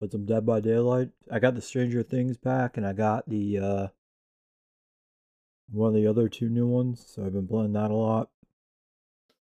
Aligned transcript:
Put 0.00 0.12
some 0.12 0.26
Dead 0.26 0.44
by 0.44 0.60
Daylight. 0.60 1.10
I 1.30 1.38
got 1.38 1.54
the 1.54 1.62
Stranger 1.62 2.02
Things 2.02 2.36
pack, 2.36 2.76
and 2.76 2.86
I 2.86 2.92
got 2.92 3.28
the 3.28 3.58
uh 3.58 3.86
one 5.70 5.88
of 5.88 5.94
the 5.94 6.06
other 6.06 6.28
two 6.28 6.48
new 6.48 6.66
ones. 6.66 7.04
So 7.08 7.24
I've 7.24 7.32
been 7.32 7.48
playing 7.48 7.72
that 7.72 7.90
a 7.90 7.94
lot. 7.94 8.28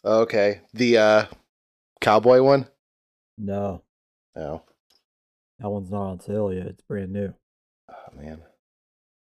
Okay. 0.03 0.61
The 0.73 0.97
uh 0.97 1.25
cowboy 2.01 2.41
one? 2.41 2.67
No, 3.37 3.83
Oh. 4.35 4.61
that 5.59 5.69
one's 5.69 5.91
not 5.91 6.03
on 6.09 6.19
sale 6.21 6.53
yet. 6.53 6.67
It's 6.67 6.81
brand 6.83 7.11
new. 7.11 7.33
Oh 7.89 8.15
man. 8.15 8.41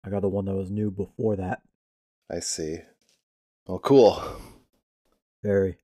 I 0.04 0.10
got 0.10 0.22
the 0.22 0.28
one 0.28 0.46
that 0.46 0.54
was 0.56 0.70
new 0.70 0.90
before 0.90 1.36
that. 1.36 1.62
I 2.30 2.40
see. 2.40 2.78
Oh, 3.68 3.78
cool. 3.78 4.20
Very, 5.44 5.78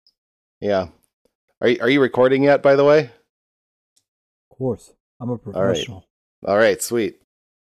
Yeah. 0.61 0.89
Are 1.61 1.69
you, 1.69 1.79
are 1.81 1.89
you 1.89 2.01
recording 2.01 2.43
yet, 2.43 2.63
by 2.63 2.75
the 2.75 2.85
way? 2.85 3.11
of 4.51 4.57
course. 4.59 4.93
I'm 5.21 5.31
a 5.31 5.39
professional. 5.39 6.05
All 6.47 6.57
right, 6.57 6.83
sweet. 6.83 7.21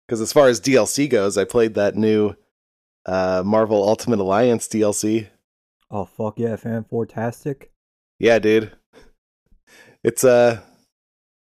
Because 0.07 0.21
as 0.21 0.33
far 0.33 0.47
as 0.47 0.61
DLC 0.61 1.09
goes, 1.09 1.37
I 1.37 1.43
played 1.43 1.73
that 1.75 1.95
new 1.95 2.35
uh, 3.05 3.43
Marvel 3.45 3.87
Ultimate 3.87 4.19
Alliance 4.19 4.67
DLC. 4.67 5.27
Oh 5.89 6.05
fuck 6.05 6.37
yeah, 6.39 6.55
fan 6.57 6.85
fantastic. 6.89 7.71
Yeah, 8.19 8.39
dude. 8.39 8.71
It's 10.03 10.23
uh 10.23 10.59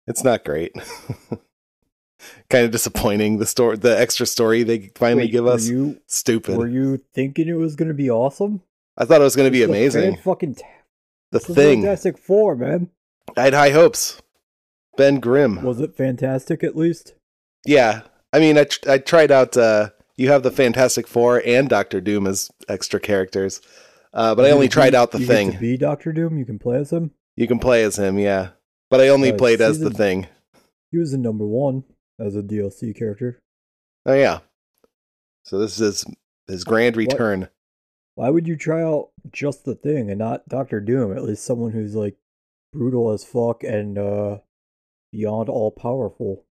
it's 0.07 0.23
not 0.23 0.43
great. 0.43 0.73
kind 2.49 2.65
of 2.65 2.71
disappointing. 2.71 3.37
The 3.37 3.45
story, 3.45 3.77
the 3.77 3.99
extra 3.99 4.25
story 4.25 4.63
they 4.63 4.91
finally 4.95 5.23
Wait, 5.25 5.31
give 5.31 5.47
us, 5.47 5.67
You, 5.67 6.01
stupid. 6.07 6.57
were 6.57 6.67
you 6.67 6.97
thinking 7.13 7.47
it 7.47 7.53
was 7.53 7.75
gonna 7.75 7.93
be 7.93 8.09
awesome? 8.09 8.61
I 8.97 9.05
thought 9.05 9.21
it 9.21 9.23
was 9.23 9.35
going 9.35 9.47
to 9.47 9.51
be 9.51 9.63
amazing. 9.63 10.17
fucking 10.17 10.55
ta- 10.55 10.65
The 11.31 11.39
thing. 11.39 11.81
Fantastic 11.81 12.17
Four, 12.17 12.55
man. 12.55 12.89
I 13.37 13.43
had 13.43 13.53
high 13.53 13.69
hopes. 13.69 14.21
Ben 15.01 15.19
Grimm. 15.19 15.63
Was 15.63 15.79
it 15.81 15.95
fantastic 15.95 16.63
at 16.63 16.75
least? 16.77 17.15
Yeah, 17.65 18.01
I 18.31 18.37
mean, 18.39 18.55
I 18.59 18.65
tr- 18.65 18.87
I 18.91 18.97
tried 18.99 19.31
out. 19.31 19.57
Uh, 19.57 19.89
you 20.15 20.29
have 20.29 20.43
the 20.43 20.51
Fantastic 20.51 21.07
Four 21.07 21.41
and 21.43 21.67
Doctor 21.67 21.99
Doom 21.99 22.27
as 22.27 22.51
extra 22.69 22.99
characters, 22.99 23.61
uh, 24.13 24.35
but 24.35 24.45
I 24.45 24.51
only 24.51 24.69
tried 24.69 24.93
out 24.93 25.09
the 25.09 25.17
you 25.19 25.25
get 25.25 25.33
thing. 25.33 25.51
to 25.53 25.57
be 25.57 25.75
Doctor 25.75 26.13
Doom. 26.13 26.37
You 26.37 26.45
can 26.45 26.59
play 26.59 26.77
as 26.77 26.91
him. 26.93 27.09
You 27.35 27.47
can 27.47 27.57
play 27.57 27.83
as 27.83 27.97
him, 27.97 28.19
yeah, 28.19 28.49
but 28.91 29.01
I 29.01 29.07
only 29.07 29.31
Uh, 29.31 29.37
played 29.37 29.59
as 29.59 29.79
the 29.79 29.89
thing. 29.89 30.27
He 30.91 30.99
was 30.99 31.13
in 31.13 31.23
number 31.23 31.47
one 31.47 31.83
as 32.19 32.35
a 32.35 32.43
DLC 32.43 32.95
character. 32.95 33.39
Oh 34.05 34.13
yeah. 34.13 34.41
So 35.45 35.57
this 35.57 35.79
is 35.81 36.05
his 36.47 36.63
grand 36.63 36.95
What? 36.95 37.07
return. 37.07 37.49
Why 38.13 38.29
would 38.29 38.47
you 38.47 38.55
try 38.55 38.83
out 38.83 39.09
just 39.31 39.65
the 39.65 39.73
thing 39.73 40.11
and 40.11 40.19
not 40.19 40.47
Doctor 40.47 40.79
Doom? 40.79 41.11
At 41.17 41.23
least 41.23 41.43
someone 41.43 41.71
who's 41.71 41.95
like 41.95 42.17
brutal 42.71 43.09
as 43.11 43.23
fuck 43.23 43.63
and 43.63 43.97
uh 43.97 44.37
beyond 45.11 45.49
all 45.49 45.71
powerful. 45.71 46.45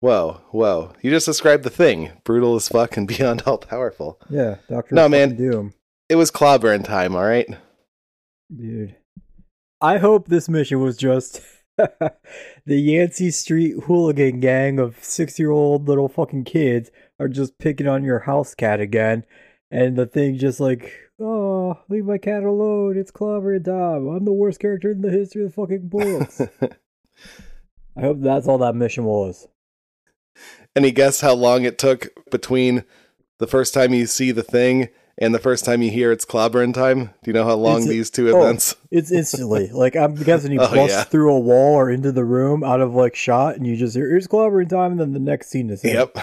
Whoa, 0.00 0.42
whoa! 0.50 0.92
You 1.02 1.10
just 1.10 1.26
described 1.26 1.64
the 1.64 1.70
thing, 1.70 2.12
brutal 2.24 2.54
as 2.54 2.68
fuck 2.68 2.96
and 2.96 3.08
beyond 3.18 3.42
all 3.46 3.58
powerful. 3.58 4.20
Yeah, 4.30 4.56
Doctor 4.68 4.94
No, 4.94 5.08
man. 5.08 5.36
Doom. 5.36 5.74
It 6.08 6.16
was 6.16 6.30
clobbering 6.30 6.84
time, 6.84 7.14
all 7.14 7.24
right. 7.24 7.48
Dude. 8.54 8.96
I 9.80 9.98
hope 9.98 10.26
this 10.26 10.48
mission 10.48 10.80
was 10.80 10.96
just 10.96 11.42
the 11.76 12.16
Yancey 12.66 13.30
Street 13.30 13.76
hooligan 13.84 14.40
gang 14.40 14.78
of 14.78 15.02
six 15.04 15.38
year 15.38 15.50
old 15.50 15.86
little 15.86 16.08
fucking 16.08 16.44
kids 16.44 16.90
are 17.20 17.28
just 17.28 17.58
picking 17.58 17.86
on 17.86 18.04
your 18.04 18.20
house 18.20 18.54
cat 18.54 18.80
again. 18.80 19.24
And 19.70 19.96
the 19.96 20.06
thing 20.06 20.38
just 20.38 20.60
like, 20.60 20.92
oh, 21.20 21.78
leave 21.88 22.06
my 22.06 22.18
cat 22.18 22.42
alone. 22.42 22.96
It's 22.96 23.10
clobbering 23.10 23.64
time. 23.64 24.08
I'm 24.08 24.24
the 24.24 24.32
worst 24.32 24.60
character 24.60 24.90
in 24.90 25.02
the 25.02 25.10
history 25.10 25.44
of 25.44 25.54
the 25.54 25.54
fucking 25.54 25.88
books. 25.88 26.40
I 27.96 28.02
hope 28.02 28.20
that's 28.20 28.46
all 28.46 28.58
that 28.58 28.74
mission 28.74 29.04
was. 29.04 29.48
Any 30.76 30.90
guess 30.92 31.20
how 31.20 31.34
long 31.34 31.64
it 31.64 31.78
took 31.78 32.08
between 32.30 32.84
the 33.38 33.46
first 33.46 33.74
time 33.74 33.92
you 33.92 34.06
see 34.06 34.30
the 34.30 34.42
thing 34.44 34.88
and 35.20 35.34
the 35.34 35.40
first 35.40 35.64
time 35.64 35.82
you 35.82 35.90
hear 35.90 36.12
it's 36.12 36.24
clobbering 36.24 36.72
time? 36.72 37.06
Do 37.24 37.30
you 37.30 37.32
know 37.32 37.44
how 37.44 37.54
long 37.56 37.78
It's- 37.78 37.88
these 37.88 38.10
two 38.10 38.30
oh. 38.30 38.40
events? 38.40 38.76
It's 38.90 39.10
instantly 39.10 39.68
like 39.72 39.96
I'm 39.96 40.14
guessing 40.14 40.52
you 40.52 40.60
Oh, 40.60 40.72
bust 40.72 40.94
yeah. 40.94 41.04
through 41.04 41.34
a 41.34 41.40
wall 41.40 41.74
or 41.74 41.90
into 41.90 42.12
the 42.12 42.24
room 42.24 42.62
out 42.62 42.80
of 42.80 42.94
like 42.94 43.16
shot, 43.16 43.56
and 43.56 43.66
you 43.66 43.76
just 43.76 43.96
hear 43.96 44.16
it's 44.16 44.28
clobbering 44.28 44.68
time, 44.68 44.92
and 44.92 45.00
then 45.00 45.12
the 45.12 45.18
next 45.18 45.48
scene 45.50 45.70
is. 45.70 45.82
Yep. 45.82 46.16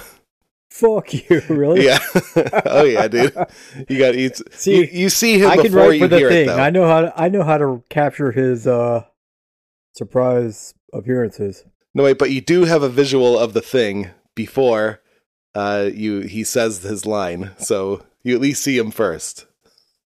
Fuck 0.70 1.14
you, 1.14 1.42
really? 1.50 1.86
Yeah. 1.86 2.00
oh 2.66 2.84
yeah, 2.84 3.08
dude. 3.08 3.34
You 3.90 3.98
got 3.98 4.18
you, 4.18 4.30
See, 4.52 4.78
you, 4.78 4.84
you 4.92 5.10
see 5.10 5.40
him 5.40 5.50
I 5.50 5.56
can 5.56 5.64
before 5.64 5.80
write 5.90 5.94
you 5.94 6.00
for 6.02 6.08
the 6.10 6.18
hear 6.18 6.30
thing. 6.30 6.44
it 6.44 6.48
though. 6.48 6.58
I 6.60 6.70
know 6.70 6.86
how 6.88 7.02
to, 7.02 7.14
I 7.22 7.30
know 7.30 7.44
how 7.44 7.58
to 7.58 7.84
capture 7.90 8.32
his 8.32 8.68
uh 8.68 9.04
surprise 9.94 10.74
appearances. 10.98 11.64
No 11.94 12.04
wait, 12.04 12.18
but 12.18 12.32
you 12.32 12.42
do 12.42 12.66
have 12.66 12.84
a 12.84 12.90
visual 12.90 13.38
of 13.38 13.54
the 13.54 13.62
thing 13.62 14.10
before 14.36 15.02
uh 15.54 15.90
you 15.94 16.22
he 16.22 16.44
says 16.44 16.84
his 16.84 17.06
line. 17.06 17.52
So 17.58 18.04
you 18.24 18.36
at 18.36 18.42
least 18.42 18.64
see 18.64 18.78
him 18.78 18.92
first. 18.92 19.46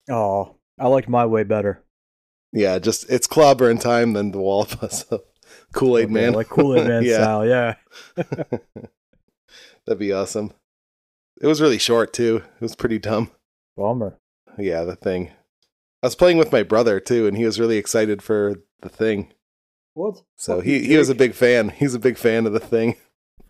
Oh, 0.09 0.55
I 0.79 0.87
liked 0.87 1.09
my 1.09 1.25
way 1.25 1.43
better. 1.43 1.83
Yeah, 2.53 2.79
just 2.79 3.09
it's 3.09 3.27
clobber 3.27 3.69
in 3.69 3.77
time, 3.79 4.13
than 4.13 4.31
the 4.31 4.37
wall 4.39 4.67
up. 4.81 5.25
Kool 5.73 5.97
Aid 5.97 6.05
Okay, 6.05 6.13
Man. 6.13 6.33
like 6.33 6.47
Kool 6.49 6.75
Aid 6.79 6.87
Man 6.87 7.03
Yeah. 7.03 7.17
style. 7.17 7.45
Yeah. 7.45 7.75
That'd 9.85 9.99
be 9.99 10.11
awesome. 10.13 10.53
It 11.41 11.47
was 11.47 11.61
really 11.61 11.77
short 11.77 12.13
too. 12.13 12.37
It 12.55 12.61
was 12.61 12.75
pretty 12.75 12.97
dumb. 12.99 13.31
Bummer. 13.77 14.17
Yeah, 14.57 14.83
the 14.85 14.95
thing. 14.95 15.31
I 16.01 16.07
was 16.07 16.15
playing 16.15 16.37
with 16.37 16.51
my 16.51 16.63
brother 16.63 16.99
too, 16.99 17.27
and 17.27 17.35
he 17.37 17.45
was 17.45 17.59
really 17.59 17.77
excited 17.77 18.21
for 18.21 18.55
the 18.81 18.89
thing. 18.89 19.33
What? 19.95 20.21
So 20.35 20.59
he, 20.59 20.83
he 20.85 20.97
was 20.97 21.09
a 21.09 21.15
big 21.15 21.33
fan. 21.33 21.69
He's 21.75 21.95
a 21.95 21.99
big 21.99 22.17
fan 22.17 22.45
of 22.45 22.53
the 22.53 22.59
thing. 22.59 22.97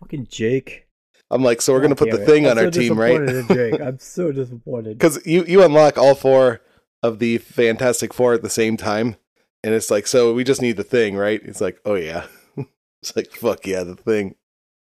fucking 0.00 0.28
Jake. 0.28 0.86
I'm 1.28 1.42
like, 1.42 1.60
so 1.60 1.72
we're 1.72 1.80
gonna 1.80 1.96
put 1.96 2.12
the 2.12 2.22
it. 2.22 2.26
thing 2.26 2.44
I'm 2.46 2.52
on 2.52 2.56
so 2.56 2.64
our 2.64 2.70
team, 2.70 2.98
right? 2.98 3.48
Jake. 3.48 3.80
I'm 3.80 3.98
so 3.98 4.30
disappointed. 4.32 4.96
Because 4.96 5.24
you 5.26 5.44
you 5.44 5.62
unlock 5.62 5.98
all 5.98 6.14
four 6.14 6.60
of 7.02 7.18
the 7.18 7.38
Fantastic 7.38 8.14
Four 8.14 8.32
at 8.32 8.42
the 8.42 8.48
same 8.48 8.76
time, 8.76 9.16
and 9.64 9.74
it's 9.74 9.90
like, 9.90 10.06
so 10.06 10.32
we 10.32 10.44
just 10.44 10.62
need 10.62 10.76
the 10.76 10.84
thing, 10.84 11.16
right? 11.16 11.40
It's 11.42 11.60
like, 11.60 11.80
oh 11.84 11.96
yeah, 11.96 12.26
it's 13.02 13.16
like 13.16 13.32
fuck 13.32 13.66
yeah, 13.66 13.82
the 13.82 13.96
thing. 13.96 14.36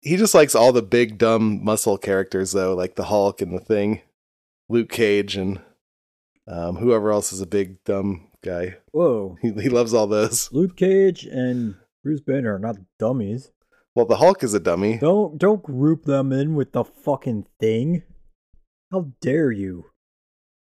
He 0.03 0.17
just 0.17 0.35
likes 0.35 0.55
all 0.55 0.73
the 0.73 0.83
big 0.83 1.17
dumb 1.17 1.65
muscle 1.65 1.97
characters 1.97 2.53
though, 2.53 2.75
like 2.75 2.97
the 2.97 3.05
Hulk 3.05 3.41
and 3.41 3.55
the 3.55 3.65
Thing, 3.65 4.03
Luke 4.69 4.91
Cage, 4.91 5.37
and 5.37 5.63
um, 6.47 6.77
whoever 6.77 7.11
else 7.13 7.33
is 7.33 7.41
a 7.41 7.47
big 7.47 7.83
dumb 7.85 8.26
guy. 8.47 8.77
Whoa. 8.93 9.37
He 9.43 9.51
he 9.53 9.69
loves 9.69 9.93
all 9.93 10.07
those. 10.07 10.51
Luke 10.53 10.77
Cage 10.77 11.25
and 11.25 11.75
Bruce 12.03 12.21
Banner 12.21 12.55
are 12.55 12.59
not 12.59 12.77
dummies. 12.99 13.51
Well, 13.95 14.07
the 14.07 14.17
Hulk 14.17 14.45
is 14.45 14.55
a 14.55 14.61
dummy. 14.61 14.99
Don't 14.99 15.39
don't 15.39 15.63
group 15.63 16.05
them 16.05 16.33
in 16.33 16.55
with 16.55 16.73
the 16.73 16.85
fucking 16.85 17.47
thing. 17.59 18.03
How 18.93 19.13
dare 19.21 19.51
you? 19.51 19.87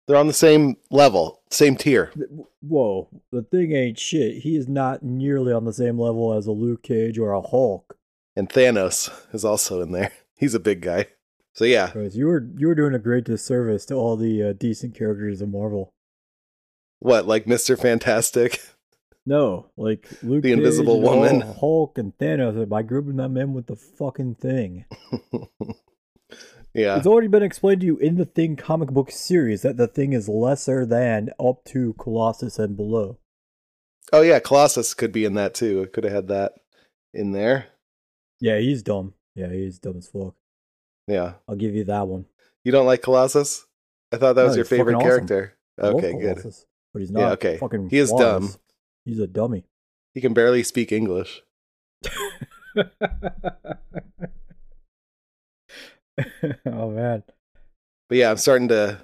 They're 0.06 0.19
on 0.19 0.26
the 0.26 0.32
same 0.32 0.76
level, 0.90 1.40
same 1.50 1.76
tier. 1.76 2.12
Whoa, 2.60 3.08
the 3.30 3.42
thing 3.42 3.72
ain't 3.72 3.98
shit. 3.98 4.42
He 4.42 4.56
is 4.56 4.69
not 4.69 5.04
nearly 5.04 5.52
on 5.52 5.64
the 5.64 5.72
same 5.72 5.98
level 5.98 6.32
as 6.32 6.46
a 6.46 6.52
Luke 6.52 6.82
Cage 6.82 7.16
or 7.16 7.32
a 7.32 7.40
Hulk. 7.40 7.96
And 8.34 8.48
Thanos 8.48 9.10
is 9.32 9.44
also 9.44 9.80
in 9.80 9.92
there. 9.92 10.10
He's 10.36 10.54
a 10.54 10.60
big 10.60 10.80
guy. 10.80 11.06
So 11.54 11.64
yeah, 11.64 11.92
you 12.12 12.26
were 12.26 12.48
you 12.56 12.69
were 12.69 12.74
doing 12.74 12.94
a 12.94 12.98
great 12.98 13.24
disservice 13.24 13.86
to 13.86 13.94
all 13.94 14.16
the 14.16 14.42
uh, 14.42 14.52
decent 14.52 14.96
characters 14.96 15.40
in 15.40 15.52
Marvel. 15.52 15.92
What 17.00 17.27
like 17.27 17.47
Mister 17.47 17.77
Fantastic? 17.77 18.61
No, 19.27 19.66
like 19.77 20.09
Luke, 20.22 20.43
The 20.43 20.50
Invisible 20.53 20.97
Cage, 20.97 21.05
Woman. 21.05 21.43
Oh, 21.44 21.53
Hulk, 21.61 21.99
and 21.99 22.16
Thanos. 22.16 22.66
By 22.69 22.83
grouping 22.83 23.16
them 23.16 23.37
in 23.37 23.53
with 23.53 23.66
the 23.66 23.77
fucking 23.77 24.37
thing, 24.37 24.87
yeah, 26.75 26.97
it's 26.97 27.06
already 27.06 27.28
been 27.28 27.43
explained 27.43 27.83
to 27.83 27.87
you 27.87 27.97
in 27.99 28.16
the 28.16 28.25
Thing 28.25 28.56
comic 28.56 28.88
book 28.91 29.11
series 29.11 29.61
that 29.62 29.77
the 29.77 29.87
Thing 29.87 30.15
is 30.15 30.28
lesser 30.28 30.87
than 30.87 31.31
up 31.38 31.65
to 31.66 31.94
Colossus 31.99 32.59
and 32.59 32.77
below. 32.77 33.19
Oh 34.12 34.22
yeah, 34.22 34.38
Colossus 34.38 34.94
could 34.94 35.12
be 35.12 35.25
in 35.27 35.34
that 35.34 35.53
too. 35.55 35.82
I 35.82 35.87
could 35.94 36.05
have 36.05 36.12
had 36.15 36.28
that 36.28 36.53
in 37.12 37.32
there. 37.32 37.67
Yeah, 38.41 38.59
he's 38.59 38.82
dumb. 38.82 39.12
Yeah, 39.34 39.53
he's 39.53 39.79
dumb 39.79 39.99
as 39.99 40.08
fuck. 40.08 40.35
Yeah. 41.06 41.35
I'll 41.46 41.56
give 41.56 41.75
you 41.75 41.85
that 41.85 42.08
one. 42.08 42.25
You 42.64 42.73
don't 42.73 42.87
like 42.87 43.03
Colossus? 43.03 43.67
I 44.12 44.17
thought 44.17 44.35
that 44.35 44.43
No, 44.43 44.49
was 44.49 44.56
your 44.56 44.64
favorite 44.64 44.94
awesome. 44.94 45.06
character. 45.08 45.56
Okay, 45.79 46.12
good. 46.12 46.38
Colossus, 46.38 46.67
But 46.92 47.00
he's 47.00 47.10
not 47.10 47.20
Yeah, 47.20 47.31
okay. 47.32 47.56
fucking 47.58 47.90
He 47.90 47.98
is 47.98 48.10
wise. 48.10 48.20
dumb. 48.20 48.54
He's 49.04 49.19
a 49.20 49.26
dummy. 49.26 49.64
He 50.14 50.20
can 50.20 50.34
barely 50.34 50.62
speak 50.62 50.90
English. 50.92 51.42
oh 56.66 56.90
man. 56.90 57.22
But 58.08 58.19
yeah, 58.19 58.31
I'm 58.31 58.37
starting 58.37 58.69
to 58.69 59.00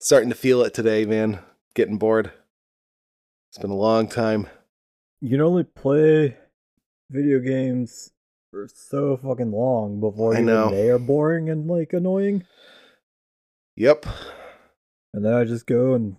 starting 0.00 0.28
to 0.30 0.34
feel 0.34 0.62
it 0.62 0.74
today, 0.74 1.04
man. 1.04 1.40
Getting 1.74 1.98
bored. 1.98 2.32
It's 3.50 3.58
been 3.58 3.70
a 3.70 3.76
long 3.76 4.08
time. 4.08 4.48
You 5.20 5.30
can 5.30 5.40
only 5.40 5.64
play 5.64 6.36
video 7.10 7.40
games 7.40 8.10
for 8.50 8.68
so 8.72 9.16
fucking 9.16 9.52
long 9.52 10.00
before 10.00 10.36
I 10.36 10.40
know. 10.40 10.70
they 10.70 10.88
are 10.90 10.98
boring 10.98 11.48
and 11.50 11.66
like 11.68 11.92
annoying. 11.92 12.44
Yep. 13.76 14.06
And 15.14 15.24
then 15.24 15.32
I 15.34 15.44
just 15.44 15.66
go 15.66 15.94
and 15.94 16.16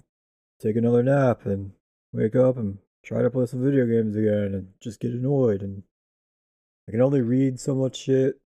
take 0.62 0.76
another 0.76 1.04
nap 1.04 1.46
and 1.46 1.72
wake 2.14 2.36
up 2.36 2.58
and 2.58 2.78
try 3.04 3.22
to 3.22 3.30
play 3.30 3.46
some 3.46 3.64
video 3.64 3.86
games 3.86 4.16
again 4.16 4.54
and 4.54 4.68
just 4.82 5.00
get 5.00 5.12
annoyed 5.12 5.62
and 5.62 5.84
I 6.88 6.92
can 6.92 7.02
only 7.02 7.22
read 7.22 7.60
so 7.60 7.76
much 7.76 7.96
shit, 7.96 8.42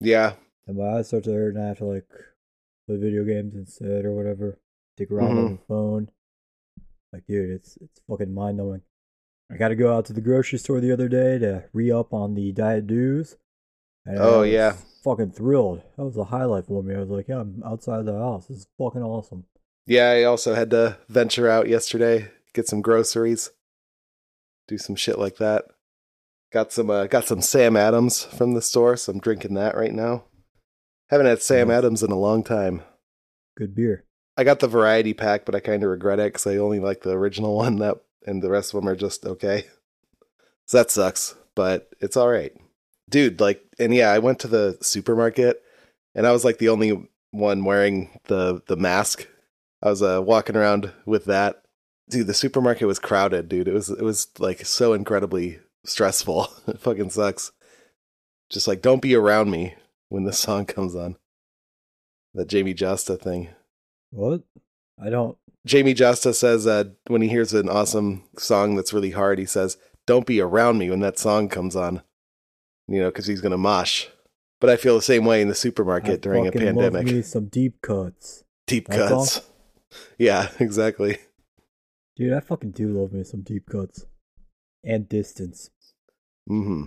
Yeah. 0.00 0.34
and 0.66 0.78
my 0.78 0.84
eyes 0.98 1.08
start 1.08 1.24
to 1.24 1.32
hurt, 1.32 1.54
and 1.54 1.62
I 1.62 1.68
have 1.68 1.78
to 1.78 1.84
like 1.84 2.06
play 2.86 2.96
video 2.96 3.24
games 3.24 3.54
instead 3.54 4.04
or 4.04 4.12
whatever. 4.14 4.58
Take 4.96 5.10
around 5.10 5.32
on 5.32 5.44
mm-hmm. 5.44 5.54
the 5.56 5.60
phone. 5.68 6.10
Like, 7.12 7.26
dude, 7.26 7.50
it's 7.50 7.76
it's 7.78 8.00
fucking 8.08 8.32
mind 8.32 8.56
numbing. 8.58 8.82
I 9.50 9.56
got 9.56 9.68
to 9.68 9.74
go 9.76 9.94
out 9.94 10.04
to 10.06 10.12
the 10.12 10.20
grocery 10.20 10.58
store 10.58 10.80
the 10.80 10.92
other 10.92 11.08
day 11.08 11.38
to 11.38 11.64
re 11.72 11.90
up 11.90 12.12
on 12.14 12.34
the 12.34 12.52
diet 12.52 12.86
Dews. 12.86 13.36
And 14.06 14.18
oh, 14.18 14.22
I 14.22 14.34
Oh, 14.34 14.40
was 14.40 14.50
yeah. 14.50 14.76
fucking 15.04 15.32
thrilled. 15.32 15.82
That 15.96 16.04
was 16.04 16.16
a 16.16 16.24
highlight 16.24 16.66
for 16.66 16.82
me. 16.82 16.94
I 16.94 17.00
was 17.00 17.10
like, 17.10 17.28
yeah, 17.28 17.40
I'm 17.40 17.62
outside 17.64 18.04
the 18.06 18.18
house. 18.18 18.46
This 18.46 18.58
is 18.58 18.66
fucking 18.78 19.02
awesome. 19.02 19.44
Yeah, 19.88 20.10
I 20.10 20.24
also 20.24 20.54
had 20.54 20.70
to 20.72 20.98
venture 21.08 21.48
out 21.48 21.66
yesterday, 21.66 22.30
get 22.52 22.68
some 22.68 22.82
groceries, 22.82 23.50
do 24.68 24.76
some 24.76 24.96
shit 24.96 25.18
like 25.18 25.38
that. 25.38 25.64
Got 26.52 26.72
some 26.72 26.90
uh, 26.90 27.06
got 27.06 27.24
some 27.24 27.40
Sam 27.40 27.74
Adams 27.74 28.22
from 28.22 28.52
the 28.52 28.60
store, 28.60 28.98
so 28.98 29.12
I'm 29.12 29.18
drinking 29.18 29.54
that 29.54 29.74
right 29.74 29.92
now. 29.92 30.24
Haven't 31.08 31.26
had 31.26 31.40
Sam 31.40 31.68
Nice. 31.68 31.78
Adams 31.78 32.02
in 32.02 32.10
a 32.10 32.18
long 32.18 32.44
time. 32.44 32.82
Good 33.56 33.74
beer. 33.74 34.04
I 34.36 34.44
got 34.44 34.60
the 34.60 34.68
variety 34.68 35.14
pack, 35.14 35.46
but 35.46 35.54
I 35.54 35.60
kind 35.60 35.82
of 35.82 35.88
regret 35.88 36.20
it 36.20 36.34
because 36.34 36.46
I 36.46 36.58
only 36.58 36.80
like 36.80 37.00
the 37.00 37.12
original 37.12 37.56
one. 37.56 37.76
That 37.76 37.96
and 38.26 38.42
the 38.42 38.50
rest 38.50 38.74
of 38.74 38.80
them 38.80 38.88
are 38.90 38.96
just 38.96 39.24
okay. 39.24 39.64
So 40.66 40.76
that 40.76 40.90
sucks, 40.90 41.34
but 41.54 41.94
it's 42.00 42.16
all 42.16 42.28
right, 42.28 42.52
dude. 43.08 43.40
Like, 43.40 43.62
and 43.78 43.94
yeah, 43.94 44.10
I 44.10 44.18
went 44.18 44.40
to 44.40 44.48
the 44.48 44.76
supermarket, 44.82 45.62
and 46.14 46.26
I 46.26 46.32
was 46.32 46.44
like 46.44 46.58
the 46.58 46.68
only 46.68 47.08
one 47.30 47.64
wearing 47.64 48.20
the 48.24 48.62
the 48.66 48.76
mask. 48.76 49.26
I 49.82 49.90
was 49.90 50.02
uh, 50.02 50.20
walking 50.22 50.56
around 50.56 50.92
with 51.06 51.26
that. 51.26 51.62
Dude, 52.10 52.26
the 52.26 52.34
supermarket 52.34 52.86
was 52.86 52.98
crowded, 52.98 53.48
dude. 53.48 53.68
It 53.68 53.74
was 53.74 53.90
it 53.90 54.02
was 54.02 54.28
like 54.38 54.64
so 54.64 54.92
incredibly 54.92 55.60
stressful. 55.84 56.48
it 56.66 56.80
fucking 56.80 57.10
sucks. 57.10 57.52
Just 58.50 58.66
like 58.66 58.82
don't 58.82 59.02
be 59.02 59.14
around 59.14 59.50
me 59.50 59.74
when 60.08 60.24
this 60.24 60.38
song 60.38 60.66
comes 60.66 60.94
on. 60.94 61.16
That 62.34 62.48
Jamey 62.48 62.76
Jasta 62.76 63.20
thing. 63.20 63.48
What? 64.10 64.42
I 65.02 65.10
don't. 65.10 65.36
Jamey 65.66 65.94
Jasta 65.94 66.34
says 66.34 66.66
uh, 66.66 66.84
when 67.08 67.22
he 67.22 67.28
hears 67.28 67.52
an 67.52 67.68
awesome 67.68 68.24
song 68.38 68.74
that's 68.74 68.92
really 68.92 69.10
hard, 69.10 69.38
he 69.38 69.44
says, 69.44 69.76
"Don't 70.06 70.26
be 70.26 70.40
around 70.40 70.78
me 70.78 70.90
when 70.90 71.00
that 71.00 71.18
song 71.18 71.48
comes 71.48 71.76
on," 71.76 72.02
you 72.86 73.00
know, 73.00 73.08
because 73.08 73.26
he's 73.26 73.40
gonna 73.40 73.58
mosh. 73.58 74.06
But 74.60 74.70
I 74.70 74.76
feel 74.76 74.96
the 74.96 75.02
same 75.02 75.24
way 75.24 75.40
in 75.40 75.48
the 75.48 75.54
supermarket 75.54 76.14
I 76.14 76.16
during 76.16 76.46
a 76.46 76.52
pandemic. 76.52 77.06
me 77.06 77.22
some 77.22 77.46
deep 77.46 77.80
cuts. 77.80 78.44
Deep 78.66 78.88
That's 78.88 79.38
all? 79.38 79.44
Yeah, 80.18 80.48
exactly. 80.60 81.18
Dude, 82.16 82.32
I 82.32 82.40
fucking 82.40 82.72
do 82.72 82.88
love 82.88 83.12
me 83.12 83.22
some 83.24 83.42
deep 83.42 83.66
cuts. 83.70 84.04
And 84.84 85.08
distance. 85.08 85.70
Mm-hmm. 86.50 86.84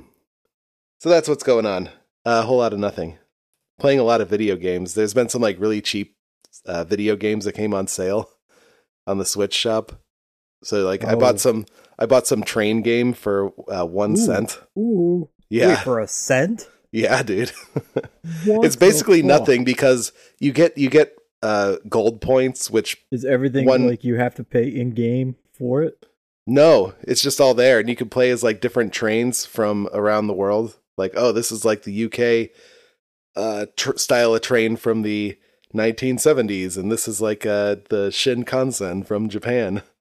So 1.00 1.10
that's 1.10 1.28
what's 1.28 1.44
going 1.44 1.66
on. 1.66 1.90
a 2.26 2.42
whole 2.44 2.58
lot 2.58 2.74
of 2.74 2.80
nothing. 2.80 3.18
Playing 3.80 4.00
a 4.00 4.04
lot 4.04 4.22
of 4.22 4.30
video 4.30 4.56
games. 4.56 4.94
There's 4.94 5.14
been 5.14 5.30
some 5.30 5.42
like 5.42 5.60
really 5.60 5.82
cheap 5.82 6.16
uh, 6.66 6.84
video 6.84 7.16
games 7.16 7.46
that 7.46 7.54
came 7.54 7.74
on 7.74 7.88
sale 7.88 8.30
on 9.08 9.18
the 9.18 9.26
Switch 9.26 9.54
shop. 9.54 9.94
So 10.64 10.86
like 10.86 11.04
I 11.04 11.14
Oh. 11.14 11.20
bought 11.20 11.40
some. 11.40 11.66
I 12.00 12.06
bought 12.06 12.28
some 12.28 12.44
train 12.44 12.82
game 12.82 13.14
for 13.14 13.52
uh, 13.68 13.86
one 13.86 14.14
Ooh. 14.14 14.18
cent. 14.18 14.60
Ooh. 14.78 15.30
Yeah, 15.50 15.70
Wait, 15.70 15.80
for 15.80 16.00
a 16.00 16.08
cent? 16.08 16.70
yeah, 16.92 17.22
dude. 17.24 17.52
It's 18.46 18.76
basically 18.76 19.22
nothing 19.22 19.64
because 19.64 20.12
you 20.40 20.52
get 20.54 20.78
you 20.78 20.90
get 20.90 21.14
uh 21.44 21.78
gold 21.90 22.22
points 22.22 22.70
which 22.70 23.04
Is 23.12 23.26
everything 23.26 23.66
One- 23.66 23.88
like 23.88 24.04
you 24.04 24.16
have 24.16 24.36
to 24.36 24.44
pay 24.44 24.68
in 24.68 24.92
game 24.92 25.36
for 25.54 25.82
it? 25.82 26.06
no 26.48 26.94
it's 27.04 27.22
just 27.22 27.40
all 27.42 27.54
there 27.54 27.80
and 27.80 27.88
you 27.90 27.96
can 27.96 28.10
play 28.10 28.30
as 28.32 28.44
like 28.44 28.62
different 28.62 28.94
trains 28.94 29.46
from 29.46 29.88
around 29.94 30.28
the 30.28 30.34
world. 30.34 30.78
Like 30.98 31.14
oh 31.16 31.32
this 31.32 31.52
is 31.52 31.64
like 31.66 31.84
the 31.84 32.06
uk 32.06 32.50
uh 33.36 33.66
tr- 33.78 33.98
style 33.98 34.36
of 34.36 34.42
train 34.42 34.76
from 34.76 35.02
the 35.04 35.38
1970s 35.74 36.78
and 36.78 36.92
this 36.92 37.08
is 37.08 37.22
like 37.22 37.46
uh 37.46 37.76
the 37.90 38.10
shinkansen 38.10 39.06
from 39.06 39.30
japan. 39.30 39.82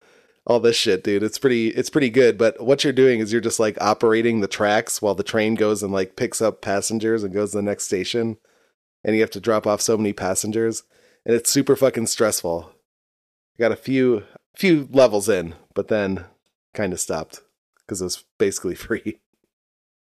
All 0.46 0.58
this 0.58 0.74
shit 0.76 1.04
dude. 1.04 1.22
It's 1.22 1.38
pretty 1.38 1.68
it's 1.68 1.90
pretty 1.90 2.10
good 2.10 2.36
but 2.38 2.60
what 2.60 2.82
you're 2.82 2.92
doing 2.92 3.20
is 3.20 3.30
you're 3.32 3.40
just 3.40 3.60
like 3.60 3.76
operating 3.80 4.40
the 4.40 4.48
tracks 4.48 5.00
while 5.00 5.14
the 5.14 5.22
train 5.22 5.54
goes 5.54 5.82
and 5.82 5.92
like 5.92 6.16
picks 6.16 6.40
up 6.42 6.60
passengers 6.60 7.22
and 7.22 7.32
goes 7.32 7.52
to 7.52 7.58
the 7.58 7.62
next 7.62 7.84
station 7.84 8.36
and 9.04 9.14
you 9.14 9.20
have 9.20 9.30
to 9.30 9.40
drop 9.40 9.66
off 9.66 9.80
so 9.80 9.96
many 9.96 10.12
passengers 10.12 10.82
and 11.26 11.34
it's 11.34 11.50
super 11.50 11.76
fucking 11.76 12.06
stressful 12.06 12.72
I 13.56 13.60
got 13.60 13.72
a 13.72 13.76
few 13.76 14.24
few 14.56 14.88
levels 14.90 15.28
in 15.28 15.54
but 15.74 15.88
then 15.88 16.24
kind 16.74 16.92
of 16.92 17.00
stopped 17.00 17.40
because 17.78 18.00
it 18.00 18.04
was 18.04 18.24
basically 18.38 18.74
free 18.86 19.18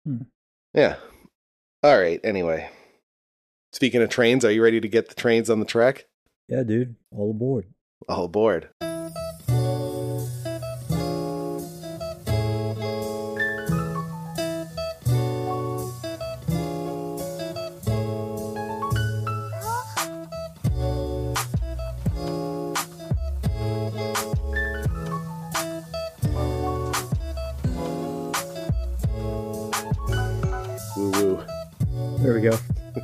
Hmm. 0.05 0.23
yeah 0.73 0.95
all 1.83 1.99
right 1.99 2.19
anyway 2.23 2.69
speaking 3.71 4.01
of 4.01 4.09
trains 4.09 4.43
are 4.43 4.51
you 4.51 4.63
ready 4.63 4.81
to 4.81 4.87
get 4.87 5.09
the 5.09 5.15
trains 5.15 5.49
on 5.49 5.59
the 5.59 5.65
track 5.65 6.05
Yeah, 6.47 6.63
dude. 6.63 6.95
All 7.15 7.29
aboard. 7.31 7.65
all 8.09 8.25
aboard 8.25 8.69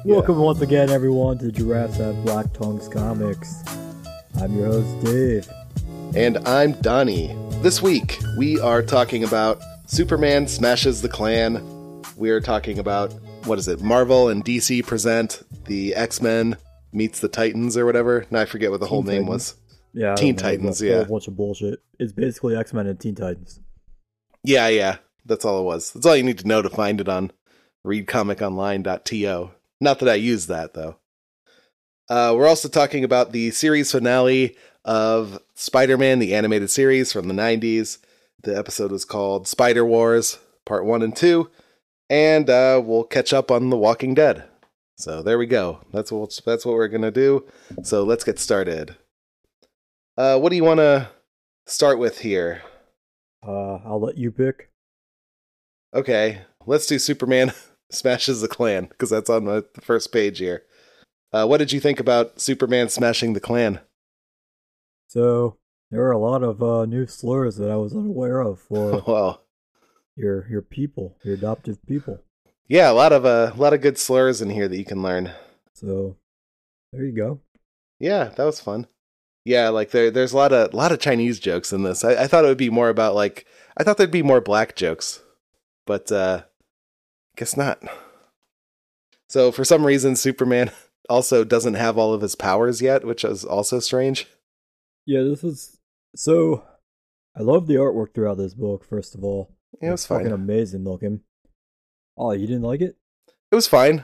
Welcome 0.08 0.38
once 0.38 0.62
again, 0.62 0.90
everyone, 0.90 1.38
to 1.40 1.52
Giraffes 1.52 1.98
Have 1.98 2.24
Black 2.24 2.54
Tongues 2.54 2.88
Comics. 2.88 3.62
I'm 4.40 4.56
your 4.56 4.68
host, 4.68 5.04
Dave. 5.04 5.50
And 6.16 6.38
I'm 6.48 6.72
Donnie. 6.80 7.36
This 7.62 7.82
week, 7.82 8.18
we 8.38 8.58
are 8.62 8.82
talking 8.82 9.26
about 9.26 9.62
Superman 9.86 10.48
Smashes 10.48 11.02
the 11.02 11.10
Klan. 11.10 12.02
We 12.16 12.30
are 12.30 12.40
talking 12.40 12.80
about, 12.80 13.12
what 13.44 13.60
is 13.60 13.68
it, 13.68 13.82
Marvel 13.82 14.30
and 14.30 14.46
DC 14.46 14.86
present 14.88 15.44
the 15.66 15.94
X 15.94 16.22
Men 16.22 16.56
meets 16.94 17.20
the 17.20 17.28
Titans 17.28 17.76
or 17.76 17.86
whatever. 17.86 18.26
Now 18.32 18.40
I 18.40 18.46
forget 18.46 18.72
what 18.72 18.80
the 18.80 18.88
whole 18.88 19.04
Teen 19.04 19.12
name 19.12 19.24
Titans. 19.24 19.30
was. 19.34 19.56
Yeah, 19.92 20.16
Teen 20.16 20.36
know, 20.36 20.42
Titans, 20.42 20.82
a 20.82 20.86
yeah. 20.86 20.96
whole 21.00 21.18
bunch 21.18 21.28
of 21.28 21.36
bullshit. 21.36 21.82
It's 22.00 22.14
basically 22.14 22.56
X 22.56 22.72
Men 22.72 22.88
and 22.88 22.98
Teen 22.98 23.16
Titans. 23.16 23.60
Yeah, 24.42 24.70
yeah. 24.70 25.00
That's 25.26 25.44
all 25.44 25.60
it 25.60 25.66
was. 25.66 25.92
That's 25.92 26.06
all 26.06 26.16
you 26.16 26.24
need 26.24 26.40
to 26.40 26.48
know 26.48 26.62
to 26.62 26.70
find 26.70 27.02
it 27.02 27.10
on 27.10 27.34
readcomiconline.to. 27.86 29.52
Not 29.80 30.00
that 30.00 30.10
I 30.10 30.16
use 30.16 30.48
that, 30.48 30.74
though. 30.74 30.98
Uh, 32.10 32.34
we're 32.36 32.48
also 32.48 32.70
talking 32.70 33.04
about 33.04 33.32
the 33.32 33.52
series 33.52 33.92
finale 33.92 34.56
of 34.86 35.40
Spider 35.56 35.98
Man, 35.98 36.20
the 36.20 36.34
animated 36.34 36.70
series 36.70 37.12
from 37.12 37.28
the 37.28 37.34
90s. 37.34 37.98
The 38.44 38.58
episode 38.58 38.92
was 38.92 39.04
called 39.04 39.48
Spider 39.48 39.86
Wars, 39.86 40.40
Part 40.66 40.86
1 40.86 41.02
and 41.02 41.16
2. 41.16 41.50
And 42.10 42.50
uh, 42.50 42.82
we'll 42.84 43.04
catch 43.04 43.34
up 43.34 43.52
on 43.52 43.70
The 43.70 43.78
Walking 43.78 44.14
Dead. 44.14 44.46
So 44.96 45.22
there 45.22 45.38
we 45.38 45.46
go. 45.46 45.82
That's 45.92 46.12
what, 46.12 46.40
that's 46.46 46.66
what 46.66 46.76
we're 46.76 46.88
going 46.88 47.02
to 47.02 47.12
do. 47.12 47.46
So 47.84 48.04
let's 48.04 48.24
get 48.24 48.40
started. 48.40 48.96
Uh, 50.18 50.40
what 50.40 50.50
do 50.50 50.56
you 50.56 50.64
want 50.64 50.80
to 50.80 51.10
start 51.68 52.00
with 52.00 52.20
here? 52.20 52.64
Uh, 53.46 53.76
I'll 53.86 54.02
let 54.02 54.18
you 54.18 54.32
pick. 54.32 54.72
Okay, 55.94 56.42
let's 56.66 56.88
do 56.88 56.98
Superman 56.98 57.54
smashes 57.92 58.42
the 58.42 58.48
clan 58.48 58.86
because 58.86 59.10
that's 59.10 59.30
on 59.30 59.46
the 59.46 59.66
first 59.82 60.12
page 60.12 60.40
here. 60.40 60.64
Uh, 61.32 61.46
what 61.46 61.58
did 61.58 61.72
you 61.72 61.80
think 61.80 62.00
about 62.00 62.40
Superman 62.40 62.90
smashing 62.90 63.34
the 63.34 63.40
clan? 63.40 63.80
So 65.08 65.58
there 65.92 66.04
are 66.04 66.12
a 66.12 66.20
lot 66.20 66.44
of 66.44 66.62
uh, 66.62 66.86
new 66.86 67.06
slurs 67.08 67.58
that 67.58 67.72
I 67.72 67.76
was 67.76 67.94
unaware 67.94 68.42
of 68.42 68.60
for 68.60 69.04
well, 69.08 69.44
your 70.16 70.48
your 70.50 70.62
people, 70.62 71.18
your 71.24 71.36
adoptive 71.36 71.86
people. 71.86 72.20
yeah, 72.68 72.92
a 72.92 72.94
lot 72.94 73.14
of 73.14 73.26
uh, 73.26 73.52
a 73.54 73.58
lot 73.58 73.74
of 73.74 73.82
good 73.82 73.98
slurs 73.98 74.42
in 74.42 74.50
here 74.50 74.68
that 74.68 74.78
you 74.78 74.86
can 74.86 75.02
learn. 75.02 75.32
So 75.74 76.18
there 76.92 77.06
you 77.06 77.16
go. 77.16 77.42
Yeah, 78.00 78.26
that 78.26 78.44
was 78.44 78.60
fun. 78.60 78.88
Yeah, 79.46 79.70
like 79.70 79.92
there, 79.92 80.12
there's 80.12 80.34
a 80.34 80.38
lot 80.38 80.52
of 80.52 80.74
a 80.74 80.76
lot 80.76 80.92
of 80.92 81.00
Chinese 81.00 81.40
jokes 81.40 81.72
in 81.72 81.84
this. 81.84 82.04
I, 82.04 82.24
I 82.24 82.28
thought 82.28 82.44
it 82.44 82.50
would 82.50 82.58
be 82.58 82.70
more 82.70 82.90
about 82.90 83.16
like 83.16 83.46
I 83.78 83.84
thought 83.84 83.98
there'd 83.98 84.12
be 84.12 84.24
more 84.24 84.42
black 84.42 84.76
jokes, 84.76 85.22
but 85.86 86.12
uh, 86.12 86.44
guess 87.38 87.56
not. 87.56 87.82
So 89.30 89.52
for 89.52 89.64
some 89.64 89.86
reason, 89.86 90.16
Superman 90.16 90.72
also 91.10 91.44
doesn't 91.44 91.76
have 91.76 91.98
all 91.98 92.14
of 92.14 92.22
his 92.22 92.36
powers 92.36 92.82
yet, 92.82 93.06
which 93.06 93.24
is 93.24 93.46
also 93.46 93.80
strange. 93.80 94.28
Yeah, 95.06 95.24
this 95.24 95.44
was 95.44 95.78
so. 96.16 96.64
I 97.38 97.44
love 97.44 97.68
the 97.68 97.76
artwork 97.76 98.14
throughout 98.14 98.38
this 98.38 98.54
book. 98.56 98.84
First 98.84 99.16
of 99.16 99.24
all, 99.24 99.56
Yeah, 99.82 99.90
it 99.90 99.92
was 99.92 100.02
It's 100.02 100.08
fucking 100.08 100.32
amazing 100.32 100.84
looking. 100.84 101.22
Oh, 102.18 102.32
you 102.32 102.48
didn't 102.48 102.64
like 102.64 102.82
it? 102.82 102.98
It 103.52 103.56
was 103.56 103.68
fine. 103.68 104.04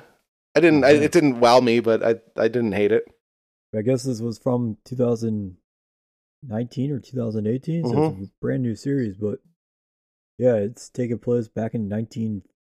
I 0.56 0.60
didn't. 0.60 0.84
I, 0.86 0.92
it 0.92 1.12
didn't 1.12 1.40
wow 1.40 1.60
me, 1.60 1.80
but 1.80 2.04
I 2.04 2.16
I 2.38 2.48
didn't 2.48 2.74
hate 2.74 2.92
it. 2.92 3.06
I 3.76 3.82
guess 3.82 4.04
this 4.04 4.22
was 4.22 4.38
from 4.38 4.78
2019 4.86 6.92
or 6.92 7.00
2018, 7.00 7.86
so 7.86 7.92
Mm-hmm. 7.92 8.22
it's 8.22 8.30
a 8.30 8.34
brand 8.40 8.62
new 8.62 8.76
series. 8.76 9.18
But 9.18 9.40
yeah, 10.38 10.54
it's 10.56 10.90
taking 10.90 11.18
place 11.18 11.48
back 11.48 11.74
in 11.74 11.90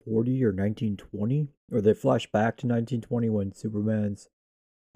1940 0.06 0.44
or 0.44 0.48
1920, 0.48 1.48
or 1.72 1.80
they 1.80 1.94
flash 1.94 2.30
back 2.30 2.56
to 2.58 2.66
1920 2.66 3.28
when 3.30 3.52
Superman's 3.52 4.28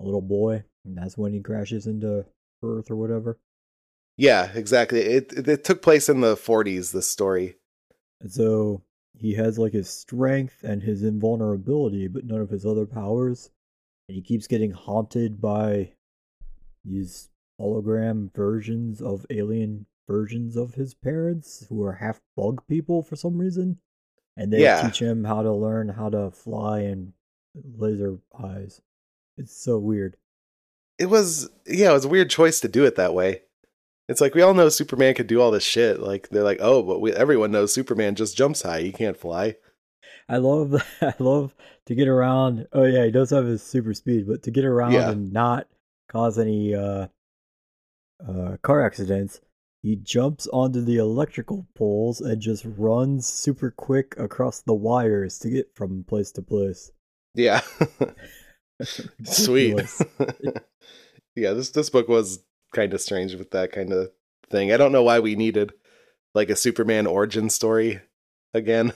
a 0.00 0.04
little 0.04 0.22
boy, 0.22 0.64
and 0.84 0.96
that's 0.96 1.18
when 1.18 1.32
he 1.32 1.40
crashes 1.40 1.86
into 1.86 2.24
Earth 2.62 2.90
or 2.90 2.96
whatever. 2.96 3.38
Yeah, 4.16 4.50
exactly. 4.54 5.00
It, 5.00 5.32
it 5.48 5.64
took 5.64 5.80
place 5.80 6.08
in 6.08 6.20
the 6.20 6.34
40s. 6.34 6.92
This 6.92 7.06
story. 7.06 7.56
And 8.20 8.32
so 8.32 8.82
he 9.16 9.34
has 9.34 9.58
like 9.58 9.72
his 9.72 9.88
strength 9.88 10.64
and 10.64 10.82
his 10.82 11.02
invulnerability, 11.02 12.08
but 12.08 12.24
none 12.24 12.40
of 12.40 12.50
his 12.50 12.66
other 12.66 12.86
powers. 12.86 13.50
And 14.08 14.16
he 14.16 14.22
keeps 14.22 14.46
getting 14.46 14.72
haunted 14.72 15.40
by 15.40 15.92
these 16.84 17.28
hologram 17.60 18.34
versions 18.34 19.00
of 19.00 19.26
alien 19.30 19.86
versions 20.08 20.56
of 20.56 20.74
his 20.74 20.94
parents 20.94 21.66
who 21.68 21.84
are 21.84 21.92
half 21.92 22.20
bug 22.36 22.62
people 22.68 23.02
for 23.02 23.16
some 23.16 23.38
reason. 23.38 23.78
And 24.38 24.52
they 24.52 24.62
Yeah. 24.62 24.82
teach 24.88 25.00
him 25.02 25.24
how 25.24 25.42
to 25.42 25.52
learn 25.52 25.88
how 25.88 26.08
to 26.08 26.30
fly 26.30 26.80
and 26.80 27.12
laser 27.76 28.18
eyes. 28.38 28.80
It's 29.36 29.54
so 29.54 29.78
weird. 29.78 30.16
It 30.98 31.06
was 31.06 31.50
yeah, 31.66 31.90
it 31.90 31.94
was 31.94 32.04
a 32.06 32.08
weird 32.08 32.30
choice 32.30 32.60
to 32.60 32.68
do 32.68 32.84
it 32.84 32.94
that 32.96 33.12
way. 33.14 33.42
It's 34.08 34.20
like 34.22 34.34
we 34.34 34.40
all 34.42 34.54
know 34.54 34.68
Superman 34.68 35.14
could 35.14 35.26
do 35.26 35.40
all 35.40 35.50
this 35.50 35.64
shit. 35.64 36.00
Like 36.00 36.28
they're 36.30 36.42
like, 36.44 36.58
oh, 36.62 36.82
but 36.82 37.00
we, 37.00 37.12
everyone 37.12 37.50
knows 37.50 37.74
Superman 37.74 38.14
just 38.14 38.36
jumps 38.36 38.62
high. 38.62 38.80
He 38.80 38.92
can't 38.92 39.16
fly. 39.18 39.56
I 40.28 40.36
love 40.38 40.74
I 41.02 41.14
love 41.18 41.54
to 41.86 41.94
get 41.94 42.08
around. 42.08 42.66
Oh 42.72 42.84
yeah, 42.84 43.04
he 43.04 43.10
does 43.10 43.30
have 43.30 43.44
his 43.44 43.62
super 43.62 43.92
speed, 43.92 44.26
but 44.28 44.42
to 44.44 44.50
get 44.50 44.64
around 44.64 44.92
Yeah. 44.92 45.10
and 45.10 45.32
not 45.32 45.66
cause 46.08 46.38
any 46.38 46.74
uh 46.74 47.08
uh 48.26 48.56
car 48.62 48.84
accidents, 48.84 49.40
he 49.82 49.96
jumps 49.96 50.46
onto 50.48 50.80
the 50.80 50.96
electrical 50.96 51.66
poles 51.74 52.20
and 52.20 52.40
just 52.40 52.64
runs 52.64 53.26
super 53.26 53.70
quick 53.70 54.14
across 54.18 54.60
the 54.60 54.74
wires 54.74 55.38
to 55.40 55.50
get 55.50 55.74
from 55.74 56.04
place 56.04 56.32
to 56.32 56.42
place. 56.42 56.90
Yeah, 57.34 57.60
sweet. 59.24 59.80
Yeah, 61.38 61.52
this 61.52 61.70
this 61.70 61.88
book 61.88 62.08
was 62.08 62.40
kind 62.74 62.92
of 62.92 63.00
strange 63.00 63.34
with 63.36 63.52
that 63.52 63.70
kind 63.70 63.92
of 63.92 64.10
thing. 64.50 64.72
I 64.72 64.76
don't 64.76 64.90
know 64.90 65.04
why 65.04 65.20
we 65.20 65.36
needed 65.36 65.72
like 66.34 66.50
a 66.50 66.56
Superman 66.56 67.06
origin 67.06 67.48
story 67.48 68.00
again. 68.52 68.92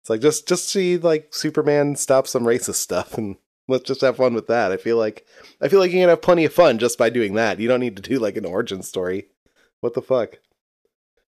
It's 0.00 0.08
like 0.08 0.22
just 0.22 0.48
just 0.48 0.70
see 0.70 0.96
like 0.96 1.34
Superman 1.34 1.94
stop 1.96 2.26
some 2.26 2.44
racist 2.44 2.76
stuff 2.76 3.18
and 3.18 3.36
let's 3.68 3.84
just 3.84 4.00
have 4.00 4.16
fun 4.16 4.32
with 4.32 4.46
that. 4.46 4.72
I 4.72 4.78
feel 4.78 4.96
like 4.96 5.26
I 5.60 5.68
feel 5.68 5.78
like 5.78 5.90
you 5.90 6.00
can 6.00 6.08
have 6.08 6.22
plenty 6.22 6.46
of 6.46 6.52
fun 6.54 6.78
just 6.78 6.96
by 6.96 7.10
doing 7.10 7.34
that. 7.34 7.60
You 7.60 7.68
don't 7.68 7.80
need 7.80 7.96
to 7.96 8.02
do 8.02 8.18
like 8.18 8.38
an 8.38 8.46
origin 8.46 8.82
story. 8.82 9.26
What 9.86 9.94
the 9.94 10.02
fuck? 10.02 10.40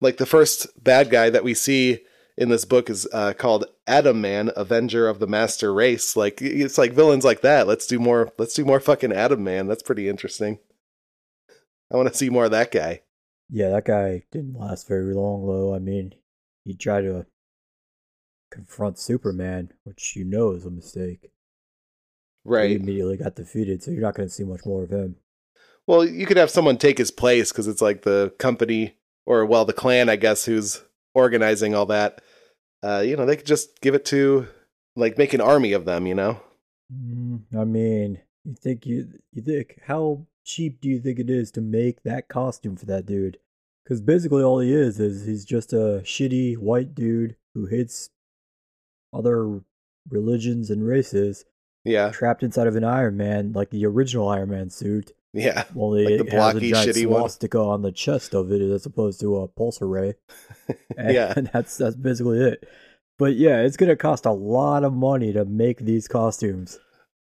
Like 0.01 0.17
the 0.17 0.25
first 0.25 0.83
bad 0.83 1.11
guy 1.11 1.29
that 1.29 1.45
we 1.45 1.53
see 1.53 1.99
in 2.39 2.49
this 2.49 2.65
book 2.65 2.89
is 2.89 3.07
uh, 3.13 3.35
called 3.35 3.67
Atom 3.87 4.23
Man, 4.23 4.51
Avenger 4.57 5.07
of 5.07 5.19
the 5.19 5.27
Master 5.27 5.71
Race. 5.71 6.17
Like 6.17 6.41
it's 6.41 6.79
like 6.79 6.95
villains 6.95 7.27
like 7.27 7.43
that. 7.43 7.67
Let's 7.67 7.87
do 7.87 7.99
more. 7.99 8.33
Let's 8.39 8.55
do 8.55 8.65
more 8.65 8.81
fucking 8.81 9.13
Atom 9.13 9.45
Man. 9.45 9.67
That's 9.67 9.83
pretty 9.83 10.09
interesting. 10.09 10.61
I 11.93 11.99
want 11.99 12.09
to 12.09 12.15
see 12.15 12.31
more 12.31 12.47
of 12.47 12.51
that 12.53 12.73
guy. 12.73 13.03
Yeah, 13.51 13.69
that 13.69 13.85
guy 13.85 14.23
didn't 14.33 14.59
last 14.59 14.89
very 14.89 15.13
long 15.13 15.47
though. 15.47 15.75
I 15.75 15.79
mean, 15.79 16.15
he 16.65 16.73
tried 16.73 17.03
to 17.03 17.27
confront 18.51 18.99
Superman, 18.99 19.75
which 19.85 20.17
you 20.17 20.25
know 20.25 20.53
is 20.53 20.65
a 20.65 20.71
mistake. 20.71 21.33
Right. 22.45 22.71
He 22.71 22.77
immediately 22.77 23.19
got 23.19 23.37
defeated, 23.37 23.83
so 23.83 23.91
you're 23.91 24.01
not 24.01 24.15
going 24.15 24.31
to 24.31 24.35
see 24.35 24.45
much 24.45 24.65
more 24.65 24.85
of 24.85 24.91
him. 24.91 25.17
Well, 25.89 26.05
you 26.07 26.27
could 26.27 26.37
have 26.37 26.51
someone 26.51 26.77
take 26.77 26.99
his 26.99 27.11
place 27.11 27.51
because 27.51 27.67
it's 27.67 27.81
like 27.81 28.03
the 28.03 28.35
company 28.39 28.95
or 29.25 29.47
well, 29.47 29.65
the 29.65 29.73
clan, 29.73 30.11
I 30.11 30.17
guess, 30.17 30.45
who's 30.45 30.83
organizing 31.15 31.75
all 31.75 31.87
that. 31.87 32.21
Uh, 32.83 33.03
you 33.05 33.17
know, 33.17 33.25
they 33.25 33.37
could 33.37 33.47
just 33.47 33.81
give 33.81 33.95
it 33.95 34.05
to 34.05 34.47
like 34.97 35.17
make 35.17 35.33
an 35.33 35.41
army 35.41 35.73
of 35.73 35.87
them. 35.87 36.07
You 36.07 36.15
know. 36.15 36.41
Mm, 36.95 37.41
I 37.59 37.65
mean, 37.65 38.21
you 38.45 38.55
think 38.55 38.85
you 38.87 39.09
you 39.33 39.41
think 39.43 39.81
how 39.87 40.27
cheap 40.45 40.81
do 40.83 40.91
you 40.91 41.01
think 41.01 41.19
it 41.19 41.31
is 41.31 41.51
to 41.53 41.63
make 41.63 42.03
that 42.03 42.29
costume 42.29 42.77
for 42.77 42.85
that 42.85 43.07
dude? 43.07 43.39
Because 43.83 44.03
basically 44.03 44.43
all 44.43 44.61
he 44.61 44.73
is 44.75 45.01
is 45.01 45.25
he's 45.25 45.47
just 45.47 45.73
a 45.73 46.03
shitty 46.05 46.59
white 46.59 46.95
dude 46.95 47.37
who 47.55 47.65
hates 47.65 48.11
other 49.15 49.63
religions 50.11 50.69
and 50.69 50.87
races, 50.87 51.47
Yeah. 51.85 52.11
trapped 52.11 52.43
inside 52.43 52.67
of 52.67 52.77
an 52.77 52.85
Iron 52.85 53.17
Man, 53.17 53.53
like 53.53 53.71
the 53.71 53.87
original 53.87 54.29
Iron 54.29 54.51
Man 54.51 54.69
suit. 54.69 55.13
Yeah. 55.33 55.65
Only 55.77 56.05
Like 56.05 56.19
the 56.19 56.25
it 56.27 56.33
has 56.33 56.33
a 56.33 56.37
blocky, 56.53 56.71
giant 56.73 56.91
shitty 56.91 57.07
one. 57.07 57.69
on 57.69 57.83
the 57.83 57.93
chest 57.93 58.35
of 58.35 58.51
it 58.51 58.61
as 58.61 58.87
opposed 58.87 59.21
to 59.21 59.37
a 59.39 59.49
pulsar 59.49 59.91
ray. 59.91 60.15
And 60.97 61.15
yeah. 61.15 61.35
that's 61.53 61.77
that's 61.77 61.97
basically 61.97 62.41
it. 62.41 62.69
But 63.19 63.37
yeah, 63.37 63.61
it's 63.63 63.77
gonna 63.77 63.97
cost 63.97 64.27
a 64.27 64.33
lot 64.33 64.85
of 64.85 64.93
money 64.93 65.33
to 65.33 65.45
make 65.45 65.79
these 65.79 66.09
costumes. 66.09 66.79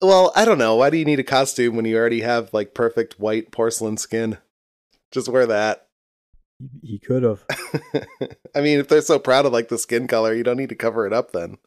Well, 0.00 0.32
I 0.34 0.44
don't 0.44 0.58
know. 0.58 0.76
Why 0.76 0.90
do 0.90 0.96
you 0.96 1.04
need 1.04 1.20
a 1.20 1.24
costume 1.24 1.76
when 1.76 1.84
you 1.84 1.96
already 1.96 2.20
have 2.22 2.52
like 2.52 2.74
perfect 2.74 3.20
white 3.20 3.52
porcelain 3.52 3.96
skin? 3.96 4.38
Just 5.10 5.28
wear 5.28 5.46
that. 5.46 5.86
He, 6.58 6.92
he 6.92 6.98
could 6.98 7.22
have. 7.22 7.44
I 8.54 8.60
mean, 8.60 8.78
if 8.80 8.88
they're 8.88 9.00
so 9.00 9.18
proud 9.18 9.46
of 9.46 9.52
like 9.52 9.68
the 9.68 9.78
skin 9.78 10.06
color, 10.06 10.34
you 10.34 10.42
don't 10.42 10.56
need 10.56 10.68
to 10.70 10.74
cover 10.74 11.06
it 11.06 11.12
up 11.12 11.32
then. 11.32 11.58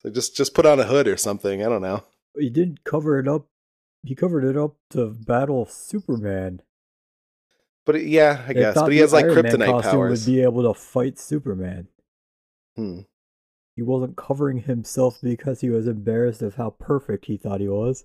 So 0.00 0.10
just 0.10 0.36
just 0.36 0.54
put 0.54 0.66
on 0.66 0.78
a 0.80 0.84
hood 0.84 1.08
or 1.08 1.16
something. 1.16 1.64
I 1.64 1.68
don't 1.68 1.82
know. 1.82 2.04
He 2.38 2.50
didn't 2.50 2.84
cover 2.84 3.18
it 3.18 3.26
up. 3.28 3.46
He 4.06 4.14
covered 4.14 4.44
it 4.44 4.56
up 4.56 4.76
to 4.90 5.06
battle 5.08 5.66
Superman. 5.66 6.62
But 7.84 7.96
it- 7.96 8.06
yeah, 8.06 8.44
I 8.46 8.52
They 8.52 8.60
guess. 8.60 8.74
But 8.74 8.92
he 8.92 8.98
has 8.98 9.12
like 9.12 9.26
Iron 9.26 9.34
Man 9.34 9.44
kryptonite 9.44 9.70
costume 9.70 9.90
powers. 9.92 10.26
Would 10.26 10.32
be 10.32 10.40
able 10.42 10.62
to 10.62 10.74
fight 10.78 11.18
Superman. 11.18 11.88
Hmm. 12.76 13.00
He 13.74 13.82
wasn't 13.82 14.16
covering 14.16 14.58
himself 14.62 15.18
because 15.22 15.60
he 15.60 15.68
was 15.70 15.86
embarrassed 15.86 16.40
of 16.42 16.54
how 16.54 16.70
perfect 16.70 17.26
he 17.26 17.36
thought 17.36 17.60
he 17.60 17.68
was. 17.68 18.04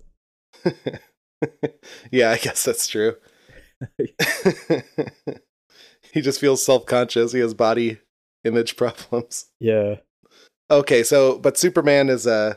yeah, 2.10 2.30
I 2.30 2.36
guess 2.38 2.64
that's 2.64 2.86
true. 2.86 3.14
he 6.12 6.20
just 6.20 6.40
feels 6.40 6.64
self 6.64 6.86
conscious. 6.86 7.32
He 7.32 7.40
has 7.40 7.54
body 7.54 7.98
image 8.44 8.76
problems. 8.76 9.46
Yeah. 9.60 9.96
Okay, 10.70 11.02
so 11.02 11.38
but 11.38 11.56
Superman 11.56 12.08
is 12.08 12.26
uh 12.26 12.54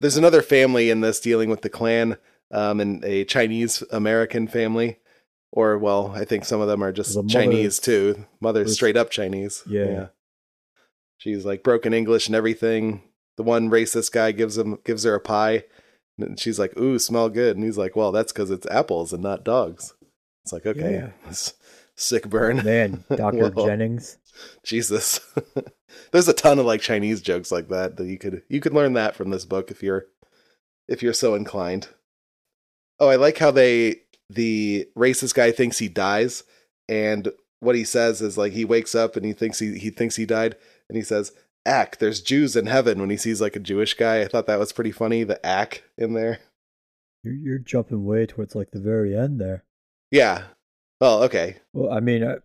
there's 0.00 0.16
another 0.16 0.42
family 0.42 0.90
in 0.90 1.00
this 1.00 1.20
dealing 1.20 1.48
with 1.48 1.62
the 1.62 1.70
clan, 1.70 2.16
um, 2.50 2.80
and 2.80 3.04
a 3.04 3.24
Chinese 3.24 3.82
American 3.90 4.46
family. 4.48 4.98
Or 5.52 5.78
well, 5.78 6.12
I 6.14 6.24
think 6.24 6.44
some 6.44 6.60
of 6.60 6.68
them 6.68 6.82
are 6.82 6.92
just 6.92 7.16
mother- 7.16 7.28
Chinese 7.28 7.78
too. 7.78 8.26
Mother's 8.40 8.66
was- 8.66 8.74
straight 8.74 8.96
up 8.96 9.10
Chinese. 9.10 9.62
Yeah. 9.66 10.08
She's 11.18 11.44
like 11.46 11.62
broken 11.62 11.94
English 11.94 12.26
and 12.26 12.36
everything. 12.36 13.02
The 13.36 13.42
one 13.42 13.70
racist 13.70 14.12
guy 14.12 14.32
gives 14.32 14.58
him 14.58 14.78
gives 14.84 15.04
her 15.04 15.14
a 15.14 15.20
pie. 15.20 15.64
And 16.18 16.38
she's 16.38 16.58
like, 16.58 16.78
"Ooh, 16.78 16.98
smell 16.98 17.28
good." 17.28 17.56
And 17.56 17.64
he's 17.64 17.78
like, 17.78 17.94
"Well, 17.96 18.10
that's 18.12 18.32
because 18.32 18.50
it's 18.50 18.66
apples 18.66 19.12
and 19.12 19.22
not 19.22 19.44
dogs." 19.44 19.94
It's 20.44 20.52
like, 20.52 20.64
okay, 20.66 20.92
Yeah. 21.26 21.32
Sick 21.98 22.28
burn. 22.28 22.62
Man, 22.64 23.04
Dr. 23.14 23.48
Whoa. 23.50 23.66
Jennings. 23.66 24.18
Jesus. 24.62 25.20
There's 26.12 26.28
a 26.28 26.34
ton 26.34 26.58
of 26.58 26.66
like 26.66 26.80
Chinese 26.82 27.22
jokes 27.22 27.50
like 27.50 27.68
that 27.68 27.96
that 27.96 28.06
you 28.06 28.18
could 28.18 28.42
you 28.48 28.60
could 28.60 28.74
learn 28.74 28.92
that 28.94 29.14
from 29.16 29.30
this 29.30 29.44
book 29.46 29.70
if 29.70 29.82
you're 29.82 30.04
if 30.88 31.02
you're 31.02 31.14
so 31.14 31.34
inclined. 31.34 31.88
Oh, 32.98 33.08
I 33.08 33.16
like 33.16 33.38
how 33.38 33.50
they 33.50 33.96
the 34.30 34.88
racist 34.96 35.34
guy 35.34 35.52
thinks 35.52 35.78
he 35.78 35.88
dies 35.88 36.42
and 36.88 37.28
what 37.60 37.76
he 37.76 37.84
says 37.84 38.20
is 38.20 38.36
like 38.36 38.52
he 38.52 38.64
wakes 38.64 38.94
up 38.94 39.16
and 39.16 39.24
he 39.24 39.32
thinks 39.32 39.58
he 39.58 39.78
he 39.78 39.90
thinks 39.90 40.16
he 40.16 40.26
died 40.26 40.56
and 40.88 40.96
he 40.96 41.02
says 41.02 41.32
ack 41.64 41.98
there's 41.98 42.20
Jews 42.20 42.54
in 42.56 42.66
heaven 42.66 43.00
when 43.00 43.10
he 43.10 43.16
sees 43.16 43.40
like 43.40 43.56
a 43.56 43.60
Jewish 43.60 43.94
guy. 43.94 44.20
I 44.22 44.28
thought 44.28 44.46
that 44.46 44.58
was 44.58 44.72
pretty 44.72 44.92
funny 44.92 45.24
the 45.24 45.44
ack 45.44 45.82
in 45.98 46.14
there. 46.14 46.40
You're, 47.24 47.34
you're 47.34 47.58
jumping 47.58 48.04
way 48.04 48.26
towards 48.26 48.54
like 48.54 48.70
the 48.70 48.80
very 48.80 49.16
end 49.16 49.40
there. 49.40 49.64
Yeah. 50.10 50.44
Oh, 51.00 51.24
okay. 51.24 51.56
Well, 51.72 51.92
I 51.92 52.00
mean, 52.00 52.22
uh, 52.22 52.36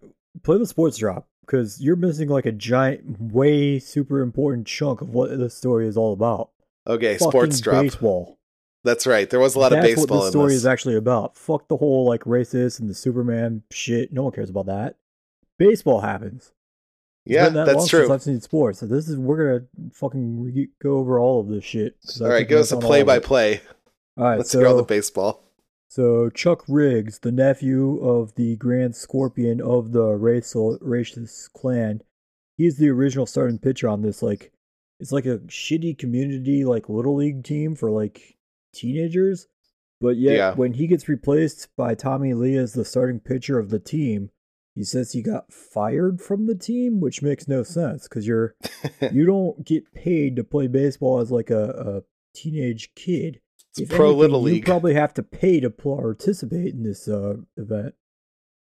play 0.43 0.57
the 0.57 0.65
sports 0.65 0.97
drop 0.97 1.27
because 1.45 1.79
you're 1.79 1.95
missing 1.95 2.29
like 2.29 2.45
a 2.45 2.51
giant, 2.51 3.21
way 3.21 3.79
super 3.79 4.21
important 4.21 4.65
chunk 4.67 5.01
of 5.01 5.09
what 5.09 5.29
this 5.37 5.55
story 5.55 5.87
is 5.87 5.97
all 5.97 6.13
about. 6.13 6.49
Okay, 6.87 7.17
Fucking 7.17 7.29
sports 7.29 7.59
drop. 7.59 7.83
baseball. 7.83 8.37
That's 8.83 9.05
right. 9.05 9.29
There 9.29 9.39
was 9.39 9.55
a 9.55 9.59
lot 9.59 9.69
That's 9.71 9.87
of 9.87 9.95
baseball 9.95 10.17
what 10.17 10.25
the 10.25 10.31
story 10.31 10.53
is 10.55 10.65
actually 10.65 10.95
about. 10.95 11.37
Fuck 11.37 11.67
the 11.67 11.77
whole 11.77 12.05
like 12.05 12.23
racist 12.23 12.79
and 12.79 12.89
the 12.89 12.95
Superman 12.95 13.63
shit. 13.71 14.11
No 14.11 14.23
one 14.23 14.31
cares 14.31 14.49
about 14.49 14.65
that. 14.65 14.95
Baseball 15.59 16.01
happens. 16.01 16.51
Yeah, 17.25 17.49
that 17.49 17.65
that's 17.67 17.87
true. 17.87 18.11
I've 18.11 18.23
seen 18.23 18.41
sports. 18.41 18.79
So 18.79 18.87
this 18.87 19.07
is 19.07 19.17
we're 19.17 19.59
gonna 19.59 19.91
fucking 19.93 20.41
re- 20.41 20.69
go 20.81 20.97
over 20.97 21.19
all 21.19 21.39
of 21.39 21.49
this 21.49 21.63
shit. 21.63 21.95
All 22.19 22.29
right, 22.29 22.47
give 22.47 22.59
us 22.59 22.71
a 22.71 22.77
play 22.77 23.03
by 23.03 23.19
play. 23.19 23.61
All 24.17 24.25
right, 24.25 24.37
Let's 24.37 24.49
so 24.49 24.65
all 24.65 24.75
the 24.75 24.83
baseball. 24.83 25.43
So 25.87 26.29
Chuck 26.29 26.63
Riggs, 26.67 27.19
the 27.19 27.31
nephew 27.31 27.97
of 27.97 28.35
the 28.35 28.55
Grand 28.55 28.95
Scorpion 28.95 29.61
of 29.61 29.91
the 29.91 30.05
racial 30.15 30.79
racist 30.79 31.51
clan, 31.53 32.01
he's 32.57 32.77
the 32.77 32.89
original 32.89 33.25
starting 33.25 33.59
pitcher 33.59 33.89
on 33.89 34.01
this. 34.01 34.23
Like, 34.23 34.51
it's 34.99 35.11
like 35.11 35.25
a 35.25 35.39
shitty 35.39 35.97
community 35.97 36.63
like 36.65 36.89
little 36.89 37.15
league 37.15 37.43
team 37.43 37.75
for 37.75 37.91
like 37.91 38.37
teenagers. 38.73 39.47
But 39.99 40.17
yet, 40.17 40.35
Yeah. 40.35 40.55
when 40.55 40.73
he 40.73 40.87
gets 40.87 41.07
replaced 41.07 41.69
by 41.77 41.93
Tommy 41.95 42.33
Lee 42.33 42.55
as 42.55 42.73
the 42.73 42.85
starting 42.85 43.19
pitcher 43.19 43.59
of 43.59 43.69
the 43.69 43.79
team, 43.79 44.31
he 44.73 44.83
says 44.83 45.11
he 45.11 45.21
got 45.21 45.51
fired 45.53 46.21
from 46.21 46.47
the 46.47 46.55
team, 46.55 46.99
which 46.99 47.21
makes 47.21 47.47
no 47.47 47.61
sense 47.61 48.07
because 48.07 48.25
you're 48.25 48.55
you 49.11 49.25
don't 49.25 49.63
get 49.65 49.93
paid 49.93 50.35
to 50.37 50.43
play 50.43 50.67
baseball 50.67 51.19
as 51.19 51.29
like 51.31 51.49
a, 51.49 51.69
a 51.69 52.01
teenage 52.33 52.93
kid. 52.95 53.41
It's 53.71 53.81
If 53.81 53.89
pro 53.89 54.05
anything, 54.07 54.19
little 54.19 54.41
league. 54.41 54.55
You 54.57 54.63
probably 54.63 54.93
have 54.95 55.13
to 55.15 55.23
pay 55.23 55.59
to 55.59 55.69
participate 55.69 56.73
in 56.73 56.83
this 56.83 57.07
uh, 57.07 57.35
event. 57.57 57.93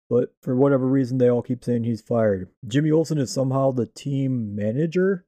But 0.10 0.36
for 0.42 0.56
whatever 0.56 0.86
reason, 0.86 1.18
they 1.18 1.30
all 1.30 1.42
keep 1.42 1.64
saying 1.64 1.84
he's 1.86 2.02
fired. 2.02 2.50
Jimmy 2.68 2.92
Olsen 2.92 3.18
is 3.18 3.32
somehow 3.32 3.72
the 3.72 3.88
team 3.88 4.56
manager, 4.56 5.26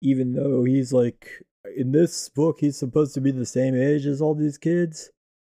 even 0.00 0.32
though 0.32 0.64
he's 0.64 0.92
like 0.92 1.28
in 1.76 1.92
this 1.92 2.28
book 2.28 2.58
he's 2.60 2.78
supposed 2.78 3.14
to 3.14 3.20
be 3.20 3.30
the 3.30 3.46
same 3.46 3.74
age 3.74 4.06
as 4.06 4.20
all 4.20 4.34
these 4.34 4.58
kids, 4.58 5.10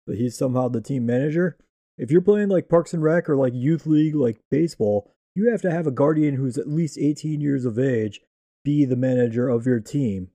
but 0.06 0.16
he's 0.16 0.36
somehow 0.36 0.68
the 0.68 0.80
team 0.80 1.06
manager. 1.06 1.56
If 1.98 2.10
you're 2.10 2.20
playing 2.20 2.48
like 2.48 2.68
Parks 2.68 2.94
and 2.94 3.02
Rec 3.02 3.28
or 3.28 3.36
like 3.36 3.54
youth 3.54 3.86
league, 3.86 4.14
like 4.14 4.40
baseball, 4.50 5.10
you 5.34 5.50
have 5.50 5.62
to 5.62 5.70
have 5.70 5.86
a 5.86 5.92
guardian 5.92 6.34
who's 6.34 6.58
at 6.58 6.68
least 6.68 6.98
18 6.98 7.40
years 7.40 7.64
of 7.64 7.78
age 7.78 8.20
be 8.64 8.84
the 8.84 8.96
manager 8.96 9.48
of 9.48 9.66
your 9.66 9.80
team 9.80 10.28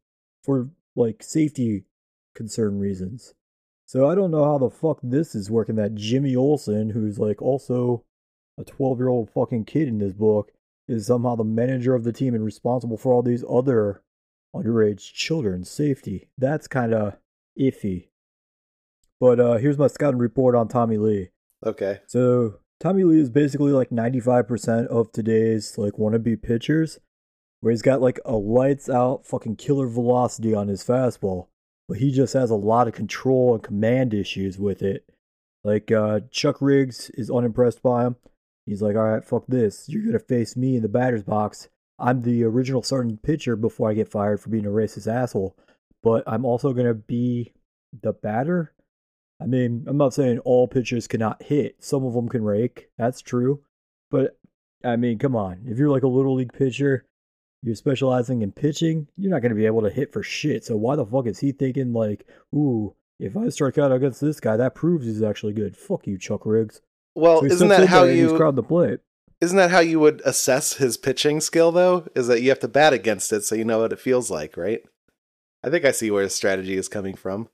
for 0.43 0.69
like 0.95 1.23
safety 1.23 1.85
concern 2.35 2.79
reasons. 2.79 3.33
So 3.85 4.09
I 4.09 4.15
don't 4.15 4.31
know 4.31 4.43
how 4.43 4.57
the 4.57 4.69
fuck 4.69 4.99
this 5.01 5.33
is 5.33 5.49
working 5.49 5.75
that 5.75 5.95
Jimmy 5.95 6.35
Olsen, 6.35 6.89
who's 6.89 7.19
like 7.19 7.41
also 7.41 8.03
a 8.57 8.63
12 8.63 8.99
year 8.99 9.07
old 9.07 9.29
fucking 9.29 9.65
kid 9.65 9.87
in 9.87 9.99
this 9.99 10.13
book, 10.13 10.51
is 10.87 11.07
somehow 11.07 11.35
the 11.35 11.43
manager 11.43 11.95
of 11.95 12.03
the 12.03 12.13
team 12.13 12.33
and 12.33 12.43
responsible 12.43 12.97
for 12.97 13.13
all 13.13 13.21
these 13.21 13.45
other 13.49 14.01
underage 14.55 15.13
children's 15.13 15.69
safety. 15.69 16.29
That's 16.37 16.67
kind 16.67 16.93
of 16.93 17.17
iffy. 17.59 18.09
But 19.19 19.39
uh, 19.39 19.57
here's 19.57 19.77
my 19.77 19.87
scouting 19.87 20.19
report 20.19 20.55
on 20.55 20.67
Tommy 20.67 20.97
Lee. 20.97 21.29
Okay. 21.65 21.99
So 22.05 22.59
Tommy 22.79 23.03
Lee 23.03 23.19
is 23.19 23.29
basically 23.29 23.71
like 23.71 23.89
95% 23.89 24.87
of 24.87 25.11
today's 25.11 25.77
like 25.77 25.93
wannabe 25.93 26.41
pitchers, 26.41 26.99
where 27.61 27.71
he's 27.71 27.81
got 27.81 28.01
like 28.01 28.19
a 28.25 28.35
lights 28.35 28.89
out 28.89 29.25
fucking 29.25 29.55
killer 29.55 29.87
velocity 29.87 30.53
on 30.53 30.67
his 30.67 30.83
fastball, 30.83 31.47
but 31.87 31.97
he 31.97 32.11
just 32.11 32.33
has 32.33 32.51
a 32.51 32.55
lot 32.55 32.87
of 32.87 32.93
control 32.93 33.55
and 33.55 33.63
command 33.63 34.13
issues 34.13 34.59
with 34.59 34.83
it. 34.83 35.09
Like 35.63 35.91
uh, 35.91 36.21
Chuck 36.29 36.57
Riggs 36.61 37.09
is 37.15 37.31
unimpressed 37.31 37.81
by 37.81 38.05
him. 38.05 38.15
He's 38.67 38.81
like, 38.81 38.95
all 38.95 39.03
right, 39.03 39.25
fuck 39.25 39.45
this. 39.47 39.89
You're 39.89 40.05
gonna 40.05 40.19
face 40.19 40.55
me 40.55 40.75
in 40.75 40.81
the 40.83 40.89
batter's 40.89 41.23
box. 41.23 41.69
I'm 41.99 42.21
the 42.21 42.43
original 42.43 42.83
starting 42.83 43.17
pitcher 43.17 43.55
before 43.55 43.89
I 43.89 43.93
get 43.93 44.09
fired 44.09 44.39
for 44.39 44.49
being 44.49 44.65
a 44.65 44.69
racist 44.69 45.11
asshole, 45.11 45.55
but 46.03 46.23
I'm 46.27 46.45
also 46.45 46.73
gonna 46.73 46.93
be 46.93 47.53
the 48.01 48.13
batter. 48.13 48.73
I 49.39 49.45
mean, 49.45 49.85
I'm 49.87 49.97
not 49.97 50.13
saying 50.13 50.39
all 50.39 50.67
pitchers 50.67 51.07
cannot 51.07 51.43
hit. 51.43 51.75
Some 51.79 52.03
of 52.03 52.13
them 52.13 52.27
can 52.27 52.43
rake. 52.43 52.89
That's 52.97 53.21
true. 53.21 53.61
But 54.09 54.37
I 54.83 54.95
mean, 54.95 55.19
come 55.19 55.35
on. 55.35 55.61
If 55.65 55.77
you're 55.77 55.89
like 55.89 56.03
a 56.03 56.07
little 56.07 56.35
league 56.35 56.53
pitcher, 56.53 57.05
you're 57.63 57.75
specializing 57.75 58.41
in 58.41 58.51
pitching, 58.51 59.07
you're 59.17 59.31
not 59.31 59.41
going 59.41 59.51
to 59.51 59.55
be 59.55 59.65
able 59.65 59.81
to 59.81 59.89
hit 59.89 60.13
for 60.13 60.23
shit. 60.23 60.63
So 60.63 60.77
why 60.77 60.95
the 60.95 61.05
fuck 61.05 61.25
is 61.27 61.39
he 61.39 61.51
thinking 61.51 61.93
like, 61.93 62.27
"Ooh, 62.55 62.95
if 63.19 63.35
I 63.35 63.49
strike 63.49 63.77
out 63.77 63.91
against 63.91 64.21
this 64.21 64.39
guy, 64.39 64.57
that 64.57 64.75
proves 64.75 65.05
he's 65.05 65.23
actually 65.23 65.53
good." 65.53 65.75
Fuck 65.75 66.07
you, 66.07 66.17
Chuck 66.17 66.45
Riggs. 66.45 66.81
Well, 67.15 67.39
So 67.41 67.47
isn't 67.47 67.67
that 67.69 67.87
how 67.87 68.03
you 68.03 68.35
crowd 68.37 68.55
the 68.55 68.63
plate? 68.63 68.99
Isn't 69.41 69.57
that 69.57 69.71
how 69.71 69.79
you 69.79 69.99
would 69.99 70.21
assess 70.25 70.73
his 70.73 70.97
pitching 70.97 71.39
skill 71.41 71.71
though? 71.71 72.07
Is 72.15 72.27
that 72.27 72.41
you 72.41 72.49
have 72.49 72.59
to 72.59 72.67
bat 72.67 72.93
against 72.93 73.31
it 73.31 73.43
so 73.43 73.55
you 73.55 73.65
know 73.65 73.79
what 73.79 73.93
it 73.93 73.99
feels 73.99 74.29
like, 74.31 74.57
right? 74.57 74.81
I 75.63 75.69
think 75.69 75.85
I 75.85 75.91
see 75.91 76.11
where 76.11 76.23
his 76.23 76.35
strategy 76.35 76.75
is 76.75 76.87
coming 76.87 77.15
from. 77.15 77.49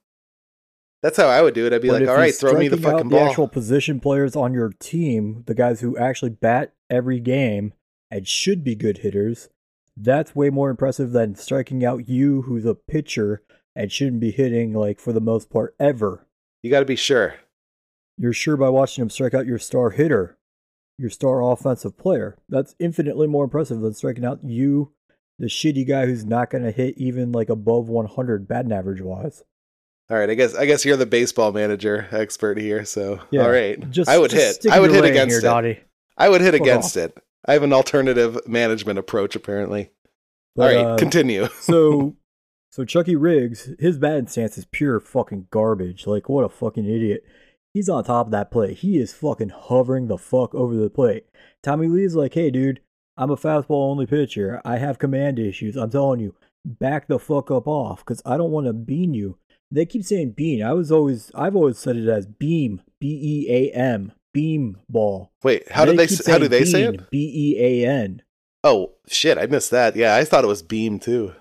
That's 1.02 1.16
how 1.18 1.26
I 1.26 1.42
would 1.42 1.54
do 1.54 1.66
it. 1.66 1.72
I'd 1.72 1.82
be 1.82 1.88
But 1.88 2.00
like, 2.00 2.08
"All 2.08 2.16
right, 2.16 2.34
throw 2.34 2.54
me 2.54 2.68
the 2.68 2.78
fucking 2.78 3.08
The 3.08 3.16
ball." 3.16 3.28
actual 3.28 3.48
position 3.48 4.00
players 4.00 4.34
on 4.34 4.54
your 4.54 4.70
team, 4.78 5.42
the 5.46 5.54
guys 5.54 5.80
who 5.80 5.96
actually 5.98 6.30
bat 6.30 6.72
every 6.88 7.20
game 7.20 7.74
and 8.10 8.26
should 8.26 8.64
be 8.64 8.74
good 8.74 8.98
hitters, 8.98 9.50
that's 9.96 10.34
way 10.34 10.48
more 10.50 10.70
impressive 10.70 11.12
than 11.12 11.34
striking 11.34 11.84
out 11.84 12.08
you, 12.08 12.42
who's 12.42 12.64
a 12.64 12.74
pitcher 12.74 13.42
and 13.76 13.92
shouldn't 13.92 14.20
be 14.20 14.30
hitting 14.30 14.72
like 14.72 14.98
for 14.98 15.12
the 15.12 15.20
most 15.20 15.50
part 15.50 15.74
ever. 15.78 16.26
You 16.62 16.70
got 16.70 16.80
to 16.80 16.86
be 16.86 16.96
sure. 16.96 17.34
You're 18.16 18.32
sure 18.32 18.56
by 18.56 18.68
watching 18.70 19.02
him 19.02 19.10
strike 19.10 19.34
out 19.34 19.46
your 19.46 19.58
star 19.58 19.90
hitter, 19.90 20.38
your 20.98 21.10
star 21.10 21.42
offensive 21.42 21.98
player. 21.98 22.36
That's 22.48 22.74
infinitely 22.78 23.26
more 23.26 23.44
impressive 23.44 23.80
than 23.80 23.94
striking 23.94 24.24
out 24.24 24.40
you, 24.44 24.92
the 25.38 25.46
shitty 25.46 25.86
guy 25.86 26.06
who's 26.06 26.24
not 26.24 26.50
going 26.50 26.64
to 26.64 26.70
hit 26.70 26.96
even 26.96 27.32
like 27.32 27.48
above 27.48 27.88
100 27.88 28.46
batting 28.46 28.72
average 28.72 29.00
wise. 29.00 29.42
All 30.10 30.18
right, 30.18 30.28
I 30.28 30.34
guess 30.34 30.54
I 30.54 30.66
guess 30.66 30.84
you're 30.84 30.98
the 30.98 31.06
baseball 31.06 31.50
manager 31.50 32.06
expert 32.12 32.58
here. 32.58 32.84
So, 32.84 33.20
Yeah, 33.30 33.42
all 33.42 33.50
right, 33.50 33.90
Just 33.90 34.10
I 34.10 34.18
would 34.18 34.30
just 34.30 34.62
hit. 34.62 34.72
I 34.72 34.78
would 34.78 34.90
hit 34.90 35.04
against 35.04 35.32
here, 35.32 35.38
it. 35.38 35.42
Dottie. 35.42 35.80
I 36.18 36.28
would 36.28 36.42
hit 36.42 36.54
against 36.54 36.96
it. 36.96 37.16
I 37.46 37.54
have 37.54 37.62
an 37.62 37.72
alternative 37.72 38.38
management 38.46 38.98
approach, 38.98 39.34
apparently. 39.34 39.90
But, 40.54 40.76
all 40.76 40.84
right, 40.84 40.92
uh, 40.92 40.96
continue. 40.98 41.48
so 41.60 42.16
so 42.70 42.84
Chucky 42.84 43.16
Riggs, 43.16 43.70
his 43.78 43.98
batting 43.98 44.26
stance 44.26 44.58
is 44.58 44.66
pure 44.66 45.00
fucking 45.00 45.46
garbage. 45.50 46.06
Like 46.06 46.28
what 46.28 46.44
a 46.44 46.48
fucking 46.48 46.84
idiot. 46.84 47.24
He's 47.74 47.88
on 47.88 48.04
top 48.04 48.26
of 48.26 48.32
that 48.32 48.50
plate. 48.50 48.78
He 48.78 48.98
is 48.98 49.12
fucking 49.12 49.48
hovering 49.50 50.06
the 50.06 50.16
fuck 50.16 50.54
over 50.54 50.74
the 50.74 50.88
plate. 50.88 51.26
Tommy 51.62 51.88
Lee's 51.88 52.14
like, 52.14 52.32
hey 52.34 52.50
dude, 52.50 52.80
I'm 53.16 53.30
a 53.30 53.36
fastball 53.36 53.90
only 53.90 54.06
pitcher. 54.06 54.62
I 54.64 54.78
have 54.78 54.98
command 54.98 55.38
issues. 55.38 55.76
I'm 55.76 55.90
telling 55.90 56.20
you, 56.20 56.34
back 56.64 57.08
the 57.08 57.18
fuck 57.18 57.50
up 57.50 57.66
off, 57.66 57.98
because 57.98 58.22
I 58.24 58.36
don't 58.36 58.52
want 58.52 58.66
to 58.68 58.72
bean 58.72 59.12
you. 59.12 59.38
They 59.70 59.86
keep 59.86 60.04
saying 60.04 60.32
bean. 60.32 60.62
I 60.62 60.72
was 60.72 60.92
always 60.92 61.32
I've 61.34 61.56
always 61.56 61.78
said 61.78 61.96
it 61.96 62.08
as 62.08 62.26
beam. 62.26 62.80
B 63.00 63.46
E 63.48 63.52
A 63.52 63.76
M. 63.76 64.12
Beam 64.32 64.78
ball. 64.88 65.32
Wait, 65.42 65.70
how 65.70 65.84
do 65.84 65.94
they 65.96 66.04
s- 66.04 66.26
how 66.26 66.38
do 66.38 66.48
they 66.48 66.64
say 66.64 66.84
bean, 66.90 66.94
it? 67.00 67.10
B 67.10 67.54
E 67.58 67.84
A 67.84 67.88
N. 67.88 68.22
Oh 68.62 68.92
shit, 69.08 69.36
I 69.36 69.46
missed 69.46 69.70
that. 69.72 69.96
Yeah, 69.96 70.14
I 70.14 70.24
thought 70.24 70.44
it 70.44 70.48
was 70.48 70.62
beam 70.62 70.98
too. 70.98 71.34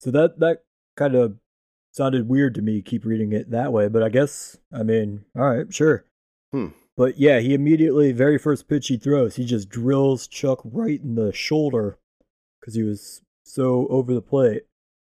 So 0.00 0.10
that 0.12 0.38
that 0.38 0.62
kind 0.96 1.14
of 1.14 1.36
sounded 1.94 2.28
weird 2.28 2.54
to 2.56 2.62
me. 2.62 2.82
Keep 2.82 3.04
reading 3.04 3.32
it 3.32 3.50
that 3.50 3.72
way, 3.72 3.88
but 3.88 4.02
I 4.02 4.08
guess 4.08 4.58
I 4.72 4.82
mean, 4.82 5.24
all 5.36 5.48
right, 5.48 5.72
sure. 5.72 6.04
Hmm. 6.52 6.68
But 6.96 7.18
yeah, 7.18 7.40
he 7.40 7.54
immediately 7.54 8.12
very 8.12 8.38
first 8.38 8.68
pitch 8.68 8.88
he 8.88 8.96
throws, 8.96 9.36
he 9.36 9.44
just 9.44 9.68
drills 9.68 10.26
Chuck 10.26 10.60
right 10.64 11.00
in 11.00 11.14
the 11.14 11.32
shoulder 11.32 11.98
because 12.60 12.74
he 12.74 12.82
was 12.82 13.22
so 13.42 13.86
over 13.88 14.14
the 14.14 14.22
plate. 14.22 14.62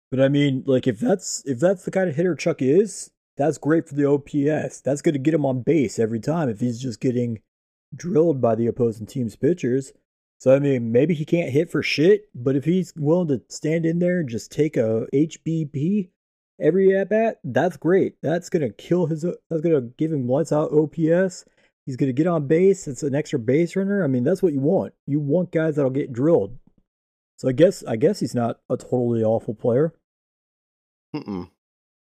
But 0.10 0.20
I 0.20 0.28
mean, 0.28 0.64
like 0.66 0.88
if 0.88 1.00
that's 1.00 1.44
if 1.46 1.60
that's 1.60 1.84
the 1.84 1.92
kind 1.92 2.10
of 2.10 2.16
hitter 2.16 2.36
Chuck 2.36 2.62
is, 2.62 3.12
that's 3.38 3.58
great 3.58 3.88
for 3.88 3.96
the 3.96 4.06
OPS. 4.06 4.82
That's 4.82 5.02
going 5.02 5.14
to 5.14 5.20
get 5.20 5.34
him 5.34 5.46
on 5.46 5.62
base 5.62 6.00
every 6.00 6.20
time 6.20 6.50
if 6.50 6.60
he's 6.60 6.82
just 6.82 7.00
getting 7.00 7.40
drilled 7.96 8.42
by 8.42 8.56
the 8.56 8.68
opposing 8.68 9.08
team's 9.08 9.36
pitchers. 9.36 9.94
So 10.40 10.56
I 10.56 10.60
mean, 10.60 10.92
maybe 10.92 11.14
he 11.14 11.26
can't 11.26 11.52
hit 11.52 11.72
for 11.72 11.84
shit, 11.84 12.30
but 12.34 12.56
if 12.56 12.66
he's 12.66 12.94
willing 12.96 13.28
to 13.30 13.42
stand 13.48 13.86
in 13.86 14.00
there 14.00 14.20
and 14.20 14.30
just 14.30 14.52
take 14.52 14.76
a 14.76 15.08
HBP 15.14 16.10
every 16.62 16.96
at 16.96 17.10
bat, 17.10 17.40
that's 17.44 17.78
great. 17.78 18.16
That's 18.22 18.50
gonna 18.50 18.70
kill 18.70 19.08
his. 19.08 19.24
That's 19.50 19.62
gonna 19.62 19.82
give 19.98 20.12
him 20.12 20.28
lights 20.28 20.52
out 20.52 20.72
OPS. 20.72 21.46
He's 21.86 21.96
gonna 21.98 22.14
get 22.14 22.28
on 22.28 22.48
base. 22.48 22.88
It's 22.88 23.04
an 23.04 23.16
extra 23.16 23.40
base 23.40 23.76
runner. 23.76 24.04
I 24.04 24.08
mean, 24.08 24.24
that's 24.24 24.44
what 24.44 24.54
you 24.54 24.60
want. 24.60 24.94
You 25.08 25.20
want 25.20 25.52
guys 25.52 25.76
that'll 25.76 25.92
get 25.92 26.14
drilled. 26.14 26.58
So 27.38 27.50
I 27.50 27.54
guess 27.54 27.84
I 27.86 27.96
guess 27.96 28.20
he's 28.20 28.36
not 28.36 28.60
a 28.70 28.78
totally 28.78 29.24
awful 29.24 29.56
player. 29.56 29.94
Mm-mm. 31.16 31.50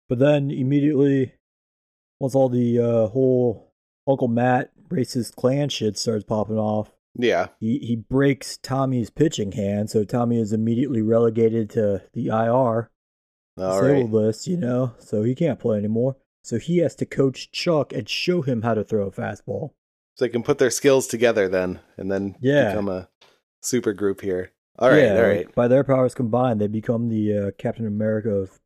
But 0.08 0.18
then 0.18 0.50
immediately, 0.50 1.34
once 2.18 2.34
all 2.34 2.48
the 2.48 2.78
uh, 2.80 3.06
whole 3.08 3.72
Uncle 4.08 4.28
Matt 4.28 4.72
racist 4.88 5.36
clan 5.36 5.68
shit 5.68 5.96
starts 5.96 6.24
popping 6.24 6.58
off, 6.58 6.90
Yeah. 7.16 7.48
he 7.60 7.78
he 7.78 7.96
breaks 7.96 8.56
Tommy's 8.58 9.08
pitching 9.10 9.52
hand, 9.52 9.88
so 9.88 10.02
Tommy 10.04 10.40
is 10.40 10.52
immediately 10.52 11.00
relegated 11.00 11.70
to 11.70 12.02
the 12.12 12.26
IR 12.26 12.90
All 13.60 13.82
right. 13.82 13.88
disabled 13.94 14.12
list, 14.12 14.46
you 14.46 14.56
know, 14.56 14.94
so 14.98 15.22
he 15.22 15.34
can't 15.34 15.58
play 15.60 15.78
anymore. 15.78 16.16
So 16.42 16.58
he 16.58 16.78
has 16.78 16.94
to 16.96 17.06
coach 17.06 17.50
Chuck 17.52 17.92
and 17.92 18.08
show 18.08 18.42
him 18.42 18.62
how 18.62 18.74
to 18.74 18.82
throw 18.84 19.06
a 19.06 19.10
fastball. 19.10 19.70
So 20.16 20.24
they 20.24 20.28
can 20.30 20.42
put 20.42 20.58
their 20.58 20.70
skills 20.70 21.06
together 21.06 21.48
then, 21.48 21.80
and 21.96 22.10
then 22.10 22.36
Yeah. 22.40 22.70
become 22.70 22.88
a 22.88 23.08
super 23.62 23.92
group 23.92 24.20
here. 24.22 24.52
All 24.78 24.88
right. 24.90 25.02
yeah, 25.02 25.22
all 25.22 25.36
like, 25.36 25.54
by 25.54 25.68
their 25.68 25.84
powers 25.84 26.14
combined, 26.14 26.60
they 26.60 26.66
become 26.66 27.08
the 27.08 27.36
uh, 27.36 27.50
Captain 27.58 27.86
America 27.86 28.30
of 28.30 28.58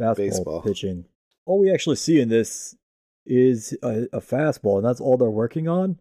fastball 0.00 0.16
Baseball. 0.16 0.62
pitching. 0.62 1.04
All 1.44 1.58
we 1.58 1.72
actually 1.72 1.96
see 1.96 2.20
in 2.20 2.28
this 2.28 2.76
is 3.24 3.76
a, 3.82 4.06
a 4.12 4.20
fastball, 4.20 4.76
and 4.78 4.86
that's 4.86 5.00
all 5.00 5.16
they're 5.16 5.30
working 5.30 5.66
on. 5.68 5.98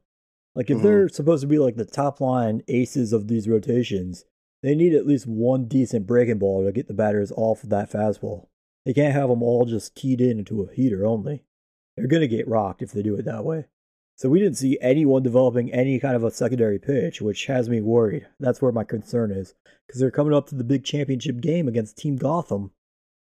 Like 0.53 0.69
if 0.69 0.77
Mhm. 0.77 0.83
they're 0.83 1.09
supposed 1.09 1.41
to 1.41 1.47
be 1.47 1.57
like 1.59 1.75
the 1.75 1.85
top 1.85 2.21
line 2.21 2.61
aces 2.67 3.13
of 3.13 3.27
these 3.27 3.47
rotations, 3.49 4.25
they 4.63 4.75
need 4.75 4.93
at 4.95 5.05
least 5.07 5.27
one 5.27 5.65
decent 5.65 6.07
breaking 6.07 6.39
ball 6.39 6.63
to 6.65 6.71
get 6.71 6.87
the 6.87 6.93
batters 6.93 7.31
off 7.35 7.63
of 7.63 7.69
that 7.69 7.91
fastball. 7.91 8.47
They 8.85 8.93
can't 8.93 9.13
have 9.13 9.29
them 9.29 9.41
all 9.43 9.65
just 9.65 9.95
keyed 9.95 10.21
in 10.21 10.39
into 10.39 10.61
a 10.63 10.73
heater 10.73 11.05
only. 11.05 11.43
They're 11.97 12.07
gonna 12.07 12.27
get 12.27 12.47
rocked 12.47 12.81
if 12.81 12.91
they 12.91 13.01
do 13.01 13.15
it 13.15 13.25
that 13.25 13.45
way. 13.45 13.65
So 14.17 14.29
we 14.29 14.39
didn't 14.39 14.57
see 14.57 14.77
anyone 14.81 15.23
developing 15.23 15.73
any 15.73 15.99
kind 15.99 16.15
of 16.15 16.23
a 16.23 16.31
secondary 16.31 16.79
pitch, 16.79 17.21
which 17.21 17.47
has 17.47 17.67
me 17.69 17.81
worried. 17.81 18.27
That's 18.39 18.61
where 18.61 18.71
my 18.71 18.83
concern 18.85 19.31
is, 19.31 19.55
because 19.85 19.99
they're 19.99 20.09
coming 20.11 20.33
up 20.33 20.47
to 20.49 20.55
the 20.55 20.63
big 20.63 20.85
championship 20.85 21.41
game 21.41 21.67
against 21.67 21.97
Team 21.97 22.15
Gotham. 22.15 22.71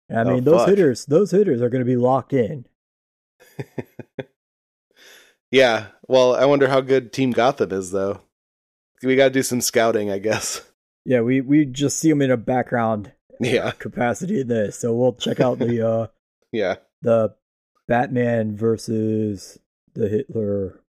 And 0.10 0.28
I 0.28 0.32
Oh, 0.32 0.36
mean, 0.36 0.44
those 0.46 0.62
fuck. 0.62 0.70
hitters, 0.70 1.06
those 1.06 1.30
hitters 1.30 1.62
are 1.62 1.70
going 1.70 1.82
to 1.82 1.86
be 1.86 1.96
locked 1.96 2.34
in. 2.34 2.66
yeah. 5.52 5.88
Well, 6.08 6.36
I 6.36 6.46
wonder 6.46 6.68
how 6.68 6.82
good 6.82 7.14
Team 7.14 7.32
Gotham 7.32 7.72
is 7.72 7.92
though. 7.92 8.22
we 9.04 9.16
got 9.16 9.26
to 9.26 9.30
do 9.30 9.44
some 9.44 9.62
scouting, 9.62 10.10
I 10.12 10.18
guess. 10.20 10.62
Yeah, 11.06 11.22
we 11.22 11.42
we 11.42 11.66
just 11.66 12.00
see 12.00 12.10
him 12.10 12.22
in 12.22 12.32
a 12.32 12.38
background 12.38 13.12
Yeah, 13.40 13.72
capacity 13.80 14.42
in 14.42 14.48
this, 14.48 14.78
so 14.80 14.94
we'll 14.96 15.14
check 15.14 15.40
out 15.40 15.60
the 15.60 15.88
uh 15.88 16.08
yeah, 16.52 16.76
the 17.02 17.36
Batman 17.88 18.56
versus 18.58 19.60
the 19.94 20.08
Hitler 20.10 20.80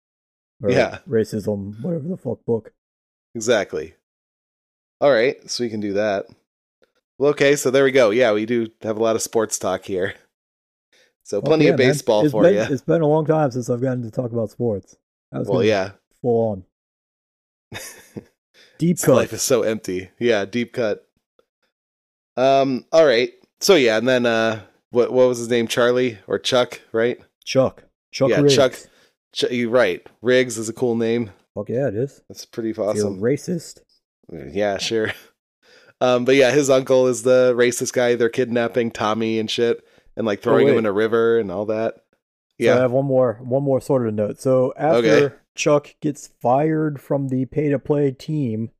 or 0.62 0.70
Yeah. 0.70 0.98
racism, 1.08 1.80
whatever 1.82 2.08
the 2.08 2.16
fuck 2.16 2.44
book. 2.44 2.72
exactly. 3.34 3.94
All 5.00 5.10
right, 5.10 5.48
so 5.50 5.64
we 5.64 5.70
can 5.70 5.80
do 5.80 5.94
that. 5.94 6.26
Well, 7.18 7.30
okay, 7.30 7.56
so 7.56 7.70
there 7.70 7.84
we 7.84 7.90
go. 7.92 8.10
Yeah, 8.10 8.32
we 8.32 8.44
do 8.46 8.68
have 8.82 8.98
a 8.98 9.02
lot 9.02 9.16
of 9.16 9.22
sports 9.22 9.58
talk 9.58 9.84
here. 9.84 10.14
So 11.22 11.40
plenty 11.40 11.68
of 11.68 11.76
baseball 11.76 12.28
for 12.28 12.42
been- 12.42 12.54
you. 12.54 12.60
It's 12.74 12.82
been 12.82 13.00
a 13.02 13.06
long 13.06 13.24
time 13.24 13.50
since 13.50 13.70
I've 13.70 13.80
gotten 13.80 14.02
to 14.02 14.10
talk 14.10 14.32
about 14.32 14.50
sports. 14.50 14.96
I 15.32 15.38
was 15.38 15.48
Well, 15.48 15.62
yeah, 15.64 15.92
full 16.20 16.64
on 17.72 17.80
deep 18.78 18.96
This 18.98 19.08
life 19.08 19.32
is 19.32 19.42
so 19.42 19.62
empty. 19.62 20.10
Yeah, 20.18 20.44
deep 20.44 20.72
cut. 20.72 21.06
Um. 22.36 22.84
All 22.92 23.04
right. 23.06 23.32
So 23.60 23.74
yeah, 23.74 23.98
and 23.98 24.08
then 24.08 24.26
uh, 24.26 24.62
what 24.90 25.12
what 25.12 25.28
was 25.28 25.38
his 25.38 25.48
name? 25.48 25.66
Charlie 25.66 26.18
or 26.26 26.38
Chuck? 26.38 26.80
Right? 26.92 27.20
Chuck. 27.44 27.84
Chuck 28.12 28.30
Yeah, 28.30 28.40
Riggs. 28.40 28.56
Chuck. 28.56 28.74
Ch- 29.32 29.50
you're 29.50 29.70
right. 29.70 30.04
Riggs 30.22 30.58
is 30.58 30.68
a 30.68 30.72
cool 30.72 30.96
name. 30.96 31.30
Fuck 31.54 31.68
yeah, 31.68 31.88
it 31.88 31.94
is. 31.94 32.22
That's 32.28 32.44
pretty 32.46 32.70
You're 32.70 32.88
awesome. 32.88 33.20
racist. 33.20 33.80
Yeah, 34.32 34.78
sure. 34.78 35.12
Um, 36.02 36.24
but 36.24 36.34
yeah, 36.34 36.50
his 36.50 36.70
uncle 36.70 37.08
is 37.08 37.24
the 37.24 37.52
racist 37.54 37.92
guy. 37.92 38.14
They're 38.14 38.30
kidnapping 38.30 38.90
Tommy 38.90 39.38
and 39.38 39.50
shit, 39.50 39.84
and 40.16 40.26
like 40.26 40.40
throwing 40.40 40.62
him 40.66 40.72
Oh, 40.72 40.76
wait. 40.76 40.78
in 40.78 40.86
a 40.86 40.92
river 40.92 41.38
and 41.38 41.50
all 41.52 41.66
that. 41.66 41.96
So 42.74 42.78
I 42.78 42.80
have 42.82 42.92
one 42.92 43.06
more 43.06 43.38
one 43.42 43.62
more 43.62 43.80
sort 43.80 44.06
of 44.06 44.14
note. 44.14 44.40
So 44.40 44.72
after 44.76 44.98
Okay. 44.98 45.34
Chuck 45.56 45.94
gets 46.00 46.28
fired 46.40 47.00
from 47.00 47.28
the 47.28 47.44
pay 47.46 47.68
to 47.70 47.78
play 47.78 48.12
team, 48.12 48.70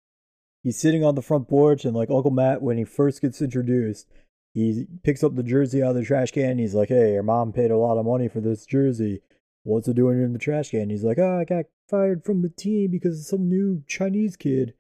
he's 0.63 0.79
sitting 0.79 1.05
on 1.05 1.15
the 1.15 1.23
front 1.23 1.49
porch 1.49 1.85
and 1.85 1.95
like 1.95 2.11
Uncle 2.11 2.31
Matt 2.31 2.63
when 2.63 2.79
he 2.79 2.85
first 2.85 3.21
gets 3.21 3.43
introduced, 3.43 4.07
he 4.55 4.87
picks 5.03 5.23
up 5.25 5.35
the 5.37 5.43
jersey 5.43 5.83
out 5.83 5.91
of 5.91 5.97
the 5.97 6.05
trash 6.05 6.31
can. 6.33 6.59
He's 6.59 6.75
like, 6.75 6.89
Hey, 6.89 7.13
your 7.15 7.23
mom 7.23 7.53
paid 7.53 7.71
a 7.71 7.77
lot 7.77 7.99
of 7.99 8.07
money 8.07 8.29
for 8.29 8.41
this 8.41 8.67
jersey. 8.67 9.23
What's 9.63 9.89
it 9.89 9.97
doing 9.97 10.23
in 10.23 10.33
the 10.33 10.39
trash 10.39 10.71
can? 10.71 10.91
He's 10.91 11.05
like, 11.05 11.19
Oh, 11.19 11.41
I 11.41 11.45
got 11.45 11.67
fired 11.89 12.25
from 12.25 12.43
the 12.43 12.49
team 12.49 12.91
because 12.91 13.19
of 13.21 13.27
some 13.27 13.49
new 13.49 13.83
Chinese 13.87 14.37
kid. 14.37 14.75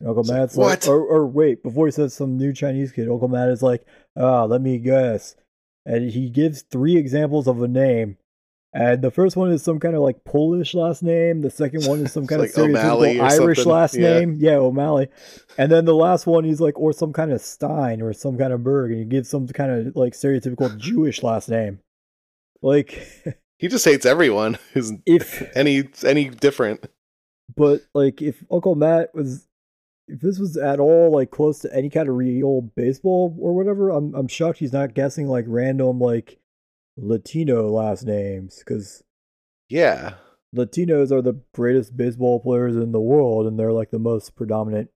And 0.00 0.08
Uncle 0.08 0.22
It's 0.22 0.30
like, 0.30 0.38
Matt's 0.38 0.56
"What?" 0.56 0.82
like, 0.82 0.88
or, 0.88 1.00
or 1.00 1.26
wait, 1.26 1.62
before 1.62 1.86
he 1.86 1.92
says 1.92 2.14
some 2.14 2.36
new 2.36 2.52
Chinese 2.52 2.92
kid, 2.92 3.08
Uncle 3.08 3.28
Matt 3.28 3.48
is 3.48 3.62
like, 3.62 3.86
ah, 4.16 4.44
let 4.44 4.60
me 4.60 4.78
guess. 4.78 5.36
And 5.86 6.10
he 6.10 6.30
gives 6.30 6.62
three 6.62 6.96
examples 6.96 7.46
of 7.46 7.62
a 7.62 7.68
name. 7.68 8.16
And 8.76 9.02
the 9.02 9.12
first 9.12 9.36
one 9.36 9.52
is 9.52 9.62
some 9.62 9.78
kind 9.78 9.94
of 9.94 10.02
like 10.02 10.24
Polish 10.24 10.74
last 10.74 11.02
name. 11.04 11.42
The 11.42 11.50
second 11.50 11.86
one 11.86 12.00
is 12.00 12.12
some 12.12 12.26
kind 12.26 12.40
like 12.40 12.50
of 12.50 12.56
stereotypical 12.56 13.20
Irish 13.20 13.58
something. 13.58 13.72
last 13.72 13.94
Yeah. 13.94 14.18
name. 14.18 14.36
Yeah, 14.40 14.56
O'Malley. 14.56 15.08
And 15.56 15.70
then 15.70 15.84
the 15.84 15.94
last 15.94 16.26
one, 16.26 16.42
he's 16.42 16.60
like, 16.60 16.76
or 16.78 16.92
some 16.92 17.12
kind 17.12 17.32
of 17.32 17.40
Stein 17.40 18.02
or 18.02 18.12
some 18.12 18.36
kind 18.36 18.52
of 18.52 18.64
Berg. 18.64 18.90
And 18.90 18.98
he 18.98 19.04
gives 19.06 19.28
some 19.28 19.46
kind 19.46 19.70
of 19.70 19.94
like 19.96 20.14
stereotypical 20.14 20.76
Jewish 20.76 21.22
last 21.22 21.48
name. 21.48 21.78
Like, 22.62 23.06
He 23.60 23.68
just 23.68 23.84
hates 23.84 24.04
everyone 24.04 24.58
who's 24.72 24.92
if, 25.06 25.42
any 25.56 25.84
any 26.04 26.28
different. 26.28 26.86
but 27.56 27.82
like, 27.94 28.20
if 28.20 28.42
Uncle 28.50 28.74
Matt 28.74 29.14
was, 29.14 29.46
if 30.08 30.20
this 30.20 30.38
was 30.40 30.56
at 30.56 30.80
all 30.80 31.12
like 31.12 31.30
close 31.30 31.60
to 31.60 31.72
any 31.74 31.88
kind 31.88 32.08
of 32.08 32.16
real 32.16 32.62
baseball 32.74 33.34
or 33.38 33.54
whatever, 33.54 33.90
I'm 33.90 34.12
I'm 34.16 34.26
shocked 34.26 34.58
he's 34.58 34.72
not 34.72 34.94
guessing 34.94 35.28
like 35.28 35.44
random 35.46 36.00
like 36.00 36.38
Latino 36.96 37.68
last 37.70 38.04
names 38.04 38.58
because 38.58 39.02
Yeah. 39.68 40.14
Latinos 40.54 41.10
are 41.10 41.22
the 41.22 41.40
greatest 41.52 41.96
baseball 41.96 42.38
players 42.40 42.76
in 42.76 42.92
the 42.92 43.00
world, 43.00 43.46
and 43.46 43.58
they're 43.58 43.72
like 43.72 43.90
the 43.90 43.98
most 43.98 44.36
predominant, 44.36 44.90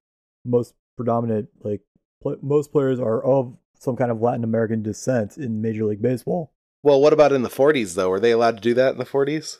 most 0.44 0.74
predominant 0.96 1.48
like 1.64 1.80
pl- 2.22 2.38
most 2.42 2.70
players 2.70 3.00
are 3.00 3.22
of 3.24 3.56
some 3.78 3.96
kind 3.96 4.10
of 4.10 4.20
Latin 4.20 4.44
American 4.44 4.82
descent 4.82 5.36
in 5.36 5.60
Major 5.60 5.84
League 5.84 6.02
Baseball. 6.02 6.52
Well, 6.84 7.00
what 7.00 7.12
about 7.12 7.32
in 7.32 7.42
the 7.42 7.48
40s 7.48 7.94
though? 7.96 8.08
Were 8.08 8.20
they 8.20 8.30
allowed 8.30 8.56
to 8.56 8.62
do 8.62 8.74
that 8.74 8.92
in 8.92 8.98
the 8.98 9.04
40s? 9.04 9.58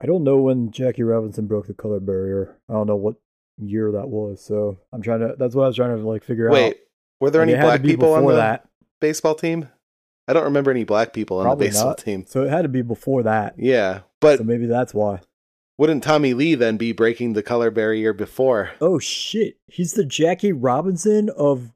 I 0.00 0.06
don't 0.06 0.24
know 0.24 0.38
when 0.38 0.70
Jackie 0.70 1.02
Robinson 1.02 1.46
broke 1.46 1.66
the 1.66 1.74
color 1.74 2.00
barrier. 2.00 2.56
I 2.68 2.72
don't 2.74 2.86
know 2.86 2.96
what 2.96 3.16
year 3.58 3.92
that 3.92 4.08
was, 4.08 4.42
so 4.44 4.78
I'm 4.92 5.02
trying 5.02 5.20
to. 5.20 5.34
That's 5.38 5.54
what 5.54 5.64
I 5.64 5.66
was 5.68 5.76
trying 5.76 5.96
to 5.96 6.06
like 6.08 6.24
figure 6.24 6.48
out. 6.48 6.52
Wait, 6.54 6.78
were 7.20 7.30
there 7.30 7.42
And 7.42 7.50
any 7.50 7.58
it 7.58 7.60
had 7.60 7.64
to 7.64 7.68
black 7.78 7.82
people 7.82 8.12
on 8.14 8.24
the 8.26 8.34
that? 8.34 8.68
baseball 9.00 9.34
team? 9.34 9.68
I 10.28 10.32
don't 10.32 10.44
remember 10.44 10.70
any 10.70 10.84
black 10.84 11.12
people 11.12 11.38
on 11.38 11.44
Probably 11.44 11.66
the 11.68 11.70
baseball 11.72 11.88
not. 11.90 11.98
team. 11.98 12.24
So 12.26 12.42
it 12.42 12.50
had 12.50 12.62
to 12.62 12.68
be 12.68 12.82
before 12.82 13.22
that. 13.22 13.54
Yeah, 13.58 14.00
but 14.20 14.38
So 14.38 14.44
maybe 14.44 14.66
that's 14.66 14.92
why. 14.92 15.20
wouldn't 15.78 16.02
Tommy 16.02 16.34
Lee 16.34 16.54
then 16.54 16.76
be 16.76 16.92
breaking 16.92 17.32
the 17.34 17.42
color 17.42 17.70
barrier 17.70 18.12
before? 18.12 18.70
Oh 18.80 18.98
shit! 18.98 19.58
He's 19.68 19.92
the 19.92 20.04
Jackie 20.04 20.52
Robinson 20.52 21.30
of 21.30 21.72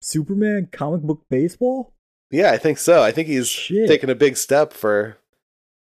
Superman 0.00 0.68
comic 0.72 1.02
book 1.02 1.24
baseball. 1.30 1.94
Yeah, 2.30 2.50
I 2.50 2.58
think 2.58 2.78
so. 2.78 3.02
I 3.02 3.12
think 3.12 3.28
he's 3.28 3.48
Shit. 3.48 3.88
taking 3.88 4.10
a 4.10 4.14
big 4.14 4.36
step 4.36 4.72
for 4.72 5.18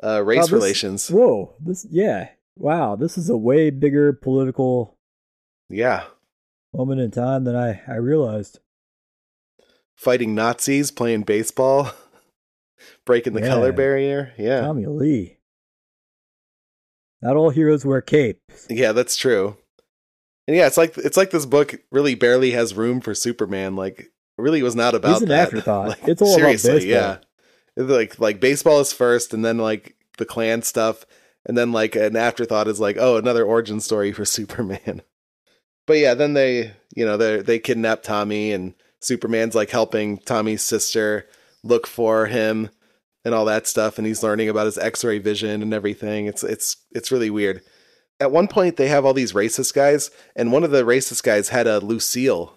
uh, 0.04 0.22
race 0.24 0.38
Wow, 0.38 0.42
this- 0.44 0.52
relations. 0.52 1.10
Whoa, 1.10 1.56
this 1.60 1.86
yeah. 1.90 2.30
Wow, 2.58 2.96
this 2.98 3.18
is 3.18 3.30
a 3.30 3.38
way 3.38 3.70
bigger 3.70 4.12
political 4.14 4.98
Yeah, 5.70 6.04
moment 6.74 7.00
in 7.02 7.10
time 7.12 7.44
than 7.46 7.56
I 7.56 7.82
I 7.88 7.96
realized. 7.96 8.60
Fighting 9.96 10.34
Nazis, 10.36 10.92
playing 10.92 11.24
baseball, 11.24 11.92
breaking 13.06 13.34
the 13.34 13.42
Yeah. 13.42 13.48
color 13.50 13.72
barrier. 13.72 14.34
Yeah, 14.38 14.62
Tommy 14.62 14.86
Lee. 14.86 15.38
Not 17.22 17.36
all 17.36 17.52
heroes 17.52 17.86
wear 17.86 18.02
capes. 18.02 18.66
yeah, 18.70 18.92
that's 18.94 19.16
true. 19.16 19.58
And 20.48 20.58
yeah, 20.58 20.68
it's 20.68 20.78
like 20.78 20.98
it's 20.98 21.18
like 21.18 21.30
this 21.32 21.46
book 21.46 21.76
really 21.92 22.16
barely 22.16 22.52
has 22.52 22.74
room 22.74 23.00
for 23.00 23.14
Superman. 23.14 23.76
Like, 23.76 24.00
it 24.00 24.10
really 24.42 24.64
was 24.64 24.76
not 24.76 24.96
about 24.96 25.14
He's 25.14 25.22
an 25.24 25.30
that. 25.30 25.40
afterthought. 25.48 25.88
Like, 25.90 26.08
It's 26.08 26.22
all 26.22 26.30
about 26.30 26.40
seriously, 26.60 26.72
baseball. 26.88 26.90
yeah. 26.90 27.18
Like 27.78 28.20
like 28.20 28.40
baseball 28.40 28.80
is 28.80 28.92
first, 28.92 29.34
and 29.34 29.46
then 29.46 29.58
like 29.60 29.96
the 30.18 30.26
clan 30.26 30.62
stuff, 30.64 31.06
and 31.46 31.56
then 31.58 31.72
like 31.72 31.96
an 31.96 32.16
afterthought 32.16 32.68
is 32.68 32.80
like, 32.80 32.98
oh, 33.00 33.18
another 33.18 33.46
origin 33.46 33.80
story 33.80 34.12
for 34.12 34.26
Superman. 34.26 35.04
But 35.88 35.98
yeah, 36.00 36.16
then 36.16 36.34
they 36.34 36.74
you 36.96 37.06
know 37.06 37.18
they 37.18 37.38
they 37.42 37.60
kidnap 37.60 38.02
Tommy, 38.02 38.52
and 38.52 38.74
Superman's 39.02 39.56
like 39.56 39.70
helping 39.72 40.18
Tommy's 40.20 40.62
sister 40.62 41.28
look 41.64 41.88
for 41.88 42.28
him 42.28 42.70
and 43.26 43.34
all 43.36 43.46
that 43.46 43.68
stuff, 43.68 43.98
and 43.98 44.08
he's 44.08 44.24
learning 44.24 44.50
about 44.50 44.66
his 44.66 44.78
X-ray 44.78 45.20
vision 45.20 45.62
and 45.62 45.74
everything. 45.74 46.26
It's 46.28 46.44
it's 46.44 46.78
it's 46.92 47.12
really 47.12 47.30
weird. 47.30 47.62
At 48.20 48.32
one 48.32 48.48
point, 48.48 48.78
they 48.78 48.88
have 48.88 49.04
all 49.06 49.14
these 49.14 49.34
racist 49.34 49.74
guys, 49.74 50.12
and 50.36 50.52
one 50.52 50.64
of 50.64 50.72
the 50.72 50.84
racist 50.84 51.24
guys 51.24 51.50
had 51.50 51.68
a 51.68 51.80
Lucille. 51.80 52.54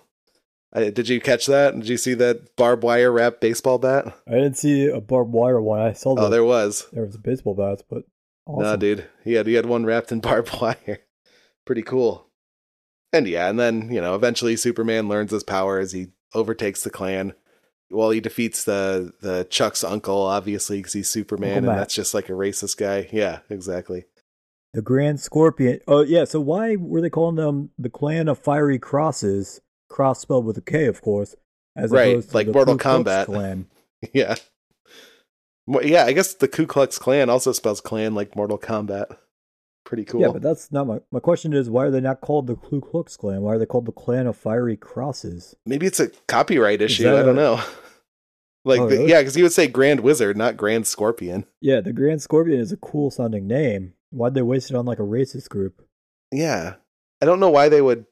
Uh, 0.74 0.90
did 0.90 1.09
you 1.09 1.20
catch 1.20 1.46
that? 1.46 1.74
Did 1.74 1.88
you 1.88 1.96
see 1.96 2.14
that 2.14 2.57
barbed 2.57 2.83
wire 2.83 3.11
wrap 3.12 3.40
baseball 3.40 3.78
bat? 3.78 4.07
I 4.26 4.33
didn't 4.33 4.59
see 4.59 4.87
a 4.88 5.00
barbed 5.00 5.33
wire 5.33 5.61
one. 5.62 5.80
I 5.80 5.92
saw 5.92 6.14
the, 6.14 6.22
Oh, 6.22 6.28
there 6.28 6.44
was. 6.44 6.87
there 6.92 7.04
was 7.07 7.14
a 7.14 7.18
baseball 7.18 7.54
bat, 7.54 7.83
but 7.88 8.02
awesome. 8.46 8.62
No, 8.62 8.76
dude. 8.76 9.07
He 9.22 9.35
had 9.35 9.46
he 9.46 9.54
had 9.54 9.66
one 9.66 9.87
wrapped 9.87 10.11
in 10.12 10.20
barbed 10.20 10.50
wire. 10.61 11.00
Pretty 11.64 11.83
cool. 11.83 12.28
And 13.12 13.28
yeah, 13.28 13.48
and 13.48 13.59
then, 13.61 13.92
you 13.92 14.00
know, 14.00 14.16
eventually 14.16 14.57
Superman 14.57 15.09
learns 15.09 15.30
his 15.30 15.44
power 15.44 15.76
powers. 15.76 15.92
He 15.92 16.09
overtakes 16.35 16.83
the 16.83 16.90
clan. 16.90 17.35
Well, 17.90 18.11
he 18.11 18.20
defeats 18.20 18.64
the 18.64 19.12
the 19.20 19.47
Chuck's 19.51 19.85
uncle, 19.85 20.23
obviously, 20.23 20.79
because 20.79 20.94
he's 20.94 21.09
Superman, 21.09 21.59
and 21.59 21.68
that's 21.79 21.94
just 21.94 22.14
like 22.14 22.29
a 22.29 22.33
racist 22.33 22.77
guy. 22.77 23.09
Yeah, 23.12 23.40
exactly. 23.51 24.07
The 24.73 24.83
Grand 24.83 25.20
Scorpion. 25.20 25.81
Oh 25.87 26.01
yeah, 26.03 26.25
so 26.25 26.40
why 26.40 26.77
were 26.77 27.01
they 27.01 27.11
calling 27.11 27.37
them 27.37 27.70
the 27.79 27.90
Clan 27.90 28.29
of 28.29 28.38
Fiery 28.38 28.79
Crosses? 28.79 29.61
Cross 29.88 30.20
spelled 30.20 30.47
with 30.47 30.59
a 30.59 30.62
K, 30.62 30.87
of 30.87 31.01
course. 31.03 31.37
As 31.77 31.90
Right, 31.90 32.12
opposed 32.12 32.31
to 32.31 32.37
like 32.37 32.49
Mortal 32.49 32.77
Ku 32.79 32.88
Kombat. 32.88 33.27
Klan. 33.27 33.66
Yeah. 34.12 34.35
Well, 35.66 35.85
yeah, 35.85 36.05
I 36.05 36.12
guess 36.12 36.35
the 36.35 36.49
Ku 36.49 36.66
Klux 36.66 36.99
Klan 36.99 37.31
also 37.31 37.53
spells 37.53 37.81
clan 37.81 38.14
like 38.14 38.37
Mortal 38.37 38.59
Kombat. 38.59 39.16
Pretty 39.85 40.05
cool. 40.05 40.20
Yeah, 40.23 40.29
but 40.33 40.40
that's 40.42 40.73
not 40.73 40.87
my 40.87 41.01
my 41.12 41.20
question. 41.20 41.53
Is 41.53 41.68
why 41.68 41.85
are 41.85 41.90
they 41.90 42.01
not 42.01 42.20
called 42.23 42.47
the 42.47 42.57
Ku 42.57 42.81
Klux 42.81 43.16
Klan? 43.18 43.42
Why 43.42 43.53
are 43.55 43.59
they 43.59 43.66
called 43.66 43.85
the 43.87 43.92
Clan 43.92 44.27
of 44.27 44.37
Fiery 44.37 44.77
Crosses? 44.79 45.55
Maybe 45.66 45.85
it's 45.87 46.01
a 46.01 46.09
copyright 46.27 46.81
issue. 46.81 47.05
that 47.05 47.16
I 47.16 47.23
don't 47.23 47.37
know. 47.37 47.61
like, 48.64 48.81
Oh, 48.81 48.88
the- 48.88 48.97
really? 48.97 49.11
yeah, 49.11 49.20
because 49.20 49.37
you 49.37 49.42
would 49.44 49.53
say 49.53 49.66
Grand 49.66 50.01
Wizard, 50.01 50.37
not 50.38 50.57
Grand 50.57 50.87
Scorpion. 50.87 51.44
Yeah, 51.61 51.81
the 51.83 51.92
Grand 51.92 52.23
Scorpion 52.23 52.61
is 52.61 52.73
a 52.73 52.79
cool 52.79 53.11
sounding 53.11 53.47
name. 53.47 53.92
Why'd 54.11 54.33
they 54.35 54.42
waste 54.42 54.70
it 54.70 54.77
on 54.77 54.87
like 54.87 54.99
a 55.01 55.03
racist 55.03 55.49
group? 55.51 55.87
Yeah. 56.33 56.75
I 57.20 57.27
don't 57.27 57.40
know 57.40 57.51
why 57.51 57.68
they 57.68 57.83
would, 57.83 58.07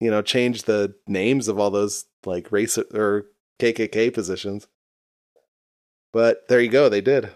you 0.00 0.10
know, 0.10 0.22
change 0.22 0.62
the 0.62 0.94
names 1.06 1.46
of 1.48 1.58
all 1.58 1.70
those 1.70 2.06
like 2.24 2.50
race 2.50 2.78
or 2.78 3.26
KKK 3.60 4.14
positions. 4.14 4.66
But 6.12 6.48
there 6.48 6.60
you 6.60 6.70
go, 6.70 6.88
they 6.88 7.00
did. 7.02 7.26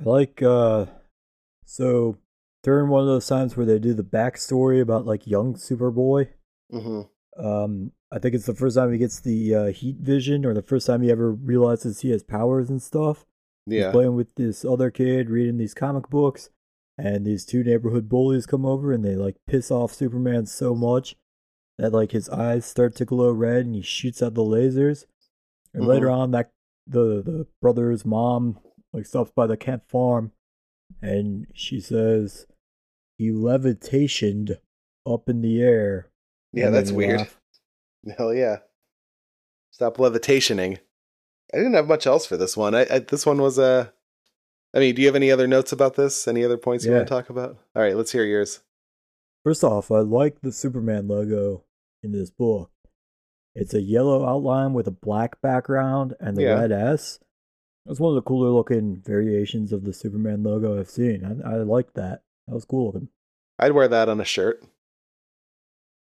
I 0.00 0.04
like 0.04 0.42
uh 0.42 0.86
so 1.64 2.18
during 2.62 2.88
one 2.88 3.00
of 3.02 3.06
those 3.08 3.26
times 3.26 3.56
where 3.56 3.66
they 3.66 3.78
do 3.78 3.94
the 3.94 4.04
backstory 4.04 4.80
about 4.80 5.06
like 5.06 5.26
young 5.26 5.54
Superboy. 5.54 6.28
hmm 6.70 7.02
Um, 7.36 7.92
I 8.10 8.18
think 8.18 8.34
it's 8.34 8.46
the 8.46 8.54
first 8.54 8.76
time 8.76 8.92
he 8.92 8.98
gets 8.98 9.20
the 9.20 9.54
uh, 9.54 9.64
heat 9.66 9.96
vision, 9.96 10.44
or 10.44 10.52
the 10.54 10.62
first 10.62 10.86
time 10.86 11.02
he 11.02 11.10
ever 11.10 11.32
realizes 11.32 12.00
he 12.00 12.10
has 12.10 12.22
powers 12.22 12.68
and 12.68 12.82
stuff. 12.82 13.24
He's 13.66 13.80
Yeah. 13.80 13.90
playing 13.90 14.16
with 14.16 14.34
this 14.34 14.64
other 14.64 14.90
kid, 14.90 15.30
reading 15.30 15.56
these 15.56 15.72
comic 15.74 16.10
books, 16.10 16.50
and 16.98 17.24
these 17.24 17.46
two 17.46 17.64
neighborhood 17.64 18.08
bullies 18.08 18.44
come 18.46 18.66
over 18.66 18.92
and 18.92 19.02
they 19.04 19.16
like 19.16 19.36
piss 19.46 19.70
off 19.70 19.92
Superman 19.94 20.44
so 20.46 20.74
much 20.74 21.16
that 21.78 21.92
like 21.92 22.12
his 22.12 22.28
eyes 22.28 22.66
start 22.66 22.94
to 22.96 23.06
glow 23.06 23.30
red 23.32 23.64
and 23.64 23.74
he 23.74 23.82
shoots 23.82 24.22
out 24.22 24.34
the 24.34 24.42
lasers. 24.42 25.06
And 25.72 25.86
later 25.86 26.06
Mhm. 26.08 26.16
on, 26.18 26.30
that 26.32 26.52
the 26.86 27.22
the 27.22 27.46
brother's 27.62 28.04
mom 28.04 28.58
like 28.92 29.06
stops 29.06 29.30
by 29.34 29.46
the 29.46 29.56
Kent 29.56 29.88
farm, 29.88 30.32
and 31.00 31.46
she 31.54 31.80
says 31.80 32.46
levitationed 33.30 34.58
up 35.06 35.28
in 35.28 35.42
the 35.42 35.62
air. 35.62 36.08
Yeah, 36.52 36.70
that's 36.70 36.92
weird. 36.92 37.18
laugh. 37.20 37.38
Hell 38.18 38.34
yeah. 38.34 38.58
Stop 39.70 39.96
levitationing. 39.96 40.78
I 41.54 41.56
didn't 41.58 41.74
have 41.74 41.86
much 41.88 42.06
else 42.06 42.26
for 42.26 42.36
this 42.36 42.56
one. 42.56 42.74
I, 42.74 42.86
I 42.90 42.98
this 43.00 43.24
one 43.26 43.40
was 43.40 43.58
Uh, 43.58 43.88
I 44.74 44.78
mean, 44.78 44.94
do 44.94 45.02
you 45.02 45.08
have 45.08 45.16
any 45.16 45.30
other 45.30 45.46
notes 45.46 45.72
about 45.72 45.94
this? 45.96 46.26
Any 46.26 46.44
other 46.44 46.56
points 46.56 46.84
you 46.84 46.92
want 46.92 47.06
to 47.06 47.14
talk 47.14 47.28
about? 47.30 47.58
All 47.76 47.82
right, 47.82 47.96
let's 47.96 48.12
hear 48.12 48.24
yours. 48.24 48.60
First 49.44 49.62
off, 49.64 49.90
I 49.90 49.98
like 50.00 50.40
the 50.40 50.52
Superman 50.52 51.08
logo 51.08 51.64
in 52.02 52.12
this 52.12 52.30
book. 52.30 52.70
It's 53.54 53.74
a 53.74 53.82
yellow 53.82 54.26
outline 54.26 54.72
with 54.72 54.86
a 54.86 54.90
black 54.92 55.40
background 55.42 56.14
and 56.20 56.36
the 56.36 56.42
Yeah. 56.44 56.54
red 56.60 56.72
S. 56.72 57.18
It's 57.86 58.00
one 58.00 58.10
of 58.10 58.14
the 58.14 58.22
cooler 58.28 58.48
looking 58.50 58.96
variations 59.04 59.72
of 59.72 59.84
the 59.84 59.92
Superman 59.92 60.42
logo 60.42 60.78
I've 60.78 60.88
seen. 60.88 61.42
I, 61.44 61.54
I 61.54 61.56
like 61.56 61.92
that. 61.94 62.22
That 62.46 62.54
was 62.54 62.64
cool 62.64 62.86
looking. 62.86 63.08
I'd 63.58 63.72
wear 63.72 63.88
that 63.88 64.08
on 64.08 64.20
a 64.20 64.24
shirt. 64.24 64.62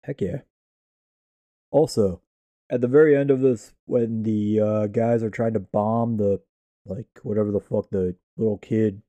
Heck 0.03 0.21
yeah. 0.21 0.39
Also, 1.71 2.21
at 2.69 2.81
the 2.81 2.87
very 2.87 3.15
end 3.15 3.31
of 3.31 3.41
this, 3.41 3.73
when 3.85 4.23
the 4.23 4.59
uh, 4.59 4.87
guys 4.87 5.23
are 5.23 5.29
trying 5.29 5.53
to 5.53 5.59
bomb 5.59 6.17
the, 6.17 6.41
like, 6.85 7.07
whatever 7.23 7.51
the 7.51 7.59
fuck 7.59 7.89
the 7.91 8.15
little 8.37 8.57
kid 8.57 9.01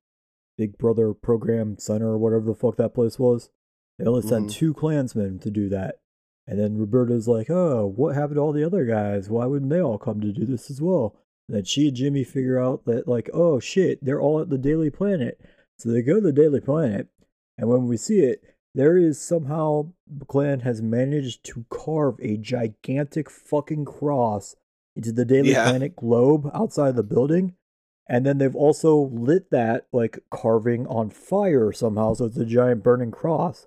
Big 0.58 0.78
Brother 0.78 1.12
program 1.12 1.78
center 1.78 2.08
or 2.08 2.18
whatever 2.18 2.44
the 2.46 2.54
fuck 2.54 2.76
that 2.76 2.94
place 2.94 3.18
was, 3.18 3.50
they 3.98 4.06
only 4.06 4.22
sent 4.22 4.46
Mhm. 4.46 4.52
two 4.52 4.74
Klansmen 4.74 5.38
to 5.40 5.50
do 5.50 5.68
that. 5.68 6.00
And 6.46 6.58
then 6.58 6.78
Roberta's 6.78 7.26
like, 7.28 7.50
oh, 7.50 7.86
what 7.86 8.14
happened 8.14 8.36
to 8.36 8.40
all 8.40 8.52
the 8.52 8.64
other 8.64 8.84
guys? 8.84 9.28
Why 9.28 9.46
wouldn't 9.46 9.70
they 9.70 9.80
all 9.82 9.98
come 9.98 10.20
to 10.20 10.32
do 10.32 10.44
this 10.46 10.70
as 10.70 10.80
well? 10.80 11.16
And 11.48 11.56
then 11.56 11.64
she 11.64 11.88
and 11.88 11.96
Jimmy 11.96 12.24
figure 12.24 12.58
out 12.58 12.84
that, 12.86 13.06
like, 13.08 13.28
oh 13.34 13.58
shit, 13.60 14.02
they're 14.04 14.20
all 14.20 14.40
at 14.40 14.48
the 14.50 14.58
Daily 14.58 14.90
Planet. 14.90 15.40
So 15.78 15.90
they 15.90 16.02
go 16.02 16.14
to 16.14 16.20
the 16.20 16.32
Daily 16.32 16.60
Planet, 16.60 17.08
and 17.58 17.68
when 17.68 17.86
we 17.86 17.96
see 17.96 18.20
it, 18.20 18.42
there 18.74 18.96
is 18.96 19.20
somehow 19.20 19.92
the 20.06 20.24
Clan 20.26 20.60
has 20.60 20.82
managed 20.82 21.44
to 21.44 21.64
carve 21.70 22.16
a 22.20 22.36
gigantic 22.36 23.30
fucking 23.30 23.84
cross 23.86 24.56
into 24.94 25.12
the 25.12 25.24
Daily 25.24 25.52
Yeah. 25.52 25.64
Planet 25.70 25.96
globe 25.96 26.50
outside 26.54 26.90
of 26.90 26.96
the 26.96 27.02
building. 27.02 27.54
And 28.08 28.24
then 28.24 28.38
they've 28.38 28.54
also 28.54 28.96
lit 29.12 29.50
that 29.50 29.86
like 29.92 30.20
carving 30.30 30.86
on 30.86 31.10
fire 31.10 31.72
somehow, 31.72 32.14
so 32.14 32.26
it's 32.26 32.36
a 32.36 32.44
giant 32.44 32.82
burning 32.82 33.10
cross. 33.10 33.66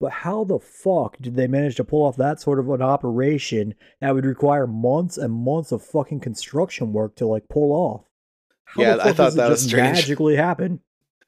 But 0.00 0.12
how 0.12 0.44
the 0.44 0.58
fuck 0.58 1.16
did 1.20 1.34
they 1.36 1.46
manage 1.46 1.76
to 1.76 1.84
pull 1.84 2.04
off 2.04 2.16
that 2.16 2.40
sort 2.40 2.58
of 2.58 2.68
an 2.70 2.82
operation 2.82 3.74
that 4.00 4.14
would 4.14 4.24
require 4.26 4.66
months 4.66 5.16
and 5.18 5.32
months 5.32 5.72
of 5.72 5.82
fucking 5.82 6.20
construction 6.20 6.92
work 6.92 7.16
to 7.16 7.26
like 7.26 7.48
pull 7.48 7.72
off? 7.72 8.04
How 8.66 8.82
Yeah, 8.82 8.98
I 9.02 9.12
thought 9.12 9.34
that 9.34 9.48
was 9.50 9.60
just 9.62 9.70
strange. 9.70 9.96
magically 9.96 10.36
happen? 10.36 10.80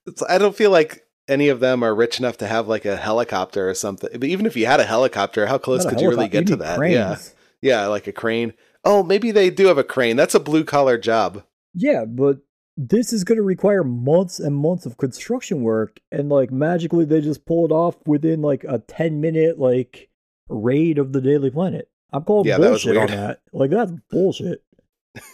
It's, 0.06 0.22
I 0.22 0.38
don't 0.38 0.56
feel 0.56 0.70
like 0.70 1.04
any 1.28 1.48
of 1.48 1.60
them 1.60 1.82
are 1.82 1.94
rich 1.94 2.18
enough 2.18 2.36
to 2.38 2.46
have 2.46 2.68
like 2.68 2.84
a 2.84 2.96
helicopter 2.96 3.68
or 3.68 3.74
something. 3.74 4.10
But 4.12 4.24
even 4.28 4.46
if 4.46 4.56
you 4.56 4.66
had 4.66 4.80
a 4.80 4.84
helicopter, 4.84 5.46
how 5.46 5.58
close 5.58 5.84
could 5.86 6.00
you 6.00 6.08
really 6.08 6.28
get 6.28 6.46
to 6.48 6.56
that? 6.56 6.78
cranes. 6.78 7.34
Yeah, 7.62 7.80
yeah, 7.82 7.86
like 7.86 8.06
a 8.06 8.12
crane. 8.12 8.54
Oh, 8.84 9.02
maybe 9.02 9.30
they 9.30 9.50
do 9.50 9.66
have 9.66 9.78
a 9.78 9.84
crane. 9.84 10.16
That's 10.16 10.34
a 10.34 10.40
blue 10.40 10.64
collar 10.64 10.98
job. 10.98 11.44
Yeah, 11.72 12.04
but 12.04 12.38
this 12.76 13.12
is 13.12 13.24
going 13.24 13.36
to 13.36 13.42
require 13.42 13.82
months 13.84 14.38
and 14.38 14.54
months 14.54 14.84
of 14.84 14.98
construction 14.98 15.62
work, 15.62 16.00
and 16.12 16.28
like 16.28 16.50
magically 16.50 17.04
they 17.04 17.20
just 17.20 17.46
pull 17.46 17.64
it 17.64 17.72
off 17.72 17.96
within 18.06 18.42
like 18.42 18.64
a 18.64 18.78
ten 18.80 19.20
minute 19.20 19.58
like 19.58 20.10
raid 20.48 20.98
of 20.98 21.12
the 21.12 21.20
Daily 21.20 21.50
Planet. 21.50 21.88
I'm 22.12 22.24
calling 22.24 22.46
Yeah, 22.46 22.58
that 22.58 22.68
bullshit 22.68 22.96
on 22.96 23.06
that. 23.08 23.40
Like 23.52 23.70
that's 23.70 23.92
bullshit. 24.10 24.62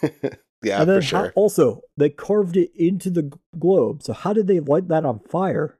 yeah, 0.63 0.81
and 0.81 0.89
then 0.89 1.01
for 1.01 1.15
how, 1.15 1.23
sure. 1.23 1.33
also 1.35 1.81
they 1.97 2.09
carved 2.09 2.57
it 2.57 2.71
into 2.75 3.09
the 3.09 3.31
globe. 3.57 4.03
So 4.03 4.13
how 4.13 4.33
did 4.33 4.47
they 4.47 4.59
light 4.59 4.87
that 4.89 5.05
on 5.05 5.19
fire? 5.19 5.77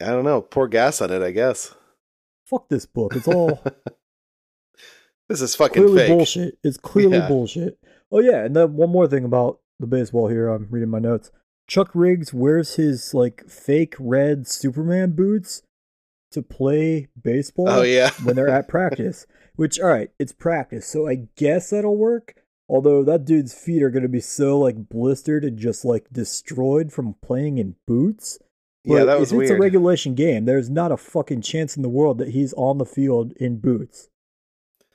I 0.00 0.06
don't 0.06 0.24
know. 0.24 0.40
Pour 0.42 0.66
gas 0.68 1.00
on 1.00 1.10
it, 1.12 1.22
I 1.22 1.30
guess. 1.30 1.74
Fuck 2.46 2.68
this 2.68 2.86
book. 2.86 3.14
It's 3.14 3.28
all 3.28 3.62
This 5.28 5.40
is 5.40 5.54
fucking 5.54 5.82
clearly 5.82 5.98
fake. 5.98 6.08
bullshit. 6.08 6.58
It's 6.62 6.76
clearly 6.82 7.18
Yeah. 7.18 7.28
bullshit. 7.28 7.78
Oh 8.10 8.20
yeah, 8.20 8.44
and 8.44 8.54
then 8.54 8.74
one 8.74 8.90
more 8.90 9.06
thing 9.06 9.24
about 9.24 9.60
the 9.80 9.86
baseball 9.86 10.28
here. 10.28 10.48
I'm 10.48 10.66
reading 10.70 10.90
my 10.90 10.98
notes. 10.98 11.30
Chuck 11.68 11.90
Riggs 11.94 12.34
wears 12.34 12.74
his 12.74 13.14
like 13.14 13.48
fake 13.48 13.94
red 13.98 14.46
Superman 14.46 15.12
boots 15.12 15.62
to 16.32 16.42
play 16.42 17.08
baseball 17.22 17.68
Oh 17.68 17.82
yeah. 17.82 18.10
when 18.24 18.36
they're 18.36 18.48
at 18.48 18.68
practice. 18.68 19.26
Which 19.56 19.78
all 19.80 19.88
right, 19.88 20.10
it's 20.18 20.32
practice, 20.32 20.86
so 20.86 21.06
I 21.06 21.28
guess 21.36 21.70
that'll 21.70 21.96
work. 21.96 22.34
Although 22.72 23.04
that 23.04 23.26
dude's 23.26 23.52
feet 23.52 23.82
are 23.82 23.90
gonna 23.90 24.08
be 24.08 24.20
so 24.20 24.58
like 24.58 24.88
blistered 24.88 25.44
and 25.44 25.58
just 25.58 25.84
like 25.84 26.06
destroyed 26.10 26.90
from 26.90 27.14
playing 27.20 27.58
in 27.58 27.76
boots. 27.86 28.38
yeah, 28.82 29.00
But 29.00 29.04
that 29.04 29.20
was 29.20 29.30
if 29.32 29.40
it's 29.42 29.50
a 29.50 29.56
regulation 29.58 30.14
game, 30.14 30.46
there's 30.46 30.70
not 30.70 30.90
a 30.90 30.96
fucking 30.96 31.42
chance 31.42 31.76
in 31.76 31.82
the 31.82 31.90
world 31.90 32.16
that 32.18 32.28
he's 32.30 32.54
on 32.54 32.78
the 32.78 32.86
field 32.86 33.32
in 33.36 33.58
boots. 33.58 34.08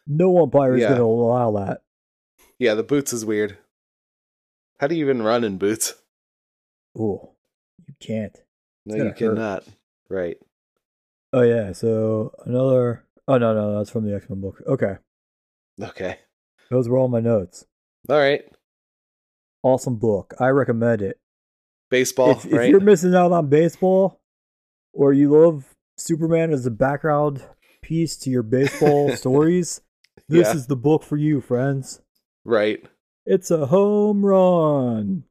No 0.07 0.41
umpire 0.41 0.73
is 0.75 0.81
Yeah. 0.81 0.87
going 0.87 0.99
to 1.01 1.05
allow 1.05 1.51
that. 1.51 1.83
yeah, 2.57 2.73
the 2.73 2.81
boots 2.81 3.13
is 3.13 3.23
weird. 3.25 3.57
How 4.79 4.87
do 4.87 4.95
you 4.95 5.03
even 5.03 5.21
run 5.21 5.43
in 5.43 5.57
boots? 5.59 5.93
Oh, 6.97 7.33
you 7.87 7.93
can't. 7.99 8.35
No, 8.87 8.95
you 8.95 9.03
hurt. 9.03 9.17
cannot. 9.17 9.63
Right. 10.09 10.37
Oh 11.31 11.41
yeah. 11.41 11.73
So 11.73 12.33
another. 12.45 13.03
Oh 13.27 13.37
no, 13.37 13.53
no, 13.53 13.77
that's 13.77 13.91
from 13.91 14.05
the 14.05 14.15
X 14.15 14.27
Men 14.29 14.41
book. 14.41 14.63
Okay, 14.65 14.95
Okay. 15.79 16.17
Those 16.69 16.87
were 16.89 16.97
all 16.97 17.07
my 17.07 17.19
notes. 17.19 17.65
All 18.09 18.17
right. 18.17 18.43
Awesome 19.63 19.95
book. 19.97 20.33
I 20.39 20.47
recommend 20.49 21.01
it. 21.01 21.19
Baseball, 21.89 22.31
if, 22.31 22.45
if 22.45 22.69
you're 22.69 22.79
missing 22.79 23.15
out 23.15 23.31
on 23.31 23.47
baseball, 23.47 24.19
or 24.93 25.13
you 25.13 25.29
love 25.29 25.73
Superman 25.97 26.51
as 26.51 26.65
a 26.65 26.71
background 26.71 27.41
piece 27.81 28.17
to 28.17 28.29
your 28.29 28.43
baseball 28.43 29.09
stories, 29.15 29.81
this 30.27 30.47
Yeah. 30.47 30.53
is 30.53 30.67
the 30.67 30.75
book 30.75 31.03
for 31.03 31.17
you, 31.17 31.41
friends. 31.41 32.01
right. 32.45 32.83
It's 33.29 33.51
a 33.51 33.65
home 33.65 34.25
run. 34.25 35.25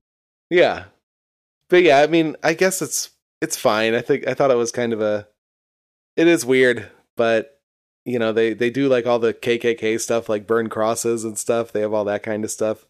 Yeah. 0.51 0.85
But 1.70 1.83
yeah, 1.83 2.01
I 2.01 2.07
mean, 2.09 2.37
I 2.42 2.53
guess 2.53 2.83
it's 2.83 3.11
it's 3.40 3.57
fine. 3.57 3.94
I 3.94 4.03
think 4.03 4.29
I 4.29 4.35
thought 4.35 4.51
it 4.51 4.57
was 4.59 4.70
kind 4.70 4.92
of 4.92 5.01
a 5.01 5.27
it 6.14 6.29
is 6.29 6.44
weird, 6.44 6.90
but 7.16 7.56
you 8.07 8.19
know, 8.19 8.33
they 8.33 8.55
they 8.55 8.71
do 8.71 8.88
like 8.88 9.05
all 9.07 9.19
the 9.19 9.35
KKK 9.35 10.01
stuff 10.01 10.29
like 10.29 10.47
burn 10.47 10.69
crosses 10.71 11.25
and 11.25 11.37
stuff. 11.38 11.73
They 11.73 11.81
have 11.81 11.92
all 11.92 12.05
that 12.05 12.23
kind 12.23 12.45
of 12.45 12.51
stuff. 12.51 12.87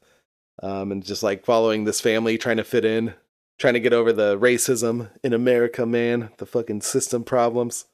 Um 0.63 0.93
and 0.93 1.05
just 1.05 1.23
like 1.23 1.45
following 1.45 1.85
this 1.85 2.01
family 2.01 2.39
trying 2.39 2.59
to 2.59 2.65
fit 2.65 2.85
in, 2.85 3.15
trying 3.59 3.75
to 3.75 3.81
get 3.81 3.93
over 3.93 4.13
the 4.13 4.39
racism 4.39 5.11
in 5.25 5.33
America, 5.33 5.85
man, 5.87 6.31
the 6.39 6.47
fucking 6.47 6.83
system 6.83 7.25
problems. 7.25 7.87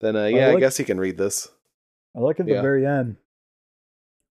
Then 0.00 0.16
uh 0.16 0.24
yeah, 0.26 0.48
I, 0.48 0.50
like- 0.52 0.60
guess 0.60 0.78
you 0.78 0.84
can 0.84 0.98
read 0.98 1.18
this. 1.18 1.48
I 2.16 2.20
like 2.20 2.40
at 2.40 2.46
the 2.46 2.52
Yeah. 2.52 2.62
very 2.62 2.86
end, 2.86 3.16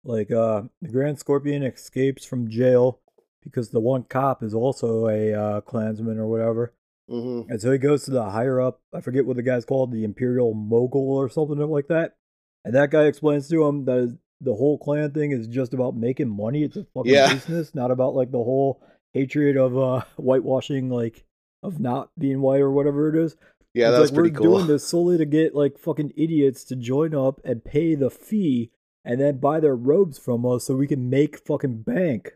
like 0.03 0.31
uh, 0.31 0.63
the 0.81 0.89
Grand 0.89 1.19
Scorpion 1.19 1.61
escapes 1.63 2.25
from 2.25 2.49
jail 2.49 2.99
because 3.43 3.69
the 3.69 3.79
one 3.79 4.03
cop 4.03 4.41
is 4.41 4.53
also 4.55 5.07
a 5.07 5.33
uh, 5.33 5.61
Klansman 5.61 6.17
or 6.17 6.25
whatever, 6.27 6.73
Mhm. 7.09 7.49
and 7.49 7.61
so 7.61 7.71
he 7.71 7.77
goes 7.77 8.05
to 8.05 8.11
the 8.11 8.29
higher 8.29 8.59
up. 8.59 8.81
I 8.93 9.01
forget 9.01 9.25
what 9.25 9.35
the 9.35 9.43
guy's 9.43 9.65
called, 9.65 9.91
the 9.91 10.03
Imperial 10.03 10.53
Mogul 10.53 11.11
or 11.11 11.29
something 11.29 11.57
like 11.59 11.87
that. 11.87 12.15
And 12.63 12.73
that 12.73 12.89
guy 12.89 13.03
explains 13.05 13.47
to 13.49 13.63
him 13.65 13.85
that 13.85 14.17
the 14.41 14.55
whole 14.55 14.77
clan 14.79 15.11
thing 15.11 15.31
is 15.31 15.47
just 15.47 15.73
about 15.73 15.95
making 15.95 16.29
money. 16.29 16.63
It's 16.63 16.77
a 16.77 16.83
fucking 16.95 17.13
Yeah. 17.13 17.33
business, 17.33 17.75
not 17.75 17.91
about 17.91 18.15
like 18.15 18.31
the 18.31 18.43
whole 18.43 18.81
hatred 19.13 19.55
of 19.55 19.77
uh, 19.77 20.01
whitewashing, 20.17 20.89
like 20.89 21.23
of 21.63 21.79
not 21.79 22.09
being 22.17 22.41
white 22.41 22.61
or 22.61 22.71
whatever 22.71 23.09
it 23.09 23.23
is. 23.23 23.35
Yeah, 23.75 23.89
It's 23.89 23.95
that 23.95 24.01
was 24.01 24.11
like, 24.11 24.15
pretty 24.19 24.31
we're 24.33 24.39
cool. 24.39 24.57
doing 24.57 24.67
this 24.67 24.83
solely 24.87 25.17
to 25.19 25.25
get 25.25 25.53
like 25.53 25.77
fucking 25.77 26.13
idiots 26.17 26.63
to 26.65 26.75
join 26.75 27.13
up 27.13 27.39
and 27.43 27.63
pay 27.63 27.93
the 27.95 28.09
fee 28.09 28.71
and 29.03 29.19
then 29.21 29.37
buy 29.37 29.59
their 29.59 29.75
robes 29.75 30.17
from 30.17 30.45
us 30.45 30.63
so 30.63 30.75
we 30.75 30.87
can 30.87 31.09
make 31.09 31.37
fucking 31.37 31.81
bank. 31.83 32.35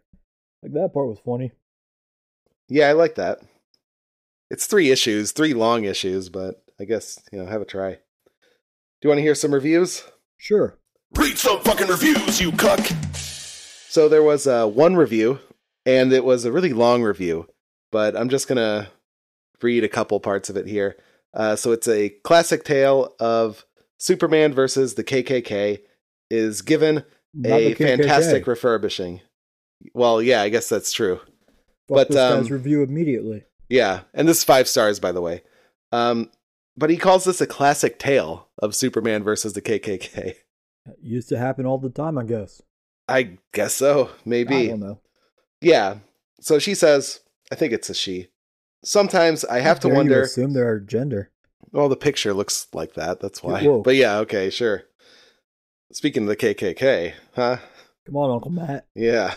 Like 0.61 0.73
that 0.73 0.93
part 0.93 1.07
was 1.07 1.19
funny. 1.19 1.53
Yeah, 2.67 2.89
I 2.89 2.91
like 2.93 3.15
that. 3.15 3.39
It's 4.49 4.65
three 4.65 4.89
issues, 4.89 5.31
three 5.31 5.53
long 5.53 5.83
issues, 5.83 6.29
but 6.29 6.63
I 6.79 6.85
guess, 6.85 7.19
you 7.31 7.39
know, 7.39 7.45
have 7.45 7.61
a 7.61 7.65
try. 7.65 7.91
Do 7.91 7.97
you 9.03 9.09
want 9.09 9.19
to 9.19 9.23
hear 9.23 9.35
some 9.35 9.53
reviews? 9.53 10.03
Sure. 10.37 10.77
Read 11.15 11.37
some 11.37 11.59
fucking 11.61 11.87
reviews, 11.87 12.41
you 12.41 12.51
cuck. 12.53 12.79
So 13.13 14.09
there 14.09 14.23
was 14.23 14.47
uh, 14.47 14.67
one 14.67 14.95
review, 14.95 15.39
and 15.85 16.11
it 16.13 16.23
was 16.23 16.45
a 16.45 16.51
really 16.51 16.73
long 16.73 17.03
review, 17.03 17.47
but 17.91 18.15
I'm 18.15 18.29
just 18.29 18.47
going 18.47 18.57
to 18.57 18.89
read 19.61 19.83
a 19.83 19.89
couple 19.89 20.19
parts 20.19 20.49
of 20.49 20.57
it 20.57 20.67
here. 20.67 20.97
Uh, 21.33 21.55
so 21.55 21.71
it's 21.71 21.87
a 21.87 22.09
classic 22.23 22.63
tale 22.63 23.15
of 23.19 23.65
Superman 23.97 24.53
versus 24.53 24.95
the 24.95 25.03
KKK 25.03 25.79
is 26.29 26.61
given 26.61 27.03
Not 27.33 27.59
a 27.59 27.73
fantastic 27.75 28.47
refurbishing. 28.47 29.21
Well, 29.93 30.21
yeah, 30.21 30.41
I 30.41 30.49
guess 30.49 30.69
that's 30.69 30.91
true. 30.91 31.17
Fuck 31.17 31.27
but, 31.87 32.07
this 32.09 32.15
guy's 32.15 32.47
um, 32.47 32.53
review 32.53 32.83
immediately. 32.83 33.43
Yeah, 33.69 34.01
and 34.13 34.27
this 34.27 34.39
is 34.39 34.43
five 34.43 34.67
stars, 34.67 34.99
by 34.99 35.11
the 35.11 35.21
way. 35.21 35.43
Um, 35.91 36.31
but 36.75 36.89
he 36.89 36.97
calls 36.97 37.25
this 37.25 37.41
a 37.41 37.47
classic 37.47 37.99
tale 37.99 38.47
of 38.57 38.75
Superman 38.75 39.23
versus 39.23 39.53
the 39.53 39.61
KKK. 39.61 40.15
It 40.15 40.97
used 41.01 41.29
to 41.29 41.37
happen 41.37 41.65
all 41.65 41.77
the 41.77 41.89
time, 41.89 42.17
I 42.17 42.23
guess. 42.23 42.61
I 43.07 43.37
guess 43.53 43.73
so, 43.73 44.11
Maybe. 44.25 44.55
I 44.55 44.67
don't 44.67 44.79
know. 44.79 45.01
Yeah. 45.61 45.97
So 46.41 46.57
she 46.59 46.73
says, 46.73 47.21
I 47.51 47.55
think 47.55 47.73
it's 47.73 47.89
a 47.89 47.93
she. 47.93 48.27
Sometimes 48.83 49.43
I 49.45 49.59
have 49.59 49.79
to 49.81 49.89
wonder. 49.89 50.21
assume 50.21 50.53
there 50.53 50.69
are 50.69 50.79
gender. 50.79 51.31
Well, 51.71 51.89
the 51.89 51.97
picture 51.97 52.33
looks 52.33 52.67
like 52.73 52.93
that. 52.93 53.19
That's 53.19 53.43
why. 53.43 53.63
woke. 53.63 53.83
But 53.83 53.95
yeah, 53.95 54.17
okay, 54.19 54.49
sure. 54.49 54.83
Speaking 55.91 56.23
of 56.23 56.29
the 56.29 56.35
KKK, 56.35 57.13
huh? 57.35 57.57
Come 58.05 58.15
on, 58.15 58.31
Uncle 58.31 58.51
Matt. 58.51 58.87
Yeah. 58.95 59.35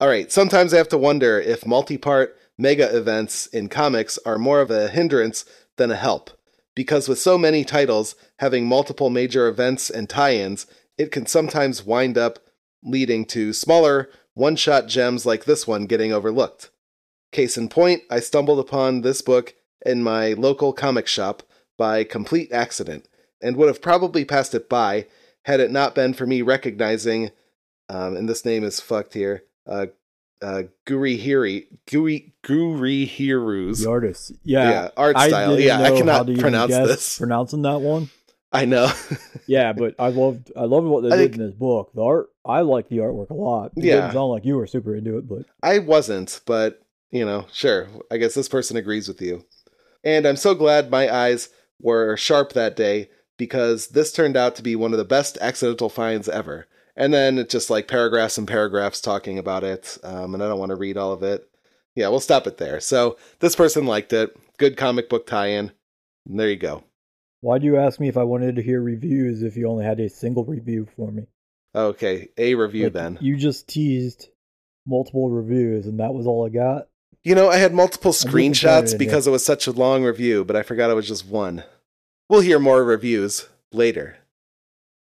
All 0.00 0.08
right. 0.08 0.32
Sometimes 0.32 0.74
I 0.74 0.78
have 0.78 0.88
to 0.88 0.98
wonder 0.98 1.38
if 1.40 1.66
multi 1.66 1.96
part 1.96 2.36
mega 2.62 2.96
events 2.96 3.46
in 3.46 3.68
comics 3.68 4.18
are 4.24 4.38
more 4.38 4.60
of 4.60 4.70
a 4.70 4.88
hindrance 4.88 5.44
than 5.76 5.90
a 5.90 5.96
help. 5.96 6.30
Because 6.74 7.08
with 7.08 7.18
so 7.18 7.36
many 7.36 7.64
titles 7.64 8.14
having 8.38 8.66
multiple 8.66 9.10
major 9.10 9.48
events 9.48 9.90
and 9.90 10.08
tie 10.08 10.36
ins, 10.36 10.66
it 10.96 11.12
can 11.12 11.26
sometimes 11.26 11.84
wind 11.84 12.16
up 12.16 12.38
leading 12.82 13.24
to 13.26 13.52
smaller, 13.52 14.08
one 14.34 14.56
shot 14.56 14.86
gems 14.86 15.26
like 15.26 15.44
this 15.44 15.66
one 15.66 15.84
getting 15.84 16.12
overlooked. 16.12 16.70
Case 17.32 17.58
in 17.58 17.68
point, 17.68 18.02
I 18.10 18.20
stumbled 18.20 18.58
upon 18.58 19.02
this 19.02 19.20
book 19.20 19.54
in 19.84 20.02
my 20.02 20.32
local 20.32 20.72
comic 20.72 21.06
shop 21.06 21.42
by 21.76 22.04
complete 22.04 22.52
accident 22.52 23.08
and 23.42 23.56
would 23.56 23.68
have 23.68 23.82
probably 23.82 24.24
passed 24.24 24.54
it 24.54 24.68
by 24.68 25.06
had 25.44 25.60
it 25.60 25.70
not 25.70 25.94
been 25.94 26.14
for 26.14 26.26
me 26.26 26.40
recognizing 26.40 27.32
um, 27.88 28.16
and 28.16 28.28
this 28.28 28.44
name 28.44 28.64
is 28.64 28.80
fucked 28.80 29.14
here. 29.14 29.44
Uh, 29.66 29.86
uh, 30.42 30.62
Gurihiri, 30.86 31.66
Guri, 31.86 32.32
Gurihiru's. 32.44 33.82
The 33.82 33.90
artist. 33.90 34.32
Yeah. 34.44 34.70
Yeah, 34.70 34.88
art 34.96 35.16
I 35.16 35.28
style. 35.28 35.56
didn't 35.56 35.66
Yeah, 35.66 35.80
I 35.80 35.90
cannot 35.96 36.26
pronounce 36.38 36.70
guess 36.70 36.86
this. 36.88 37.18
Pronouncing 37.18 37.62
that 37.62 37.80
one. 37.80 38.10
I 38.52 38.66
know. 38.66 38.92
Yeah, 39.46 39.72
but 39.72 39.94
I 39.98 40.08
loved 40.08 40.52
I 40.54 40.64
loved 40.64 40.86
what 40.86 41.02
they 41.02 41.10
I 41.10 41.16
did 41.16 41.22
think- 41.32 41.40
in 41.40 41.46
this 41.46 41.54
book. 41.54 41.90
The 41.94 42.02
art 42.02 42.28
I 42.44 42.60
like 42.60 42.88
the 42.88 42.98
artwork 42.98 43.30
a 43.30 43.34
lot. 43.34 43.72
It 43.76 43.84
Yeah. 43.84 43.94
didn't 44.02 44.12
sound 44.12 44.30
like 44.30 44.44
you 44.44 44.56
were 44.56 44.66
super 44.66 44.94
into 44.94 45.16
it, 45.18 45.26
but 45.28 45.46
I 45.62 45.78
wasn't, 45.78 46.40
but 46.46 46.82
you 47.10 47.24
know, 47.24 47.46
sure. 47.52 47.88
I 48.10 48.16
guess 48.18 48.34
this 48.34 48.48
person 48.48 48.76
agrees 48.76 49.08
with 49.08 49.22
you. 49.22 49.44
And 50.04 50.26
I'm 50.26 50.36
so 50.36 50.54
glad 50.54 50.90
my 50.90 51.12
eyes 51.14 51.48
were 51.80 52.16
sharp 52.16 52.52
that 52.54 52.76
day 52.76 53.08
because 53.38 53.88
this 53.88 54.12
turned 54.12 54.36
out 54.36 54.54
to 54.56 54.62
be 54.62 54.76
one 54.76 54.92
of 54.92 54.98
the 54.98 55.04
best 55.04 55.38
accidental 55.40 55.88
finds 55.88 56.28
ever. 56.28 56.66
And 56.96 57.12
then 57.12 57.38
it's 57.38 57.52
just 57.52 57.70
like 57.70 57.88
paragraphs 57.88 58.36
and 58.36 58.46
paragraphs 58.46 59.00
talking 59.00 59.38
about 59.38 59.64
it, 59.64 59.98
um, 60.04 60.34
and 60.34 60.42
I 60.42 60.48
don't 60.48 60.58
want 60.58 60.70
to 60.70 60.76
read 60.76 60.96
all 60.98 61.12
of 61.12 61.22
it. 61.22 61.48
Yeah, 61.94 62.08
we'll 62.08 62.20
stop 62.20 62.46
it 62.46 62.58
there. 62.58 62.80
So 62.80 63.16
this 63.40 63.56
person 63.56 63.86
liked 63.86 64.12
it. 64.12 64.34
Good 64.58 64.76
comic 64.76 65.08
book 65.08 65.26
tie-in. 65.26 65.72
And 66.26 66.40
there 66.40 66.48
you 66.48 66.56
go. 66.56 66.84
why'd 67.40 67.64
you 67.64 67.76
ask 67.76 67.98
me 67.98 68.08
if 68.08 68.16
I 68.16 68.22
wanted 68.24 68.56
to 68.56 68.62
hear 68.62 68.80
reviews 68.80 69.42
if 69.42 69.56
you 69.56 69.68
only 69.68 69.84
had 69.84 70.00
a 70.00 70.08
single 70.08 70.44
review 70.44 70.86
for 70.96 71.10
me? 71.10 71.24
Okay, 71.74 72.28
a 72.38 72.54
review 72.54 72.84
Like, 72.84 72.92
then. 72.92 73.18
You 73.20 73.36
just 73.36 73.68
teased 73.68 74.28
multiple 74.86 75.30
reviews 75.30 75.86
and 75.86 76.00
that 76.00 76.14
was 76.14 76.26
all 76.26 76.46
I 76.46 76.50
got. 76.50 76.88
You 77.24 77.34
know, 77.34 77.48
I 77.50 77.56
had 77.56 77.72
multiple 77.72 78.12
screenshots 78.12 78.94
it 78.94 78.98
because 78.98 79.26
it 79.26 79.30
was 79.30 79.44
such 79.44 79.66
a 79.66 79.72
long 79.72 80.04
review, 80.04 80.44
but 80.44 80.56
I 80.56 80.62
forgot 80.62 80.90
it 80.90 80.94
was 80.94 81.08
just 81.08 81.26
one. 81.26 81.64
We'll 82.28 82.40
hear 82.40 82.58
more 82.58 82.84
reviews 82.84 83.48
later. 83.72 84.18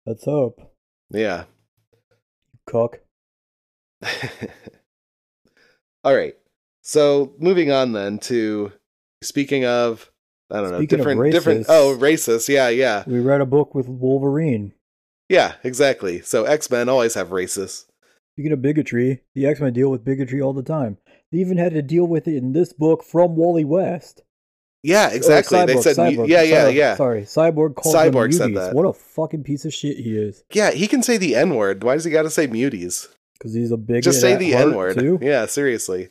Let's 0.05 0.25
hope. 0.25 0.61
Yeah. 1.09 1.45
Cook. 2.67 3.01
All 6.03 6.15
right. 6.15 6.35
So 6.81 7.33
moving 7.39 7.71
on 7.71 7.93
then 7.93 8.19
to 8.19 8.71
speaking 9.23 9.65
of 9.65 10.11
I 10.51 10.61
don't 10.61 10.71
know 10.71 10.77
Speaking 10.77 10.99
of 10.99 11.05
different 11.05 11.31
different 11.31 11.65
oh 11.69 11.97
racist 11.99 12.47
yeah 12.47 12.69
yeah 12.69 13.03
We 13.07 13.19
read 13.19 13.41
a 13.41 13.45
book 13.45 13.73
with 13.73 13.87
Wolverine. 13.87 14.73
yeah 15.29 15.53
exactly 15.63 16.21
so 16.21 16.43
X 16.45 16.69
Men 16.69 16.87
always 16.89 17.15
have 17.15 17.29
racists 17.29 17.85
Speaking 18.35 18.51
of 18.51 18.61
bigotry, 18.61 19.21
the 19.33 19.47
X 19.47 19.59
Men 19.61 19.71
deal 19.73 19.89
with 19.89 20.03
bigotry 20.03 20.41
all 20.41 20.51
the 20.53 20.61
time. 20.61 20.97
They 21.31 21.37
even 21.37 21.57
had 21.57 21.71
to 21.73 21.81
deal 21.81 22.05
with 22.05 22.27
it 22.27 22.35
in 22.35 22.51
this 22.51 22.73
book 22.73 23.01
from 23.01 23.37
Wally 23.37 23.63
West. 23.63 24.23
Yeah 24.85 25.09
Or 25.11 25.15
exactly 25.15 25.65
they 25.65 25.75
Cyborg, 25.75 25.83
said 25.83 25.97
Cyborg, 25.97 26.27
yeah 26.27 26.41
yeah 26.43 26.61
sorry, 26.63 26.77
yeah 26.77 26.95
Sorry, 26.95 27.21
Cyborg 27.23 27.75
called 27.75 27.95
Cyborg 27.95 28.23
them 28.23 28.31
said 28.33 28.49
muties. 28.51 28.55
that. 28.55 28.73
What 28.75 28.83
a 28.85 28.93
fucking 28.93 29.43
piece 29.43 29.65
of 29.65 29.73
shit 29.73 29.97
he 29.97 30.17
is. 30.17 30.43
yeah 30.53 30.71
he 30.71 30.87
can 30.87 31.01
say 31.03 31.17
the 31.17 31.35
N 31.35 31.55
word 31.55 31.83
why 31.83 31.93
does 31.95 32.05
he 32.05 32.11
got 32.11 32.23
to 32.23 32.29
say 32.29 32.47
muties 32.47 33.07
Because 33.33 33.53
he's 33.53 33.71
a 33.71 33.77
big. 33.77 34.03
just 34.03 34.21
say 34.21 34.35
the 34.35 34.53
N 34.53 34.75
word 34.75 35.01
yeah 35.21 35.45
seriously 35.45 36.09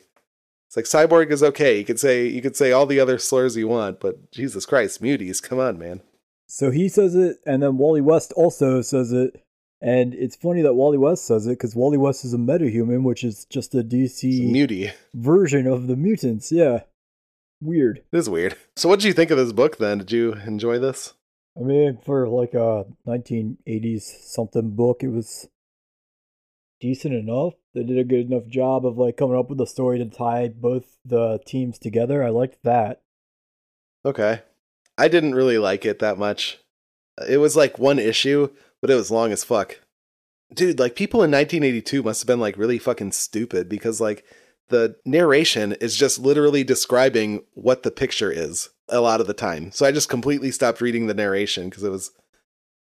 it's 0.67 0.75
like 0.75 0.85
Cyborg 0.85 1.31
is 1.31 1.41
okay 1.43 1.77
you 1.77 1.85
could 1.85 1.99
say 1.99 2.27
you 2.27 2.41
could 2.41 2.55
say 2.55 2.71
all 2.71 2.85
the 2.85 2.99
other 2.99 3.17
slurs 3.17 3.55
you 3.55 3.67
want 3.67 3.99
but 3.99 4.31
Jesus 4.31 4.65
Christ 4.65 5.01
muties 5.01 5.41
come 5.41 5.59
on 5.59 5.77
man 5.79 6.01
So 6.47 6.69
he 6.71 6.89
says 6.89 7.15
it, 7.15 7.37
and 7.45 7.63
then 7.63 7.77
Wally 7.77 8.01
West 8.01 8.31
also 8.35 8.81
says 8.81 9.11
it. 9.11 9.41
And 9.81 10.13
it's 10.13 10.35
funny 10.35 10.61
that 10.61 10.73
Wally 10.75 10.97
West 10.97 11.25
says 11.25 11.45
it 11.47 11.57
because 11.57 11.75
Wally 11.75 11.97
West 11.97 12.23
is 12.25 12.33
a 12.33 12.37
metahuman, 12.37 13.03
which 13.03 13.23
is 13.23 13.45
just 13.45 13.75
a 13.75 13.79
It's 13.79 13.93
DC 14.23 14.49
mutie 14.51 14.91
version 15.13 15.65
of 15.67 15.87
the 15.87 15.95
mutants. 15.95 16.51
Yeah. 16.51 16.81
Weird. 17.65 18.03
it 18.11 18.17
is 18.17 18.29
weird 18.29 18.55
so 18.75 18.87
what 18.89 18.99
did 18.99 19.07
you 19.07 19.13
think 19.13 19.31
of 19.31 19.37
this 19.37 19.51
book 19.53 19.77
then 19.77 19.99
did 19.99 20.11
you 20.11 20.33
enjoy 20.45 20.79
this 20.79 21.13
I 21.57 21.61
mean, 21.61 21.99
for 22.05 22.27
like 22.27 22.53
a 22.53 22.85
1980s 23.07 24.01
something 24.01 24.71
book, 24.71 25.03
it 25.03 25.07
was 25.07 25.47
decent 26.81 27.13
enough. 27.13 27.53
They 27.73 27.83
did 27.83 27.97
a 27.97 28.03
good 28.03 28.29
enough 28.29 28.47
job 28.47 28.85
of 28.85 28.97
like 28.97 29.17
coming 29.17 29.37
up 29.37 29.49
with 29.49 29.61
a 29.61 29.67
story 29.67 29.97
to 29.99 30.05
tie 30.05 30.49
both 30.49 30.97
the 31.05 31.39
teams 31.45 31.79
together. 31.79 32.23
I 32.23 32.29
liked 32.29 32.57
that. 32.63 33.01
Okay. 34.03 34.41
I 34.97 35.07
didn't 35.07 35.35
really 35.35 35.57
like 35.57 35.85
it 35.85 35.99
that 35.99 36.17
much. 36.17 36.59
It 37.27 37.37
was 37.37 37.55
like 37.55 37.79
one 37.79 37.99
issue, 37.99 38.49
but 38.81 38.89
it 38.89 38.95
was 38.95 39.09
long 39.09 39.31
as 39.31 39.45
fuck. 39.45 39.79
Dude, 40.53 40.77
like 40.77 40.95
people 40.95 41.23
in 41.23 41.31
1982 41.31 42.03
must 42.03 42.21
have 42.21 42.27
been 42.27 42.39
like 42.39 42.57
really 42.57 42.77
fucking 42.77 43.13
stupid 43.13 43.69
because 43.69 44.01
like 44.01 44.25
the 44.69 44.95
narration 45.05 45.73
is 45.73 45.95
just 45.95 46.19
literally 46.19 46.63
describing 46.63 47.43
what 47.53 47.83
the 47.83 47.91
picture 47.91 48.31
is 48.31 48.69
a 48.89 49.01
lot 49.01 49.21
of 49.21 49.27
the 49.27 49.33
time. 49.33 49.71
So 49.71 49.85
I 49.85 49.91
just 49.91 50.09
completely 50.09 50.51
stopped 50.51 50.81
reading 50.81 51.07
the 51.07 51.13
narration 51.13 51.69
because 51.69 51.83
it 51.83 51.91
was 51.91 52.11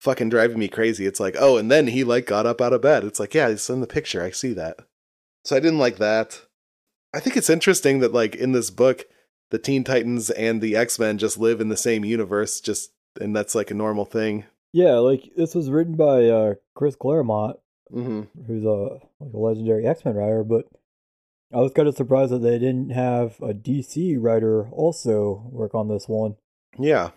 fucking 0.01 0.29
driving 0.29 0.59
me 0.59 0.69
crazy. 0.69 1.07
It's 1.07 1.21
like, 1.21 1.37
oh, 1.39 1.57
and 1.57 1.71
then 1.71 1.89
he 1.89 2.05
like 2.05 2.27
got 2.27 2.47
up 2.47 2.61
out 2.61 2.73
of 2.73 2.83
bed. 2.83 3.05
It's 3.05 3.21
like, 3.21 3.35
yeah, 3.35 3.49
it's 3.49 3.71
in 3.71 3.81
the 3.81 3.87
picture. 3.87 4.23
I 4.23 4.31
see 4.31 4.53
that. 4.55 4.79
So 5.45 5.57
I 5.57 5.61
didn't 5.61 5.79
like 5.79 5.99
that. 5.99 6.43
I 7.15 7.21
think 7.21 7.37
it's 7.37 7.51
interesting 7.51 8.01
that 8.01 8.13
like 8.13 8.35
in 8.35 8.53
this 8.53 8.71
book, 8.71 9.05
the 9.51 9.59
Teen 9.59 9.85
Titans 9.85 10.31
and 10.31 10.61
the 10.61 10.77
X 10.77 10.99
Men 10.99 11.19
just 11.19 11.39
live 11.39 11.61
in 11.61 11.69
the 11.69 11.77
same 11.77 12.05
universe, 12.05 12.61
just 12.61 12.91
and 13.21 13.35
that's 13.35 13.55
like 13.55 13.71
a 13.71 13.75
normal 13.75 14.05
thing. 14.05 14.45
Yeah, 14.73 14.95
like 14.95 15.31
this 15.37 15.55
was 15.55 15.71
written 15.71 15.95
by 15.95 16.27
uh, 16.27 16.55
Chris 16.75 16.97
Claremont, 16.97 17.59
hmm 17.91 18.23
who's 18.47 18.65
a 18.65 18.99
like 19.21 19.33
a 19.33 19.39
legendary 19.39 19.87
X 19.87 20.05
Men 20.05 20.17
writer, 20.17 20.45
but 20.45 20.67
I 21.57 21.61
was 21.61 21.73
kind 21.73 21.89
of 21.89 21.97
surprised 21.97 22.33
that 22.33 22.41
they 22.43 22.59
didn't 22.59 22.91
have 22.91 23.41
a 23.41 23.55
DC 23.55 24.17
writer 24.21 24.69
also 24.69 25.49
work 25.51 25.75
on 25.75 25.89
this 25.89 26.07
one. 26.07 26.37
Yeah, 26.79 27.11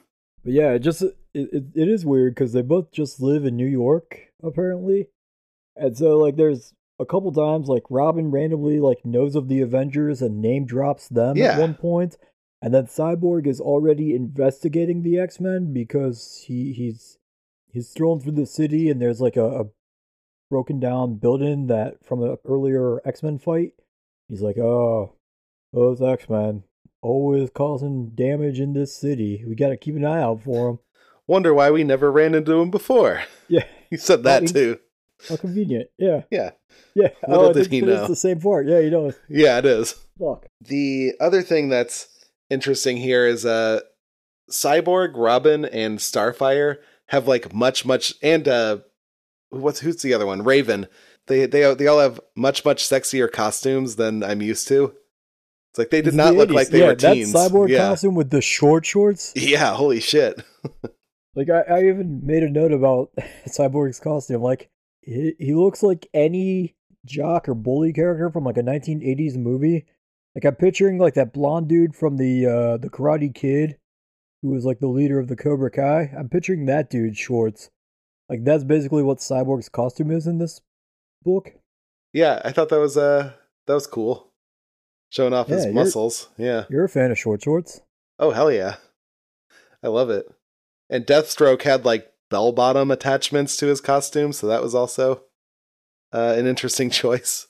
But 0.45 0.54
yeah, 0.54 0.71
it 0.71 0.80
just 0.80 1.02
it, 1.02 1.13
it, 1.34 1.63
it 1.75 1.88
is 1.89 2.06
weird 2.06 2.36
because 2.36 2.54
they 2.54 2.62
both 2.62 2.91
just 2.93 3.19
live 3.21 3.43
in 3.43 3.58
New 3.58 3.67
York 3.67 4.17
apparently, 4.41 5.10
and 5.75 5.97
so 5.97 6.17
like 6.17 6.38
there's 6.38 6.73
a 6.99 7.06
couple 7.06 7.34
times 7.34 7.67
like 7.67 7.84
Robin 7.89 8.32
randomly 8.32 8.80
like 8.80 9.06
knows 9.06 9.36
of 9.36 9.49
the 9.49 9.60
Avengers 9.62 10.21
and 10.21 10.41
name 10.41 10.65
drops 10.65 11.10
them 11.10 11.36
Yeah. 11.36 11.54
at 11.56 11.60
one 11.60 11.73
point, 11.73 12.15
and 12.62 12.73
then 12.73 12.86
Cyborg 12.86 13.45
is 13.47 13.60
already 13.60 14.15
investigating 14.15 15.02
the 15.02 15.19
X 15.19 15.41
Men 15.41 15.73
because 15.73 16.45
he 16.47 16.71
he's 16.71 17.17
he's 17.67 17.89
thrown 17.89 18.21
through 18.21 18.34
the 18.39 18.45
city 18.45 18.89
and 18.89 19.02
there's 19.02 19.19
like 19.19 19.36
a, 19.36 19.62
a 19.62 19.65
broken 20.49 20.80
down 20.80 21.15
building 21.15 21.67
that 21.67 22.06
from 22.06 22.23
an 22.23 22.38
earlier 22.45 23.06
X 23.06 23.21
Men 23.21 23.38
fight. 23.38 23.73
He's 24.30 24.42
like, 24.42 24.58
oh, 24.58 25.13
those 25.74 26.02
X 26.02 26.30
Men 26.30 26.63
always 27.02 27.50
causing 27.50 28.10
damage 28.10 28.60
in 28.60 28.74
this 28.74 28.96
city. 28.96 29.44
We 29.48 29.56
got 29.56 29.70
to 29.70 29.78
keep 29.78 29.96
an 29.96 30.06
eye 30.06 30.22
out 30.22 30.44
for 30.44 30.68
them. 30.68 30.80
wonder 31.28 31.54
why 31.54 31.72
we 31.72 31.84
never 31.84 32.12
ran 32.12 32.36
into 32.36 32.60
him 32.60 32.70
before. 32.70 33.24
Yeah, 33.47 33.64
He 33.89 33.97
said 33.97 34.24
that 34.24 34.47
too. 34.47 34.80
how 35.28 35.38
convenient. 35.38 35.89
Yeah, 35.97 36.24
Yeah, 36.30 36.51
yeah. 36.93 37.10
Little 37.28 37.45
oh, 37.45 37.53
did 37.53 37.72
he 37.72 37.80
it's 37.80 38.08
the 38.08 38.16
same 38.16 38.39
part. 38.39 38.68
Yeah, 38.68 38.80
you 38.80 38.91
know. 38.91 39.12
yeah, 39.28 39.58
it 39.58 39.66
is. 39.66 39.95
Fuck. 40.20 40.45
The 40.62 41.14
other 41.20 41.41
thing 41.41 41.70
that's 41.70 42.08
interesting 42.49 42.97
here 42.97 43.26
is 43.26 43.45
uh 43.45 43.82
Cyborg, 44.51 45.14
Robin, 45.16 45.66
and 45.66 45.99
Starfire 45.99 46.78
have 47.08 47.28
like 47.28 47.53
much, 47.53 47.86
much 47.86 48.14
and 48.22 48.47
uh 48.47 48.78
what's 49.49 49.80
who's 49.80 50.01
the 50.01 50.14
other 50.14 50.28
one? 50.28 50.43
Raven. 50.43 50.88
They 51.30 51.45
they 51.45 51.73
they 51.75 51.88
all 51.88 51.99
have 51.99 52.19
much, 52.36 52.65
much 52.65 52.84
sexier 52.84 53.32
costumes 53.32 53.95
than 53.95 54.23
I'm 54.23 54.41
used 54.41 54.67
to. 54.67 54.93
It's 55.71 55.77
like 55.80 55.91
they 55.91 56.01
did 56.01 56.07
It's 56.09 56.17
not 56.17 56.32
the 56.32 56.38
look 56.38 56.49
80s. 56.49 56.53
like 56.53 56.67
they 56.69 56.80
yeah, 56.80 56.88
were 56.88 56.95
teens. 56.95 57.32
That 57.32 57.51
cyborg 57.51 57.69
yeah. 57.69 57.77
costume 57.77 58.15
with 58.15 58.32
the 58.32 58.41
short 58.41 58.86
shorts. 58.86 59.32
Yeah, 59.36 59.73
holy 59.75 60.01
shit. 60.01 60.43
Like 61.36 61.49
I, 61.51 61.61
I 61.61 61.80
even 61.88 62.21
made 62.25 62.43
a 62.43 62.49
note 62.49 62.73
about 62.73 63.11
Cyborg's 63.47 63.99
costume. 63.99 64.41
Like 64.41 64.69
he, 65.01 65.36
he 65.39 65.53
looks 65.53 65.84
like 65.84 66.07
any 66.13 66.75
jock 67.05 67.47
or 67.47 67.53
bully 67.53 67.93
character 67.93 68.30
from 68.30 68.43
like 68.43 68.57
a 68.57 68.63
1980s 68.63 69.38
movie, 69.38 69.86
Like 70.36 70.43
I'm 70.43 70.55
picturing 70.55 70.97
like 70.97 71.13
that 71.13 71.32
blonde 71.32 71.69
dude 71.69 71.95
from 71.95 72.17
the 72.17 72.45
uh 72.45 72.77
the 72.77 72.89
Karate 72.89 73.34
Kid, 73.34 73.77
who 74.41 74.49
was 74.49 74.65
like 74.65 74.80
the 74.80 74.88
leader 74.88 75.19
of 75.19 75.27
the 75.27 75.36
Cobra 75.38 75.71
Kai. 75.71 76.11
I'm 76.17 76.30
picturing 76.30 76.65
that 76.65 76.89
dude 76.89 77.15
shorts. 77.15 77.69
Like 78.27 78.43
that's 78.43 78.63
basically 78.63 79.03
what 79.03 79.19
Cyborg's 79.19 79.69
costume 79.69 80.11
is 80.11 80.27
in 80.27 80.39
this 80.39 80.59
book. 81.24 81.53
Yeah, 82.13 82.41
I 82.43 82.51
thought 82.51 82.70
that 82.70 82.80
was 82.80 82.97
uh 82.97 83.34
that 83.67 83.74
was 83.74 83.88
cool. 83.88 84.32
Showing 85.11 85.34
off 85.34 85.47
his 85.47 85.63
Yeah, 85.65 85.72
you're- 85.72 85.74
muscles. 85.84 86.30
Yeah. 86.38 86.65
You're 86.70 86.86
a 86.86 86.89
fan 86.89 87.11
of 87.11 87.17
short 87.20 87.43
shorts. 87.43 87.82
Oh 88.20 88.32
hell 88.32 88.51
yeah. 88.51 88.76
I 89.84 89.88
love 89.88 90.09
it. 90.09 90.26
And 90.89 91.05
Deathstroke 91.05 91.61
had 91.63 91.86
like 91.86 92.11
bell 92.30 92.51
bottom 92.51 92.91
attachments 92.91 93.57
to 93.57 93.67
his 93.67 93.82
costume, 93.82 94.34
so 94.34 94.47
that 94.47 94.61
was 94.61 94.76
also 94.76 95.24
uh, 96.13 96.36
an 96.38 96.45
interesting 96.47 96.89
choice. 97.01 97.47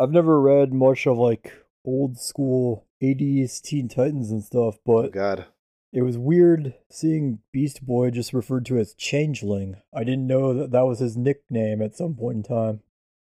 I've 0.00 0.10
never 0.10 0.40
read 0.40 0.72
much 0.72 1.06
of 1.06 1.16
like 1.18 1.52
old 1.84 2.18
school 2.18 2.86
80s 3.02 3.60
Teen 3.62 3.88
Titans 3.88 4.30
and 4.30 4.42
stuff, 4.42 4.76
Oh 4.86 5.02
but 5.02 5.12
god. 5.12 5.46
it 5.92 6.02
was 6.02 6.18
weird 6.18 6.74
seeing 6.90 7.38
Beast 7.52 7.84
Boy 7.86 8.10
just 8.10 8.32
referred 8.32 8.66
to 8.66 8.78
as 8.78 8.94
Changeling. 8.94 9.76
I 9.94 10.04
didn't 10.04 10.26
know 10.26 10.52
that 10.54 10.72
that 10.72 10.86
was 10.86 10.98
his 10.98 11.16
nickname 11.16 11.80
at 11.82 11.96
some 11.96 12.14
point 12.14 12.36
in 12.38 12.42
time. 12.42 12.80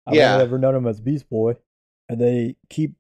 I've 0.08 0.16
Yeah. 0.16 0.34
only 0.34 0.46
ever 0.46 0.58
known 0.58 0.76
him 0.76 0.88
as 0.88 1.00
Beast 1.02 1.30
Boy. 1.30 1.56
And 2.08 2.20
they 2.20 2.56
keep 2.70 2.96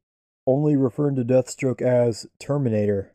only 0.45 0.75
referring 0.75 1.15
to 1.15 1.25
Deathstroke 1.25 1.81
as 1.81 2.27
Terminator. 2.39 3.13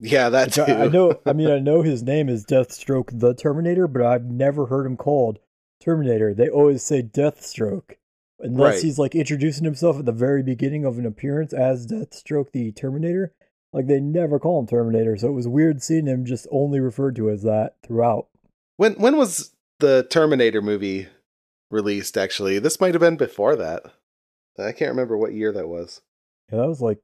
Yeah, 0.00 0.28
that 0.30 0.52
too. 0.52 0.62
I, 0.62 0.84
I 0.84 0.88
know, 0.88 1.20
I 1.26 1.32
mean, 1.32 1.50
I 1.50 1.58
know 1.58 1.82
his 1.82 2.02
name 2.02 2.28
is 2.28 2.44
Deathstroke 2.44 3.18
the 3.18 3.34
Terminator, 3.34 3.86
but 3.88 4.02
I've 4.02 4.24
never 4.24 4.66
heard 4.66 4.86
him 4.86 4.96
called 4.96 5.38
Terminator. 5.80 6.34
They 6.34 6.48
always 6.48 6.82
say 6.82 7.02
Deathstroke. 7.02 7.96
Unless 8.40 8.74
Right. 8.74 8.82
he's 8.82 8.98
like 8.98 9.14
introducing 9.14 9.64
himself 9.64 9.98
at 10.00 10.04
the 10.04 10.10
very 10.12 10.42
beginning 10.42 10.84
of 10.84 10.98
an 10.98 11.06
appearance 11.06 11.52
as 11.52 11.86
Deathstroke 11.86 12.50
the 12.52 12.72
Terminator. 12.72 13.32
Like 13.72 13.86
they 13.86 14.00
never 14.00 14.38
call 14.40 14.58
him 14.60 14.66
Terminator, 14.66 15.16
so 15.16 15.28
it 15.28 15.32
was 15.32 15.46
weird 15.48 15.82
seeing 15.82 16.06
him 16.06 16.24
just 16.26 16.46
only 16.50 16.80
referred 16.80 17.14
to 17.16 17.30
as 17.30 17.42
that 17.44 17.76
throughout. 17.84 18.26
When 18.76 18.94
when 18.94 19.16
was 19.16 19.54
the 19.78 20.06
Terminator 20.10 20.60
movie 20.60 21.06
released 21.72 22.16
actually? 22.16 22.58
This 22.60 22.80
might 22.80 22.94
have 22.94 23.00
been 23.00 23.16
before 23.16 23.56
that. 23.56 23.82
I 24.58 24.72
can't 24.72 24.90
remember 24.90 25.16
what 25.16 25.32
year 25.32 25.50
that 25.52 25.68
was. 25.68 26.02
Yeah, 26.50 26.58
that 26.58 26.68
was 26.68 26.80
like 26.80 26.98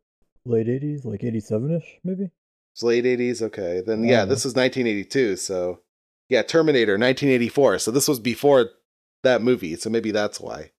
late 0.45 0.67
80s, 0.67 1.05
like 1.05 1.25
87 1.25 1.77
ish, 1.77 1.99
maybe. 2.05 2.31
It's 2.75 2.83
late 2.83 3.05
80s. 3.05 3.43
Okay. 3.43 3.83
Then 3.85 4.05
yeah, 4.05 4.25
this 4.25 4.45
was 4.45 4.55
1982, 4.55 5.37
so 5.37 5.81
yeah, 6.29 6.43
Terminator 6.43 6.93
1984. 6.93 7.79
So 7.79 7.91
this 7.91 8.07
was 8.07 8.21
before 8.21 8.71
that 9.25 9.43
movie, 9.43 9.75
so 9.77 9.91
maybe 9.91 10.11
that's 10.11 10.39
why. 10.39 10.71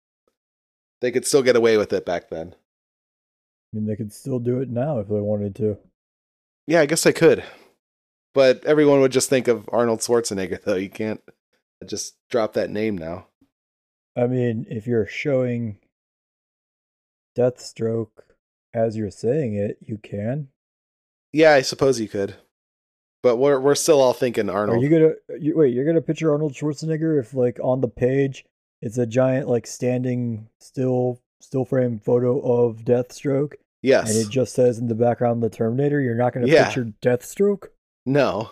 They 1.01 1.11
could 1.11 1.25
still 1.25 1.41
get 1.41 1.55
away 1.55 1.77
with 1.77 1.91
it 1.91 2.05
back 2.05 2.29
then. 2.29 2.55
I 3.73 3.77
mean, 3.77 3.87
they 3.87 3.95
could 3.95 4.13
still 4.13 4.39
do 4.39 4.59
it 4.59 4.69
now 4.69 4.99
if 4.99 5.07
they 5.07 5.15
wanted 5.15 5.55
to. 5.55 5.77
Yeah, 6.67 6.81
I 6.81 6.85
guess 6.85 7.05
I 7.05 7.11
could. 7.11 7.43
But 8.33 8.63
everyone 8.65 8.99
would 8.99 9.11
just 9.11 9.29
think 9.29 9.47
of 9.47 9.67
Arnold 9.71 9.99
Schwarzenegger 9.99 10.61
though. 10.61 10.75
You 10.75 10.89
can't 10.89 11.21
just 11.85 12.15
drop 12.29 12.53
that 12.53 12.69
name 12.69 12.97
now. 12.97 13.27
I 14.20 14.28
mean, 14.28 14.65
if 14.70 14.86
you're 14.88 15.05
showing 15.05 15.78
Deathstroke 17.38 18.09
as 18.74 18.97
you're 18.97 19.11
saying 19.11 19.55
it, 19.55 19.78
you 19.82 19.97
can. 19.97 20.49
Yeah, 21.32 21.53
I 21.53 21.61
suppose 21.61 21.99
you 21.99 22.07
could. 22.07 22.36
But 23.22 23.38
we're 23.38 23.59
we're 23.59 23.76
still 23.76 23.99
all 24.01 24.13
thinking 24.13 24.49
Arnold. 24.49 24.80
Are 24.80 24.82
you 24.82 24.89
gonna 24.89 25.13
uh, 25.30 25.36
you, 25.39 25.57
wait? 25.57 25.74
You're 25.74 25.86
gonna 25.86 26.01
picture 26.01 26.32
Arnold 26.32 26.53
Schwarzenegger 26.53 27.20
if, 27.20 27.34
like, 27.34 27.59
on 27.61 27.82
the 27.82 27.88
page, 27.88 28.45
it's 28.82 28.97
a 28.97 29.05
giant, 29.05 29.47
like, 29.49 29.67
standing 29.67 30.47
still 30.59 31.20
still 31.41 31.65
frame 31.65 31.99
photo 31.99 32.39
of 32.39 32.78
Deathstroke, 32.86 33.53
yes. 33.82 34.09
and 34.09 34.17
it 34.26 34.30
just 34.32 34.53
says 34.55 34.78
in 34.80 34.88
the 34.88 34.95
background 34.95 35.43
the 35.43 35.49
Terminator. 35.49 35.99
You're 36.01 36.15
not 36.15 36.34
gonna 36.34 36.47
Yeah. 36.47 36.65
picture 36.65 36.86
Deathstroke. 37.01 37.67
no. 38.05 38.51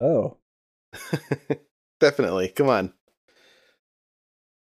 Oh, 0.00 0.36
Definitely. 2.00 2.48
Come 2.48 2.68
on. 2.68 2.92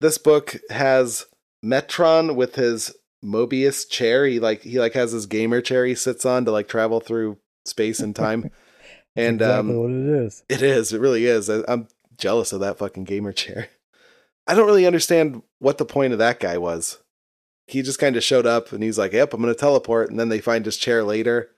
This 0.06 0.20
book 0.20 0.58
has 0.70 1.26
Metron 1.66 2.36
with 2.36 2.53
his 2.53 2.95
Mobius 3.24 3.89
chair. 3.89 4.28
He 4.28 4.39
like 4.39 4.62
he 4.62 4.80
like 4.80 4.93
has 4.93 5.14
his 5.14 5.26
gamer 5.26 5.62
chair 5.62 5.84
he 5.84 5.95
sits 5.95 6.28
on 6.28 6.45
to 6.45 6.51
like 6.51 6.68
travel 6.68 6.99
through 6.99 7.39
space 7.66 7.99
and 8.01 8.16
time. 8.16 8.51
and 9.16 9.41
exactly 9.41 9.72
um 9.72 9.82
what 9.82 9.89
it 9.89 10.26
is. 10.26 10.43
it 10.47 10.62
is, 10.62 10.93
it 10.93 11.01
really 11.01 11.26
is. 11.26 11.49
I, 11.49 11.64
I'm 11.68 11.88
jealous 12.20 12.53
of 12.53 12.60
that 12.60 12.78
fucking 12.78 13.06
gamer 13.06 13.32
chair. 13.32 13.70
I 14.45 14.53
don't 14.53 14.68
really 14.68 14.86
understand 14.86 15.41
what 15.58 15.80
the 15.80 15.86
point 15.86 16.14
of 16.14 16.20
that 16.20 16.39
guy 16.39 16.60
was. 16.60 16.99
He 17.66 17.82
just 17.82 17.97
kind 17.97 18.16
of 18.16 18.24
showed 18.24 18.45
up 18.45 18.72
and 18.72 18.84
he's 18.84 18.99
like, 18.99 19.14
"Yep, 19.14 19.34
I'm 19.34 19.41
going 19.41 19.51
to 19.51 19.60
teleport." 19.60 20.12
And 20.12 20.20
then 20.20 20.30
they 20.30 20.39
find 20.39 20.66
his 20.66 20.78
chair 20.78 21.03
later. 21.03 21.49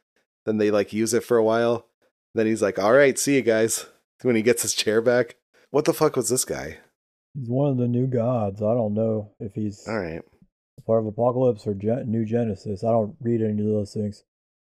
Then 0.46 0.58
they 0.58 0.72
like 0.72 0.94
use 0.94 1.14
it 1.14 1.26
for 1.26 1.36
a 1.36 1.44
while. 1.44 1.88
Then 2.34 2.46
he's 2.46 2.62
like, 2.62 2.80
"All 2.80 2.94
right, 2.94 3.20
see 3.20 3.36
you 3.36 3.42
guys." 3.42 3.88
When 4.22 4.38
he 4.38 4.42
gets 4.42 4.62
his 4.62 4.74
chair 4.74 5.02
back. 5.02 5.36
What 5.70 5.84
the 5.84 5.94
fuck 5.94 6.16
was 6.16 6.30
this 6.30 6.46
guy? 6.46 6.78
He's 7.38 7.50
one 7.50 7.70
of 7.72 7.78
the 7.78 7.88
new 7.88 8.08
gods. 8.08 8.62
I 8.62 8.74
don't 8.74 8.94
know 8.94 9.32
if 9.40 9.54
he's 9.54 9.88
All 9.88 10.00
right. 10.00 10.22
part 10.86 11.06
of 11.06 11.14
Apokolips 11.14 11.68
or 11.68 11.74
Gen- 11.76 12.10
New 12.12 12.26
Genesis. 12.26 12.84
I 12.84 12.92
don't 12.92 13.16
read 13.22 13.42
any 13.42 13.62
of 13.62 13.68
those 13.68 13.94
things. 13.94 14.24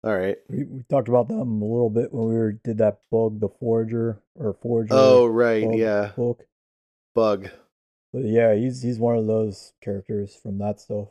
All 0.04 0.16
right. 0.18 0.38
We, 0.50 0.64
we 0.66 0.84
talked 0.90 1.08
about 1.10 1.28
them 1.28 1.62
a 1.62 1.66
little 1.66 1.90
bit 1.90 2.14
when 2.14 2.28
we 2.30 2.36
were 2.36 2.52
did 2.54 2.78
that 2.80 3.00
bug, 3.12 3.40
the 3.40 3.50
Forager 3.50 4.22
or 4.36 4.54
Forager. 4.62 4.90
Oh, 4.94 5.26
right. 5.26 5.64
bug 5.66 5.76
Yeah. 5.78 6.12
book. 6.16 6.44
Bug. 7.16 7.50
But 8.12 8.24
yeah, 8.26 8.56
he's 8.56 8.82
he's 8.82 8.98
one 8.98 9.18
of 9.18 9.28
those 9.28 9.74
characters 9.84 10.36
from 10.36 10.58
that 10.60 10.80
stuff. 10.80 11.10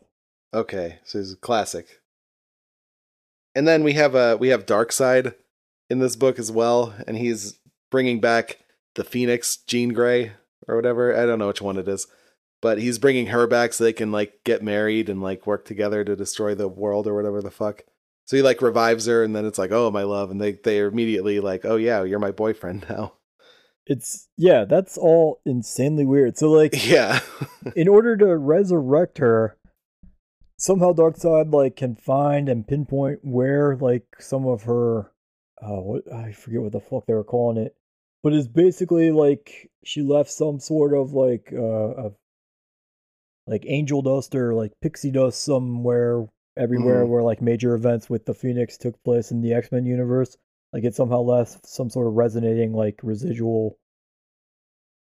Okay. 0.52 0.98
So 1.04 1.18
he's 1.18 1.32
a 1.32 1.36
classic. 1.36 2.00
And 3.54 3.66
then 3.68 3.84
we 3.84 3.92
have 3.94 4.14
uh 4.14 4.36
we 4.40 4.48
have 4.48 4.66
Darkseid 4.66 5.34
in 5.90 5.98
this 6.00 6.16
book 6.16 6.38
as 6.38 6.50
well, 6.50 6.94
and 7.06 7.16
he's 7.16 7.58
bringing 7.90 8.20
back 8.20 8.58
the 8.94 9.04
Phoenix, 9.04 9.56
Jean 9.56 9.90
Grey 9.92 10.32
or 10.68 10.76
whatever. 10.76 11.16
I 11.16 11.26
don't 11.26 11.38
know 11.38 11.48
which 11.48 11.62
one 11.62 11.78
it 11.78 11.88
is, 11.88 12.06
but 12.60 12.78
he's 12.78 12.98
bringing 12.98 13.26
her 13.28 13.46
back 13.46 13.72
so 13.72 13.82
they 13.84 13.92
can 13.92 14.12
like 14.12 14.40
get 14.44 14.62
married 14.62 15.08
and 15.08 15.20
like 15.22 15.46
work 15.46 15.64
together 15.64 16.04
to 16.04 16.14
destroy 16.14 16.54
the 16.54 16.68
world 16.68 17.06
or 17.06 17.14
whatever 17.14 17.42
the 17.42 17.50
fuck. 17.50 17.82
So 18.26 18.36
he 18.36 18.42
like 18.42 18.60
revives 18.60 19.06
her, 19.06 19.24
and 19.24 19.34
then 19.34 19.46
it's 19.46 19.58
like, 19.58 19.72
oh 19.72 19.90
my 19.90 20.02
love, 20.02 20.30
and 20.30 20.40
they 20.40 20.52
they 20.52 20.80
are 20.80 20.88
immediately 20.88 21.40
like, 21.40 21.64
oh 21.64 21.76
yeah, 21.76 22.02
you're 22.04 22.18
my 22.18 22.30
boyfriend 22.30 22.84
now. 22.90 23.14
It's 23.86 24.28
yeah, 24.36 24.66
that's 24.66 24.98
all 24.98 25.40
insanely 25.46 26.04
weird. 26.04 26.36
So 26.36 26.50
like 26.50 26.74
Yeah. 26.86 27.20
in 27.74 27.88
order 27.88 28.18
to 28.18 28.36
resurrect 28.36 29.16
her, 29.16 29.56
somehow 30.58 30.92
Darkseid 30.92 31.54
like 31.54 31.76
can 31.76 31.96
find 31.96 32.50
and 32.50 32.66
pinpoint 32.68 33.20
where 33.22 33.76
like 33.76 34.04
some 34.18 34.46
of 34.46 34.64
her 34.64 35.10
uh 35.62 35.80
what 35.80 36.12
I 36.12 36.32
forget 36.32 36.60
what 36.60 36.72
the 36.72 36.80
fuck 36.80 37.06
they 37.06 37.14
were 37.14 37.24
calling 37.24 37.56
it. 37.56 37.74
But 38.28 38.36
it's 38.36 38.46
basically 38.46 39.10
like 39.10 39.70
she 39.84 40.02
left 40.02 40.30
some 40.30 40.60
sort 40.60 40.92
of 40.92 41.14
like 41.14 41.50
uh 41.50 41.56
of 42.04 42.14
like 43.46 43.64
angel 43.66 44.02
dust 44.02 44.34
or 44.34 44.52
like 44.54 44.72
pixie 44.82 45.10
dust 45.10 45.42
somewhere 45.42 46.26
everywhere 46.54 47.06
Mhm. 47.06 47.08
where 47.08 47.22
like 47.22 47.40
major 47.40 47.74
events 47.74 48.10
with 48.10 48.26
the 48.26 48.34
Phoenix 48.34 48.76
took 48.76 49.02
place 49.02 49.30
in 49.30 49.40
the 49.40 49.54
X-Men 49.54 49.86
universe. 49.86 50.36
Like 50.74 50.84
it 50.84 50.94
somehow 50.94 51.22
left 51.22 51.66
some 51.66 51.88
sort 51.88 52.06
of 52.06 52.12
resonating 52.16 52.74
like 52.74 53.00
residual 53.02 53.78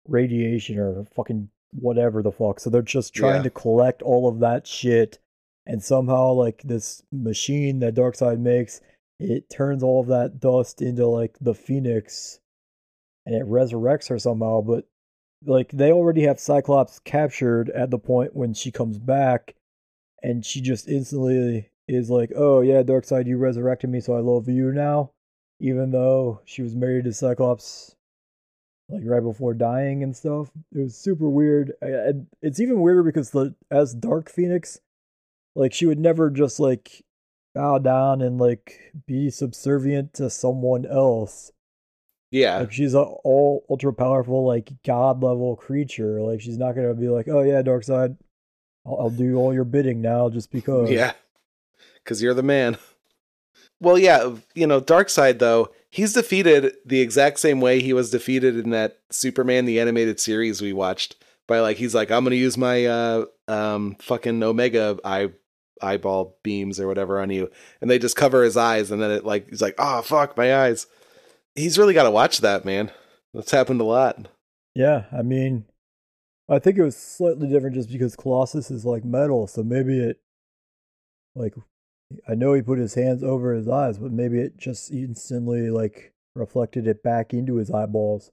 radiation 0.08 0.78
or 0.78 1.06
fucking 1.06 1.50
whatever 1.72 2.22
the 2.22 2.32
fuck. 2.32 2.60
So 2.60 2.70
they're 2.70 2.84
just 2.84 3.16
trying 3.16 3.38
Yeah. 3.38 3.44
to 3.44 3.50
collect 3.50 4.04
all 4.04 4.28
of 4.28 4.38
that 4.42 4.68
shit 4.68 5.18
and 5.66 5.82
somehow 5.82 6.32
like 6.34 6.62
this 6.62 7.02
machine 7.12 7.80
that 7.80 7.96
Darkseid 7.96 8.38
makes, 8.40 8.82
it 9.20 9.50
turns 9.50 9.82
all 9.82 10.00
of 10.02 10.08
that 10.10 10.40
dust 10.40 10.80
into 10.80 11.08
like 11.08 11.40
the 11.42 11.56
Phoenix 11.56 12.40
and 13.26 13.36
it 13.36 13.48
resurrects 13.48 14.10
her 14.10 14.20
somehow, 14.20 14.62
but 14.62 14.86
like 15.46 15.72
they 15.72 15.92
already 15.92 16.24
have 16.24 16.40
Cyclops 16.40 17.00
captured 17.00 17.70
at 17.72 17.92
the 17.92 18.00
point 18.00 18.36
when 18.36 18.54
she 18.54 18.72
comes 18.72 18.98
back 18.98 19.56
and 20.24 20.46
she 20.46 20.62
just 20.62 20.88
instantly 20.88 21.70
is 21.88 22.10
like, 22.10 22.32
"Oh 22.36 22.62
yeah, 22.62 22.84
Darkseid, 22.84 23.28
you 23.28 23.38
resurrected 23.38 23.90
me, 23.90 24.00
so 24.00 24.14
I 24.16 24.20
love 24.20 24.50
you 24.50 24.72
now." 24.72 25.12
Even 25.60 25.92
though 25.92 26.42
she 26.46 26.62
was 26.62 26.76
married 26.76 27.06
to 27.06 27.14
Cyclops 27.14 27.96
like 28.90 29.04
right 29.06 29.24
before 29.24 29.54
dying 29.54 30.04
and 30.04 30.16
stuff. 30.16 30.52
It 30.74 30.80
was 30.80 30.96
super 30.96 31.30
weird. 31.30 31.74
And 31.82 32.28
it's 32.42 32.60
even 32.60 32.82
weirder 32.82 33.04
because 33.04 33.32
the 33.32 33.56
as 33.72 33.94
Dark 33.94 34.30
Phoenix, 34.30 34.80
like 35.56 35.74
she 35.74 35.86
would 35.86 36.00
never 36.00 36.30
just 36.30 36.60
like 36.60 37.04
bow 37.54 37.80
down 37.80 38.22
and 38.22 38.38
like 38.38 38.94
be 39.08 39.30
subservient 39.30 40.14
to 40.16 40.30
someone 40.30 40.86
else. 40.86 41.52
Yeah. 42.36 42.58
Like 42.58 42.74
she's 42.74 42.94
a 42.94 43.00
all 43.00 43.66
ultra 43.70 43.94
powerful 43.94 44.46
like 44.46 44.70
god 44.84 45.24
level 45.24 45.56
creature. 45.56 46.22
Like 46.22 46.42
she's 46.42 46.58
not 46.58 46.74
gonna 46.74 46.94
be 46.94 47.08
like, 47.08 47.30
oh 47.30 47.42
yeah, 47.42 47.62
Darkseid, 47.62 48.18
I'll, 48.86 48.98
I'll 49.00 49.10
do 49.10 49.38
all 49.38 49.54
your 49.54 49.64
bidding 49.64 50.02
now 50.02 50.30
just 50.30 50.52
because. 50.52 50.92
Yeah. 50.92 51.14
Cuz 52.04 52.22
you're 52.22 52.34
the 52.34 52.44
man. 52.44 52.78
Well, 53.80 53.98
yeah, 53.98 54.36
you 54.54 54.68
know, 54.68 54.82
Darkseid 54.82 55.40
though, 55.40 55.70
he's 55.90 56.12
defeated 56.12 56.74
the 56.86 57.00
exact 57.00 57.40
same 57.40 57.62
way 57.62 57.80
he 57.80 57.94
was 57.94 58.12
defeated 58.12 58.58
in 58.58 58.70
that 58.72 59.00
Superman 59.12 59.64
the 59.64 59.80
animated 59.80 60.20
series 60.20 60.62
we 60.62 60.74
watched 60.74 61.16
by 61.48 61.62
like 61.62 61.78
he's 61.78 61.96
like 61.96 62.12
I'm 62.12 62.26
going 62.26 62.32
to 62.32 62.38
use 62.38 62.58
my 62.58 62.86
uh 62.86 63.26
um 63.48 63.96
fucking 64.02 64.44
Omega 64.44 65.00
eye 65.06 65.30
eyeball 65.82 66.38
beams 66.44 66.82
or 66.82 66.88
whatever 66.88 67.22
on 67.22 67.30
you, 67.30 67.50
and 67.80 67.90
they 67.90 67.98
just 67.98 68.18
cover 68.18 68.44
his 68.44 68.58
eyes, 68.58 68.92
and 68.92 69.02
then 69.02 69.12
it 69.12 69.24
like 69.24 69.50
he's 69.50 69.62
like, 69.62 69.76
oh 69.78 70.02
fuck, 70.02 70.36
my 70.36 70.54
eyes. 70.54 70.86
He's 71.56 71.78
really 71.78 71.94
got 71.94 72.04
to 72.04 72.12
watch 72.12 72.40
that, 72.40 72.66
man. 72.66 72.92
That's 73.34 73.52
happened 73.52 73.82
a 73.82 73.86
lot. 73.86 74.28
Yeah, 74.76 75.06
I 75.18 75.22
mean, 75.22 75.66
I 76.50 76.60
think 76.60 76.78
it 76.78 76.84
was 76.84 76.98
slightly 76.98 77.48
different 77.48 77.76
just 77.76 77.90
because 77.90 78.16
Colossus 78.16 78.70
is 78.70 78.86
like 78.86 79.06
metal, 79.06 79.48
so 79.48 79.64
maybe 79.64 80.00
it, 80.00 80.20
like, 81.34 81.54
I 82.28 82.36
know 82.36 82.54
he 82.54 82.62
put 82.62 82.78
his 82.80 82.94
hands 82.94 83.24
over 83.24 83.54
his 83.54 83.68
eyes, 83.68 83.98
but 83.98 84.12
maybe 84.12 84.40
it 84.40 84.58
just 84.58 84.92
instantly 84.92 85.70
like 85.70 86.14
reflected 86.36 86.88
it 86.88 87.02
back 87.02 87.34
into 87.34 87.56
his 87.56 87.72
eyeballs. 87.72 88.32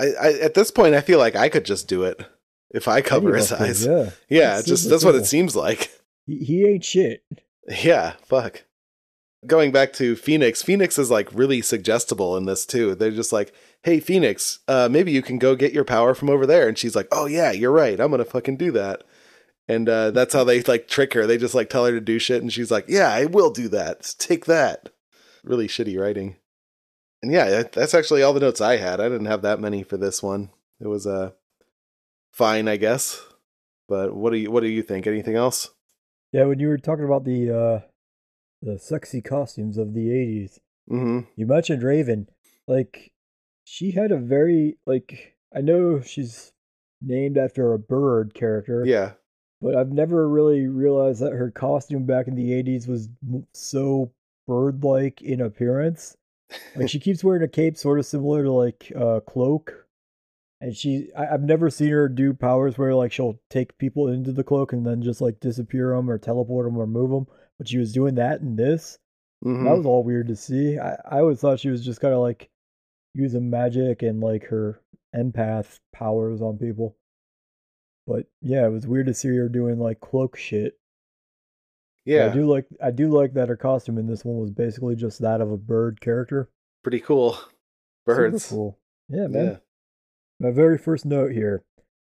I, 0.00 0.12
I 0.20 0.32
at 0.40 0.54
this 0.54 0.70
point, 0.70 0.94
I 0.94 1.00
feel 1.00 1.18
like 1.18 1.36
I 1.36 1.48
could 1.48 1.64
just 1.64 1.88
do 1.88 2.04
it 2.04 2.24
if 2.70 2.88
I 2.88 3.00
cover 3.00 3.34
his 3.34 3.52
eyes. 3.52 3.84
Yeah, 3.84 4.10
Yeah, 4.28 4.62
just 4.62 4.88
that's 4.88 5.04
what 5.04 5.14
it 5.14 5.26
seems 5.26 5.56
like. 5.56 5.90
he, 6.26 6.38
he 6.38 6.66
ain't 6.66 6.84
shit. 6.84 7.22
Yeah, 7.82 8.14
fuck. 8.24 8.64
Going 9.46 9.70
back 9.70 9.92
to 9.94 10.16
Phoenix, 10.16 10.62
Phoenix 10.62 10.98
is 10.98 11.10
like 11.10 11.32
really 11.32 11.62
suggestible 11.62 12.36
in 12.36 12.46
this 12.46 12.66
too. 12.66 12.94
They're 12.94 13.10
just 13.12 13.32
like, 13.32 13.54
"Hey, 13.82 14.00
Phoenix, 14.00 14.58
uh, 14.66 14.88
maybe 14.90 15.12
you 15.12 15.22
can 15.22 15.38
go 15.38 15.54
get 15.54 15.72
your 15.72 15.84
power 15.84 16.14
from 16.14 16.28
over 16.28 16.44
there." 16.44 16.66
And 16.66 16.76
she's 16.76 16.96
like, 16.96 17.06
"Oh 17.12 17.26
yeah, 17.26 17.52
you're 17.52 17.70
right. 17.70 18.00
I'm 18.00 18.10
gonna 18.10 18.24
fucking 18.24 18.56
do 18.56 18.72
that." 18.72 19.04
And 19.68 19.88
uh, 19.88 20.10
that's 20.10 20.34
how 20.34 20.42
they 20.44 20.62
like 20.62 20.88
trick 20.88 21.14
her. 21.14 21.26
They 21.26 21.38
just 21.38 21.54
like 21.54 21.70
tell 21.70 21.84
her 21.86 21.92
to 21.92 22.00
do 22.00 22.18
shit, 22.18 22.42
and 22.42 22.52
she's 22.52 22.70
like, 22.70 22.86
"Yeah, 22.88 23.10
I 23.10 23.26
will 23.26 23.50
do 23.50 23.68
that. 23.68 24.14
Take 24.18 24.46
that." 24.46 24.88
Really 25.44 25.68
shitty 25.68 25.98
writing. 26.00 26.36
And 27.22 27.32
yeah, 27.32 27.62
that's 27.72 27.94
actually 27.94 28.22
all 28.22 28.32
the 28.32 28.40
notes 28.40 28.60
I 28.60 28.76
had. 28.76 29.00
I 29.00 29.08
didn't 29.08 29.26
have 29.26 29.42
that 29.42 29.60
many 29.60 29.82
for 29.82 29.96
this 29.96 30.22
one. 30.22 30.50
It 30.80 30.86
was 30.86 31.06
uh 31.06 31.30
fine, 32.32 32.68
I 32.68 32.76
guess. 32.76 33.20
But 33.88 34.14
what 34.14 34.30
do 34.30 34.38
you 34.38 34.50
what 34.50 34.60
do 34.62 34.68
you 34.68 34.82
think? 34.82 35.06
Anything 35.06 35.36
else? 35.36 35.70
Yeah, 36.32 36.44
when 36.44 36.58
you 36.58 36.68
were 36.68 36.78
talking 36.78 37.04
about 37.04 37.24
the 37.24 37.50
uh 37.50 37.87
the 38.62 38.78
sexy 38.78 39.20
costumes 39.20 39.78
of 39.78 39.94
the 39.94 40.08
'80s, 40.08 40.58
Mm-hmm. 40.90 41.28
You 41.36 41.46
mentioned 41.46 41.82
Raven. 41.82 42.28
Like, 42.66 43.12
she 43.64 43.90
had 43.90 44.10
a 44.10 44.16
very, 44.16 44.78
like, 44.86 45.36
I 45.54 45.60
know 45.60 46.00
she's 46.00 46.52
named 47.02 47.36
after 47.36 47.72
a 47.74 47.78
bird 47.78 48.32
character, 48.34 48.84
Yeah. 48.86 49.12
but 49.60 49.76
I've 49.76 49.92
never 49.92 50.26
really 50.28 50.66
realized 50.66 51.20
that 51.20 51.32
her 51.34 51.50
costume 51.50 52.06
back 52.06 52.26
in 52.26 52.34
the 52.36 52.50
80s 52.52 52.88
was 52.88 53.08
so 53.52 54.12
bird 54.46 54.82
like 54.82 55.20
in 55.20 55.42
appearance. 55.42 56.16
Like, 56.74 56.88
she 56.88 56.98
keeps 56.98 57.22
wearing 57.22 57.42
a 57.42 57.48
cape 57.48 57.76
sort 57.76 57.98
of 57.98 58.06
similar 58.06 58.42
to, 58.44 58.50
like, 58.52 58.90
a 58.96 59.20
cloak. 59.20 59.86
And 60.62 60.74
she, 60.74 61.10
I, 61.16 61.34
I've 61.34 61.42
never 61.42 61.68
seen 61.68 61.90
her 61.90 62.08
do 62.08 62.32
powers 62.32 62.78
where, 62.78 62.94
like, 62.94 63.12
she'll 63.12 63.38
take 63.50 63.76
people 63.78 64.08
into 64.08 64.32
the 64.32 64.42
cloak 64.42 64.72
and 64.72 64.86
then 64.86 65.02
just, 65.02 65.20
like, 65.20 65.38
disappear 65.38 65.94
them 65.94 66.10
or 66.10 66.16
teleport 66.18 66.66
them 66.66 66.78
or 66.78 66.86
move 66.86 67.10
them. 67.10 67.26
But 67.58 67.68
she 67.68 67.78
was 67.78 67.92
doing 67.92 68.14
that 68.16 68.40
in 68.40 68.56
this. 68.56 68.98
Mhm. 69.44 69.64
That 69.64 69.76
was 69.76 69.86
all 69.86 70.02
weird 70.04 70.28
to 70.28 70.36
see. 70.36 70.78
I, 70.78 70.94
I 71.10 71.18
always 71.20 71.40
thought 71.40 71.60
she 71.60 71.70
was 71.70 71.84
just 71.84 72.00
kind 72.00 72.14
of 72.14 72.20
like 72.20 72.48
using 73.14 73.50
magic 73.50 74.02
and 74.02 74.20
like 74.20 74.44
her 74.44 74.80
empath 75.14 75.78
powers 75.92 76.40
on 76.42 76.58
people. 76.58 76.96
But 78.06 78.26
yeah, 78.42 78.66
it 78.66 78.70
was 78.70 78.86
weird 78.86 79.06
to 79.06 79.14
see 79.14 79.28
her 79.36 79.48
doing 79.48 79.78
like 79.78 80.00
cloak 80.00 80.36
shit. 80.36 80.78
But 82.06 82.12
yeah. 82.12 82.26
I 82.30 82.34
do 82.34 82.46
like 82.46 82.66
I 82.82 82.90
do 82.90 83.10
like 83.10 83.34
that 83.34 83.48
her 83.48 83.56
costume 83.56 83.98
in 83.98 84.06
this 84.06 84.24
one 84.24 84.38
was 84.38 84.50
basically 84.50 84.96
just 84.96 85.20
that 85.20 85.40
of 85.40 85.50
a 85.52 85.56
bird 85.58 86.00
character. 86.00 86.48
pretty 86.82 87.00
cool. 87.00 87.32
Super 88.08 88.30
Birds. 88.30 88.48
cool. 88.48 88.78
Yeah, 89.10 89.26
man. 89.26 89.44
Yeah. 89.44 89.56
My 90.40 90.50
very 90.50 90.78
first 90.78 91.04
note 91.04 91.32
here. 91.32 91.62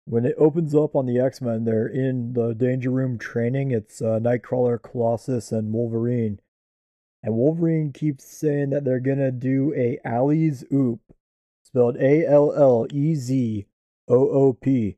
When 0.07 0.25
it 0.25 0.35
opens 0.37 0.75
up 0.75 0.95
on 0.95 1.05
the 1.07 1.19
X 1.19 1.41
Men, 1.41 1.63
they're 1.65 1.87
in 1.87 2.33
the 2.33 2.53
Danger 2.53 2.91
Room 2.91 3.17
training. 3.17 3.71
It's 3.71 4.01
uh, 4.01 4.19
Nightcrawler, 4.21 4.79
Colossus, 4.81 5.51
and 5.51 5.73
Wolverine. 5.73 6.39
And 7.23 7.33
Wolverine 7.35 7.91
keeps 7.91 8.23
saying 8.25 8.69
that 8.69 8.83
they're 8.85 8.99
gonna 8.99 9.31
do 9.31 9.73
a 9.75 9.99
Alley's 10.05 10.63
Oop, 10.71 10.99
spelled 11.63 11.97
A 11.97 12.23
L 12.25 12.53
L 12.53 12.85
E 12.93 13.15
Z 13.15 13.65
O 14.07 14.29
O 14.29 14.53
P. 14.53 14.97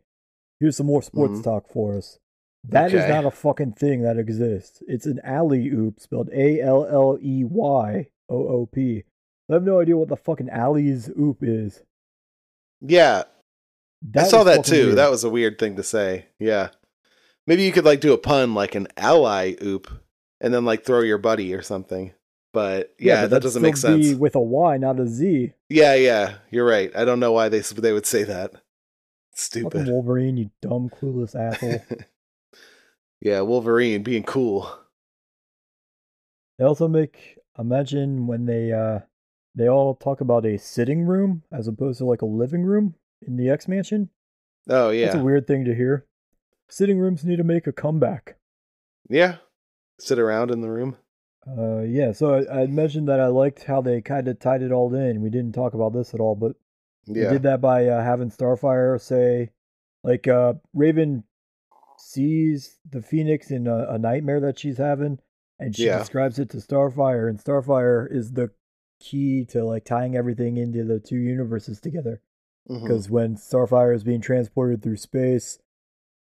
Here's 0.59 0.75
some 0.75 0.87
more 0.87 1.01
sports 1.01 1.39
Mhm. 1.39 1.43
talk 1.43 1.69
for 1.69 1.95
us. 1.95 2.19
That 2.65 2.93
is 2.93 3.03
Okay. 3.03 3.09
not 3.09 3.23
a 3.23 3.31
fucking 3.31 3.73
thing 3.73 4.01
that 4.01 4.17
exists. 4.17 4.83
It's 4.87 5.05
an 5.05 5.21
alley 5.23 5.69
oop 5.69 6.01
spelled 6.01 6.29
A 6.33 6.59
L 6.59 6.85
L 6.85 7.17
E 7.21 7.45
Y 7.45 8.09
O 8.27 8.47
O 8.47 8.65
P. 8.65 9.05
I 9.49 9.53
have 9.53 9.63
no 9.63 9.79
idea 9.79 9.95
what 9.95 10.09
the 10.09 10.17
fucking 10.17 10.49
alley's 10.49 11.07
oop 11.17 11.37
is. 11.43 11.83
Yeah. 12.81 13.23
I 14.03 14.21
That 14.21 14.29
saw 14.29 14.43
that 14.43 14.63
too. 14.65 14.87
weird. 14.87 14.97
That 14.97 15.11
was 15.11 15.23
a 15.23 15.29
weird 15.29 15.57
thing 15.59 15.75
to 15.77 15.83
say. 15.83 16.27
Yeah. 16.39 16.69
Maybe 17.45 17.63
you 17.63 17.71
could 17.71 17.85
like 17.85 18.01
do 18.01 18.13
a 18.13 18.17
pun 18.17 18.53
like 18.53 18.75
an 18.75 18.87
ally 18.97 19.55
oop 19.63 19.89
and 20.41 20.53
then 20.53 20.65
like 20.65 20.83
throw 20.83 21.01
your 21.01 21.17
buddy 21.17 21.53
or 21.53 21.61
something. 21.61 22.13
But 22.53 22.93
yeah, 22.99 23.23
but 23.23 23.29
that 23.31 23.41
doesn't 23.43 23.61
make 23.61 23.77
sense. 23.77 24.13
With 24.15 24.35
a 24.35 24.39
Y, 24.39 24.77
not 24.77 24.99
a 24.99 25.07
Z. 25.07 25.53
Yeah, 25.69 25.93
yeah. 25.95 26.35
You're 26.49 26.65
right. 26.65 26.91
I 26.95 27.05
don't 27.05 27.19
know 27.19 27.31
why 27.31 27.49
they 27.49 27.59
they 27.59 27.93
would 27.93 28.05
say 28.05 28.23
that. 28.23 28.51
Fucking 28.51 28.61
Stupid. 29.35 29.87
Wolverine, 29.87 30.37
you 30.37 30.49
dumb, 30.61 30.89
clueless 30.89 31.35
asshole. 31.35 31.83
yeah, 33.21 33.41
Wolverine 33.41 34.01
being 34.03 34.23
cool. 34.23 34.69
They 36.57 36.65
also 36.65 36.87
make 36.87 37.37
imagine 37.59 38.27
when 38.27 38.45
they 38.45 38.71
uh 38.71 38.99
they 39.55 39.67
all 39.69 39.95
talk 39.95 40.21
about 40.21 40.45
a 40.45 40.57
sitting 40.57 41.03
room 41.03 41.43
as 41.51 41.67
opposed 41.67 41.99
to 41.99 42.05
like 42.05 42.21
a 42.21 42.25
living 42.27 42.63
room 42.63 42.95
in 43.25 43.37
the 43.37 43.49
X 43.49 43.67
Mansion. 43.67 44.09
Oh 44.69 44.89
yeah, 44.89 45.05
That's 45.05 45.17
a 45.17 45.23
weird 45.23 45.47
thing 45.47 45.65
to 45.65 45.73
hear. 45.75 46.05
Sitting 46.69 46.99
rooms 46.99 47.23
need 47.23 47.37
to 47.37 47.43
make 47.43 47.67
a 47.67 47.71
comeback. 47.71 48.35
Yeah. 49.09 49.37
Sit 49.99 50.19
around 50.19 50.51
in 50.51 50.61
the 50.61 50.69
room. 50.69 50.97
Uh, 51.47 51.79
yeah. 51.79 52.11
So 52.11 52.33
I, 52.35 52.63
I 52.63 52.67
mentioned 52.67 53.07
that 53.07 53.21
I 53.21 53.27
liked 53.27 53.63
how 53.63 53.81
they 53.81 54.01
kind 54.01 54.27
of 54.27 54.37
tied 54.39 54.61
it 54.61 54.71
all 54.73 54.93
in. 54.93 55.21
We 55.21 55.29
didn't 55.29 55.53
talk 55.55 55.73
about 55.73 55.93
this 55.93 56.13
at 56.13 56.19
all, 56.19 56.35
but 56.35 56.53
they 57.07 57.21
did 57.21 57.43
that 57.43 57.61
by 57.61 57.87
uh, 57.87 58.03
having 58.03 58.29
Starfire 58.29 58.99
say, 58.99 59.51
like, 60.03 60.27
uh, 60.27 60.55
Raven 60.73 61.23
sees 61.97 62.77
the 62.89 63.01
Phoenix 63.01 63.49
in 63.49 63.65
a, 63.67 63.87
a 63.91 63.97
nightmare 63.97 64.41
that 64.41 64.59
she's 64.59 64.77
having, 64.77 65.19
and 65.57 65.73
she 65.75 65.85
Yeah. 65.85 65.99
describes 65.99 66.37
it 66.37 66.49
to 66.49 66.57
Starfire, 66.57 67.29
and 67.29 67.39
Starfire 67.41 68.11
is 68.11 68.33
the 68.33 68.51
key 68.99 69.45
to 69.45 69.63
like 69.63 69.85
tying 69.85 70.15
everything 70.17 70.57
into 70.57 70.83
the 70.83 70.99
two 70.99 71.17
universes 71.17 71.79
together. 71.79 72.21
Because 72.67 73.09
when 73.09 73.35
Starfire 73.35 73.95
is 73.95 74.03
being 74.03 74.19
transported 74.21 74.83
through 74.83 74.97
space, 74.97 75.59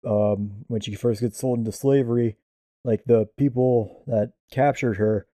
um, 0.06 0.66
when 0.68 0.82
she 0.82 0.96
first 0.96 1.22
gets 1.22 1.38
sold 1.40 1.60
into 1.60 1.72
slavery, 1.72 2.38
like 2.84 3.06
the 3.06 3.30
people 3.38 4.04
that 4.08 4.34
captured 4.52 4.98
her, 4.98 5.28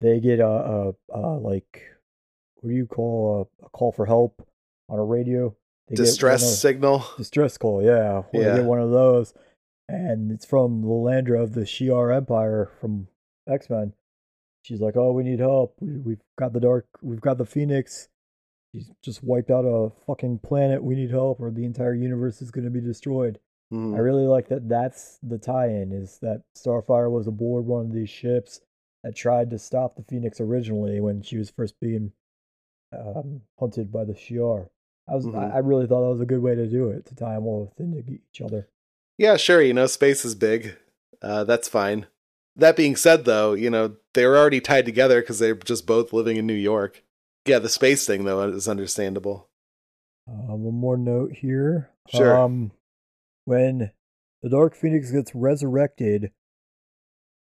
they 0.00 0.20
get 0.20 0.40
a, 0.40 0.46
a, 0.46 0.92
a 1.12 1.20
like, 1.38 1.82
what 2.56 2.70
do 2.70 2.76
you 2.76 2.86
call 2.86 3.48
a, 3.62 3.66
a 3.66 3.68
call 3.70 3.92
for 3.92 4.06
help 4.06 4.46
on 4.88 4.98
a 4.98 5.04
radio? 5.04 5.56
They 5.88 5.96
Distress 5.96 6.42
of- 6.42 6.58
signal. 6.58 7.04
distress 7.16 7.56
call, 7.58 7.82
yeah. 7.82 8.22
Yeah. 8.32 8.50
They 8.50 8.56
get 8.58 8.64
one 8.66 8.80
of 8.80 8.90
those, 8.90 9.34
and 9.88 10.30
it's 10.30 10.44
from 10.46 10.82
the 10.82 10.86
Lilandra 10.88 11.42
of 11.42 11.54
the 11.54 11.62
Shi'ar 11.62 12.14
Empire 12.14 12.70
from 12.80 13.08
X 13.48 13.68
Men. 13.70 13.94
She's 14.62 14.80
like, 14.80 14.96
"Oh, 14.96 15.10
we 15.12 15.24
need 15.24 15.40
help. 15.40 15.74
We, 15.80 15.98
we've 15.98 16.22
got 16.38 16.52
the 16.52 16.60
dark. 16.60 16.86
We've 17.02 17.20
got 17.20 17.36
the 17.38 17.46
Phoenix. 17.46 18.08
She's 18.72 18.90
just 19.02 19.22
wiped 19.22 19.50
out 19.50 19.64
a 19.64 19.90
fucking 20.06 20.38
planet. 20.38 20.82
We 20.82 20.94
need 20.94 21.10
help, 21.10 21.40
or 21.40 21.50
the 21.50 21.64
entire 21.64 21.94
universe 21.94 22.40
is 22.42 22.50
going 22.50 22.64
to 22.64 22.70
be 22.70 22.80
destroyed." 22.80 23.38
Mhm. 23.72 23.94
I 23.94 23.98
really 23.98 24.26
like 24.26 24.48
that. 24.48 24.68
That's 24.68 25.18
the 25.22 25.38
tie-in. 25.38 25.92
Is 25.92 26.18
that 26.20 26.42
Starfire 26.56 27.10
was 27.10 27.26
aboard 27.26 27.66
one 27.66 27.86
of 27.86 27.92
these 27.92 28.10
ships 28.10 28.60
that 29.02 29.14
tried 29.16 29.50
to 29.50 29.58
stop 29.58 29.96
the 29.96 30.02
Phoenix 30.04 30.40
originally 30.40 31.00
when 31.00 31.22
she 31.22 31.36
was 31.38 31.50
first 31.50 31.78
being 31.80 32.12
um, 32.92 33.40
hunted 33.58 33.90
by 33.90 34.04
the 34.04 34.12
Shi'ar. 34.12 34.68
I 35.08 35.14
was. 35.14 35.26
Mhm. 35.26 35.34
I, 35.36 35.56
I 35.56 35.58
really 35.58 35.86
thought 35.86 36.02
that 36.02 36.10
was 36.12 36.20
a 36.20 36.26
good 36.26 36.42
way 36.42 36.54
to 36.54 36.66
do 36.66 36.90
it 36.90 37.06
to 37.06 37.14
tie 37.14 37.34
them 37.34 37.46
all 37.46 37.72
within 37.76 38.20
each 38.34 38.40
other. 38.42 38.68
Yeah, 39.18 39.36
sure. 39.36 39.60
You 39.62 39.74
know, 39.74 39.86
space 39.86 40.24
is 40.24 40.34
big. 40.34 40.76
Uh, 41.20 41.44
that's 41.44 41.68
fine. 41.68 42.06
That 42.56 42.76
being 42.76 42.96
said, 42.96 43.24
though, 43.24 43.54
you 43.54 43.70
know 43.70 43.96
they 44.14 44.26
were 44.26 44.36
already 44.36 44.60
tied 44.60 44.84
together 44.84 45.20
because 45.20 45.38
they're 45.38 45.54
just 45.54 45.86
both 45.86 46.12
living 46.12 46.36
in 46.36 46.46
New 46.46 46.52
York. 46.54 47.02
Yeah, 47.46 47.58
the 47.58 47.68
space 47.68 48.06
thing 48.06 48.24
though 48.24 48.42
is 48.48 48.68
understandable. 48.68 49.48
Uh, 50.28 50.54
one 50.54 50.74
more 50.74 50.96
note 50.96 51.32
here. 51.32 51.90
Sure. 52.08 52.36
Um, 52.36 52.72
when 53.44 53.90
the 54.42 54.48
Dark 54.48 54.74
Phoenix 54.76 55.10
gets 55.10 55.34
resurrected, 55.34 56.30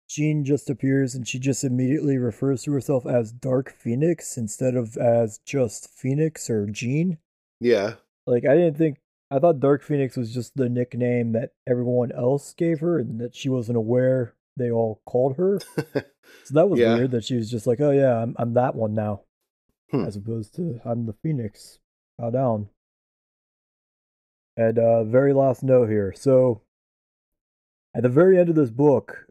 Jean 0.10 0.43
just 0.46 0.70
appears 0.70 1.16
and 1.16 1.28
she 1.28 1.39
just 1.39 1.64
immediately 1.64 2.18
refers 2.18 2.64
to 2.64 2.72
herself 2.72 3.06
as 3.06 3.32
Dark 3.32 3.74
Phoenix 3.80 4.38
instead 4.38 4.76
of 4.76 4.98
as 4.98 5.39
just 5.46 5.89
Phoenix 5.89 6.50
or 6.50 6.66
Jean. 6.68 7.18
Yeah, 7.62 7.96
Like, 8.28 8.43
I 8.46 8.54
didn't 8.56 8.78
think, 8.78 8.98
I 9.32 9.39
thought 9.39 9.60
Dark 9.62 9.82
Phoenix 9.82 10.18
was 10.18 10.34
just 10.34 10.56
the 10.56 10.68
nickname 10.70 11.32
that 11.32 11.52
everyone 11.66 12.12
else 12.12 12.54
gave 12.54 12.82
her 12.82 13.00
and 13.00 13.20
that 13.22 13.34
she 13.36 13.48
wasn't 13.50 13.78
aware 13.78 14.36
they 14.58 14.70
all 14.70 15.02
called 15.06 15.38
her. 15.38 15.60
So 16.43 16.56
that 16.56 16.68
was 16.68 16.80
Yeah. 16.80 16.96
weird 16.96 17.12
that 17.12 17.24
she 17.24 17.36
was 17.36 17.50
just 17.52 17.68
like, 17.68 17.80
oh 17.80 17.91
yeah, 17.91 18.18
I'm, 18.22 18.36
I'm 18.39 18.56
that 18.56 18.74
one 18.76 18.93
now. 18.96 19.22
Hmm. 19.91 20.05
As 20.05 20.15
opposed 20.15 20.55
to, 20.55 20.79
I'm 20.83 21.05
the 21.05 21.13
Phoenix. 21.13 21.79
Bow 22.17 22.31
down. 22.31 22.69
And 24.57 24.79
uh, 24.79 25.03
very 25.03 25.33
last 25.33 25.63
note 25.63 25.89
here. 25.89 26.13
So, 26.15 26.61
at 27.95 28.03
the 28.03 28.09
very 28.09 28.39
end 28.39 28.49
of 28.49 28.55
this 28.55 28.69
book, 28.69 29.27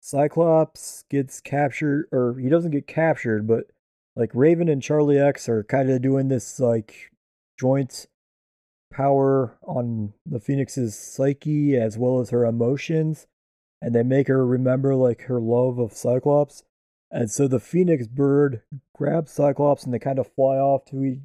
Cyclops 0.00 1.04
gets 1.10 1.40
captured, 1.40 2.06
or 2.12 2.38
he 2.38 2.48
doesn't 2.48 2.70
get 2.70 2.86
captured, 2.86 3.46
but 3.46 3.64
like 4.16 4.30
Raven 4.34 4.68
and 4.68 4.82
Charlie 4.82 5.18
X 5.18 5.48
are 5.48 5.64
kind 5.64 5.90
of 5.90 6.02
doing 6.02 6.28
this 6.28 6.58
like 6.60 7.10
joint 7.58 8.06
power 8.90 9.58
on 9.62 10.12
the 10.24 10.40
Phoenix's 10.40 10.98
psyche 10.98 11.76
as 11.76 11.98
well 11.98 12.20
as 12.20 12.30
her 12.30 12.44
emotions, 12.44 13.26
and 13.80 13.94
they 13.94 14.02
make 14.02 14.28
her 14.28 14.46
remember 14.46 14.94
like 14.94 15.22
her 15.22 15.40
love 15.40 15.78
of 15.78 15.92
Cyclops. 15.92 16.62
And 17.10 17.30
so 17.30 17.48
the 17.48 17.60
Phoenix 17.60 18.06
bird 18.06 18.62
grabs 18.94 19.32
Cyclops 19.32 19.84
and 19.84 19.94
they 19.94 19.98
kind 19.98 20.18
of 20.18 20.30
fly 20.34 20.56
off 20.56 20.84
to 20.86 21.02
e- 21.04 21.22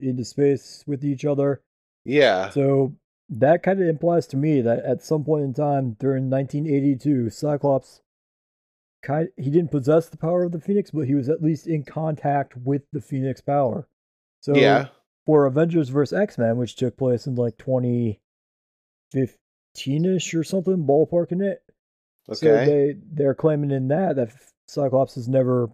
into 0.00 0.24
space 0.24 0.82
with 0.86 1.04
each 1.04 1.24
other. 1.26 1.60
Yeah. 2.04 2.48
So 2.50 2.96
that 3.28 3.62
kind 3.62 3.80
of 3.82 3.86
implies 3.88 4.26
to 4.28 4.36
me 4.38 4.60
that 4.62 4.84
at 4.84 5.02
some 5.04 5.24
point 5.24 5.44
in 5.44 5.52
time 5.54 5.96
during 6.00 6.30
1982, 6.30 7.28
Cyclops 7.30 8.00
kind 9.02 9.28
he 9.36 9.50
didn't 9.50 9.70
possess 9.70 10.08
the 10.08 10.16
power 10.16 10.44
of 10.44 10.52
the 10.52 10.60
Phoenix, 10.60 10.90
but 10.90 11.06
he 11.06 11.14
was 11.14 11.28
at 11.28 11.42
least 11.42 11.66
in 11.66 11.84
contact 11.84 12.56
with 12.56 12.82
the 12.92 13.00
Phoenix 13.00 13.40
power. 13.42 13.86
So 14.40 14.54
yeah. 14.56 14.88
for 15.26 15.44
Avengers 15.46 15.90
vs 15.90 16.18
X 16.18 16.38
Men, 16.38 16.56
which 16.56 16.76
took 16.76 16.96
place 16.96 17.26
in 17.26 17.34
like 17.34 17.58
2015 17.58 18.16
ish 20.06 20.34
or 20.34 20.44
something, 20.44 20.86
ballparking 20.86 21.42
it. 21.42 21.62
Okay. 22.28 22.36
So 22.36 22.48
Okay. 22.48 22.64
they 22.64 22.96
they're 23.12 23.34
claiming 23.34 23.70
in 23.70 23.88
that 23.88 24.16
that 24.16 24.32
Cyclops 24.70 25.14
has 25.16 25.28
never 25.28 25.70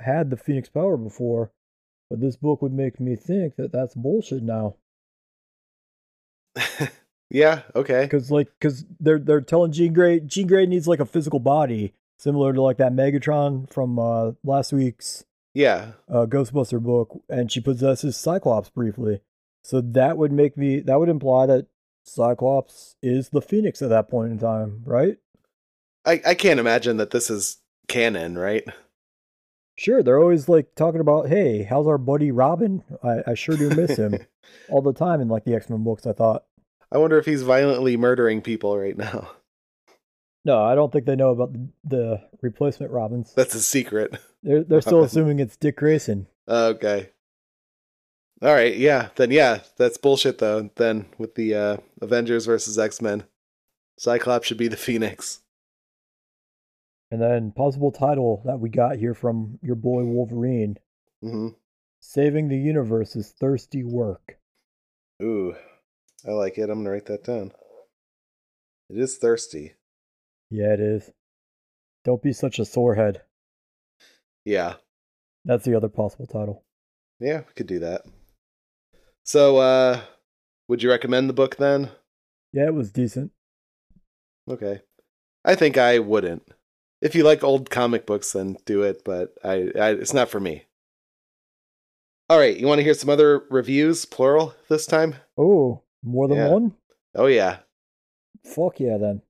had 0.00 0.30
the 0.30 0.36
Phoenix 0.36 0.68
power 0.68 0.96
before, 0.96 1.50
but 2.10 2.20
this 2.20 2.36
book 2.36 2.60
would 2.62 2.72
make 2.72 3.00
me 3.00 3.16
think 3.16 3.56
that 3.56 3.72
that's 3.72 3.94
bullshit 3.94 4.42
now. 4.42 4.76
yeah. 7.30 7.62
Okay. 7.74 8.02
Because 8.02 8.30
like, 8.30 8.48
because 8.58 8.84
they're 9.00 9.18
they're 9.18 9.40
telling 9.40 9.72
Jean 9.72 9.92
Grey 9.92 10.20
Jean 10.20 10.46
Grey 10.46 10.66
needs 10.66 10.86
like 10.88 11.00
a 11.00 11.06
physical 11.06 11.40
body, 11.40 11.94
similar 12.18 12.52
to 12.52 12.62
like 12.62 12.76
that 12.78 12.92
Megatron 12.92 13.70
from 13.72 13.98
uh, 13.98 14.32
last 14.42 14.72
week's 14.72 15.24
Yeah. 15.52 15.92
uh, 16.08 16.26
Ghostbuster 16.26 16.80
book, 16.82 17.20
and 17.28 17.50
she 17.50 17.60
possesses 17.60 18.16
Cyclops 18.16 18.70
briefly. 18.70 19.20
So 19.62 19.80
that 19.80 20.18
would 20.18 20.32
make 20.32 20.56
me 20.56 20.80
that 20.80 20.98
would 21.00 21.08
imply 21.08 21.46
that 21.46 21.66
Cyclops 22.04 22.96
is 23.02 23.30
the 23.30 23.40
Phoenix 23.42 23.80
at 23.82 23.88
that 23.88 24.10
point 24.10 24.32
in 24.32 24.38
time, 24.38 24.82
right? 24.84 25.16
I 26.04 26.20
I 26.26 26.34
can't 26.34 26.60
imagine 26.60 26.98
that 26.98 27.10
this 27.10 27.30
is 27.30 27.58
canon, 27.88 28.36
right? 28.36 28.64
Sure, 29.76 30.02
they're 30.02 30.20
always 30.20 30.48
like 30.48 30.74
talking 30.76 31.00
about, 31.00 31.28
hey, 31.28 31.64
how's 31.64 31.88
our 31.88 31.98
buddy 31.98 32.30
Robin? 32.30 32.84
I, 33.02 33.30
I 33.32 33.34
sure 33.34 33.56
do 33.56 33.70
miss 33.70 33.96
him 33.96 34.18
all 34.68 34.82
the 34.82 34.92
time 34.92 35.20
in 35.20 35.28
like 35.28 35.44
the 35.44 35.54
X 35.54 35.68
Men 35.68 35.82
books. 35.82 36.06
I 36.06 36.12
thought, 36.12 36.44
I 36.92 36.98
wonder 36.98 37.18
if 37.18 37.26
he's 37.26 37.42
violently 37.42 37.96
murdering 37.96 38.40
people 38.40 38.78
right 38.78 38.96
now. 38.96 39.32
no, 40.44 40.62
I 40.62 40.76
don't 40.76 40.92
think 40.92 41.06
they 41.06 41.16
know 41.16 41.30
about 41.30 41.52
the, 41.52 41.68
the 41.84 42.20
replacement 42.40 42.92
Robins. 42.92 43.32
That's 43.34 43.54
a 43.54 43.60
secret. 43.60 44.16
They're 44.44 44.62
they're 44.62 44.80
still 44.80 45.02
assuming 45.02 45.40
it's 45.40 45.56
Dick 45.56 45.76
Grayson. 45.76 46.28
Okay. 46.46 47.08
All 48.42 48.52
right. 48.52 48.76
Yeah. 48.76 49.08
Then 49.16 49.30
yeah, 49.30 49.60
that's 49.76 49.96
bullshit 49.96 50.38
though. 50.38 50.70
Then 50.76 51.06
with 51.18 51.34
the 51.34 51.54
uh, 51.54 51.76
Avengers 52.00 52.46
versus 52.46 52.78
X 52.78 53.00
Men, 53.02 53.24
Cyclops 53.98 54.46
should 54.46 54.58
be 54.58 54.68
the 54.68 54.76
Phoenix. 54.76 55.40
And 57.10 57.20
then 57.20 57.52
possible 57.52 57.92
title 57.92 58.42
that 58.44 58.58
we 58.58 58.68
got 58.70 58.96
here 58.96 59.14
from 59.14 59.58
your 59.62 59.76
boy 59.76 60.04
Wolverine. 60.04 60.78
hmm 61.22 61.48
Saving 62.00 62.48
the 62.48 62.58
universe 62.58 63.16
is 63.16 63.30
thirsty 63.30 63.82
work. 63.82 64.36
Ooh, 65.22 65.54
I 66.26 66.32
like 66.32 66.58
it. 66.58 66.68
I'm 66.68 66.80
gonna 66.80 66.90
write 66.90 67.06
that 67.06 67.24
down. 67.24 67.52
It 68.90 68.98
is 68.98 69.16
thirsty. 69.16 69.74
Yeah, 70.50 70.74
it 70.74 70.80
is. 70.80 71.10
Don't 72.04 72.22
be 72.22 72.32
such 72.34 72.58
a 72.58 72.64
sorehead. 72.66 73.22
Yeah. 74.44 74.74
That's 75.46 75.64
the 75.64 75.74
other 75.74 75.88
possible 75.88 76.26
title. 76.26 76.64
Yeah, 77.20 77.38
we 77.38 77.52
could 77.54 77.66
do 77.66 77.78
that. 77.78 78.02
So, 79.22 79.56
uh, 79.56 80.02
would 80.68 80.82
you 80.82 80.90
recommend 80.90 81.30
the 81.30 81.34
book 81.34 81.56
then? 81.56 81.90
Yeah, 82.52 82.66
it 82.66 82.74
was 82.74 82.92
decent. 82.92 83.32
Okay. 84.48 84.82
I 85.44 85.54
think 85.54 85.78
I 85.78 85.98
wouldn't. 85.98 86.46
If 87.04 87.14
you 87.14 87.22
like 87.22 87.44
old 87.44 87.68
comic 87.70 88.06
books, 88.06 88.32
then 88.32 88.56
do 88.64 88.82
it, 88.82 89.02
but 89.04 89.34
I, 89.44 89.70
I 89.78 89.90
it's 89.90 90.14
not 90.14 90.30
for 90.30 90.40
me. 90.40 90.64
All 92.30 92.38
right, 92.38 92.56
you 92.56 92.66
want 92.66 92.78
to 92.78 92.82
hear 92.82 92.94
some 92.94 93.10
other 93.10 93.42
reviews, 93.50 94.06
plural, 94.06 94.54
this 94.70 94.86
time? 94.86 95.16
Oh, 95.36 95.82
more 96.02 96.26
than 96.26 96.38
Yeah. 96.38 96.48
one? 96.48 96.74
Oh, 97.14 97.26
yeah. 97.26 97.58
Fuck 98.44 98.80
yeah, 98.80 98.96
then. 98.96 99.20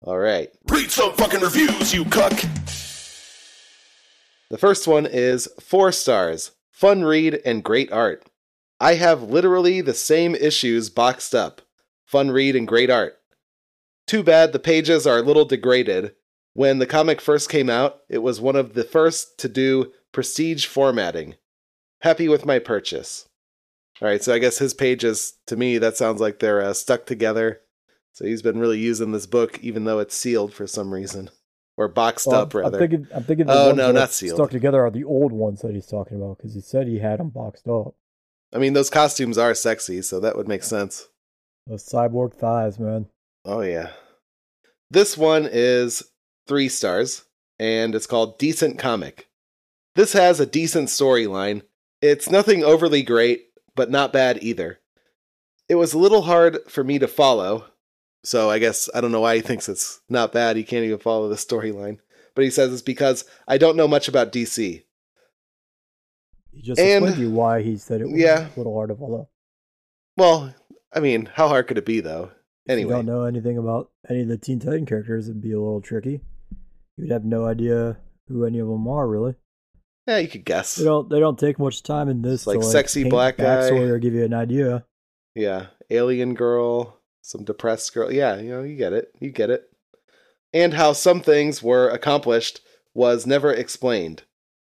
All 0.00 0.18
right. 0.18 0.50
Read 0.70 0.90
some 0.90 1.12
fucking 1.12 1.40
reviews, 1.40 1.92
you 1.92 2.06
cuck. 2.06 2.32
The 4.50 4.56
first 4.58 4.88
one 4.88 5.04
is 5.04 5.46
four 5.60 5.92
stars, 5.92 6.52
fun 6.72 7.04
read, 7.04 7.42
and 7.44 7.62
great 7.62 7.92
art. 7.92 8.24
I 8.80 8.94
have 8.94 9.22
literally 9.24 9.82
the 9.82 9.92
same 9.92 10.34
issues 10.34 10.88
boxed 10.88 11.34
up. 11.34 11.60
Fun 12.06 12.30
read 12.30 12.56
and 12.56 12.66
great 12.66 12.88
art. 12.90 13.18
Too 14.06 14.22
bad 14.22 14.52
the 14.54 14.58
pages 14.58 15.06
are 15.06 15.18
a 15.18 15.22
little 15.22 15.44
degraded. 15.44 16.14
When 16.54 16.78
the 16.78 16.86
comic 16.86 17.20
first 17.20 17.48
came 17.48 17.70
out, 17.70 18.00
it 18.08 18.18
was 18.18 18.40
one 18.40 18.56
of 18.56 18.74
the 18.74 18.84
first 18.84 19.38
to 19.38 19.48
do 19.48 19.92
prestige 20.12 20.66
formatting. 20.66 21.36
Happy 22.02 22.28
with 22.28 22.46
my 22.46 22.58
purchase. 22.58 23.28
All 24.00 24.08
right, 24.08 24.22
so 24.22 24.32
I 24.32 24.38
guess 24.38 24.58
his 24.58 24.74
pages, 24.74 25.34
to 25.46 25.56
me, 25.56 25.78
that 25.78 25.96
sounds 25.96 26.20
like 26.20 26.38
they're 26.38 26.62
uh, 26.62 26.72
stuck 26.72 27.06
together. 27.06 27.60
So 28.12 28.24
he's 28.24 28.42
been 28.42 28.58
really 28.58 28.78
using 28.78 29.12
this 29.12 29.26
book, 29.26 29.58
even 29.60 29.84
though 29.84 29.98
it's 29.98 30.14
sealed 30.14 30.52
for 30.52 30.66
some 30.66 30.92
reason, 30.94 31.30
or 31.76 31.88
boxed 31.88 32.26
Well, 32.26 32.42
up 32.42 32.54
rather. 32.54 32.76
I'm 32.78 32.88
thinking, 32.88 33.08
I'm 33.14 33.24
thinking 33.24 33.46
the 33.46 33.52
Oh, 33.52 33.72
no, 33.72 33.92
not 33.92 34.10
sealed. 34.12 34.36
stuck 34.36 34.50
together 34.50 34.84
are 34.84 34.90
the 34.90 35.04
old 35.04 35.32
ones 35.32 35.60
that 35.62 35.74
he's 35.74 35.86
talking 35.86 36.16
about 36.16 36.38
because 36.38 36.54
he 36.54 36.60
said 36.60 36.86
he 36.86 36.98
had 37.00 37.20
them 37.20 37.30
boxed 37.30 37.68
up. 37.68 37.94
I 38.52 38.58
mean, 38.58 38.72
those 38.72 38.90
costumes 38.90 39.36
are 39.38 39.54
sexy, 39.54 40.00
so 40.02 40.18
that 40.20 40.36
would 40.36 40.48
make 40.48 40.62
sense. 40.62 41.06
Those 41.66 41.84
cyborg 41.84 42.34
thighs, 42.34 42.78
man. 42.78 43.06
Oh, 43.44 43.60
yeah. 43.60 43.90
This 44.90 45.18
one 45.18 45.48
is 45.50 46.02
three 46.48 46.68
stars, 46.68 47.24
and 47.58 47.94
it's 47.94 48.06
called 48.06 48.38
Decent 48.38 48.78
Comic. 48.78 49.28
This 49.94 50.12
has 50.14 50.40
a 50.40 50.46
decent 50.46 50.88
storyline. 50.88 51.62
It's 52.02 52.30
nothing 52.30 52.64
overly 52.64 53.02
great, 53.02 53.46
but 53.76 53.90
not 53.90 54.12
bad 54.12 54.42
either. 54.42 54.80
It 55.68 55.74
was 55.76 55.92
a 55.92 55.98
little 55.98 56.22
hard 56.22 56.58
for 56.68 56.82
me 56.82 56.98
to 56.98 57.06
follow, 57.08 57.66
so 58.24 58.48
I 58.50 58.58
guess 58.58 58.88
I 58.94 59.00
don't 59.00 59.12
know 59.12 59.20
why 59.20 59.36
he 59.36 59.42
thinks 59.42 59.68
it's 59.68 60.00
not 60.08 60.32
bad. 60.32 60.56
He 60.56 60.64
can't 60.64 60.84
even 60.84 60.98
follow 60.98 61.28
the 61.28 61.34
storyline. 61.36 61.98
But 62.34 62.44
he 62.44 62.50
says 62.50 62.72
it's 62.72 62.82
because 62.82 63.24
I 63.48 63.58
don't 63.58 63.76
know 63.76 63.88
much 63.88 64.06
about 64.08 64.30
DC. 64.32 64.84
He 66.52 66.62
just 66.62 66.80
And- 66.80 67.04
explained 67.04 67.16
to 67.16 67.20
you 67.22 67.30
why 67.30 67.62
he 67.62 67.76
said 67.76 68.00
it 68.00 68.06
was 68.08 68.18
Yeah. 68.20 68.48
a 68.54 68.56
little 68.56 68.74
hard 68.74 68.90
to 68.90 68.96
follow. 68.96 69.28
Well, 70.16 70.54
I 70.92 71.00
mean, 71.00 71.26
how 71.26 71.48
hard 71.48 71.66
could 71.66 71.78
it 71.78 71.84
be, 71.84 72.00
though? 72.00 72.30
If 72.66 72.72
Anyway. 72.72 72.90
you 72.90 72.96
don't 72.96 73.06
know 73.06 73.24
anything 73.24 73.58
about 73.58 73.90
any 74.08 74.22
of 74.22 74.28
the 74.28 74.38
Teen 74.38 74.58
Titan 74.60 74.86
characters, 74.86 75.28
it'd 75.28 75.40
be 75.42 75.52
a 75.52 75.58
little 75.60 75.80
tricky. 75.80 76.20
You'd 76.98 77.12
have 77.12 77.24
no 77.24 77.46
idea 77.46 77.98
who 78.26 78.44
any 78.44 78.58
of 78.58 78.68
them 78.68 78.88
are, 78.88 79.06
really. 79.06 79.34
Yeah, 80.06 80.18
you 80.18 80.28
could 80.28 80.44
guess. 80.44 80.76
They 80.76 80.84
don't. 80.84 81.08
They 81.08 81.20
don't 81.20 81.38
take 81.38 81.58
much 81.58 81.82
time 81.82 82.08
in 82.08 82.22
this. 82.22 82.40
It's 82.40 82.46
like 82.46 82.60
to, 82.60 82.64
sexy 82.64 83.04
black 83.08 83.36
guy. 83.36 83.68
or 83.68 83.98
give 83.98 84.14
you 84.14 84.24
an 84.24 84.34
idea. 84.34 84.84
Yeah, 85.34 85.66
alien 85.90 86.34
girl, 86.34 86.98
some 87.22 87.44
depressed 87.44 87.92
girl. 87.94 88.10
Yeah, 88.10 88.38
you 88.38 88.50
know, 88.50 88.62
you 88.62 88.76
get 88.76 88.92
it. 88.92 89.12
You 89.20 89.30
get 89.30 89.50
it. 89.50 89.70
And 90.52 90.74
how 90.74 90.94
some 90.94 91.20
things 91.20 91.62
were 91.62 91.90
accomplished 91.90 92.60
was 92.94 93.26
never 93.26 93.52
explained. 93.52 94.22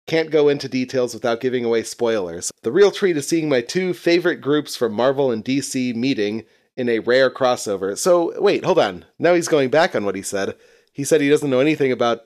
Can't 0.08 0.32
go 0.32 0.50
into 0.50 0.68
details 0.68 1.14
without 1.14 1.42
giving 1.42 1.64
away 1.64 1.84
spoilers. 1.84 2.52
The 2.64 2.72
real 2.72 2.90
treat 2.90 3.16
is 3.16 3.28
seeing 3.28 3.48
my 3.48 3.62
two 3.62 3.94
favorite 3.94 4.42
groups 4.42 4.76
from 4.76 4.94
Marvel 4.94 5.32
and 5.32 5.46
DC 5.46 5.96
meeting 5.96 6.44
in 6.76 6.90
a 6.90 7.00
rare 7.00 7.30
crossover. 7.30 7.96
So, 7.96 8.34
wait, 8.42 8.66
hold 8.66 8.80
on. 8.80 9.06
Now 9.20 9.36
he's 9.36 9.48
going 9.48 9.70
back 9.70 9.94
on 9.94 10.06
what 10.06 10.16
he 10.16 10.24
said. 10.24 10.56
He 11.00 11.06
said 11.06 11.22
he 11.22 11.30
doesn't 11.30 11.50
know 11.50 11.62
anything 11.62 11.94
about 11.94 12.24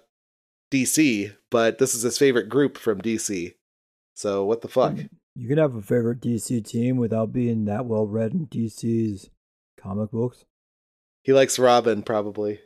DC, 0.71 1.31
but 1.51 1.77
this 1.77 1.93
is 1.93 2.01
his 2.01 2.17
favorite 2.17 2.49
group 2.49 2.75
from 2.75 3.03
DC. 3.03 3.53
So, 4.15 4.45
what 4.45 4.61
the 4.61 4.67
fuck? 4.67 4.97
You 5.35 5.47
can 5.47 5.59
have 5.59 5.75
a 5.75 5.81
favorite 5.83 6.21
DC 6.21 6.67
team 6.67 6.97
without 6.97 7.31
being 7.31 7.65
that 7.65 7.85
well 7.85 8.07
read 8.07 8.33
in 8.33 8.47
DC's 8.47 9.29
comic 9.79 10.09
books. 10.09 10.45
He 11.21 11.33
likes 11.33 11.59
Robin, 11.59 12.01
probably. 12.01 12.61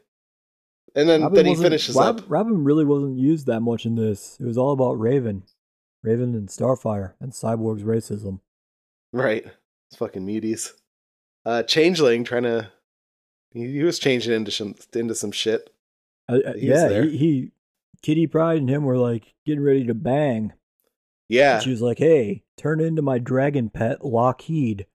And 0.95 1.09
then, 1.09 1.23
Robin 1.23 1.35
then 1.35 1.45
he 1.45 1.55
finishes 1.55 1.97
Rob- 1.97 2.19
up. 2.19 2.25
Robin 2.29 2.63
really 2.63 2.85
wasn't 2.85 3.17
used 3.17 3.45
that 3.47 3.59
much 3.59 3.85
in 3.85 3.95
this. 3.95 4.37
It 4.39 4.45
was 4.45 4.57
all 4.57 4.71
about 4.71 4.97
Raven, 4.97 5.43
Raven 6.03 6.35
and 6.35 6.47
Starfire, 6.47 7.15
and 7.19 7.33
Cyborg's 7.33 7.83
racism. 7.83 8.39
Right. 9.11 9.45
It's 9.89 9.97
fucking 9.97 10.25
muties. 10.25 10.71
Uh 11.45 11.63
Changeling 11.63 12.23
trying 12.23 12.43
to 12.43 12.71
he, 13.51 13.73
he 13.73 13.83
was 13.83 13.99
changing 13.99 14.31
into 14.31 14.51
some 14.51 14.75
into 14.93 15.13
some 15.13 15.33
shit. 15.33 15.73
Uh, 16.29 16.39
yeah, 16.55 16.87
there. 16.87 17.05
he, 17.05 17.17
he, 17.17 17.51
Kitty 18.01 18.27
Pryde 18.27 18.57
and 18.59 18.69
him 18.69 18.83
were 18.83 18.97
like 18.97 19.33
getting 19.45 19.63
ready 19.63 19.85
to 19.85 19.93
bang. 19.93 20.53
Yeah. 21.29 21.55
And 21.55 21.63
she 21.63 21.69
was 21.71 21.81
like, 21.81 21.97
"Hey, 21.99 22.43
turn 22.57 22.79
into 22.79 23.01
my 23.01 23.17
dragon 23.19 23.69
pet, 23.69 24.03
Lockheed." 24.05 24.85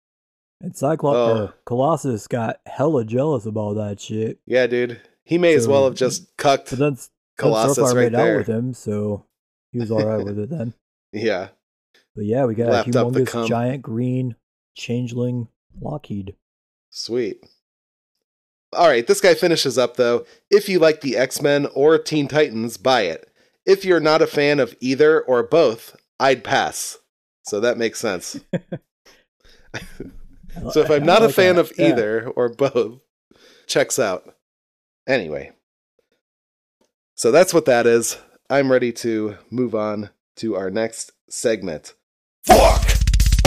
And 0.60 0.76
Cyclops 0.76 1.16
Oh. 1.16 1.52
Colossus 1.66 2.28
got 2.28 2.60
hella 2.66 3.04
jealous 3.04 3.46
about 3.46 3.74
that 3.74 4.00
shit. 4.00 4.38
Yeah, 4.46 4.66
dude. 4.66 5.00
He 5.24 5.36
may 5.38 5.54
as 5.54 5.66
well 5.66 5.84
have 5.84 5.94
just 5.94 6.36
cucked 6.36 6.70
But 6.70 6.78
then 6.78 6.96
Colossus 7.38 7.78
Starfire 7.78 7.94
right 7.94 8.12
made 8.12 8.14
out 8.14 8.24
there. 8.24 8.38
with 8.38 8.46
him, 8.48 8.72
so 8.74 9.26
he 9.72 9.78
was 9.78 9.90
all 9.90 10.04
right 10.06 10.24
with 10.24 10.38
it 10.38 10.50
then. 10.50 10.74
Yeah. 11.12 11.48
But 12.16 12.24
yeah, 12.24 12.44
we 12.46 12.54
got 12.54 12.68
a 12.68 12.72
Lapped 12.72 12.92
the 12.92 12.98
humongous 13.00 13.46
giant 13.48 13.82
green 13.82 14.34
changeling 14.74 15.48
Lockheed. 15.80 16.36
Sweet. 16.90 17.44
All 18.74 18.88
right, 18.88 19.06
this 19.06 19.20
guy 19.20 19.34
finishes 19.34 19.76
up 19.78 19.96
though. 19.96 20.24
If 20.50 20.68
you 20.68 20.78
like 20.78 21.00
the 21.02 21.16
X 21.16 21.42
Men 21.42 21.66
or 21.74 21.98
Teen 21.98 22.28
Titans, 22.28 22.76
buy 22.76 23.02
it. 23.02 23.28
If 23.66 23.84
you're 23.84 24.00
not 24.00 24.22
a 24.22 24.26
fan 24.26 24.58
of 24.60 24.74
either 24.80 25.20
or 25.20 25.42
both, 25.42 25.94
I'd 26.18 26.42
pass. 26.44 26.98
So 27.44 27.60
that 27.60 27.78
makes 27.78 27.98
sense. 28.00 28.38
So 30.72 30.80
if 30.82 30.90
I'm 30.90 31.02
I 31.04 31.06
not 31.06 31.22
a 31.22 31.30
fan 31.30 31.54
that. 31.56 31.62
of 31.62 31.72
Yeah. 31.78 31.88
either 31.88 32.28
or 32.28 32.50
both, 32.50 33.00
checks 33.66 33.98
out. 33.98 34.34
Anyway. 35.08 35.52
So 37.14 37.30
that's 37.32 37.54
what 37.54 37.64
that 37.64 37.86
is. 37.86 38.18
I'm 38.50 38.70
ready 38.70 38.92
to 38.92 39.38
move 39.50 39.74
on 39.74 40.10
to 40.36 40.54
our 40.54 40.68
next 40.70 41.12
segment. 41.30 41.94
Fuck 42.44 42.84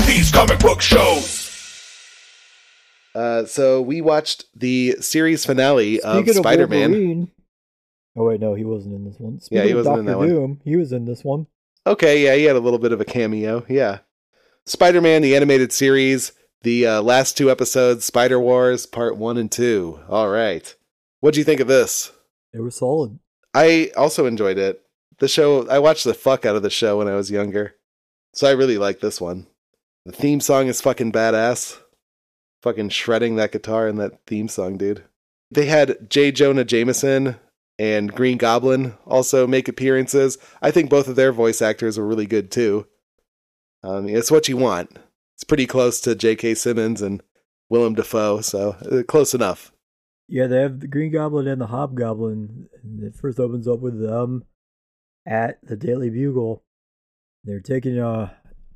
these 0.07 0.31
comic 0.31 0.57
book 0.57 0.81
shows. 0.81 1.44
Uh, 3.15 3.45
so 3.45 3.81
we 3.81 4.01
watched 4.01 4.45
the 4.53 4.97
series 4.99 5.45
finale 5.45 6.01
of 6.01 6.17
Speaking 6.17 6.41
Spider 6.41 6.67
Man. 6.67 7.31
Oh 8.17 8.25
wait, 8.25 8.41
no, 8.41 8.53
he 8.53 8.65
wasn't 8.65 8.95
in 8.95 9.05
this 9.05 9.19
one. 9.19 9.39
Yeah, 9.49 9.63
he 9.63 9.73
wasn't 9.73 9.99
in 9.99 10.05
that 10.05 10.13
Doctor 10.13 10.41
one. 10.41 10.61
He 10.65 10.75
was 10.75 10.91
in 10.91 11.05
this 11.05 11.23
one. 11.23 11.47
Okay, 11.87 12.23
yeah, 12.23 12.35
he 12.35 12.43
had 12.43 12.55
a 12.55 12.59
little 12.59 12.79
bit 12.79 12.91
of 12.91 12.99
a 12.99 13.05
cameo. 13.05 13.65
Yeah. 13.69 13.99
Spider 14.65 14.99
Man, 14.99 15.21
the 15.21 15.35
animated 15.35 15.71
series, 15.71 16.33
the 16.63 16.85
uh, 16.87 17.01
last 17.01 17.37
two 17.37 17.49
episodes, 17.49 18.03
Spider 18.03 18.39
Wars, 18.39 18.85
part 18.85 19.15
one 19.17 19.37
and 19.37 19.51
two. 19.51 19.99
All 20.09 20.29
right. 20.29 20.75
what 21.21 21.33
do 21.33 21.39
you 21.39 21.43
think 21.43 21.61
of 21.61 21.67
this? 21.67 22.11
They 22.51 22.59
were 22.59 22.71
solid. 22.71 23.19
I 23.53 23.91
also 23.95 24.25
enjoyed 24.25 24.57
it. 24.57 24.81
The 25.19 25.27
show, 25.29 25.67
I 25.69 25.79
watched 25.79 26.03
the 26.03 26.13
fuck 26.13 26.45
out 26.45 26.55
of 26.57 26.63
the 26.63 26.69
show 26.69 26.97
when 26.97 27.07
I 27.07 27.15
was 27.15 27.31
younger. 27.31 27.75
So 28.33 28.47
I 28.47 28.51
really 28.51 28.77
like 28.77 28.99
this 28.99 29.21
one. 29.21 29.47
The 30.05 30.11
theme 30.11 30.41
song 30.41 30.67
is 30.67 30.81
fucking 30.81 31.13
badass. 31.13 31.79
Fucking 32.65 32.89
shredding 32.89 33.35
that 33.35 33.51
guitar 33.51 33.87
in 33.87 33.97
that 33.97 34.25
theme 34.25 34.47
song, 34.47 34.75
dude. 34.75 35.03
They 35.51 35.67
had 35.67 36.09
J. 36.09 36.31
Jonah 36.31 36.65
Jameson 36.65 37.35
and 37.77 38.11
Green 38.11 38.39
Goblin 38.39 38.95
also 39.05 39.45
make 39.45 39.67
appearances. 39.67 40.39
I 40.63 40.71
think 40.71 40.89
both 40.89 41.07
of 41.07 41.15
their 41.15 41.31
voice 41.31 41.61
actors 41.61 41.99
were 41.99 42.07
really 42.07 42.25
good 42.25 42.49
too. 42.49 42.87
Um, 43.83 44.09
it's 44.09 44.31
what 44.31 44.49
you 44.49 44.57
want. 44.57 44.97
It's 45.35 45.43
pretty 45.43 45.67
close 45.67 46.01
to 46.01 46.15
J.K. 46.15 46.55
Simmons 46.55 47.03
and 47.03 47.21
Willem 47.69 47.93
Dafoe, 47.93 48.41
so 48.41 48.71
uh, 48.91 49.03
close 49.03 49.35
enough. 49.35 49.71
Yeah, 50.27 50.47
they 50.47 50.61
have 50.61 50.79
the 50.79 50.87
Green 50.87 51.11
Goblin 51.11 51.47
and 51.47 51.61
the 51.61 51.67
Hobgoblin. 51.67 52.67
And 52.81 53.03
it 53.03 53.13
first 53.15 53.39
opens 53.39 53.67
up 53.67 53.79
with 53.79 54.01
them 54.01 54.45
at 55.23 55.59
the 55.61 55.75
Daily 55.75 56.09
Bugle. 56.09 56.63
They're 57.43 57.59
taking 57.59 57.99
uh 57.99 58.33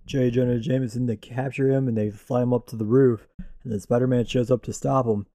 J. 0.10 0.32
Jonah 0.32 0.60
Jameson 0.60 1.06
to 1.06 1.16
capture 1.16 1.70
him, 1.70 1.88
and 1.88 1.96
they 1.96 2.10
fly 2.10 2.42
him 2.42 2.52
up 2.52 2.66
to 2.68 2.76
the 2.76 2.86
roof. 2.86 3.28
And 3.64 3.72
then 3.72 3.80
Spider-Man 3.80 4.26
shows 4.26 4.50
up 4.50 4.64
to 4.64 4.74
stop 4.74 5.06
him. 5.06 5.28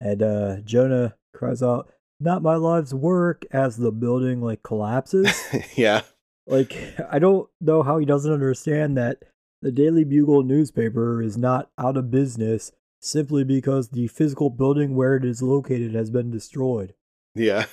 And 0.00 0.22
uh 0.22 0.60
Jonah 0.62 1.14
cries 1.32 1.62
out, 1.62 1.90
"Not 2.18 2.42
my 2.42 2.56
life's 2.56 2.92
work!" 2.92 3.46
as 3.52 3.76
the 3.76 3.92
building 3.92 4.42
like 4.42 4.64
collapses. 4.64 5.32
yeah. 5.76 6.02
like 6.46 6.76
I 7.10 7.20
don't 7.20 7.48
know 7.60 7.82
how 7.84 7.98
he 7.98 8.04
doesn't 8.04 8.32
understand 8.32 8.96
that 8.98 9.22
the 9.62 9.70
Daily 9.70 10.04
Bugle 10.04 10.42
newspaper 10.42 11.22
is 11.22 11.38
not 11.38 11.70
out 11.78 11.96
of 11.96 12.10
business 12.10 12.72
simply 13.00 13.44
because 13.44 13.90
the 13.90 14.08
physical 14.08 14.50
building 14.50 14.96
where 14.96 15.16
it 15.16 15.24
is 15.24 15.40
located 15.40 15.94
has 15.94 16.10
been 16.10 16.30
destroyed. 16.30 16.94
Yeah. 17.34 17.66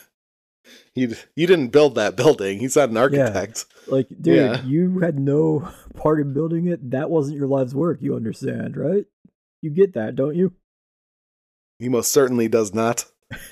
You 0.95 1.16
you 1.36 1.47
didn't 1.47 1.70
build 1.70 1.95
that 1.95 2.16
building. 2.16 2.59
He's 2.59 2.76
not 2.76 2.89
an 2.89 2.97
architect. 2.97 3.66
Like, 3.88 4.07
dude, 4.09 4.36
Yeah. 4.36 4.64
you 4.64 4.99
had 4.99 5.20
no 5.20 5.70
part 5.95 6.20
in 6.20 6.34
building 6.34 6.68
it. 6.68 6.91
That 6.91 7.09
wasn't 7.09 7.38
your 7.38 7.47
life's 7.47 7.74
work. 7.74 7.97
You 8.01 8.16
understand, 8.16 8.78
right? 8.78 9.05
You 9.61 9.70
get 9.72 9.93
that, 9.93 10.16
don't 10.16 10.36
you? 10.36 10.53
He 11.80 11.89
most 11.89 12.11
certainly 12.14 12.47
does 12.47 12.74
not. 12.74 13.05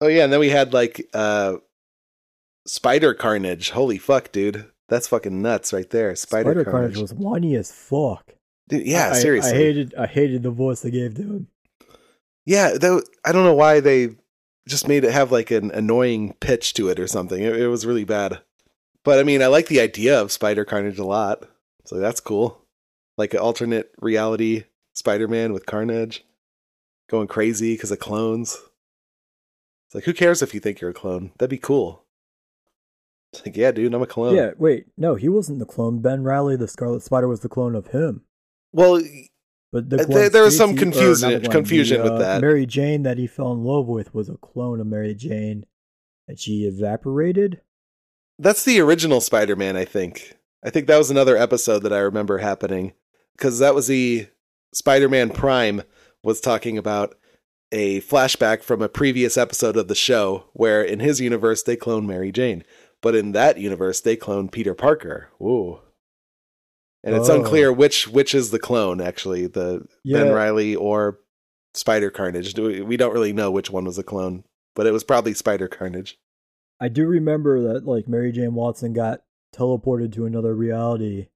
oh 0.00 0.08
yeah, 0.08 0.24
and 0.24 0.32
then 0.32 0.40
we 0.40 0.50
had 0.50 0.72
like 0.72 1.08
uh 1.14 1.56
Spider 2.66 3.14
Carnage. 3.14 3.70
Holy 3.70 3.98
fuck, 3.98 4.32
dude. 4.32 4.66
That's 4.88 5.08
fucking 5.08 5.42
nuts 5.42 5.72
right 5.72 5.88
there. 5.90 6.14
Spider, 6.16 6.50
Spider 6.50 6.64
Carnage. 6.64 6.94
Carnage 6.94 6.98
was 6.98 7.14
whiny 7.14 7.54
as 7.56 7.70
fuck. 7.70 8.34
Dude, 8.68 8.86
yeah, 8.86 9.10
I- 9.12 9.18
seriously. 9.18 9.52
I 9.52 9.54
hated, 9.54 9.94
I 9.94 10.06
hated 10.06 10.42
the 10.42 10.50
voice 10.50 10.80
they 10.82 10.90
gave 10.90 11.14
to 11.16 11.22
him. 11.22 11.48
Yeah, 12.46 12.70
that, 12.72 13.04
I 13.26 13.32
don't 13.32 13.44
know 13.44 13.54
why 13.54 13.80
they 13.80 14.16
just 14.68 14.86
made 14.86 15.04
it 15.04 15.12
have 15.12 15.32
like 15.32 15.50
an 15.50 15.70
annoying 15.72 16.34
pitch 16.40 16.74
to 16.74 16.88
it 16.88 17.00
or 17.00 17.06
something. 17.06 17.42
It, 17.42 17.56
it 17.56 17.68
was 17.68 17.86
really 17.86 18.04
bad. 18.04 18.40
But 19.04 19.18
I 19.18 19.22
mean, 19.22 19.42
I 19.42 19.46
like 19.46 19.66
the 19.66 19.80
idea 19.80 20.20
of 20.20 20.30
Spider 20.32 20.64
Carnage 20.64 20.98
a 20.98 21.04
lot. 21.04 21.44
So 21.84 21.98
that's 21.98 22.20
cool. 22.20 22.62
Like 23.16 23.34
an 23.34 23.40
alternate 23.40 23.90
reality 24.00 24.64
Spider 24.94 25.26
Man 25.26 25.52
with 25.52 25.66
Carnage 25.66 26.24
going 27.08 27.28
crazy 27.28 27.74
because 27.74 27.90
of 27.90 27.98
clones. 27.98 28.58
It's 29.86 29.94
like, 29.94 30.04
who 30.04 30.12
cares 30.12 30.42
if 30.42 30.52
you 30.52 30.60
think 30.60 30.80
you're 30.80 30.90
a 30.90 30.94
clone? 30.94 31.32
That'd 31.38 31.50
be 31.50 31.58
cool. 31.58 32.04
It's 33.32 33.44
like, 33.44 33.56
yeah, 33.56 33.72
dude, 33.72 33.94
I'm 33.94 34.02
a 34.02 34.06
clone. 34.06 34.36
Yeah, 34.36 34.50
wait, 34.58 34.86
no, 34.96 35.14
he 35.14 35.28
wasn't 35.28 35.58
the 35.58 35.66
clone. 35.66 36.00
Ben 36.00 36.22
Reilly, 36.22 36.56
the 36.56 36.68
Scarlet 36.68 37.02
Spider, 37.02 37.28
was 37.28 37.40
the 37.40 37.48
clone 37.48 37.74
of 37.74 37.88
him. 37.88 38.22
Well, 38.72 39.02
But 39.70 39.90
the 39.90 40.00
Uh, 40.00 40.04
there- 40.06 40.30
there 40.30 40.42
was 40.42 40.56
some 40.56 40.70
Stacy- 40.76 40.82
or 40.82 40.86
not 40.86 40.92
confusion- 40.94 41.42
the 41.42 41.48
confusion 41.48 41.96
the, 41.98 42.02
with 42.04 42.12
uh, 42.12 42.18
that. 42.18 42.40
Mary 42.40 42.64
Jane 42.66 43.02
that 43.02 43.18
he 43.18 43.26
fell 43.26 43.52
in 43.52 43.64
love 43.64 43.86
with 43.86 44.14
was 44.14 44.28
a 44.28 44.36
clone 44.36 44.80
of 44.80 44.86
Mary 44.86 45.14
Jane, 45.14 45.66
and 46.26 46.38
she 46.38 46.64
evaporated. 46.66 47.60
That's 48.38 48.64
the 48.64 48.80
original 48.80 49.20
Spider 49.20 49.56
Man, 49.56 49.76
I 49.76 49.84
think. 49.84 50.36
I 50.64 50.70
think 50.70 50.86
that 50.86 50.96
was 50.98 51.10
another 51.10 51.36
episode 51.36 51.80
that 51.80 51.92
I 51.92 51.98
remember 51.98 52.38
happening. 52.38 52.92
Because 53.36 53.58
that 53.60 53.74
was 53.74 53.86
the 53.88 54.26
Spider 54.74 55.08
Man 55.08 55.30
Prime 55.30 55.82
was 56.22 56.40
talking 56.40 56.76
about 56.78 57.16
a 57.70 58.00
flashback 58.00 58.62
from 58.62 58.80
a 58.82 58.88
previous 58.88 59.36
episode 59.36 59.76
of 59.76 59.88
the 59.88 59.94
show 59.94 60.44
where 60.54 60.82
in 60.82 61.00
his 61.00 61.20
universe 61.20 61.62
they 61.62 61.76
clone 61.76 62.06
Mary 62.06 62.32
Jane. 62.32 62.64
But 63.02 63.14
in 63.14 63.32
that 63.32 63.58
universe 63.58 64.00
they 64.00 64.16
clone 64.16 64.48
Peter 64.48 64.74
Parker. 64.74 65.28
Ooh. 65.40 65.78
And 67.04 67.14
it's 67.14 67.28
Oh. 67.28 67.36
unclear 67.36 67.72
which 67.72 68.08
which 68.08 68.34
is 68.34 68.50
the 68.50 68.58
clone, 68.58 69.00
actually, 69.00 69.46
the 69.46 69.86
Ben 70.04 70.32
Reilly 70.32 70.74
or 70.74 71.20
Spider 71.74 72.10
Carnage. 72.10 72.58
We 72.58 72.96
don't 72.96 73.12
really 73.12 73.32
know 73.32 73.50
which 73.50 73.70
one 73.70 73.84
was 73.84 73.96
the 73.96 74.02
clone, 74.02 74.44
but 74.74 74.86
it 74.86 74.92
was 74.92 75.04
probably 75.04 75.34
Spider 75.34 75.68
Carnage. 75.68 76.18
I 76.80 76.88
do 76.88 77.06
remember 77.06 77.72
that 77.72 77.86
like 77.86 78.08
Mary 78.08 78.32
Jane 78.32 78.54
Watson 78.54 78.92
got 78.92 79.22
teleported 79.54 80.12
to 80.14 80.26
another 80.26 80.54
reality. 80.54 81.28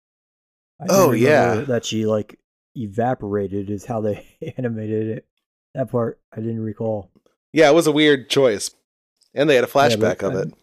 I 0.80 0.86
Oh, 0.90 1.12
yeah. 1.12 1.56
that 1.62 1.84
she 1.84 2.06
like 2.06 2.38
evaporated 2.74 3.70
is 3.70 3.84
how 3.84 4.00
they 4.00 4.26
animated 4.56 5.08
it. 5.18 5.26
That 5.74 5.90
part 5.90 6.20
I 6.32 6.36
didn't 6.40 6.60
recall. 6.60 7.10
Yeah, 7.52 7.70
it 7.70 7.74
was 7.74 7.86
a 7.86 7.92
weird 7.92 8.28
choice. 8.30 8.70
And 9.34 9.48
they 9.48 9.54
had 9.54 9.64
a 9.64 9.68
flashback 9.68 10.18
but 10.18 10.24
of 10.24 10.34
it. 10.48 10.54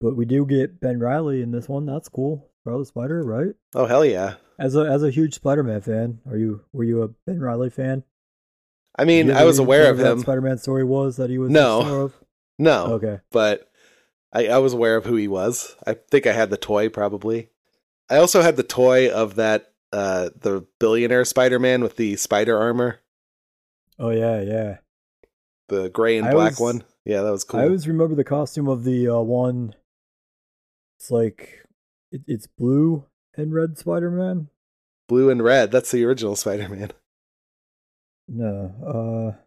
But 0.00 0.16
we 0.16 0.24
do 0.24 0.44
get 0.46 0.80
Ben 0.80 0.98
Reilly 0.98 1.42
in 1.42 1.52
this 1.52 1.68
one. 1.68 1.86
That's 1.86 2.08
cool. 2.08 2.48
Scarlet 2.66 2.86
Spider, 2.88 3.22
right? 3.22 3.54
Oh 3.76 3.86
hell 3.86 4.04
yeah. 4.04 4.34
As 4.58 4.74
a 4.74 4.80
as 4.80 5.04
a 5.04 5.10
huge 5.10 5.34
Spider-Man 5.34 5.82
fan, 5.82 6.18
are 6.28 6.36
you 6.36 6.62
were 6.72 6.82
you 6.82 7.02
a 7.02 7.08
Ben 7.24 7.38
Reilly 7.38 7.70
fan? 7.70 8.02
I 8.98 9.04
mean, 9.04 9.30
I 9.30 9.44
was 9.44 9.60
aware 9.60 9.88
of 9.88 10.00
him. 10.00 10.18
Spider-Man 10.20 10.58
story 10.58 10.82
was 10.82 11.16
that 11.18 11.30
he 11.30 11.38
was 11.38 11.50
No. 11.52 12.08
the? 12.08 12.14
No, 12.58 12.86
Okay. 12.94 13.20
but 13.30 13.70
I, 14.32 14.48
I 14.48 14.58
was 14.58 14.72
aware 14.72 14.96
of 14.96 15.04
who 15.04 15.14
he 15.14 15.28
was. 15.28 15.76
I 15.86 15.94
think 15.94 16.26
I 16.26 16.32
had 16.32 16.50
the 16.50 16.56
toy 16.56 16.88
probably. 16.88 17.50
I 18.10 18.16
also 18.16 18.42
had 18.42 18.56
the 18.56 18.62
toy 18.64 19.10
of 19.10 19.36
that 19.36 19.72
uh 19.92 20.30
the 20.36 20.66
billionaire 20.80 21.24
Spider-Man 21.24 21.82
with 21.82 21.94
the 21.96 22.16
spider 22.16 22.58
armor, 22.58 22.98
Oh 23.96 24.10
yeah, 24.10 24.40
yeah. 24.40 24.78
the 25.68 25.88
gray 25.88 26.18
and 26.18 26.26
I 26.26 26.32
black 26.32 26.52
was- 26.58 26.60
one. 26.60 26.84
Yeah, 27.04 27.22
that 27.22 27.30
was 27.30 27.44
cool. 27.44 27.60
I 27.60 27.64
always 27.66 27.86
remember 27.86 28.16
the 28.16 28.24
costume 28.24 28.66
of 28.66 28.82
the 28.82 29.06
uh, 29.08 29.20
one. 29.20 29.76
It's 30.98 31.12
like 31.12 31.62
it, 32.12 32.22
it's 32.26 32.46
blue 32.46 33.04
and 33.36 33.52
red 33.54 33.78
Spider-Man. 33.78 34.48
Blue 35.08 35.30
and 35.30 35.42
red. 35.42 35.70
That's 35.70 35.90
the 35.90 36.04
original 36.04 36.36
Spider-Man. 36.36 36.90
No, 38.28 38.72
uh, 39.36 39.40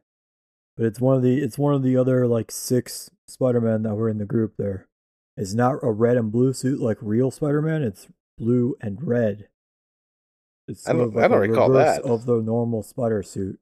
but 0.77 0.85
it's 0.85 1.01
one 1.01 1.17
of 1.17 1.21
the 1.23 1.41
it's 1.43 1.57
one 1.57 1.73
of 1.73 1.83
the 1.83 1.97
other 1.97 2.25
like 2.27 2.49
six 2.51 3.09
Spider-Man 3.27 3.83
that 3.83 3.95
were 3.95 4.07
in 4.09 4.17
the 4.19 4.25
group. 4.25 4.53
There, 4.57 4.87
it's 5.35 5.53
not 5.53 5.79
a 5.83 5.91
red 5.91 6.15
and 6.17 6.31
blue 6.31 6.53
suit 6.53 6.79
like 6.79 6.97
real 7.01 7.29
Spider-Man. 7.29 7.83
It's 7.83 8.07
blue 8.37 8.75
and 8.81 9.05
red. 9.05 9.49
It's 10.67 10.87
I 10.87 10.93
don't- 10.93 11.01
of 11.09 11.17
I 11.17 11.27
don't 11.27 11.37
a 11.37 11.39
recall 11.41 11.69
that. 11.71 12.03
of 12.03 12.25
the 12.25 12.41
normal 12.41 12.83
spider 12.83 13.21
suit. 13.23 13.59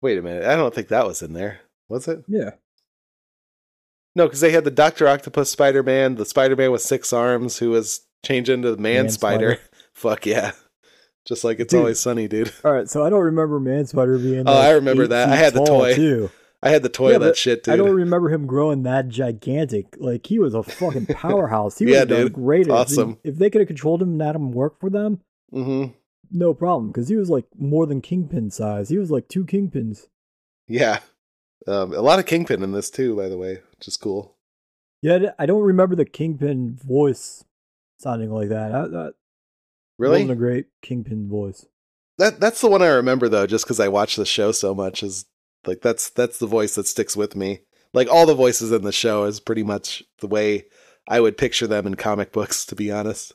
Wait 0.00 0.18
a 0.18 0.22
minute. 0.22 0.44
I 0.44 0.56
don't 0.56 0.74
think 0.74 0.88
that 0.88 1.06
was 1.06 1.22
in 1.22 1.32
there. 1.34 1.60
Was 1.88 2.08
it? 2.08 2.24
Yeah, 2.26 2.52
No, 4.14 4.24
because 4.26 4.40
they 4.40 4.50
had 4.52 4.64
the 4.64 4.70
Doctor 4.70 5.06
Octopus 5.06 5.50
Spider-Man, 5.50 6.16
the 6.16 6.24
Spider-Man 6.24 6.72
with 6.72 6.82
six 6.82 7.12
arms 7.12 7.58
who 7.58 7.70
was 7.70 8.00
changed 8.24 8.50
into 8.50 8.70
the 8.70 8.76
Man, 8.82 9.04
Man 9.04 9.08
Spider. 9.10 9.54
Spider. 9.56 9.60
Fuck 9.94 10.26
yeah. 10.26 10.52
Just 11.26 11.44
like 11.44 11.60
it's 11.60 11.70
Dude. 11.72 11.80
always 11.80 12.00
sunny, 12.00 12.26
dude. 12.26 12.50
All 12.64 12.72
right, 12.72 12.88
so 12.88 13.04
I 13.04 13.10
don't 13.10 13.24
remember 13.24 13.60
Man 13.60 13.84
Spider 13.86 14.18
being. 14.18 14.48
Oh, 14.48 14.52
like, 14.54 14.64
I 14.64 14.70
remember 14.72 15.06
that. 15.08 15.28
I 15.28 15.36
had 15.36 15.52
the 15.52 15.64
toy. 15.64 15.94
too. 15.94 16.30
I 16.62 16.70
had 16.70 16.82
the 16.82 16.88
toy 16.88 17.10
Yeah, 17.10 17.16
of 17.16 17.22
that 17.22 17.36
shit, 17.36 17.62
dude. 17.62 17.74
I 17.74 17.76
don't 17.76 17.94
remember 17.94 18.30
him 18.30 18.46
growing 18.46 18.82
that 18.84 19.08
gigantic. 19.08 19.94
Like 19.98 20.26
he 20.26 20.38
was 20.38 20.54
a 20.54 20.62
fucking 20.62 21.06
powerhouse. 21.14 21.78
He 21.78 21.84
Yeah, 21.92 21.98
have 22.00 22.08
dude. 22.08 22.32
great. 22.32 22.66
If, 22.66 22.72
Awesome. 22.72 23.18
if 23.22 23.36
they 23.36 23.50
could 23.50 23.60
have 23.60 23.68
controlled 23.68 24.00
him 24.02 24.12
and 24.12 24.22
had 24.22 24.34
him 24.36 24.50
work 24.52 24.80
for 24.80 24.88
them, 24.90 25.20
mm-hmm. 25.52 25.92
no 26.32 26.54
problem. 26.54 26.88
Because 26.90 27.08
he 27.08 27.16
was 27.16 27.28
like 27.30 27.44
more 27.58 27.86
than 27.86 28.00
Kingpin 28.00 28.50
size. 28.50 28.88
He 28.88 28.96
was 28.98 29.10
like 29.10 29.28
two 29.28 29.44
Kingpins. 29.44 30.06
Yeah. 30.66 31.00
Um, 31.68 31.92
a 31.92 32.00
lot 32.00 32.18
of 32.18 32.26
Kingpin 32.26 32.62
in 32.62 32.72
this 32.72 32.90
too, 32.90 33.14
by 33.16 33.28
the 33.28 33.36
way, 33.38 33.58
which 33.76 33.88
is 33.88 33.96
cool. 33.96 34.36
Yeah, 35.02 35.32
I 35.38 35.46
don't 35.46 35.62
remember 35.62 35.94
the 35.94 36.04
Kingpin 36.04 36.76
voice 36.76 37.44
sounding 37.98 38.30
like 38.30 38.48
that. 38.48 38.70
That 38.90 39.14
Really? 39.98 40.12
wasn't 40.22 40.30
a 40.32 40.36
great 40.36 40.66
Kingpin 40.82 41.28
voice. 41.28 41.66
That 42.18 42.40
that's 42.40 42.60
the 42.60 42.68
one 42.68 42.82
I 42.82 42.88
remember 42.88 43.28
though, 43.28 43.46
just 43.46 43.64
because 43.64 43.78
I 43.80 43.88
watch 43.88 44.16
the 44.16 44.26
show 44.26 44.50
so 44.52 44.74
much. 44.74 45.02
Is 45.02 45.26
like 45.66 45.82
that's 45.82 46.10
that's 46.10 46.38
the 46.38 46.46
voice 46.46 46.74
that 46.74 46.86
sticks 46.86 47.16
with 47.16 47.36
me. 47.36 47.60
Like 47.92 48.08
all 48.10 48.26
the 48.26 48.34
voices 48.34 48.72
in 48.72 48.82
the 48.82 48.92
show 48.92 49.24
is 49.24 49.38
pretty 49.40 49.62
much 49.62 50.02
the 50.20 50.26
way 50.26 50.64
I 51.08 51.20
would 51.20 51.36
picture 51.38 51.66
them 51.66 51.86
in 51.86 51.94
comic 51.94 52.32
books. 52.32 52.64
To 52.66 52.74
be 52.74 52.90
honest. 52.90 53.34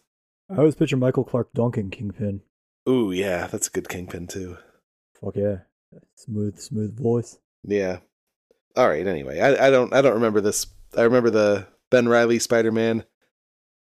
I 0.50 0.58
always 0.58 0.76
picture 0.76 0.98
Michael 0.98 1.24
Clarke 1.24 1.54
Duncan 1.54 1.90
Kingpin. 1.90 2.42
Ooh, 2.90 3.12
yeah, 3.12 3.48
that's 3.48 3.68
a 3.68 3.72
good 3.72 3.88
Kingpin 3.88 4.28
too. 4.28 4.58
Fuck 5.22 5.38
yeah, 5.38 5.60
smooth, 6.16 6.60
smooth 6.60 6.98
voice. 6.98 7.38
Yeah. 7.64 8.00
All 8.76 8.88
right. 8.88 9.06
Anyway, 9.06 9.40
I, 9.40 9.68
I 9.68 9.70
don't 9.70 9.94
I 9.94 10.02
don't 10.02 10.16
remember 10.16 10.42
this. 10.42 10.66
I 10.98 11.02
remember 11.04 11.30
the 11.30 11.68
Ben 11.92 12.08
Reilly 12.08 12.40
Spider 12.40 12.72
Man, 12.72 13.04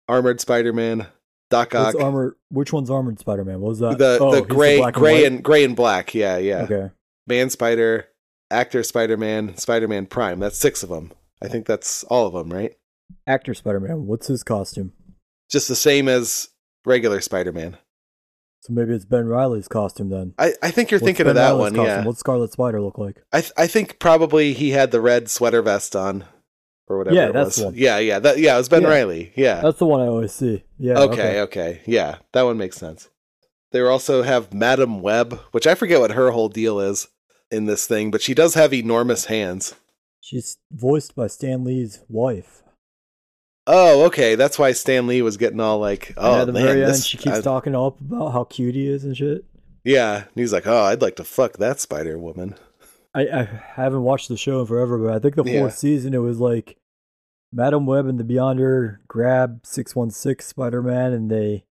Armored 0.08 0.40
Spider 0.40 0.72
Man, 0.72 1.06
Doc 1.50 1.74
Ock, 1.74 1.94
What's 1.94 2.04
armor? 2.04 2.36
Which 2.50 2.72
one's 2.72 2.90
armored 2.90 3.18
Spider-Man? 3.18 3.60
What 3.60 3.68
was 3.70 3.78
that? 3.80 3.98
the 3.98 4.18
Oh, 4.20 4.32
the 4.34 4.42
gray 4.42 4.78
black 4.78 4.94
gray 4.94 5.22
white? 5.22 5.26
and 5.32 5.42
gray 5.42 5.64
and 5.64 5.76
black. 5.76 6.14
Yeah, 6.14 6.38
yeah. 6.38 6.62
Okay. 6.62 6.90
Man 7.26 7.50
Spider, 7.50 8.08
Actor 8.50 8.82
Spider 8.82 9.16
Man, 9.16 9.56
Spider 9.56 9.88
Man 9.88 10.06
Prime. 10.06 10.40
That's 10.40 10.58
six 10.58 10.82
of 10.82 10.88
them. 10.88 11.12
I 11.42 11.48
think 11.48 11.66
that's 11.66 12.04
all 12.04 12.26
of 12.26 12.32
them, 12.34 12.52
right? 12.52 12.74
Actor 13.26 13.54
Spider-Man. 13.54 14.06
What's 14.06 14.26
his 14.26 14.42
costume? 14.42 14.92
Just 15.50 15.68
the 15.68 15.76
same 15.76 16.08
as 16.08 16.48
regular 16.84 17.20
Spider 17.20 17.52
Man. 17.52 17.76
So 18.68 18.74
maybe 18.74 18.92
it's 18.92 19.06
Ben 19.06 19.26
Reilly's 19.26 19.66
costume 19.66 20.10
then. 20.10 20.34
I, 20.38 20.52
I 20.62 20.70
think 20.70 20.90
you're 20.90 20.98
What's 20.98 21.06
thinking 21.06 21.24
Ben 21.24 21.30
of 21.30 21.36
that 21.36 21.46
Reilly's 21.48 21.60
one, 21.60 21.74
costume? 21.74 21.86
yeah. 21.86 22.04
What's 22.04 22.20
Scarlet 22.20 22.52
Spider 22.52 22.80
look 22.82 22.98
like? 22.98 23.22
I 23.32 23.40
th- 23.40 23.52
I 23.56 23.66
think 23.66 23.98
probably 23.98 24.52
he 24.52 24.70
had 24.70 24.90
the 24.90 25.00
red 25.00 25.30
sweater 25.30 25.62
vest 25.62 25.96
on, 25.96 26.24
or 26.86 26.98
whatever. 26.98 27.16
Yeah, 27.16 27.28
it 27.28 27.32
that's 27.32 27.58
one. 27.58 27.72
Yeah, 27.74 27.98
yeah, 27.98 28.18
that 28.18 28.38
yeah. 28.38 28.54
It 28.54 28.58
was 28.58 28.68
Ben 28.68 28.82
Yeah. 28.82 28.88
Reilly. 28.88 29.32
Yeah. 29.36 29.60
That's 29.62 29.78
the 29.78 29.86
one 29.86 30.00
I 30.02 30.06
always 30.06 30.32
see. 30.32 30.64
Yeah. 30.78 30.98
okay, 30.98 31.40
okay, 31.40 31.80
yeah, 31.86 32.16
that 32.32 32.42
one 32.42 32.58
makes 32.58 32.76
sense. 32.76 33.08
They 33.72 33.80
also 33.80 34.22
have 34.22 34.52
Madam 34.54 35.00
Web, 35.00 35.40
which 35.52 35.66
I 35.66 35.74
forget 35.74 36.00
what 36.00 36.10
her 36.12 36.30
whole 36.30 36.48
deal 36.50 36.78
is 36.78 37.08
in 37.50 37.64
this 37.64 37.86
thing, 37.86 38.10
but 38.10 38.20
she 38.22 38.34
does 38.34 38.52
have 38.54 38.74
enormous 38.74 39.24
hands. 39.26 39.74
She's 40.20 40.58
voiced 40.70 41.14
by 41.16 41.26
Stan 41.28 41.64
Lee's 41.64 42.00
wife. 42.08 42.62
Oh, 43.70 44.06
okay, 44.06 44.34
that's 44.34 44.58
why 44.58 44.72
Stan 44.72 45.06
Lee 45.06 45.20
was 45.22 45.36
getting 45.36 45.60
all 45.60 45.78
like, 45.78 46.14
"Oh 46.16 46.44
the 46.46 46.52
man, 46.52 46.62
very 46.64 46.84
end, 46.84 46.96
she 47.02 47.18
keeps 47.18 47.36
I- 47.38 47.40
talking 47.42 47.74
up 47.76 48.00
about 48.00 48.30
how 48.32 48.44
cute 48.44 48.74
he 48.74 48.88
is 48.88 49.04
and 49.04 49.16
shit. 49.16 49.44
yeah, 49.84 50.16
and 50.22 50.30
he's 50.34 50.52
like, 50.52 50.66
"Oh, 50.66 50.84
I'd 50.84 51.02
like 51.02 51.16
to 51.16 51.24
fuck 51.24 51.58
that 51.58 51.78
Spider 51.78 52.18
Woman." 52.18 52.54
I, 53.14 53.22
I 53.28 53.42
haven't 53.76 54.02
watched 54.02 54.28
the 54.28 54.36
show 54.36 54.60
in 54.60 54.66
forever, 54.66 54.96
but 54.98 55.12
I 55.14 55.18
think 55.18 55.34
the 55.36 55.44
fourth 55.44 55.54
Yeah. 55.54 55.68
season 55.68 56.14
it 56.14 56.18
was 56.18 56.38
like 56.40 56.76
Madam 57.52 57.84
Web 57.86 58.06
and 58.06 58.18
the 58.18 58.24
Beyonder 58.24 58.98
grab 59.08 59.60
six 59.64 59.94
one 59.96 60.10
six 60.10 60.46
Spider 60.46 60.82
Man 60.82 61.12
and 61.12 61.30
they 61.30 61.64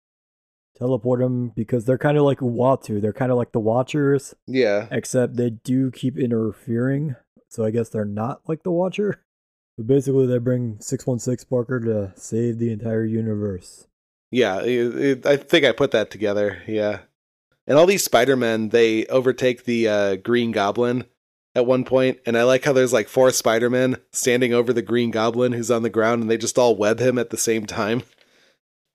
teleport 0.77 1.21
him 1.21 1.49
because 1.49 1.85
they're 1.85 1.97
kind 1.97 2.17
of 2.17 2.23
like 2.23 2.39
Uatu. 2.39 3.01
They're 3.01 3.13
kind 3.13 3.31
of 3.31 3.37
like 3.37 3.51
the 3.51 3.59
Watchers, 3.59 4.33
Yeah, 4.45 4.87
except 4.91 5.35
they 5.35 5.49
do 5.51 5.89
keep 5.91 6.17
interfering. 6.17 7.15
So 7.49 7.63
I 7.65 7.71
guess 7.71 7.89
they're 7.89 8.03
not 8.05 8.41
like 8.47 8.63
the 8.63 8.71
Watcher. 8.71 9.21
But 9.77 9.87
basically, 9.87 10.25
they 10.25 10.39
bring 10.39 10.77
six 10.79 11.05
one 11.05 11.19
six 11.19 11.43
Parker 11.43 11.79
to 11.79 12.13
save 12.19 12.57
the 12.59 12.71
entire 12.71 13.05
universe. 13.05 13.87
yeah. 14.31 14.59
it- 14.61 14.95
it- 14.95 15.25
I 15.25 15.37
think 15.37 15.65
I 15.65 15.71
put 15.71 15.91
that 15.91 16.09
together. 16.11 16.61
Yeah, 16.67 16.99
and 17.67 17.77
all 17.77 17.85
these 17.85 18.03
Spider 18.03 18.35
Men 18.35 18.69
they 18.69 19.05
overtake 19.05 19.65
the 19.65 19.87
uh, 19.87 20.15
Green 20.17 20.51
Goblin 20.51 21.05
at 21.55 21.65
one 21.65 21.83
point, 21.85 22.19
and 22.25 22.37
I 22.37 22.43
like 22.43 22.63
how 22.65 22.73
there's 22.73 22.93
like 22.93 23.07
four 23.07 23.29
Spider 23.31 23.69
Men 23.69 23.97
standing 24.11 24.53
over 24.53 24.73
the 24.73 24.81
Green 24.81 25.11
Goblin 25.11 25.53
who's 25.53 25.71
on 25.71 25.83
the 25.83 25.89
ground, 25.89 26.21
and 26.21 26.29
they 26.31 26.37
just 26.37 26.57
all 26.57 26.75
web 26.75 26.99
him 26.99 27.17
at 27.19 27.29
the 27.29 27.37
same 27.37 27.65
time. 27.65 28.03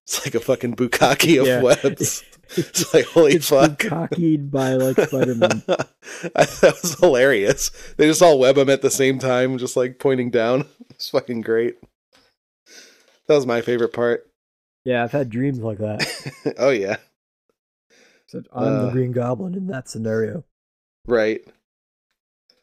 It's 0.04 0.26
like 0.26 0.34
a 0.34 0.40
fucking 0.40 0.74
bukkake 0.74 1.40
of 1.40 1.46
Yeah. 1.46 1.62
webs. 1.62 2.24
It's 2.56 2.92
like 2.92 3.06
holy 3.06 3.34
it's 3.34 3.48
fuck. 3.48 3.78
cockeyed 3.78 4.50
by 4.50 4.74
like 4.74 5.00
Spider 5.00 5.34
Man. 5.34 5.62
That 5.66 6.78
was 6.82 6.98
hilarious. 6.98 7.70
They 7.96 8.06
just 8.06 8.22
all 8.22 8.38
web 8.38 8.58
him 8.58 8.68
at 8.70 8.82
the 8.82 8.90
same 8.90 9.18
time, 9.18 9.56
just 9.58 9.76
like 9.76 9.98
pointing 9.98 10.30
down. 10.30 10.66
It's 10.90 11.08
fucking 11.10 11.40
great. 11.40 11.78
That 13.26 13.34
was 13.34 13.46
my 13.46 13.60
favorite 13.60 13.92
part. 13.92 14.28
yeah, 14.84 15.02
I've 15.02 15.12
had 15.12 15.30
dreams 15.30 15.58
like 15.60 15.78
that. 15.78 16.54
oh 16.58 16.70
yeah, 16.70 16.96
Except 18.26 18.46
I'm 18.54 18.64
the 18.64 18.86
Uh. 18.88 18.90
Green 18.92 19.12
Goblin 19.12 19.54
in 19.54 19.66
that 19.68 19.88
scenario. 19.88 20.44
right. 21.06 21.40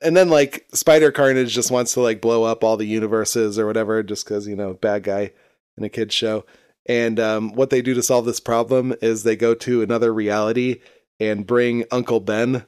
And 0.01 0.15
then 0.15 0.29
like 0.29 0.65
Spider 0.73 1.11
Carnage 1.11 1.53
just 1.53 1.71
wants 1.71 1.93
to 1.95 2.01
like 2.01 2.21
blow 2.21 2.43
up 2.43 2.63
all 2.63 2.77
the 2.77 2.85
universes 2.85 3.59
or 3.59 3.65
whatever, 3.65 4.01
just 4.03 4.23
because 4.25 4.47
you 4.47 4.55
know 4.55 4.73
bad 4.73 5.03
guy 5.03 5.31
in 5.77 5.83
a 5.83 5.89
kids 5.89 6.13
show. 6.13 6.45
And 6.85 7.19
um, 7.19 7.53
what 7.53 7.69
they 7.69 7.81
do 7.81 7.93
to 7.93 8.01
solve 8.03 8.25
this 8.25 8.39
problem 8.39 8.95
is 9.01 9.23
they 9.23 9.35
go 9.35 9.53
to 9.55 9.81
another 9.81 10.13
reality 10.13 10.81
and 11.19 11.45
bring 11.45 11.83
Uncle 11.91 12.19
Ben 12.19 12.65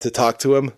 to 0.00 0.10
talk 0.10 0.38
to 0.40 0.56
him. 0.56 0.72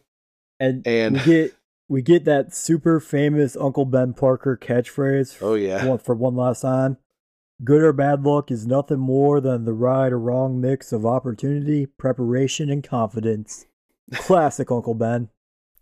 And, 0.59 0.87
And- 0.87 1.17
we 1.17 1.25
get 1.25 1.55
we 1.89 2.03
get 2.03 2.25
that 2.27 2.55
super 2.55 3.01
famous 3.01 3.57
Uncle 3.57 3.85
Ben 3.85 4.13
Parker 4.15 4.57
catchphrase 4.57 5.39
Oh 5.43 5.55
yeah, 5.55 5.85
one, 5.87 5.99
for 5.99 6.15
one 6.15 6.37
last 6.37 6.61
time. 6.61 6.99
Good 7.65 7.83
or 7.83 7.93
bad 7.93 8.23
luck 8.23 8.51
is 8.53 8.67
nothing 8.67 9.01
more 9.01 9.41
than 9.41 9.65
the 9.65 9.73
right 9.73 10.13
or 10.13 10.19
wrong 10.19 10.61
mix 10.61 10.93
of 10.93 11.05
opportunity, 11.05 11.87
preparation, 11.87 12.71
and 12.71 12.85
confidence. 12.85 13.67
Classic 14.15 14.71
Uncle 14.71 14.95
Ben. 14.95 15.29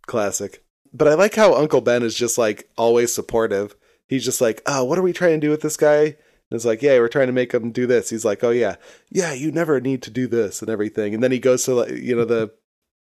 classic. 0.06 0.64
But 0.92 1.06
I 1.08 1.14
like 1.14 1.34
how 1.34 1.54
Uncle 1.54 1.82
Ben 1.82 2.02
is 2.02 2.14
just 2.14 2.38
like 2.38 2.70
always 2.78 3.12
supportive. 3.12 3.76
He's 4.06 4.24
just 4.24 4.40
like, 4.40 4.62
oh, 4.66 4.84
what 4.84 4.98
are 4.98 5.02
we 5.02 5.12
trying 5.12 5.38
to 5.38 5.46
do 5.46 5.50
with 5.50 5.60
this 5.60 5.76
guy? 5.76 6.16
And 6.50 6.56
it's 6.56 6.64
like, 6.64 6.82
yeah, 6.82 6.98
we're 6.98 7.08
trying 7.08 7.26
to 7.26 7.32
make 7.32 7.52
him 7.52 7.72
do 7.72 7.86
this. 7.86 8.10
He's 8.10 8.24
like, 8.24 8.42
oh 8.42 8.50
yeah, 8.50 8.76
yeah, 9.10 9.32
you 9.32 9.52
never 9.52 9.80
need 9.80 10.02
to 10.02 10.10
do 10.10 10.26
this 10.26 10.62
and 10.62 10.70
everything. 10.70 11.14
And 11.14 11.22
then 11.22 11.32
he 11.32 11.38
goes 11.38 11.64
to 11.64 11.74
like, 11.74 11.90
you 11.90 12.16
know, 12.16 12.24
the 12.24 12.52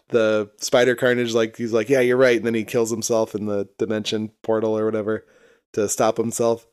the 0.10 0.52
Spider 0.58 0.96
Carnage, 0.96 1.34
like 1.34 1.58
he's 1.58 1.74
like, 1.74 1.89
yeah, 1.89 2.00
you're 2.00 2.18
right. 2.18 2.38
And 2.38 2.46
then 2.46 2.54
he 2.54 2.64
kills 2.64 2.91
himself 2.91 3.36
in 3.36 3.46
the 3.46 3.68
dimension 3.78 4.32
portal 4.43 4.78
or 4.78 4.86
whatever 4.86 5.26
to 5.74 5.89
stop 5.89 6.18
himself. 6.18 6.68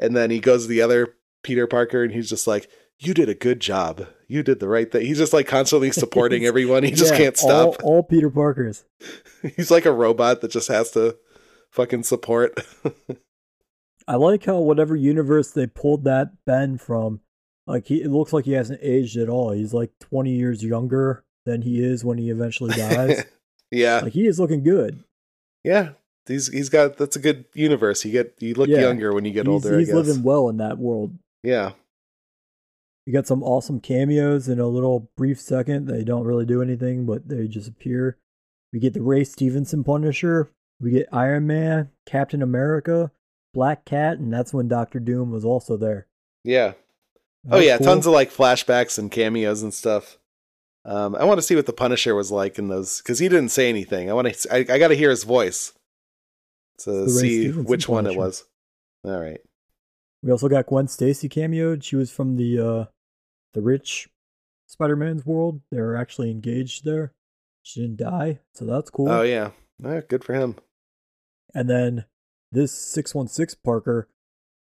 And 0.00 0.16
then 0.16 0.30
he 0.30 0.40
goes 0.40 0.62
to 0.62 0.68
the 0.68 0.82
other 0.82 1.14
Peter 1.42 1.66
Parker, 1.66 2.02
and 2.02 2.12
he's 2.12 2.28
just 2.28 2.46
like, 2.46 2.68
you 2.98 3.14
did 3.14 3.28
a 3.28 3.34
good 3.34 3.60
job. 3.60 4.06
You 4.28 4.42
did 4.42 4.60
the 4.60 4.68
right 4.68 4.90
thing. 4.90 5.06
He's 5.06 5.18
just 5.18 5.32
like 5.32 5.46
constantly 5.46 5.90
supporting 5.92 6.44
everyone. 6.44 6.82
He 6.82 6.90
just 6.90 7.12
Yeah, 7.12 7.18
can't 7.18 7.36
stop. 7.36 7.82
All, 7.82 7.96
all 7.96 8.02
Peter 8.02 8.30
Parkers. 8.30 8.84
He's 9.56 9.70
like 9.70 9.86
a 9.86 9.92
robot 9.92 10.40
that 10.40 10.50
just 10.50 10.68
has 10.68 10.90
to 10.92 11.16
fucking 11.70 12.02
support. 12.04 12.58
I 14.08 14.16
like 14.16 14.44
how 14.44 14.58
whatever 14.60 14.94
universe 14.96 15.50
they 15.50 15.66
pulled 15.66 16.04
that 16.04 16.44
Ben 16.44 16.78
from, 16.78 17.20
like 17.66 17.86
he 17.86 18.02
it 18.02 18.10
looks 18.10 18.32
like 18.32 18.44
he 18.44 18.52
hasn't 18.52 18.80
aged 18.82 19.16
at 19.16 19.28
all. 19.28 19.50
He's 19.52 19.74
like 19.74 19.90
twenty 20.00 20.32
years 20.32 20.62
younger 20.64 21.24
than 21.44 21.62
he 21.62 21.82
is 21.82 22.04
when 22.04 22.18
he 22.18 22.30
eventually 22.30 22.74
dies. 22.76 23.24
yeah, 23.70 24.00
like 24.00 24.12
he 24.12 24.26
is 24.26 24.38
looking 24.40 24.62
good. 24.62 25.02
yeah. 25.64 25.90
He's 26.28 26.48
he's 26.52 26.68
got 26.68 26.96
that's 26.96 27.14
a 27.14 27.20
good 27.20 27.44
universe. 27.54 28.04
You 28.04 28.10
get 28.10 28.34
you 28.40 28.54
look 28.54 28.68
Yeah. 28.68 28.80
younger 28.80 29.12
when 29.14 29.24
you 29.24 29.30
get 29.32 29.46
he's 29.46 29.52
older. 29.64 29.78
he's 29.78 29.92
living 29.92 30.24
well 30.24 30.48
in 30.48 30.56
that 30.56 30.76
world. 30.76 31.16
yeah, 31.44 31.70
You 33.06 33.12
got 33.12 33.28
some 33.28 33.44
awesome 33.44 33.78
cameos 33.78 34.48
in 34.48 34.58
a 34.58 34.66
little 34.66 35.08
brief 35.16 35.40
second. 35.40 35.86
They 35.86 36.02
don't 36.02 36.24
really 36.24 36.44
do 36.44 36.60
anything, 36.62 37.06
but 37.06 37.28
they 37.28 37.46
just 37.46 37.68
appear. 37.68 38.18
We 38.72 38.80
get 38.80 38.92
the 38.94 39.02
Ray 39.02 39.22
Stevenson 39.22 39.84
Punisher. 39.84 40.50
We 40.80 40.90
get 40.90 41.06
Iron 41.12 41.46
Man, 41.46 41.90
Captain 42.06 42.42
America, 42.42 43.12
Black 43.56 43.86
Cat, 43.86 44.18
and 44.18 44.30
that's 44.30 44.52
when 44.52 44.68
Doctor 44.68 45.00
Doom 45.00 45.30
was 45.30 45.42
also 45.42 45.78
there. 45.78 46.06
yeah. 46.44 46.74
Oh 47.50 47.58
yeah, 47.58 47.78
cool. 47.78 47.86
tons 47.86 48.06
of 48.06 48.12
like 48.12 48.30
flashbacks 48.30 48.98
and 48.98 49.10
cameos 49.10 49.62
and 49.62 49.72
stuff. 49.72 50.18
Um, 50.84 51.14
I 51.14 51.24
want 51.24 51.38
to 51.38 51.42
see 51.42 51.54
what 51.56 51.64
the 51.64 51.72
Punisher 51.72 52.14
was 52.14 52.30
like 52.30 52.58
in 52.58 52.68
those 52.68 52.98
because 52.98 53.18
he 53.18 53.28
didn't 53.28 53.50
say 53.50 53.68
anything. 53.68 54.10
I 54.10 54.14
want 54.14 54.32
to. 54.32 54.52
I, 54.52 54.58
I 54.74 54.78
got 54.78 54.88
to 54.88 54.94
hear 54.94 55.10
his 55.10 55.22
voice 55.24 55.72
to 56.80 57.08
see 57.08 57.44
Stevenson 57.44 57.64
which 57.64 57.88
one 57.88 58.06
it 58.06 58.16
was. 58.16 58.44
All 59.04 59.20
right. 59.20 59.40
We 60.22 60.32
also 60.32 60.48
got 60.48 60.66
Gwen 60.66 60.88
Stacy 60.88 61.28
cameoed. 61.28 61.82
She 61.84 61.96
was 61.96 62.10
from 62.10 62.36
the 62.36 62.58
uh 62.58 62.84
the 63.54 63.62
rich 63.62 64.08
Spider-Man's 64.66 65.24
world. 65.24 65.60
They 65.70 65.80
were 65.80 65.96
actually 65.96 66.30
engaged 66.30 66.84
there. 66.84 67.12
She 67.62 67.80
didn't 67.80 67.98
die, 67.98 68.40
so 68.54 68.66
that's 68.66 68.90
cool. 68.90 69.08
Oh 69.08 69.22
yeah. 69.22 69.52
Right, 69.80 70.06
good 70.06 70.24
for 70.24 70.34
him. 70.34 70.56
And 71.54 71.70
then 71.70 72.04
this 72.52 72.72
616 72.72 73.60
Parker 73.64 74.08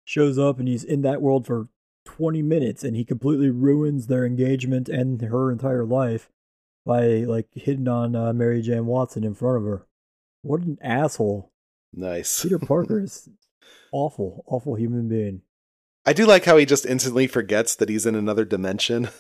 shows 0.04 0.38
up 0.38 0.60
and 0.60 0.68
he's 0.68 0.84
in 0.84 1.02
that 1.02 1.22
world 1.22 1.46
for 1.46 1.68
20 2.06 2.42
minutes 2.42 2.84
and 2.84 2.96
he 2.96 3.04
completely 3.04 3.50
ruins 3.50 4.08
their 4.08 4.26
engagement 4.26 4.88
and 4.88 5.22
her 5.22 5.52
entire 5.52 5.86
life 5.86 6.30
by 6.86 7.24
like 7.24 7.48
hitting 7.54 7.88
on 7.88 8.16
uh, 8.16 8.32
Mary 8.32 8.62
Jane 8.62 8.86
Watson 8.86 9.24
in 9.24 9.34
front 9.34 9.58
of 9.58 9.64
her. 9.64 9.88
What 10.44 10.62
an 10.62 10.78
asshole. 10.82 11.52
Nice. 11.92 12.44
Peter 12.44 12.60
Parker 12.60 13.00
is 13.04 13.30
awful, 13.92 14.44
awful 14.48 14.76
human 14.76 15.08
being. 15.08 15.42
I 16.06 16.14
do 16.14 16.28
like 16.28 16.46
how 16.46 16.58
he 16.58 16.66
just 16.66 16.86
instantly 16.86 17.26
forgets 17.26 17.76
that 17.76 17.90
he's 17.90 18.06
in 18.06 18.16
another 18.16 18.46
dimension. 18.46 19.10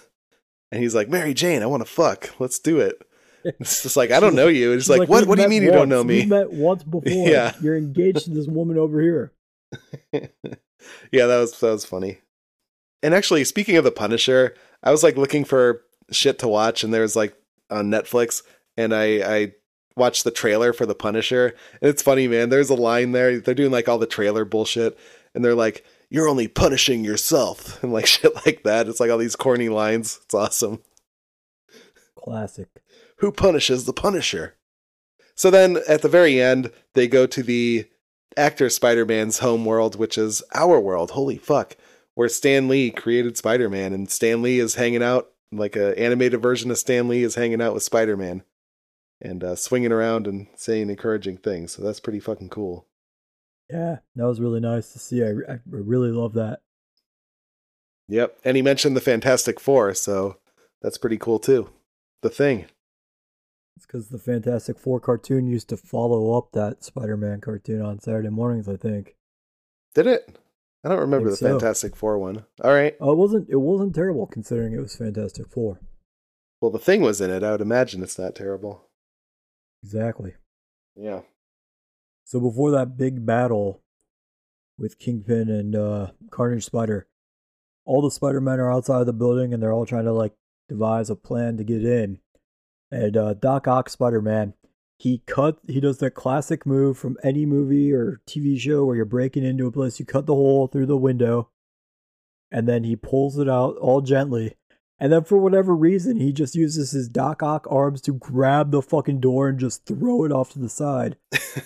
And 0.72 0.82
he's 0.82 0.95
like, 0.95 1.07
Mary 1.07 1.36
Jane, 1.36 1.61
I 1.61 1.68
want 1.68 1.86
to 1.86 1.89
fuck. 1.89 2.38
Let's 2.39 2.57
do 2.59 2.80
it. 2.80 3.05
It's 3.59 3.83
just 3.83 3.95
like, 3.95 4.11
I 4.11 4.19
don't 4.19 4.35
know 4.35 4.47
you. 4.47 4.71
It's 4.73 4.85
She's 4.85 4.89
like, 4.89 5.07
what, 5.07 5.27
what 5.27 5.35
do 5.35 5.43
you 5.43 5.49
mean 5.49 5.61
you 5.61 5.71
don't 5.71 5.89
know 5.89 6.03
me? 6.03 6.21
We 6.21 6.25
met 6.25 6.51
once 6.51 6.83
before. 6.83 7.01
Yeah. 7.05 7.53
You're 7.61 7.77
engaged 7.77 8.25
to 8.25 8.31
this 8.31 8.47
woman 8.47 8.77
over 8.77 8.99
here. 8.99 9.31
yeah, 10.13 11.27
that 11.27 11.37
was 11.39 11.59
that 11.59 11.71
was 11.71 11.85
funny. 11.85 12.19
And 13.03 13.13
actually, 13.13 13.43
speaking 13.43 13.77
of 13.77 13.83
the 13.83 13.91
Punisher, 13.91 14.55
I 14.83 14.91
was 14.91 15.03
like 15.03 15.17
looking 15.17 15.45
for 15.45 15.83
shit 16.11 16.39
to 16.39 16.47
watch, 16.47 16.83
and 16.83 16.93
there's 16.93 17.15
like 17.15 17.35
on 17.69 17.89
Netflix, 17.91 18.41
and 18.77 18.93
I 18.93 19.05
I 19.21 19.51
watched 19.95 20.23
the 20.23 20.31
trailer 20.31 20.73
for 20.73 20.85
the 20.85 20.95
Punisher, 20.95 21.55
and 21.81 21.89
it's 21.89 22.01
funny, 22.01 22.27
man. 22.27 22.49
There's 22.49 22.69
a 22.69 22.75
line 22.75 23.11
there. 23.11 23.39
They're 23.39 23.53
doing 23.53 23.71
like 23.71 23.87
all 23.87 23.97
the 23.97 24.07
trailer 24.07 24.45
bullshit, 24.45 24.97
and 25.33 25.43
they're 25.43 25.55
like, 25.55 25.85
"You're 26.09 26.27
only 26.27 26.47
punishing 26.47 27.03
yourself," 27.03 27.81
and 27.83 27.93
like 27.93 28.05
shit 28.07 28.33
like 28.45 28.63
that. 28.63 28.87
It's 28.87 28.99
like 28.99 29.11
all 29.11 29.17
these 29.17 29.35
corny 29.35 29.69
lines. 29.69 30.19
It's 30.23 30.33
awesome. 30.33 30.81
Classic. 32.15 32.69
Who 33.18 33.32
punishes 33.32 33.86
the 33.86 33.93
Punisher? 33.93 34.55
So 35.36 35.49
then 35.49 35.80
at 35.88 36.01
the 36.01 36.09
very 36.09 36.41
end, 36.41 36.72
they 36.93 37.07
go 37.07 37.28
to 37.28 37.43
the 37.43 37.86
actor 38.38 38.70
Spider 38.70 39.05
Man's 39.05 39.39
home 39.39 39.66
world, 39.66 39.95
which 39.95 40.18
is 40.18 40.43
our 40.53 40.80
world. 40.80 41.11
Holy 41.11 41.38
fuck. 41.38 41.76
Where 42.13 42.30
Stan 42.30 42.70
Lee 42.70 42.91
created 42.91 43.36
Spider 43.36 43.70
Man, 43.70 43.91
and 43.93 44.09
Stan 44.09 44.41
Lee 44.41 44.59
is 44.59 44.76
hanging 44.76 45.03
out, 45.03 45.32
like 45.51 45.76
a 45.76 45.97
animated 45.99 46.41
version 46.41 46.72
of 46.72 46.78
Stan 46.78 47.09
Lee 47.09 47.24
is 47.24 47.36
hanging 47.36 47.61
out 47.61 47.74
with 47.74 47.84
Spider 47.84 48.16
Man 48.16 48.43
and 49.22 49.43
uh, 49.43 49.55
swinging 49.55 49.91
around 49.91 50.28
and 50.28 50.47
saying 50.55 50.89
encouraging 50.89 51.38
things. 51.38 51.74
So 51.74 51.82
that's 51.82 51.99
pretty 51.99 52.22
fucking 52.22 52.49
cool. 52.49 52.88
Yeah, 53.70 53.97
that 54.16 54.26
was 54.26 54.39
really 54.39 54.59
nice 54.59 54.93
to 54.93 54.99
see. 54.99 55.24
I, 55.24 55.32
I 55.51 55.59
really 55.66 56.11
love 56.11 56.34
that. 56.34 56.59
Yep. 58.07 58.38
And 58.45 58.55
he 58.55 58.61
mentioned 58.61 58.95
the 58.95 59.01
Fantastic 59.01 59.59
Four, 59.59 59.93
so 59.93 60.38
that's 60.82 60.97
pretty 60.97 61.18
cool 61.18 61.39
too. 61.39 61.70
The 62.22 62.30
thing. 62.30 62.66
It's 63.78 63.86
because 63.86 64.09
the 64.09 64.17
Fantastic 64.17 64.80
Four 64.80 64.99
cartoon 64.99 65.47
used 65.47 65.69
to 65.69 65.78
follow 65.78 66.38
up 66.38 66.51
that 66.53 66.84
Spider 66.84 67.17
Man 67.17 67.41
cartoon 67.41 67.82
on 67.82 67.99
Saturday 67.99 68.30
mornings, 68.30 68.69
I 68.69 68.78
think. 68.78 69.15
Did 69.93 70.07
it? 70.07 70.39
I 70.84 70.89
don't 70.89 70.99
remember 70.99 71.30
the 71.30 71.36
so. 71.36 71.49
Fantastic 71.49 71.95
Four 71.95 72.17
one. 72.19 72.45
All 72.63 72.71
right. 72.71 72.95
Oh, 73.01 73.11
it 73.11 73.17
wasn't 73.17 73.49
it 73.49 73.57
wasn't 73.57 73.95
terrible 73.95 74.28
considering 74.28 74.73
it 74.73 74.80
was 74.80 74.95
Fantastic 74.95 75.49
Four. 75.49 75.82
Well, 76.61 76.71
the 76.71 76.80
thing 76.80 77.01
was 77.01 77.19
in 77.19 77.30
it. 77.32 77.43
I 77.43 77.51
would 77.51 77.61
imagine 77.61 78.01
it's 78.01 78.17
not 78.19 78.36
terrible. 78.36 78.88
Exactly. 79.84 80.36
Yeah. 80.95 81.21
So 82.23 82.39
before 82.39 82.71
that 82.71 82.97
big 82.97 83.26
battle 83.26 83.82
with 84.78 84.99
Kingpin 84.99 85.49
and 85.49 85.76
uh, 85.76 86.11
Carnage 86.32 86.65
Spider, 86.65 87.07
all 87.86 88.01
the 88.01 88.09
Spider 88.09 88.41
Men 88.41 88.59
are 88.59 88.71
outside 88.71 89.05
the 89.05 89.13
building 89.13 89.53
and 89.53 89.61
they're 89.61 89.73
all 89.73 89.86
trying 89.86 90.05
to 90.05 90.13
like 90.13 90.34
devise 90.69 91.09
a 91.09 91.15
plan 91.15 91.57
to 91.57 91.63
get 91.63 91.84
in. 91.84 92.19
And 92.91 93.17
uh, 93.17 93.33
Doc 93.33 93.67
Ock 93.67 93.89
Spider 93.89 94.21
Man, 94.21 94.53
he 94.97 95.21
cut 95.25 95.59
he 95.67 95.79
does 95.79 95.97
that 95.99 96.11
classic 96.11 96.65
move 96.65 96.97
from 96.97 97.17
any 97.23 97.45
movie 97.45 97.91
or 97.91 98.21
TV 98.27 98.59
show 98.59 98.86
where 98.86 98.95
you're 98.95 99.05
breaking 99.05 99.43
into 99.43 99.67
a 99.67 99.71
place, 99.71 99.99
you 99.99 100.05
cut 100.05 100.25
the 100.25 100.33
hole 100.36 100.67
through 100.67 100.86
the 100.86 100.97
window, 100.97 101.49
and 102.51 102.67
then 102.67 102.83
he 102.83 102.95
pulls 102.95 103.38
it 103.38 103.49
out 103.49 103.75
all 103.77 104.01
gently. 104.01 104.55
And 104.97 105.11
then 105.11 105.25
for 105.25 105.38
whatever 105.38 105.75
reason, 105.75 106.21
he 106.21 106.31
just 106.31 106.55
uses 106.55 106.91
his 106.91 107.09
Doc 107.09 107.43
Ock 107.43 107.67
arms 107.69 107.99
to 108.03 108.13
grab 108.13 108.71
the 108.71 108.81
fucking 108.81 109.19
door 109.19 109.49
and 109.49 109.59
just 109.59 109.86
throw 109.86 110.23
it 110.23 110.31
off 110.31 110.51
to 110.53 110.59
the 110.59 110.69
side. 110.69 111.17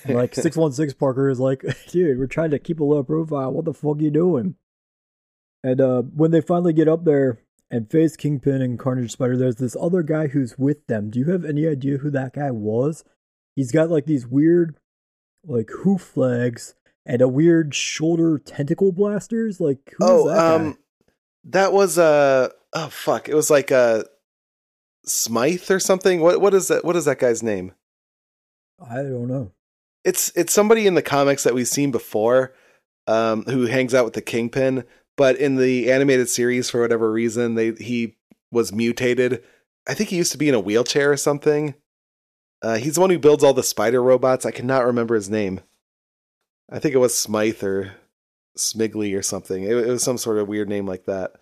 And 0.03 0.15
like 0.15 0.33
six 0.35 0.57
one 0.57 0.71
six 0.71 0.93
Parker 0.93 1.29
is 1.29 1.39
like, 1.39 1.63
dude, 1.89 2.17
we're 2.17 2.25
trying 2.25 2.51
to 2.51 2.59
keep 2.59 2.79
a 2.79 2.83
low 2.83 3.03
profile. 3.03 3.51
What 3.51 3.65
the 3.65 3.73
fuck 3.73 3.97
are 3.97 4.01
you 4.01 4.09
doing? 4.09 4.55
And 5.63 5.79
uh, 5.79 6.01
when 6.01 6.31
they 6.31 6.41
finally 6.41 6.73
get 6.73 6.87
up 6.87 7.05
there 7.05 7.39
and 7.71 7.89
face 7.89 8.15
Kingpin 8.15 8.61
and 8.61 8.79
Carnage 8.79 9.11
Spider, 9.11 9.37
there's 9.37 9.57
this 9.57 9.77
other 9.79 10.03
guy 10.03 10.27
who's 10.27 10.57
with 10.57 10.85
them. 10.87 11.09
Do 11.09 11.19
you 11.19 11.25
have 11.25 11.45
any 11.45 11.67
idea 11.67 11.97
who 11.97 12.09
that 12.11 12.33
guy 12.33 12.51
was? 12.51 13.03
He's 13.55 13.71
got 13.71 13.89
like 13.89 14.05
these 14.05 14.25
weird, 14.25 14.77
like 15.45 15.69
hoof 15.83 16.17
legs 16.17 16.75
and 17.05 17.21
a 17.21 17.27
weird 17.27 17.75
shoulder 17.75 18.39
tentacle 18.39 18.91
blasters. 18.91 19.59
Like 19.59 19.79
who's 19.97 20.09
oh, 20.09 20.27
that 20.29 20.35
guy? 20.35 20.55
um, 20.55 20.77
that 21.45 21.73
was 21.73 21.97
uh 21.97 22.49
oh 22.73 22.89
fuck, 22.89 23.29
it 23.29 23.35
was 23.35 23.49
like 23.49 23.71
uh 23.71 24.03
Smythe 25.05 25.69
or 25.71 25.79
something. 25.79 26.21
What 26.21 26.41
what 26.41 26.53
is 26.53 26.67
that? 26.67 26.85
What 26.85 26.95
is 26.95 27.05
that 27.05 27.19
guy's 27.19 27.43
name? 27.43 27.73
I 28.79 28.97
don't 28.97 29.27
know. 29.27 29.51
It's 30.05 30.31
it's 30.35 30.53
somebody 30.53 30.87
in 30.87 30.93
the 30.93 31.01
comics 31.01 31.43
that 31.43 31.53
we've 31.53 31.67
seen 31.67 31.91
before, 31.91 32.53
um, 33.07 33.43
who 33.45 33.65
hangs 33.65 33.93
out 33.93 34.05
with 34.05 34.13
the 34.13 34.21
Kingpin. 34.21 34.83
But 35.19 35.35
in 35.35 35.57
the 35.57 35.91
animated 35.91 36.29
series, 36.29 36.69
for 36.69 36.79
whatever 36.79 37.11
reason, 37.11 37.55
they 37.55 37.73
he 37.73 38.15
was 38.53 38.71
mutated. 38.71 39.43
I 39.85 39.93
think 39.93 40.11
he 40.11 40.15
used 40.15 40.31
to 40.31 40.37
be 40.37 40.47
in 40.47 40.55
a 40.55 40.61
wheelchair 40.61 41.11
or 41.11 41.17
something. 41.17 41.75
Uh, 42.61 42.77
he's 42.77 42.95
the 42.95 43.01
one 43.01 43.09
who 43.09 43.19
builds 43.19 43.43
all 43.43 43.53
the 43.53 43.61
spider 43.61 44.01
robots. 44.01 44.45
I 44.45 44.51
cannot 44.51 44.85
remember 44.85 45.15
his 45.15 45.29
name. 45.29 45.59
I 46.71 46.79
think 46.79 46.95
it 46.95 46.99
was 46.99 47.17
Smythe 47.17 47.61
or 47.61 47.95
Smigley 48.57 49.13
or 49.13 49.21
something. 49.21 49.63
It, 49.63 49.71
it 49.71 49.87
was 49.87 50.03
some 50.03 50.17
sort 50.17 50.37
of 50.37 50.47
weird 50.47 50.69
name 50.69 50.85
like 50.85 51.03
that. 51.03 51.33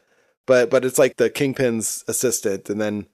But 0.47 0.71
but 0.71 0.83
it's 0.83 0.97
like 0.97 1.17
the 1.17 1.29
Kingpin's 1.29 2.03
assistant, 2.07 2.71
and 2.71 2.81
then 2.81 3.05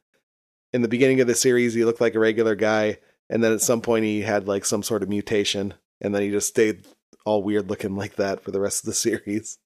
in 0.72 0.82
the 0.82 0.88
beginning 0.88 1.20
of 1.20 1.28
the 1.28 1.36
series, 1.36 1.74
he 1.74 1.84
looked 1.84 2.00
like 2.00 2.16
a 2.16 2.20
regular 2.20 2.56
guy, 2.56 3.00
and 3.30 3.44
then 3.44 3.52
at 3.52 3.60
some 3.60 3.82
point 3.82 4.06
he 4.06 4.22
had 4.22 4.48
like 4.48 4.64
some 4.64 4.82
sort 4.82 5.04
of 5.04 5.10
mutation, 5.10 5.74
and 6.00 6.16
then 6.16 6.22
he 6.22 6.32
just 6.32 6.48
stayed 6.48 6.88
all 7.26 7.44
weird 7.44 7.70
looking 7.70 7.98
like 7.98 8.16
that 8.16 8.42
for 8.42 8.52
the 8.52 8.62
rest 8.62 8.84
of 8.84 8.86
the 8.86 8.94
series. 8.94 9.58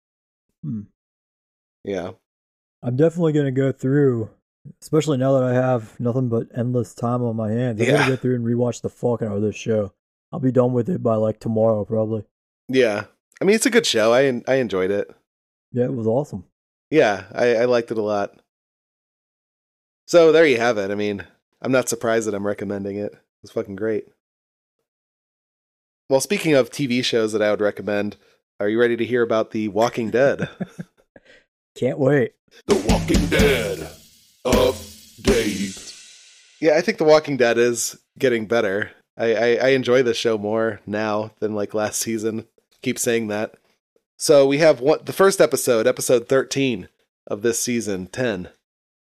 Hmm. 0.64 0.82
Yeah. 1.84 2.12
I'm 2.84 2.96
definitely 2.96 3.34
gonna 3.34 3.52
go 3.52 3.72
through, 3.72 4.30
especially 4.82 5.18
now 5.18 5.34
that 5.34 5.44
I 5.44 5.54
have 5.54 6.00
nothing 6.00 6.30
but 6.30 6.48
endless 6.56 6.94
time 6.94 7.24
on 7.24 7.36
my 7.36 7.52
hands. 7.52 7.82
I'm 7.82 7.88
Yeah. 7.88 7.98
gonna 7.98 8.10
go 8.12 8.16
through 8.18 8.36
and 8.36 8.46
rewatch 8.46 8.82
the 8.82 8.90
fuck 8.90 9.22
out 9.22 9.36
of 9.36 9.42
this 9.42 9.56
show. 9.56 9.94
I'll 10.32 10.40
be 10.40 10.52
done 10.52 10.74
with 10.74 10.90
it 10.90 11.02
by 11.02 11.16
like 11.16 11.40
tomorrow, 11.40 11.86
probably. 11.86 12.26
Yeah. 12.68 13.06
I 13.42 13.46
mean, 13.46 13.56
it's 13.56 13.66
a 13.66 13.70
good 13.72 13.86
show. 13.86 14.14
I 14.14 14.42
I 14.48 14.56
enjoyed 14.56 14.92
it. 14.92 15.10
Yeah, 15.72 15.86
it 15.86 15.94
was 15.94 16.08
awesome. 16.08 16.46
Yeah, 16.90 17.26
I, 17.34 17.56
I 17.58 17.66
liked 17.66 17.92
it 17.92 17.98
a 17.98 18.02
lot. 18.02 18.40
So 20.06 20.32
there 20.32 20.46
you 20.46 20.58
have 20.58 20.78
it. 20.78 20.90
I 20.92 20.96
mean, 20.96 21.26
I'm 21.62 21.72
not 21.72 21.90
surprised 21.90 22.28
that 22.28 22.34
I'm 22.34 22.48
recommending 22.48 22.96
it. 22.98 23.14
It 23.14 23.20
was 23.42 23.52
fucking 23.52 23.76
great. 23.76 24.08
Well, 26.10 26.22
speaking 26.22 26.54
of 26.54 26.70
TV 26.70 27.04
shows 27.04 27.34
that 27.34 27.42
I 27.42 27.52
would 27.52 27.60
recommend, 27.62 28.16
are 28.60 28.70
you 28.70 28.80
ready 28.80 28.98
to 28.98 29.06
hear 29.06 29.22
about 29.22 29.52
The 29.52 29.68
Walking 29.68 30.10
Dead? 30.10 30.50
Can't 31.76 32.00
wait. 32.00 32.34
The 32.66 32.76
Walking 32.90 33.26
Dead. 33.28 33.90
Update. 34.46 35.94
yeah, 36.60 36.76
I 36.76 36.82
think 36.82 36.98
The 36.98 37.04
Walking 37.04 37.38
Dead 37.38 37.58
is 37.58 38.00
getting 38.18 38.48
better. 38.48 38.92
I, 39.16 39.34
I, 39.34 39.48
I 39.56 39.68
enjoy 39.70 40.04
the 40.04 40.14
show 40.14 40.38
more 40.38 40.80
now 40.86 41.32
than 41.40 41.54
like 41.54 41.74
last 41.74 42.00
season. 42.02 42.48
Keep 42.82 42.98
saying 42.98 43.28
that. 43.28 43.56
So 44.18 44.48
we 44.48 44.58
have 44.60 44.80
what 44.80 45.06
the 45.06 45.14
first 45.14 45.40
episode, 45.40 45.86
episode 45.86 46.28
13 46.28 46.90
of 47.28 47.44
this 47.44 47.60
season, 47.60 48.08
10. 48.08 48.50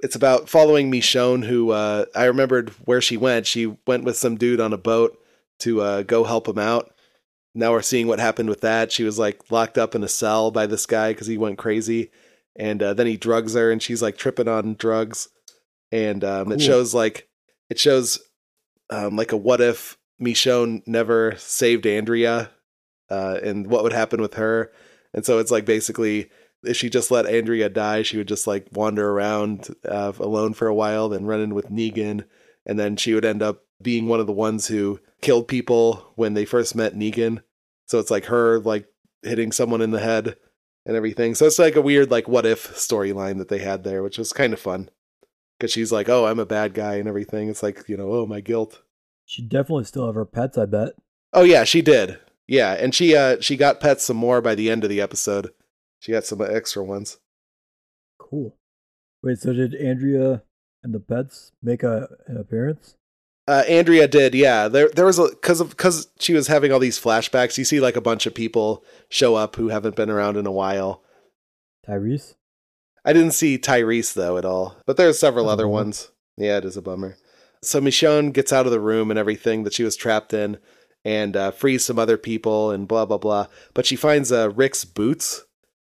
It's 0.01 0.17
about 0.17 0.49
following 0.49 0.91
Michonne, 0.91 1.45
who 1.47 1.71
uh, 1.71 2.07
I 2.15 2.25
remembered 2.25 2.71
where 2.85 3.01
she 3.01 3.17
went. 3.17 3.47
She 3.47 3.77
went 3.87 4.05
with 4.05 4.17
some 4.17 4.37
dude 4.37 4.61
on 4.61 4.73
a 4.73 4.79
boat 4.79 5.19
to 5.61 5.81
uh, 5.81 6.03
go 6.03 6.25
help 6.25 6.49
him 6.49 6.59
out. 6.59 6.93
Now 7.55 7.73
we're 7.73 7.83
seeing 7.83 8.07
what 8.07 8.21
happened 8.21 8.49
with 8.49 8.61
that. 8.61 8.93
She 8.93 9.05
was 9.05 9.19
like 9.19 9.51
locked 9.51 9.79
up 9.79 9.95
in 9.95 10.05
a 10.05 10.09
cell 10.09 10.51
by 10.51 10.67
this 10.67 10.87
guy 10.87 11.13
because 11.13 11.27
he 11.27 11.39
went 11.39 11.59
crazy, 11.59 12.11
and 12.57 12.83
uh, 12.83 12.95
then 12.95 13.07
he 13.07 13.17
drugs 13.17 13.55
her, 13.55 13.71
and 13.71 13.83
she's 13.83 14.03
like 14.03 14.17
tripping 14.17 14.49
on 14.49 14.75
drugs. 14.75 15.29
And 15.93 16.23
um, 16.23 16.53
it 16.53 16.61
shows 16.61 16.95
like 16.95 17.29
it 17.69 17.79
shows 17.79 18.21
um, 18.91 19.17
like 19.17 19.33
a 19.33 19.37
what 19.37 19.61
if 19.61 19.99
Michonne 20.23 20.87
never 20.87 21.35
saved 21.37 21.87
Andrea, 21.87 22.51
uh, 23.11 23.39
and 23.43 23.67
what 23.67 23.83
would 23.83 23.93
happen 23.93 24.21
with 24.21 24.35
her. 24.35 24.71
And 25.13 25.27
so 25.27 25.39
it's 25.39 25.51
like 25.51 25.65
basically 25.65 26.31
if 26.63 26.77
she 26.77 26.91
just 26.91 27.11
let 27.11 27.27
Andrea 27.27 27.69
die, 27.69 28.03
she 28.03 28.17
would 28.17 28.29
just 28.29 28.47
like 28.47 28.67
wander 28.73 29.11
around 29.11 29.75
uh, 29.89 30.13
alone 30.19 30.55
for 30.55 30.69
a 30.69 30.75
while, 30.75 31.09
then 31.09 31.25
run 31.25 31.41
in 31.41 31.55
with 31.55 31.71
Negan, 31.71 32.25
and 32.67 32.79
then 32.79 32.97
she 32.97 33.15
would 33.15 33.25
end 33.25 33.43
up 33.43 33.65
being 33.81 34.07
one 34.07 34.21
of 34.21 34.27
the 34.27 34.33
ones 34.33 34.69
who 34.69 35.01
killed 35.21 35.49
people 35.49 36.13
when 36.17 36.35
they 36.35 36.45
first 36.45 36.75
met 36.75 36.95
Negan. 36.95 37.43
So 37.87 37.99
it's 37.99 38.11
like 38.11 38.27
her 38.27 38.59
like 38.61 38.87
hitting 39.23 39.53
someone 39.53 39.81
in 39.81 39.91
the 39.91 40.01
head 40.01 40.37
and 40.87 40.97
everything. 40.97 41.35
So 41.35 41.47
it's 41.47 41.59
like 41.59 41.77
a 41.77 41.83
weird 41.83 42.11
like 42.11 42.29
what 42.29 42.47
if 42.47 42.69
storyline 42.75 43.39
that 43.39 43.49
they 43.49 43.59
had 43.59 43.85
there, 43.85 44.03
which 44.03 44.19
was 44.19 44.33
kind 44.33 44.53
of 44.53 44.61
fun. 44.61 44.91
Cause 45.61 45.71
she's 45.71 45.93
like, 45.93 46.09
oh, 46.09 46.27
I'm 46.27 46.39
a 46.39 46.47
bad 46.47 46.73
guy 46.73 46.95
and 46.95 47.07
everything. 47.07 47.51
It's 47.51 47.63
like, 47.63 47.87
you 47.87 47.97
know, 47.97 48.13
oh, 48.13 48.27
my 48.27 48.41
guilt. 48.41 48.83
She 49.27 49.43
definitely 49.43 49.85
still 49.85 50.07
have 50.07 50.15
her 50.15 50.25
pets. 50.25 50.57
I 50.57 50.65
bet. 50.65 50.95
Oh 51.33 51.45
yeah, 51.45 51.65
she 51.65 51.83
did. 51.83 52.19
Yeah, 52.49 52.73
and 52.73 52.95
she 52.95 53.15
uh 53.15 53.41
she 53.41 53.57
got 53.57 53.81
pets 53.81 54.05
some 54.05 54.17
more 54.17 54.41
by 54.41 54.55
the 54.55 54.71
end 54.71 54.83
of 54.85 54.91
the 54.91 55.01
episode. 55.01 55.51
She 56.01 56.13
got 56.13 56.25
some 56.25 56.41
extra 56.41 56.83
ones. 56.83 57.19
Cool. 58.19 58.57
Wait, 59.23 59.39
so 59.39 59.53
did 59.53 59.75
Andrea 59.75 60.43
and 60.83 60.95
the 60.95 61.01
pets 61.01 61.53
make 61.63 61.83
a 61.83 62.09
an 62.27 62.39
appearance? 62.39 62.97
Uh, 63.51 63.65
Andrea 63.69 64.07
did, 64.07 64.33
yeah. 64.33 64.69
There, 64.69 64.91
there 64.91 65.05
was 65.05 65.19
a 65.19 65.25
because 65.29 65.61
of 65.61 65.71
because 65.71 66.07
she 66.21 66.33
was 66.33 66.47
having 66.47 66.71
all 66.71 66.79
these 66.79 67.01
flashbacks. 67.01 67.59
You 67.59 67.65
see 67.65 67.81
like 67.81 67.97
a 67.97 68.01
bunch 68.01 68.25
of 68.25 68.33
people 68.33 68.85
show 69.09 69.35
up 69.35 69.57
who 69.57 69.71
haven't 69.71 69.97
been 69.97 70.09
around 70.09 70.37
in 70.37 70.47
a 70.47 70.53
while. 70.53 71.03
Tyrese? 71.85 72.37
I 73.05 73.13
didn't 73.13 73.33
see 73.33 73.59
Tyrese 73.59 74.15
though 74.15 74.39
at 74.39 74.45
all, 74.45 74.77
but 74.87 74.97
there's 74.97 75.19
several 75.19 75.49
other 75.49 75.67
ones. 75.67 76.13
Yeah, 76.37 76.59
it 76.59 76.65
is 76.65 76.77
a 76.77 76.83
bummer. 76.83 77.17
So 77.61 77.81
Michonne 77.81 78.33
gets 78.33 78.53
out 78.53 78.67
of 78.67 78.73
the 78.73 78.79
room 78.79 79.11
and 79.11 79.19
everything 79.19 79.65
that 79.65 79.75
she 79.75 79.83
was 79.83 79.97
trapped 79.97 80.33
in, 80.33 80.59
and 81.05 81.37
uh, 81.37 81.51
frees 81.51 81.85
some 81.85 81.99
other 81.99 82.17
people 82.17 82.71
and 82.71 82.87
blah 82.87 83.05
blah 83.05 83.19
blah. 83.19 83.49
But 83.75 83.85
she 83.85 83.97
finds 83.97 84.31
uh, 84.31 84.51
Rick's 84.51 84.85
boots 84.85 85.45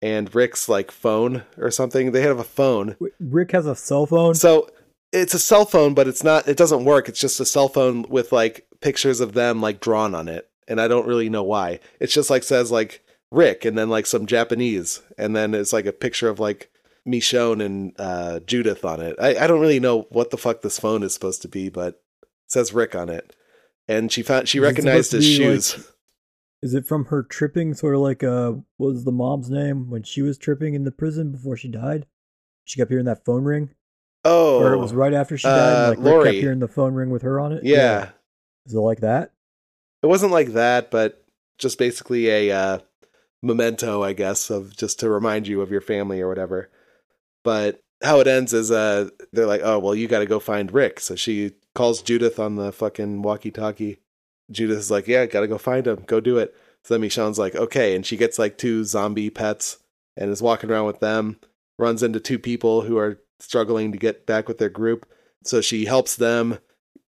and 0.01 0.35
Rick's 0.35 0.67
like 0.67 0.91
phone 0.91 1.43
or 1.57 1.71
something. 1.71 2.11
They 2.11 2.23
have 2.23 2.37
a 2.37 2.43
phone, 2.43 2.97
Rick 3.21 3.53
has 3.53 3.65
a 3.65 3.77
cell 3.77 4.05
phone? 4.05 4.35
so 4.35 4.69
it's 5.11 5.33
a 5.33 5.39
cell 5.39 5.65
phone, 5.65 5.93
but 5.93 6.07
it's 6.07 6.23
not. 6.23 6.47
It 6.47 6.57
doesn't 6.57 6.85
work. 6.85 7.09
It's 7.09 7.19
just 7.19 7.39
a 7.39 7.45
cell 7.45 7.67
phone 7.69 8.05
with 8.09 8.31
like 8.31 8.67
pictures 8.81 9.19
of 9.19 9.33
them 9.33 9.61
like 9.61 9.79
drawn 9.79 10.13
on 10.15 10.27
it, 10.27 10.49
and 10.67 10.79
I 10.81 10.87
don't 10.87 11.07
really 11.07 11.29
know 11.29 11.43
why. 11.43 11.79
It's 11.99 12.13
just 12.13 12.29
like 12.29 12.43
says 12.43 12.71
like 12.71 13.03
Rick, 13.31 13.65
and 13.65 13.77
then 13.77 13.89
like 13.89 14.05
some 14.05 14.25
Japanese, 14.25 15.01
and 15.17 15.35
then 15.35 15.53
it's 15.53 15.73
like 15.73 15.85
a 15.85 15.93
picture 15.93 16.29
of 16.29 16.39
like 16.39 16.71
Michonne 17.07 17.63
and 17.63 17.93
uh, 17.97 18.39
Judith 18.41 18.83
on 18.83 19.01
it. 19.01 19.15
I, 19.19 19.35
I 19.37 19.47
don't 19.47 19.61
really 19.61 19.79
know 19.79 20.07
what 20.09 20.31
the 20.31 20.37
fuck 20.37 20.61
this 20.61 20.79
phone 20.79 21.03
is 21.03 21.13
supposed 21.13 21.41
to 21.43 21.47
be, 21.47 21.69
but 21.69 22.01
it 22.23 22.29
says 22.47 22.73
Rick 22.73 22.95
on 22.95 23.09
it, 23.09 23.35
and 23.87 24.11
she 24.11 24.23
found 24.23 24.47
she 24.47 24.57
Is 24.57 24.63
recognized 24.63 25.11
his 25.11 25.25
be, 25.25 25.37
like, 25.37 25.37
shoes. 25.37 25.91
Is 26.61 26.73
it 26.73 26.87
from 26.87 27.05
her 27.05 27.21
tripping, 27.21 27.75
sort 27.75 27.93
of 27.93 28.01
like 28.01 28.23
uh, 28.23 28.53
what 28.77 28.93
was 28.93 29.03
the 29.03 29.11
mom's 29.11 29.51
name 29.51 29.89
when 29.89 30.01
she 30.01 30.23
was 30.23 30.37
tripping 30.37 30.73
in 30.73 30.83
the 30.83 30.91
prison 30.91 31.31
before 31.31 31.55
she 31.55 31.67
died? 31.67 32.07
She 32.63 32.79
kept 32.79 32.89
hearing 32.89 33.05
that 33.05 33.23
phone 33.23 33.43
ring, 33.43 33.74
oh, 34.25 34.59
or 34.59 34.73
it 34.73 34.77
was 34.77 34.93
right 34.93 35.13
after 35.13 35.37
she 35.37 35.47
died. 35.47 35.85
uh, 35.85 35.89
like 35.89 35.97
Rick 35.97 36.05
Lori. 36.05 36.31
kept 36.31 36.41
hearing 36.41 36.59
the 36.59 36.67
phone 36.67 36.93
ring 36.93 37.09
with 37.09 37.21
her 37.21 37.39
on 37.39 37.53
it. 37.53 37.63
yeah. 37.63 38.09
Is 38.65 38.73
it 38.73 38.79
like 38.79 39.01
that? 39.01 39.31
It 40.01 40.07
wasn't 40.07 40.31
like 40.31 40.49
that, 40.53 40.91
but 40.91 41.23
just 41.57 41.77
basically 41.77 42.29
a 42.29 42.51
uh, 42.51 42.79
memento, 43.41 44.03
I 44.03 44.13
guess, 44.13 44.49
of 44.49 44.75
just 44.75 44.99
to 44.99 45.09
remind 45.09 45.47
you 45.47 45.61
of 45.61 45.71
your 45.71 45.81
family 45.81 46.19
or 46.21 46.27
whatever. 46.27 46.69
But 47.43 47.81
how 48.03 48.19
it 48.19 48.27
ends 48.27 48.53
is 48.53 48.71
uh, 48.71 49.09
they're 49.31 49.45
like, 49.45 49.61
oh, 49.63 49.79
well, 49.79 49.95
you 49.95 50.07
got 50.07 50.19
to 50.19 50.25
go 50.25 50.39
find 50.39 50.71
Rick. 50.71 50.99
So 50.99 51.15
she 51.15 51.51
calls 51.73 52.01
Judith 52.01 52.39
on 52.39 52.55
the 52.55 52.71
fucking 52.71 53.21
walkie 53.21 53.51
talkie. 53.51 53.99
Judith 54.51 54.77
is 54.77 54.91
like, 54.91 55.07
yeah, 55.07 55.25
got 55.25 55.41
to 55.41 55.47
go 55.47 55.57
find 55.57 55.85
him. 55.87 56.03
Go 56.05 56.19
do 56.19 56.37
it. 56.37 56.55
So 56.83 56.93
then 56.93 57.01
Michonne's 57.01 57.39
like, 57.39 57.55
okay. 57.55 57.95
And 57.95 58.05
she 58.05 58.17
gets 58.17 58.37
like 58.37 58.57
two 58.57 58.83
zombie 58.83 59.29
pets 59.29 59.77
and 60.17 60.29
is 60.29 60.41
walking 60.41 60.69
around 60.69 60.85
with 60.85 60.99
them, 60.99 61.39
runs 61.79 62.03
into 62.03 62.19
two 62.19 62.39
people 62.39 62.81
who 62.81 62.97
are 62.97 63.21
struggling 63.45 63.91
to 63.91 63.97
get 63.97 64.25
back 64.25 64.47
with 64.47 64.57
their 64.57 64.69
group. 64.69 65.07
So 65.43 65.61
she 65.61 65.85
helps 65.85 66.15
them 66.15 66.59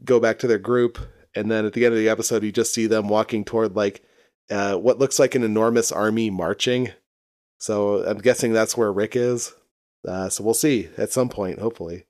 go 0.05 0.19
back 0.21 0.39
to 0.41 0.47
their 0.47 0.59
group. 0.59 0.99
And 1.35 1.51
then 1.51 1.65
at 1.65 1.73
the 1.73 1.85
end 1.85 1.95
of 1.95 2.01
the 2.01 2.09
episode, 2.09 2.43
you 2.43 2.53
just 2.53 2.75
see 2.75 2.87
them 2.87 3.09
walking 3.09 3.45
toward 3.45 3.77
like 3.77 4.05
uh, 4.51 4.77
what 4.77 4.99
looks 4.99 5.19
like 5.19 5.35
an 5.35 5.43
enormous 5.43 5.93
army 5.93 6.31
marching. 6.31 6.91
So 7.59 8.05
I'm 8.05 8.19
guessing 8.19 8.53
that's 8.53 8.77
where 8.77 8.93
Rick 8.93 9.17
is. 9.17 9.55
Uh, 10.07 10.29
so 10.29 10.45
we'll 10.45 10.55
see 10.55 10.89
at 10.99 11.13
some 11.13 11.29
point, 11.29 11.59
hopefully. 11.59 12.05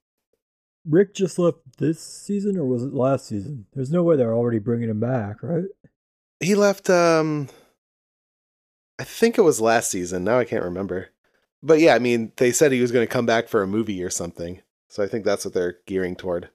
Rick 0.87 1.15
just 1.15 1.39
left 1.39 1.59
this 1.79 2.01
season, 2.01 2.59
or 2.59 2.65
was 2.65 2.83
it 2.83 2.93
last 2.93 3.27
season? 3.27 3.67
There's 3.73 3.91
no 3.91 4.03
way 4.03 4.17
they're 4.17 4.35
already 4.35 4.59
bringing 4.59 4.91
him 4.91 5.01
back, 5.01 5.43
right? 5.43 5.65
He 6.41 6.55
left. 6.55 6.91
Um, 6.91 7.49
I 8.99 9.05
think 9.05 9.39
it 9.39 9.43
was 9.43 9.61
last 9.61 9.91
season. 9.91 10.25
Now 10.25 10.39
I 10.39 10.45
can't 10.45 10.65
remember. 10.65 11.11
But 11.65 11.81
yeah, 11.81 11.95
I 11.95 11.99
mean, 11.99 12.33
they 12.37 12.53
said 12.53 12.73
he 12.73 12.83
was 12.83 12.93
going 12.93 13.07
to 13.07 13.13
come 13.13 13.25
back 13.25 13.49
for 13.49 13.63
a 13.63 13.67
movie 13.67 14.05
or 14.05 14.11
something. 14.11 14.61
So 14.89 15.03
I 15.03 15.09
think 15.09 15.25
that's 15.25 15.45
what 15.45 15.55
they're 15.55 15.79
gearing 15.87 16.15
toward. 16.15 16.51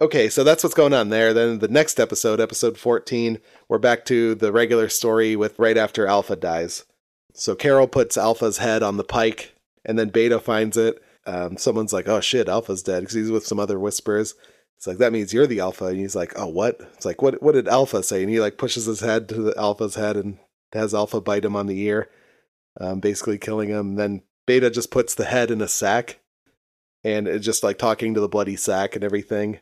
Okay, 0.00 0.28
so 0.30 0.42
that's 0.42 0.64
what's 0.64 0.74
going 0.74 0.94
on 0.94 1.10
there. 1.10 1.34
Then 1.34 1.58
the 1.58 1.68
next 1.68 2.00
episode, 2.00 2.40
episode 2.40 2.78
14, 2.78 3.38
we're 3.68 3.78
back 3.78 4.04
to 4.06 4.34
the 4.34 4.50
regular 4.50 4.88
story 4.88 5.36
with 5.36 5.58
right 5.58 5.76
after 5.76 6.06
Alpha 6.06 6.34
dies. 6.34 6.86
So 7.34 7.54
Carol 7.54 7.86
puts 7.86 8.16
Alpha's 8.16 8.58
head 8.58 8.82
on 8.82 8.96
the 8.96 9.04
pike, 9.04 9.54
and 9.84 9.98
then 9.98 10.08
Beta 10.08 10.40
finds 10.40 10.76
it. 10.76 11.00
Um, 11.24 11.56
someone's 11.56 11.92
like, 11.92 12.08
"Oh 12.08 12.20
shit, 12.20 12.48
Alpha's 12.48 12.82
dead," 12.82 13.00
because 13.00 13.14
he's 13.14 13.30
with 13.30 13.46
some 13.46 13.60
other 13.60 13.78
whispers. 13.78 14.34
It's 14.76 14.86
like 14.86 14.98
that 14.98 15.12
means 15.12 15.32
you're 15.32 15.46
the 15.46 15.60
Alpha, 15.60 15.86
and 15.86 15.98
he's 15.98 16.16
like, 16.16 16.32
"Oh 16.36 16.48
what?" 16.48 16.80
It's 16.94 17.06
like, 17.06 17.22
"What? 17.22 17.40
What 17.42 17.52
did 17.52 17.68
Alpha 17.68 18.02
say?" 18.02 18.22
And 18.22 18.30
he 18.30 18.40
like 18.40 18.58
pushes 18.58 18.86
his 18.86 19.00
head 19.00 19.28
to 19.28 19.40
the 19.40 19.56
Alpha's 19.56 19.94
head 19.94 20.16
and 20.16 20.38
has 20.72 20.94
Alpha 20.94 21.20
bite 21.20 21.44
him 21.44 21.54
on 21.54 21.68
the 21.68 21.80
ear, 21.80 22.10
um, 22.80 23.00
basically 23.00 23.38
killing 23.38 23.68
him. 23.68 23.96
then 23.96 24.22
Beta 24.46 24.70
just 24.70 24.90
puts 24.90 25.14
the 25.14 25.24
head 25.24 25.50
in 25.50 25.60
a 25.60 25.68
sack, 25.68 26.18
and 27.04 27.28
it's 27.28 27.44
just 27.44 27.62
like 27.62 27.78
talking 27.78 28.14
to 28.14 28.20
the 28.20 28.28
bloody 28.28 28.56
sack 28.56 28.94
and 28.96 29.04
everything. 29.04 29.60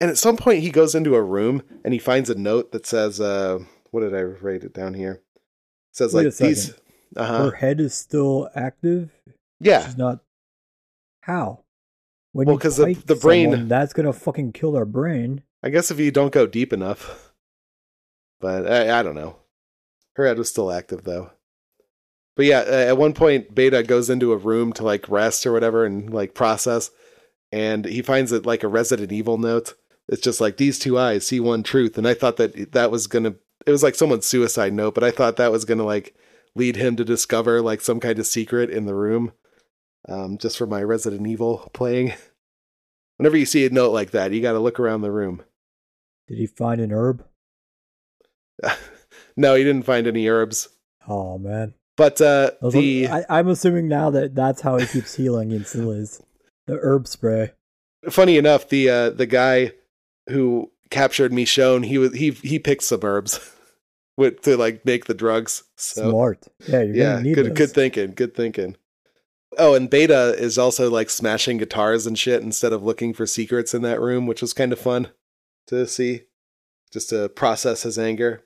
And 0.00 0.08
at 0.10 0.16
some 0.18 0.36
point, 0.38 0.60
he 0.62 0.70
goes 0.70 0.94
into 0.94 1.14
a 1.14 1.22
room 1.22 1.62
and 1.84 1.92
he 1.92 1.98
finds 2.00 2.30
a 2.30 2.34
note 2.34 2.72
that 2.72 2.86
says, 2.86 3.20
uh, 3.20 3.58
"What 3.90 4.00
did 4.00 4.14
I 4.14 4.22
write 4.22 4.64
it 4.64 4.72
down 4.72 4.94
here?" 4.94 5.20
It 5.36 5.42
says 5.92 6.14
Wait 6.14 6.24
like 6.24 6.36
these. 6.36 6.72
Uh 7.16 7.26
huh. 7.26 7.44
Her 7.44 7.56
head 7.56 7.80
is 7.80 7.92
still 7.92 8.48
active. 8.54 9.10
Yeah. 9.60 9.84
She's 9.84 9.98
not. 9.98 10.20
How? 11.22 11.64
When 12.32 12.46
Well, 12.46 12.54
you 12.54 12.60
'cause 12.60 12.76
the- 12.76 12.94
the 12.94 13.16
brain- 13.16 13.50
someone, 13.50 13.68
that's 13.68 13.92
gonna 13.92 14.12
fucking 14.12 14.52
kill 14.52 14.72
their 14.72 14.84
brain. 14.86 15.42
I 15.62 15.68
guess 15.68 15.90
if 15.90 15.98
you 15.98 16.10
don't 16.10 16.32
go 16.32 16.46
deep 16.46 16.72
enough. 16.72 17.34
But 18.40 18.70
I, 18.70 19.00
I 19.00 19.02
don't 19.02 19.16
know. 19.16 19.36
Her 20.16 20.26
head 20.26 20.38
was 20.38 20.48
still 20.48 20.72
active 20.72 21.04
though. 21.04 21.32
But 22.36 22.46
yeah, 22.46 22.60
at 22.60 22.96
one 22.96 23.12
point 23.12 23.54
Beta 23.54 23.82
goes 23.82 24.08
into 24.08 24.32
a 24.32 24.36
room 24.36 24.72
to 24.74 24.84
like 24.84 25.08
rest 25.08 25.46
or 25.46 25.52
whatever 25.52 25.84
and 25.84 26.12
like 26.12 26.34
process 26.34 26.90
and 27.52 27.84
he 27.84 28.02
finds 28.02 28.32
it 28.32 28.46
like 28.46 28.62
a 28.62 28.68
Resident 28.68 29.12
Evil 29.12 29.38
note. 29.38 29.74
It's 30.08 30.22
just 30.22 30.40
like 30.40 30.56
these 30.56 30.78
two 30.78 30.98
eyes 30.98 31.26
see 31.26 31.40
one 31.40 31.62
truth 31.62 31.98
and 31.98 32.06
I 32.06 32.14
thought 32.14 32.36
that 32.36 32.72
that 32.72 32.90
was 32.90 33.06
going 33.06 33.24
to 33.24 33.36
it 33.66 33.70
was 33.70 33.82
like 33.82 33.94
someone's 33.94 34.26
suicide 34.26 34.72
note, 34.72 34.94
but 34.94 35.04
I 35.04 35.10
thought 35.10 35.36
that 35.36 35.52
was 35.52 35.64
going 35.64 35.78
to 35.78 35.84
like 35.84 36.14
lead 36.54 36.76
him 36.76 36.96
to 36.96 37.04
discover 37.04 37.60
like 37.60 37.80
some 37.80 38.00
kind 38.00 38.18
of 38.18 38.26
secret 38.26 38.70
in 38.70 38.86
the 38.86 38.94
room. 38.94 39.32
Um 40.08 40.38
just 40.38 40.56
for 40.56 40.66
my 40.66 40.82
Resident 40.82 41.26
Evil 41.26 41.68
playing. 41.72 42.14
Whenever 43.16 43.36
you 43.36 43.44
see 43.44 43.66
a 43.66 43.70
note 43.70 43.92
like 43.92 44.12
that, 44.12 44.32
you 44.32 44.40
got 44.40 44.52
to 44.52 44.58
look 44.58 44.80
around 44.80 45.02
the 45.02 45.12
room. 45.12 45.42
Did 46.26 46.38
he 46.38 46.46
find 46.46 46.80
an 46.80 46.90
herb? 46.90 47.22
no, 49.36 49.54
he 49.54 49.62
didn't 49.62 49.84
find 49.84 50.06
any 50.06 50.26
herbs. 50.26 50.70
Oh 51.06 51.36
man. 51.36 51.74
But 52.00 52.18
uh, 52.22 52.52
I 52.62 52.68
the 52.70 53.08
like, 53.08 53.26
I, 53.28 53.38
I'm 53.40 53.48
assuming 53.48 53.86
now 53.86 54.08
that 54.08 54.34
that's 54.34 54.62
how 54.62 54.78
he 54.78 54.86
keeps 54.86 55.16
healing 55.16 55.62
still 55.64 55.90
is. 55.90 56.22
The 56.64 56.78
herb 56.80 57.06
spray. 57.06 57.52
funny 58.08 58.38
enough, 58.38 58.70
the 58.70 58.88
uh, 58.88 59.10
the 59.10 59.26
guy 59.26 59.72
who 60.30 60.70
captured 60.88 61.30
Michonne, 61.30 61.84
he 61.84 61.98
was 61.98 62.14
he 62.14 62.30
he 62.30 62.58
picked 62.58 62.84
some 62.84 63.00
herbs 63.02 63.38
with 64.16 64.40
to 64.44 64.56
like 64.56 64.86
make 64.86 65.04
the 65.04 65.12
drugs. 65.12 65.64
So 65.76 66.08
Smart. 66.08 66.48
Yeah, 66.66 66.80
you're 66.80 66.96
yeah, 66.96 67.10
gonna 67.10 67.22
need 67.22 67.34
good 67.34 67.46
those. 67.48 67.58
good 67.58 67.70
thinking, 67.72 68.12
good 68.12 68.34
thinking. 68.34 68.76
Oh, 69.58 69.74
and 69.74 69.90
Beta 69.90 70.34
is 70.38 70.56
also 70.56 70.88
like 70.88 71.10
smashing 71.10 71.58
guitars 71.58 72.06
and 72.06 72.18
shit 72.18 72.42
instead 72.42 72.72
of 72.72 72.82
looking 72.82 73.12
for 73.12 73.26
secrets 73.26 73.74
in 73.74 73.82
that 73.82 74.00
room, 74.00 74.26
which 74.26 74.40
was 74.40 74.54
kind 74.54 74.72
of 74.72 74.78
fun 74.78 75.08
to 75.66 75.86
see, 75.86 76.22
just 76.90 77.10
to 77.10 77.28
process 77.28 77.82
his 77.82 77.98
anger. 77.98 78.42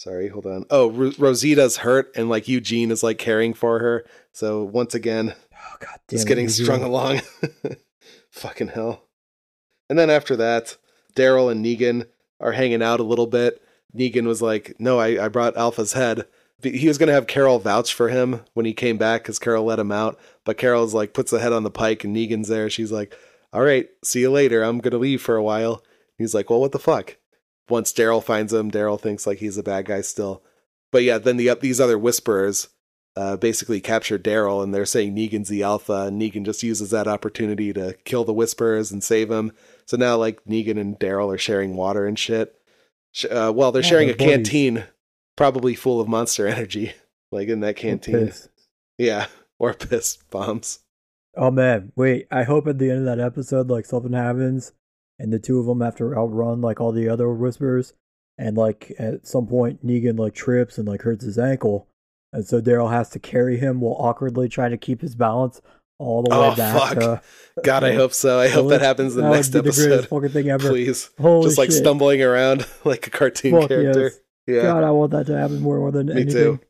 Sorry, 0.00 0.28
hold 0.28 0.46
on. 0.46 0.64
Oh, 0.70 0.90
Ro- 0.90 1.10
Rosita's 1.18 1.76
hurt, 1.76 2.10
and 2.16 2.30
like 2.30 2.48
Eugene 2.48 2.90
is 2.90 3.02
like 3.02 3.18
caring 3.18 3.52
for 3.52 3.80
her. 3.80 4.06
So 4.32 4.64
once 4.64 4.94
again, 4.94 5.34
Oh 5.52 5.76
god 5.78 5.98
damn 6.08 6.16
just 6.16 6.26
getting 6.26 6.46
Eugene. 6.46 6.64
strung 6.64 6.82
along. 6.82 7.20
Fucking 8.30 8.68
hell. 8.68 9.04
And 9.90 9.98
then 9.98 10.08
after 10.08 10.36
that, 10.36 10.78
Daryl 11.14 11.52
and 11.52 11.62
Negan 11.62 12.06
are 12.40 12.52
hanging 12.52 12.82
out 12.82 13.00
a 13.00 13.02
little 13.02 13.26
bit. 13.26 13.60
Negan 13.94 14.24
was 14.24 14.40
like, 14.40 14.74
No, 14.78 14.98
I, 14.98 15.26
I 15.26 15.28
brought 15.28 15.54
Alpha's 15.58 15.92
head. 15.92 16.24
He 16.62 16.88
was 16.88 16.96
going 16.96 17.08
to 17.08 17.12
have 17.12 17.26
Carol 17.26 17.58
vouch 17.58 17.92
for 17.92 18.08
him 18.08 18.40
when 18.54 18.64
he 18.64 18.72
came 18.72 18.96
back 18.96 19.22
because 19.22 19.38
Carol 19.38 19.64
let 19.64 19.78
him 19.78 19.92
out. 19.92 20.18
But 20.46 20.56
Carol's 20.56 20.94
like, 20.94 21.12
puts 21.12 21.30
the 21.30 21.40
head 21.40 21.52
on 21.52 21.62
the 21.62 21.70
pike 21.70 22.04
and 22.04 22.16
Negan's 22.16 22.48
there. 22.48 22.70
She's 22.70 22.90
like, 22.90 23.14
All 23.52 23.60
right, 23.62 23.86
see 24.02 24.20
you 24.20 24.30
later. 24.30 24.62
I'm 24.62 24.78
going 24.78 24.92
to 24.92 24.96
leave 24.98 25.20
for 25.20 25.36
a 25.36 25.42
while. 25.42 25.84
He's 26.16 26.34
like, 26.34 26.48
Well, 26.48 26.60
what 26.62 26.72
the 26.72 26.78
fuck? 26.78 27.18
Once 27.70 27.92
Daryl 27.92 28.22
finds 28.22 28.52
him, 28.52 28.70
Daryl 28.70 29.00
thinks 29.00 29.26
like 29.26 29.38
he's 29.38 29.56
a 29.58 29.62
bad 29.62 29.86
guy 29.86 30.00
still. 30.02 30.42
But 30.92 31.04
yeah, 31.04 31.18
then 31.18 31.36
the 31.36 31.54
these 31.60 31.80
other 31.80 31.98
whisperers 31.98 32.68
uh, 33.16 33.36
basically 33.36 33.80
capture 33.80 34.18
Daryl, 34.18 34.62
and 34.62 34.74
they're 34.74 34.86
saying 34.86 35.14
Negan's 35.14 35.48
the 35.48 35.62
alpha, 35.62 36.06
and 36.06 36.20
Negan 36.20 36.44
just 36.44 36.62
uses 36.62 36.90
that 36.90 37.08
opportunity 37.08 37.72
to 37.72 37.96
kill 38.04 38.24
the 38.24 38.32
Whisperers 38.32 38.92
and 38.92 39.02
save 39.02 39.30
him. 39.30 39.52
So 39.86 39.96
now, 39.96 40.16
like 40.16 40.44
Negan 40.44 40.78
and 40.80 40.98
Daryl 40.98 41.34
are 41.34 41.38
sharing 41.38 41.76
water 41.76 42.06
and 42.06 42.18
shit. 42.18 42.54
Sh- 43.12 43.26
Uh, 43.30 43.52
well, 43.54 43.72
they're 43.72 43.82
sharing 43.82 44.10
a 44.10 44.12
buddies. 44.14 44.26
canteen, 44.28 44.84
probably 45.36 45.74
full 45.74 46.00
of 46.00 46.08
Monster 46.08 46.46
Energy, 46.46 46.92
like 47.32 47.48
in 47.48 47.60
that 47.60 47.76
canteen. 47.76 48.32
Yeah, 48.98 49.26
or 49.58 49.74
piss 49.74 50.16
bombs. 50.30 50.78
Oh 51.36 51.50
man, 51.50 51.92
wait! 51.96 52.26
I 52.30 52.44
hope 52.44 52.66
at 52.68 52.78
the 52.78 52.90
end 52.90 53.00
of 53.00 53.04
that 53.06 53.24
episode, 53.24 53.68
like 53.70 53.86
something 53.86 54.12
happens, 54.12 54.72
and 55.20 55.32
the 55.32 55.38
two 55.38 55.60
of 55.60 55.66
them 55.66 55.80
have 55.82 55.96
to 55.96 56.14
outrun 56.14 56.60
like 56.60 56.80
all 56.80 56.90
the 56.92 57.08
other 57.08 57.28
whispers, 57.32 57.92
and 58.38 58.56
like 58.56 58.92
at 58.98 59.26
some 59.26 59.46
point 59.46 59.86
Negan 59.86 60.18
like 60.18 60.34
trips 60.34 60.78
and 60.78 60.88
like 60.88 61.02
hurts 61.02 61.24
his 61.24 61.38
ankle, 61.38 61.86
and 62.32 62.46
so 62.46 62.60
Daryl 62.60 62.90
has 62.90 63.08
to 63.10 63.18
carry 63.18 63.56
him 63.58 63.80
while 63.80 63.96
awkwardly 63.98 64.48
trying 64.48 64.70
to 64.72 64.78
keep 64.78 65.00
his 65.02 65.14
balance 65.14 65.60
all 65.98 66.22
the 66.22 66.30
way 66.30 66.36
Oh, 66.52 66.56
back 66.56 66.74
fuck. 66.94 66.98
to. 66.98 67.22
God, 67.62 67.84
I 67.84 67.92
hope 67.94 68.14
so. 68.14 68.38
I 68.40 68.48
hope 68.48 68.70
that 68.70 68.80
happens 68.80 69.14
in 69.14 69.22
the 69.22 69.28
That 69.28 69.36
next 69.36 69.52
would 69.52 69.64
be 69.64 69.70
the 69.70 69.76
greatest 69.76 70.04
episode. 70.04 70.08
fucking 70.08 70.30
thing 70.30 70.48
ever. 70.48 70.70
Please. 70.70 71.10
Holy 71.20 71.44
Just 71.46 71.58
like 71.58 71.70
shit. 71.70 71.78
stumbling 71.80 72.22
around 72.22 72.66
like 72.84 73.06
a 73.06 73.10
cartoon 73.10 73.52
Fuck 73.60 73.68
character. 73.68 74.04
yes. 74.04 74.18
Yeah. 74.46 74.62
God, 74.62 74.82
I 74.84 74.90
want 74.92 75.10
that 75.12 75.26
to 75.26 75.36
happen 75.36 75.60
more, 75.60 75.78
more 75.78 75.90
than 75.92 76.06
Me 76.06 76.12
anything. 76.22 76.32
too. 76.32 76.60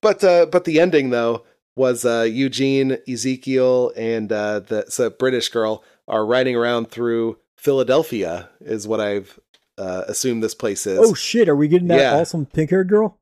But 0.00 0.24
uh, 0.24 0.46
but 0.46 0.64
the 0.64 0.80
ending 0.80 1.10
though 1.10 1.44
was 1.76 2.04
uh, 2.06 2.22
Eugene, 2.22 2.96
Ezekiel, 3.06 3.92
and 3.96 4.32
uh, 4.32 4.60
the 4.60 4.86
so 4.88 5.10
British 5.10 5.50
girl 5.50 5.84
are 6.08 6.24
riding 6.24 6.56
around 6.56 6.90
through 6.90 7.38
Philadelphia, 7.56 8.48
is 8.60 8.86
what 8.86 9.00
I've 9.00 9.38
uh, 9.78 10.04
assumed 10.08 10.42
this 10.42 10.54
place 10.54 10.86
is. 10.86 10.98
Oh 11.00 11.14
shit! 11.14 11.48
Are 11.48 11.56
we 11.56 11.68
getting 11.68 11.88
that 11.88 11.98
Yeah. 11.98 12.14
awesome 12.16 12.46
pink 12.46 12.70
haired 12.70 12.88
girl? 12.88 13.18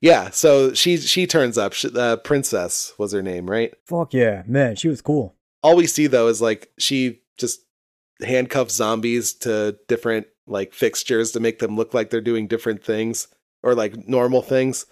yeah. 0.00 0.30
So 0.30 0.72
she 0.74 0.96
she 0.98 1.26
turns 1.26 1.56
up. 1.58 1.72
She, 1.72 1.88
uh, 1.94 2.16
Princess 2.18 2.92
was 2.98 3.12
her 3.12 3.22
name, 3.22 3.50
right? 3.50 3.74
Fuck 3.86 4.12
yeah, 4.14 4.42
man, 4.46 4.76
she 4.76 4.88
was 4.88 5.00
cool. 5.02 5.34
All 5.62 5.76
we 5.76 5.86
see 5.86 6.06
though 6.06 6.28
is 6.28 6.40
like 6.42 6.70
she 6.78 7.22
just 7.38 7.60
handcuffs 8.22 8.74
zombies 8.74 9.32
to 9.34 9.78
different 9.88 10.26
like 10.46 10.72
fixtures 10.72 11.32
to 11.32 11.40
make 11.40 11.58
them 11.58 11.76
look 11.76 11.92
like 11.92 12.10
they're 12.10 12.20
doing 12.20 12.46
different 12.46 12.84
things 12.84 13.28
or 13.62 13.74
like 13.74 14.06
normal 14.08 14.42
things. 14.42 14.86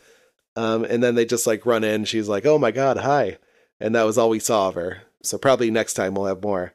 Um, 0.57 0.85
and 0.85 1.03
then 1.03 1.15
they 1.15 1.25
just 1.25 1.47
like 1.47 1.67
run 1.67 1.85
in. 1.85 2.05
She's 2.05 2.29
like, 2.29 2.47
"Oh 2.47 2.59
my 2.59 2.71
god, 2.71 2.99
hi!" 2.99 3.39
And 3.81 3.95
that 3.95 4.05
was 4.05 4.17
all 4.19 4.31
we 4.31 4.39
saw 4.41 4.69
of 4.69 4.75
her. 4.75 5.03
So 5.23 5.37
probably 5.39 5.71
next 5.71 5.95
time 5.95 6.15
we'll 6.15 6.27
have 6.27 6.43
more. 6.43 6.75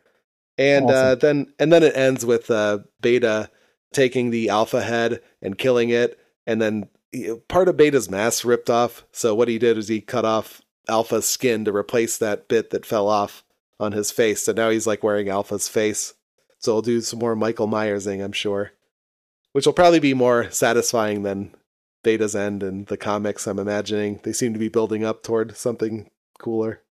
And 0.60 0.92
uh, 0.92 1.16
then 1.16 1.54
and 1.58 1.72
then 1.72 1.84
it 1.84 1.96
ends 1.96 2.26
with 2.26 2.52
uh, 2.52 2.80
Beta 3.02 3.50
taking 3.94 4.30
the 4.30 4.50
Alpha 4.50 4.82
head 4.82 5.22
and 5.42 5.58
killing 5.58 5.90
it, 5.90 6.20
and 6.46 6.62
then 6.62 6.90
he- 7.12 7.34
part 7.48 7.70
of 7.70 7.78
Beta's 7.78 8.10
mask 8.10 8.44
ripped 8.44 8.70
off. 8.70 9.06
So 9.12 9.34
what 9.34 9.48
he 9.48 9.58
did 9.58 9.78
was 9.78 9.88
he 9.88 10.02
cut 10.02 10.26
off 10.26 10.62
Alpha's 10.90 11.28
skin 11.28 11.64
to 11.66 11.76
replace 11.76 12.18
that 12.18 12.50
bit 12.50 12.72
that 12.72 12.86
fell 12.86 13.08
off 13.08 13.44
on 13.80 13.94
his 13.94 14.12
face. 14.12 14.44
So 14.44 14.52
now 14.52 14.70
he's 14.70 14.86
like 14.86 15.02
wearing 15.02 15.30
Alpha's 15.30 15.70
face. 15.70 16.14
So 16.58 16.74
we'll 16.74 16.82
do 16.82 17.00
some 17.00 17.20
more 17.20 17.38
Michael 17.38 17.70
Myersing, 17.70 18.24
I'm 18.24 18.34
sure, 18.34 18.74
which 19.54 19.66
will 19.66 19.74
probably 19.74 20.02
be 20.02 20.14
more 20.14 20.52
satisfying 20.52 21.24
than 21.24 21.56
Beta's 22.04 22.36
end 22.36 22.64
and 22.64 22.86
the 22.88 22.98
comics. 22.98 23.48
I'm 23.48 23.60
imagining 23.60 24.20
they 24.24 24.34
seem 24.34 24.52
to 24.52 24.60
be 24.60 24.68
building 24.68 25.06
up 25.06 25.24
toward 25.24 25.56
something 25.56 26.10
cooler. 26.38 26.82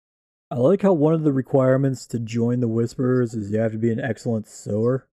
I 0.51 0.57
like 0.57 0.83
how 0.83 0.93
one 0.93 1.15
of 1.15 1.25
the 1.25 1.33
requirements 1.33 2.07
to 2.07 2.19
join 2.19 2.61
the 2.61 2.69
Whisperers 2.69 3.35
is 3.35 3.51
you 3.51 3.59
have 3.59 3.73
to 3.73 3.79
be 3.79 3.93
an 3.93 4.01
excellent 4.01 4.49
sewer. 4.49 5.07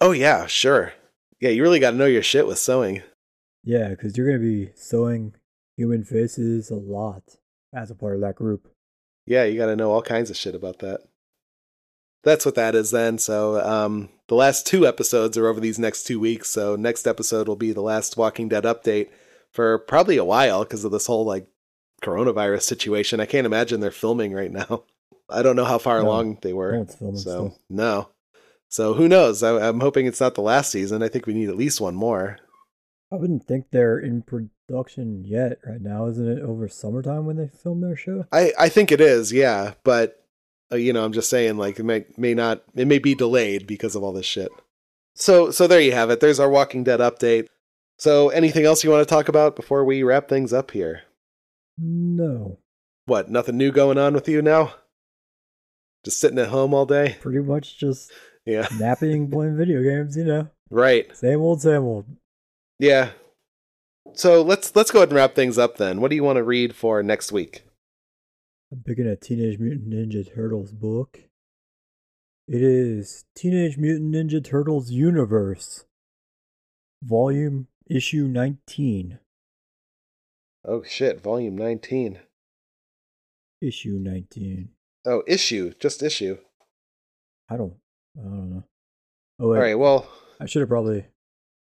Oh 0.00 0.12
yeah, 0.12 0.46
sure. 0.46 0.94
Yeah, 1.40 1.50
you 1.50 1.62
really 1.62 1.80
got 1.80 1.90
to 1.90 1.96
know 1.96 2.06
your 2.06 2.22
shit 2.22 2.46
with 2.46 2.58
sewing. 2.58 3.02
Yeah, 3.62 3.88
because 3.90 4.16
you're 4.16 4.26
gonna 4.26 4.38
be 4.38 4.70
sewing 4.74 5.34
human 5.76 6.04
faces 6.04 6.70
a 6.70 6.76
lot 6.76 7.36
as 7.72 7.90
a 7.90 7.94
part 7.94 8.14
of 8.14 8.20
that 8.22 8.36
group. 8.36 8.68
Yeah, 9.26 9.44
you 9.44 9.56
got 9.56 9.66
to 9.66 9.76
know 9.76 9.92
all 9.92 10.02
kinds 10.02 10.30
of 10.30 10.36
shit 10.36 10.54
about 10.54 10.80
that. 10.80 11.00
That's 12.24 12.44
what 12.44 12.54
that 12.54 12.74
is 12.74 12.90
then. 12.90 13.18
So, 13.18 13.60
um, 13.64 14.08
the 14.28 14.34
last 14.34 14.66
two 14.66 14.86
episodes 14.86 15.36
are 15.36 15.48
over 15.48 15.60
these 15.60 15.78
next 15.78 16.04
two 16.04 16.20
weeks. 16.20 16.48
So, 16.50 16.76
next 16.76 17.06
episode 17.06 17.48
will 17.48 17.56
be 17.56 17.72
the 17.72 17.80
last 17.80 18.16
Walking 18.16 18.48
Dead 18.48 18.64
update 18.64 19.08
for 19.50 19.78
probably 19.78 20.16
a 20.16 20.24
while 20.24 20.64
because 20.64 20.84
of 20.84 20.92
this 20.92 21.06
whole 21.06 21.24
like 21.24 21.46
coronavirus 22.02 22.62
situation. 22.62 23.20
I 23.20 23.26
can't 23.26 23.46
imagine 23.46 23.80
they're 23.80 23.90
filming 23.90 24.32
right 24.32 24.50
now. 24.52 24.84
I 25.30 25.42
don't 25.42 25.56
know 25.56 25.64
how 25.64 25.78
far 25.78 26.00
No, 26.00 26.06
along 26.08 26.38
they 26.42 26.52
were. 26.52 26.72
No 26.78 26.86
so, 26.86 27.14
still. 27.14 27.58
no. 27.70 28.08
So, 28.68 28.94
who 28.94 29.06
knows? 29.08 29.42
I, 29.42 29.68
I'm 29.68 29.80
hoping 29.80 30.06
it's 30.06 30.20
not 30.20 30.34
the 30.34 30.40
last 30.42 30.70
season. 30.72 31.02
I 31.02 31.08
think 31.08 31.26
we 31.26 31.34
need 31.34 31.48
at 31.48 31.56
least 31.56 31.80
one 31.80 31.94
more. 31.94 32.38
I 33.12 33.16
wouldn't 33.16 33.44
think 33.46 33.66
they're 33.70 33.98
in 33.98 34.22
production 34.22 35.24
yet 35.24 35.58
right 35.66 35.80
now. 35.80 36.06
Isn't 36.06 36.26
it 36.38 36.42
over 36.42 36.68
summertime 36.68 37.26
when 37.26 37.36
they 37.36 37.48
film 37.48 37.82
their 37.82 37.96
show? 37.96 38.24
I, 38.32 38.52
I 38.58 38.68
think 38.70 38.90
it 38.90 39.00
is, 39.00 39.30
yeah. 39.32 39.74
But 39.84 40.24
uh, 40.72 40.76
you 40.76 40.94
know, 40.94 41.04
I'm 41.04 41.12
just 41.12 41.28
saying, 41.28 41.58
like 41.58 41.78
it 41.78 41.82
may 41.84 42.06
may 42.16 42.32
not, 42.32 42.62
it 42.74 42.86
may 42.86 42.98
be 42.98 43.14
delayed 43.14 43.66
because 43.66 43.94
of 43.94 44.02
all 44.02 44.12
this 44.14 44.24
shit. 44.26 44.50
So 45.14 45.50
so 45.50 45.66
there 45.66 45.80
you 45.80 45.92
have 45.92 46.08
it. 46.10 46.20
There's 46.20 46.40
our 46.40 46.48
Walking 46.48 46.84
Dead 46.84 47.00
update. 47.00 47.48
So 47.98 48.30
anything 48.30 48.64
else 48.64 48.82
you 48.82 48.90
want 48.90 49.06
to 49.06 49.14
talk 49.14 49.28
about 49.28 49.54
before 49.56 49.84
we 49.84 50.02
wrap 50.02 50.28
things 50.30 50.52
up 50.54 50.70
here? 50.70 51.02
No, 51.78 52.58
What? 53.06 53.30
Nothing 53.30 53.56
new 53.56 53.72
going 53.72 53.98
on 53.98 54.14
with 54.14 54.28
you 54.28 54.42
now? 54.42 54.74
Just 56.04 56.20
sitting 56.20 56.38
at 56.38 56.48
home 56.48 56.72
all 56.74 56.86
day? 56.86 57.16
pretty 57.20 57.40
much 57.40 57.78
just 57.78 58.12
Yeah. 58.44 58.68
napping, 58.78 59.30
playing 59.30 59.56
video 59.56 59.82
games. 59.82 60.16
You 60.16 60.24
know, 60.24 60.50
Right. 60.70 61.14
same 61.16 61.40
old, 61.40 61.62
same 61.62 61.82
old. 61.82 62.06
Yeah. 62.78 63.12
So 64.14 64.42
let's 64.42 64.74
let's 64.76 64.90
go 64.90 64.98
ahead 65.00 65.08
and 65.10 65.16
wrap 65.16 65.34
things 65.34 65.58
up 65.58 65.76
then. 65.76 66.00
What 66.00 66.10
do 66.10 66.16
you 66.16 66.24
want 66.24 66.36
to 66.36 66.44
read 66.44 66.74
for 66.74 67.02
next 67.02 67.32
week? 67.32 67.64
I'm 68.70 68.82
picking 68.82 69.06
a 69.06 69.16
Teenage 69.16 69.58
Mutant 69.58 69.88
Ninja 69.90 70.26
Turtles 70.34 70.72
book. 70.72 71.20
It 72.48 72.62
is 72.62 73.24
Teenage 73.36 73.78
Mutant 73.78 74.14
Ninja 74.14 74.44
Turtles 74.44 74.90
Universe, 74.90 75.84
Volume 77.02 77.68
Issue 77.86 78.26
19. 78.28 79.18
Oh 80.64 80.82
shit, 80.82 81.20
volume 81.20 81.56
19. 81.56 82.20
Issue 83.60 83.98
19. 84.00 84.70
Oh, 85.04 85.22
issue, 85.26 85.72
just 85.80 86.02
issue. 86.02 86.38
I 87.48 87.56
don't, 87.56 87.74
I 88.18 88.22
don't 88.22 88.50
know. 88.50 88.64
Oh 89.38 89.48
wait, 89.48 89.56
All 89.56 89.62
right, 89.62 89.78
well, 89.78 90.10
I 90.40 90.46
should 90.46 90.60
have 90.60 90.68
probably 90.68 91.06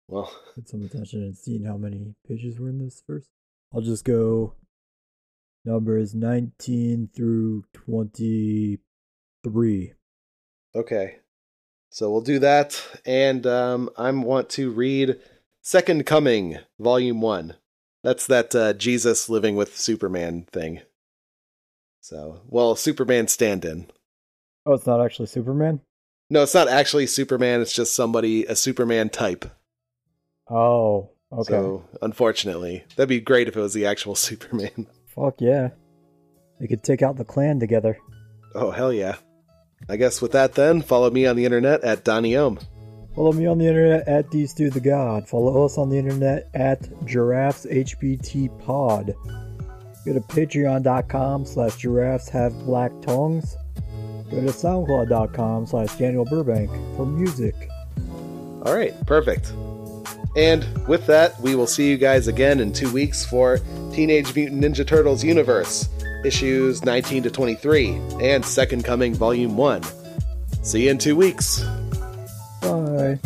well, 0.09 0.33
put 0.55 0.69
some 0.69 0.83
attention 0.83 1.23
and 1.23 1.37
seen 1.37 1.65
how 1.65 1.79
many 1.79 2.15
pages 2.29 2.59
were 2.59 2.69
in 2.69 2.85
this 2.85 3.03
first. 3.07 3.29
I'll 3.75 3.81
just 3.81 4.05
go 4.05 4.55
numbers 5.65 6.15
19 6.15 7.09
through 7.15 7.65
23. 7.73 9.93
Okay. 10.75 11.17
So 11.91 12.11
we'll 12.11 12.21
do 12.21 12.39
that. 12.41 12.83
And 13.07 13.47
um, 13.47 13.89
I 13.97 14.11
want 14.11 14.51
to 14.51 14.71
read 14.71 15.19
Second 15.63 16.05
Coming, 16.05 16.59
Volume 16.79 17.21
1. 17.21 17.55
That's 18.03 18.27
that 18.27 18.55
uh, 18.55 18.73
Jesus 18.73 19.29
living 19.29 19.57
with 19.57 19.79
Superman 19.79 20.47
thing. 20.51 20.81
So, 22.01 22.41
well, 22.49 22.75
Superman 22.75 23.29
stand 23.29 23.65
in. 23.65 23.87
Oh, 24.67 24.75
it's 24.75 24.87
not 24.87 25.01
actually 25.01 25.27
Superman? 25.27 25.81
No, 26.29 26.43
it's 26.43 26.55
not 26.55 26.69
actually 26.69 27.07
Superman. 27.07 27.61
It's 27.61 27.73
just 27.73 27.95
somebody, 27.95 28.45
a 28.45 28.57
Superman 28.57 29.09
type. 29.09 29.45
Oh, 30.51 31.11
okay. 31.33 31.53
So, 31.53 31.85
unfortunately, 32.01 32.85
that'd 32.97 33.09
be 33.09 33.21
great 33.21 33.49
if 33.49 33.57
it 33.57 33.61
was 33.61 33.75
the 33.75 33.87
actual 33.87 34.15
Superman. 34.17 34.89
Fuck 35.15 35.41
yeah. 35.41 35.71
They 36.59 36.67
could 36.67 36.83
take 36.83 37.03
out 37.03 37.17
the 37.17 37.25
clan 37.25 37.61
together. 37.61 37.99
Oh, 38.55 38.71
hell 38.71 38.93
yeah. 38.93 39.17
I 39.89 39.97
guess 39.97 40.21
with 40.21 40.33
that, 40.33 40.55
then, 40.55 40.83
follow 40.83 41.11
me 41.11 41.27
on 41.27 41.37
the 41.37 41.45
internet 41.45 41.83
at 41.83 42.05
Donny 42.05 42.37
Ohm. 42.37 42.59
Follow 43.15 43.33
me 43.33 43.47
on 43.47 43.59
the 43.59 43.67
internet 43.67 44.09
at 44.09 44.27
Stu 44.49 44.71
the 44.71 44.81
God. 44.81 45.29
Follow 45.29 45.65
us 45.65 45.77
on 45.77 45.91
the 45.91 45.99
internet 45.99 46.49
at 46.55 46.89
Giraffes 47.05 47.67
HBT 47.67 48.59
Pod. 48.65 49.15
Go 50.05 50.13
to 50.15 50.21
patreon.com 50.21 51.45
slash 51.45 51.77
giraffes 51.77 52.29
have 52.31 52.53
black 52.65 52.91
tongues. 53.03 53.57
Go 54.31 54.41
to 54.41 54.47
soundcloud.com 54.47 55.67
slash 55.67 55.95
Daniel 55.97 56.25
Burbank 56.25 56.71
for 56.97 57.05
music. 57.07 57.55
All 58.65 58.75
right, 58.75 58.95
perfect. 59.07 59.53
And 60.35 60.67
with 60.89 61.07
that, 61.07 61.39
we 61.41 61.55
will 61.55 61.67
see 61.67 61.91
you 61.91 61.99
guys 61.99 62.27
again 62.27 62.61
in 62.61 62.73
two 62.73 62.91
weeks 62.91 63.25
for 63.25 63.61
Teenage 63.93 64.35
Mutant 64.35 64.65
Ninja 64.65 64.87
Turtles 64.87 65.23
Universe, 65.23 65.89
issues 66.25 66.83
19 66.83 67.25
to 67.25 67.31
23, 67.31 67.89
and 68.23 68.45
Second 68.45 68.85
Coming 68.85 69.15
Volume 69.15 69.57
1. 69.57 69.83
See 70.63 70.85
you 70.85 70.91
in 70.91 70.99
two 70.99 71.17
weeks. 71.17 71.63
Bye. 73.03 73.19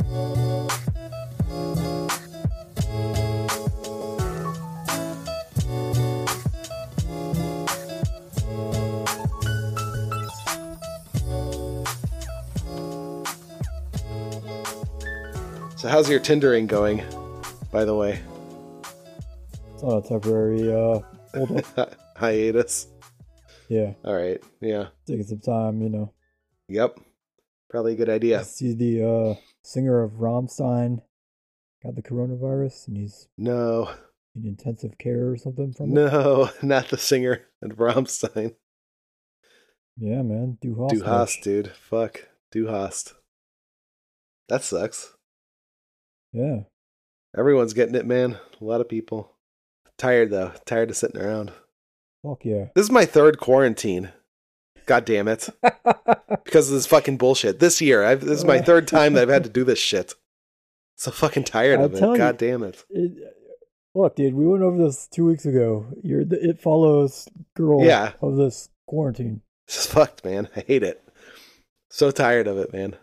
So, 15.77 15.89
how's 15.89 16.09
your 16.09 16.21
Tindering 16.21 16.67
going, 16.67 17.03
by 17.71 17.85
the 17.85 17.95
way? 17.95 18.21
It's 19.75 19.83
on 19.83 19.99
a 19.99 20.03
temporary 20.03 20.73
uh. 20.73 21.01
Hiatus. 22.17 22.87
Yeah, 23.69 23.93
All 24.05 24.15
right, 24.15 24.43
yeah. 24.61 24.87
taking 25.07 25.25
some 25.25 25.41
time, 25.41 25.83
you 25.83 25.91
know. 25.91 26.13
Yep. 26.69 26.99
Probably 27.69 27.93
a 27.93 27.97
good 27.97 28.09
I 28.09 28.15
idea. 28.15 28.45
see 28.45 28.73
the 28.73 29.05
uh 29.05 29.35
singer 29.67 30.03
of 30.03 30.13
Rammstein 30.13 31.03
got 31.83 31.95
the 31.97 32.03
coronavirus 32.03 32.89
and 32.89 32.97
he's 32.97 33.29
No, 33.37 33.91
in 34.35 34.47
intensive 34.47 34.97
care 34.99 35.29
or 35.31 35.37
something 35.37 35.73
from 35.73 35.91
it. 35.91 35.95
no, 35.95 36.51
not 36.63 36.89
the 36.89 36.99
singer 36.99 37.43
at 37.63 37.71
Rammstein. 37.71 38.55
Yeah, 39.99 40.23
man. 40.23 40.59
Du 40.61 40.75
Hast. 40.83 40.95
Du 40.95 41.05
Hast, 41.05 41.43
dude. 41.43 41.73
Fuck. 41.73 42.29
Du 42.53 42.67
Hast. 42.67 43.15
That 44.49 44.63
sucks. 44.63 45.15
Yeah. 46.33 46.65
Everyone's 47.37 47.73
getting 47.73 47.95
it, 47.95 48.05
man. 48.07 48.39
A 48.61 48.65
lot 48.65 48.81
of 48.83 48.89
people. 48.91 49.33
Tired 49.99 50.31
though. 50.31 50.53
Tired 50.67 50.91
of 50.91 50.97
sitting 50.97 51.21
around. 51.21 51.51
Fuck 52.23 52.45
yeah. 52.45 52.67
This 52.75 52.85
is 52.85 52.91
my 52.91 53.07
third 53.07 53.39
quarantine. 53.39 54.13
God 54.87 55.05
damn 55.05 55.29
it. 55.29 55.49
Because 56.45 56.69
of 56.69 56.75
this 56.75 56.87
fucking 56.87 57.17
bullshit. 57.17 57.59
This 57.59 57.81
year, 57.81 58.05
I've, 58.05 58.21
this 58.21 58.39
is 58.39 58.45
my 58.45 58.61
third 58.61 58.87
time 58.87 59.15
that 59.15 59.23
I've 59.23 59.29
had 59.29 59.43
to 59.45 59.51
do 59.51 59.65
this 59.65 59.81
shit. 59.81 60.15
So 60.97 61.11
fucking 61.11 61.43
tired 61.45 61.81
I'll 61.81 61.87
of 61.87 61.95
it. 61.95 61.99
tell 61.99 62.13
you- 62.13 62.19
God 62.19 62.39
damn 62.39 62.63
it. 62.63 62.85
It, 62.91 63.13
look, 63.97 64.15
dude, 64.15 64.35
we 64.35 64.47
went 64.47 64.63
over 64.63 64.79
this 64.79 65.09
two 65.09 65.25
weeks 65.27 65.45
ago. 65.45 65.87
You're 66.05 66.25
the 66.25 66.39
It 66.49 66.61
Follows 66.61 67.29
girl 67.57 67.85
Yeah. 67.85 68.13
of 68.23 68.37
this 68.37 68.69
quarantine. 68.87 69.43
This 69.67 69.79
is 69.81 69.87
fucked, 69.87 70.25
man. 70.25 70.49
I 70.55 70.61
hate 70.61 70.85
it. 70.85 71.03
So 71.91 72.13
tired 72.13 72.47
of 72.47 72.59
it, 72.59 72.73
man. 72.73 72.95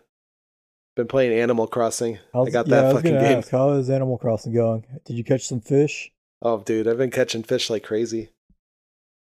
Been 0.95 1.07
playing 1.07 1.37
Animal 1.37 1.67
Crossing. 1.67 2.15
I 2.15 2.19
How's- 2.33 2.51
got 2.51 2.67
yeah, 2.67 2.81
that 2.81 2.85
I 2.85 2.93
fucking 2.93 3.13
game. 3.13 3.37
ask, 3.39 3.49
how 3.51 3.71
is 3.71 3.89
Animal 3.89 4.17
Crossing 4.17 4.53
going? 4.53 4.85
Did 5.05 5.17
you 5.17 5.23
catch 5.25 5.45
some 5.45 5.59
fish? 5.61 6.11
Oh, 6.41 6.61
dude, 6.63 6.87
I've 6.87 6.97
been 6.97 7.11
catching 7.11 7.43
fish 7.43 7.69
like 7.69 7.83
crazy. 7.83 8.29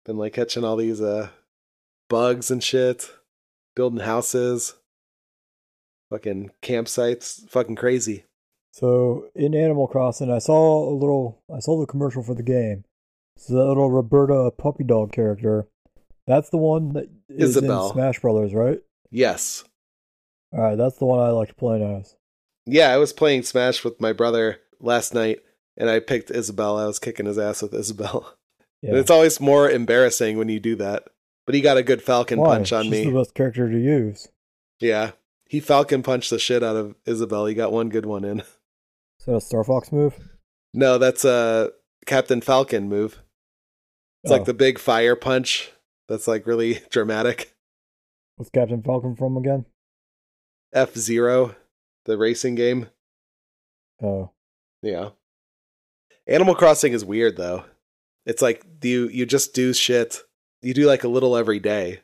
Been 0.06 0.16
like 0.16 0.32
catching 0.32 0.64
all 0.64 0.76
these 0.76 1.00
uh 1.02 1.28
bugs 2.08 2.50
and 2.50 2.62
shit, 2.62 3.10
building 3.76 4.00
houses, 4.00 4.74
fucking 6.10 6.50
campsites, 6.62 7.48
fucking 7.48 7.76
crazy. 7.76 8.24
So 8.72 9.26
in 9.34 9.54
Animal 9.54 9.88
Crossing, 9.88 10.30
I 10.30 10.38
saw 10.38 10.88
a 10.88 10.94
little. 10.94 11.42
I 11.54 11.58
saw 11.58 11.80
the 11.80 11.86
commercial 11.86 12.22
for 12.22 12.34
the 12.34 12.42
game. 12.42 12.84
So 13.36 13.54
that 13.54 13.64
little 13.64 13.90
Roberta 13.90 14.50
puppy 14.56 14.84
dog 14.84 15.12
character. 15.12 15.66
That's 16.26 16.50
the 16.50 16.58
one 16.58 16.92
that 16.92 17.08
is 17.28 17.50
Isabelle. 17.56 17.86
in 17.88 17.92
Smash 17.94 18.20
Brothers, 18.20 18.52
right? 18.52 18.80
Yes. 19.10 19.64
All 20.52 20.60
right, 20.60 20.76
that's 20.76 20.98
the 20.98 21.06
one 21.06 21.20
I 21.20 21.30
like 21.30 21.48
to 21.48 21.54
play 21.54 21.82
as. 21.82 22.16
Yeah, 22.66 22.88
I 22.92 22.98
was 22.98 23.12
playing 23.12 23.42
Smash 23.44 23.82
with 23.84 24.00
my 24.00 24.12
brother 24.12 24.60
last 24.80 25.14
night 25.14 25.40
and 25.76 25.88
I 25.88 26.00
picked 26.00 26.30
Isabelle. 26.30 26.76
I 26.76 26.86
was 26.86 26.98
kicking 26.98 27.26
his 27.26 27.38
ass 27.38 27.62
with 27.62 27.74
Isabelle. 27.74 28.34
Yeah. 28.80 28.90
And 28.90 28.98
it's 29.00 29.10
always 29.10 29.40
more 29.40 29.68
embarrassing 29.68 30.38
when 30.38 30.48
you 30.48 30.60
do 30.60 30.76
that. 30.76 31.08
But 31.48 31.54
he 31.54 31.62
got 31.62 31.78
a 31.78 31.82
good 31.82 32.02
Falcon 32.02 32.38
Why? 32.40 32.56
punch 32.56 32.74
on 32.74 32.82
She's 32.84 32.90
me. 32.92 33.04
the 33.06 33.18
best 33.18 33.32
character 33.32 33.70
to 33.70 33.78
use. 33.78 34.28
Yeah. 34.80 35.12
He 35.48 35.60
Falcon 35.60 36.02
punched 36.02 36.28
the 36.28 36.38
shit 36.38 36.62
out 36.62 36.76
of 36.76 36.94
Isabelle. 37.06 37.46
He 37.46 37.54
got 37.54 37.72
one 37.72 37.88
good 37.88 38.04
one 38.04 38.22
in. 38.22 38.40
Is 39.18 39.24
that 39.24 39.36
a 39.36 39.40
Star 39.40 39.64
Fox 39.64 39.90
move? 39.90 40.14
No, 40.74 40.98
that's 40.98 41.24
a 41.24 41.70
Captain 42.04 42.42
Falcon 42.42 42.86
move. 42.90 43.22
It's 44.22 44.30
Oh, 44.30 44.36
like 44.36 44.44
the 44.44 44.52
big 44.52 44.78
fire 44.78 45.16
punch. 45.16 45.72
That's 46.06 46.28
like 46.28 46.46
really 46.46 46.80
dramatic. 46.90 47.54
What's 48.36 48.50
Captain 48.50 48.82
Falcon 48.82 49.16
from 49.16 49.38
again? 49.38 49.64
F 50.74 50.94
Zero, 50.96 51.56
the 52.04 52.18
racing 52.18 52.56
game. 52.56 52.88
Oh, 54.02 54.32
Yeah. 54.82 55.08
Animal 56.26 56.54
Crossing 56.54 56.92
is 56.92 57.06
weird 57.06 57.38
though. 57.38 57.64
It's 58.26 58.42
like 58.42 58.66
you 58.82 59.08
you 59.08 59.24
just 59.24 59.54
do 59.54 59.72
shit. 59.72 60.20
You 60.62 60.74
do 60.74 60.86
like 60.86 61.04
a 61.04 61.08
little 61.08 61.36
every 61.36 61.60
day. 61.60 62.00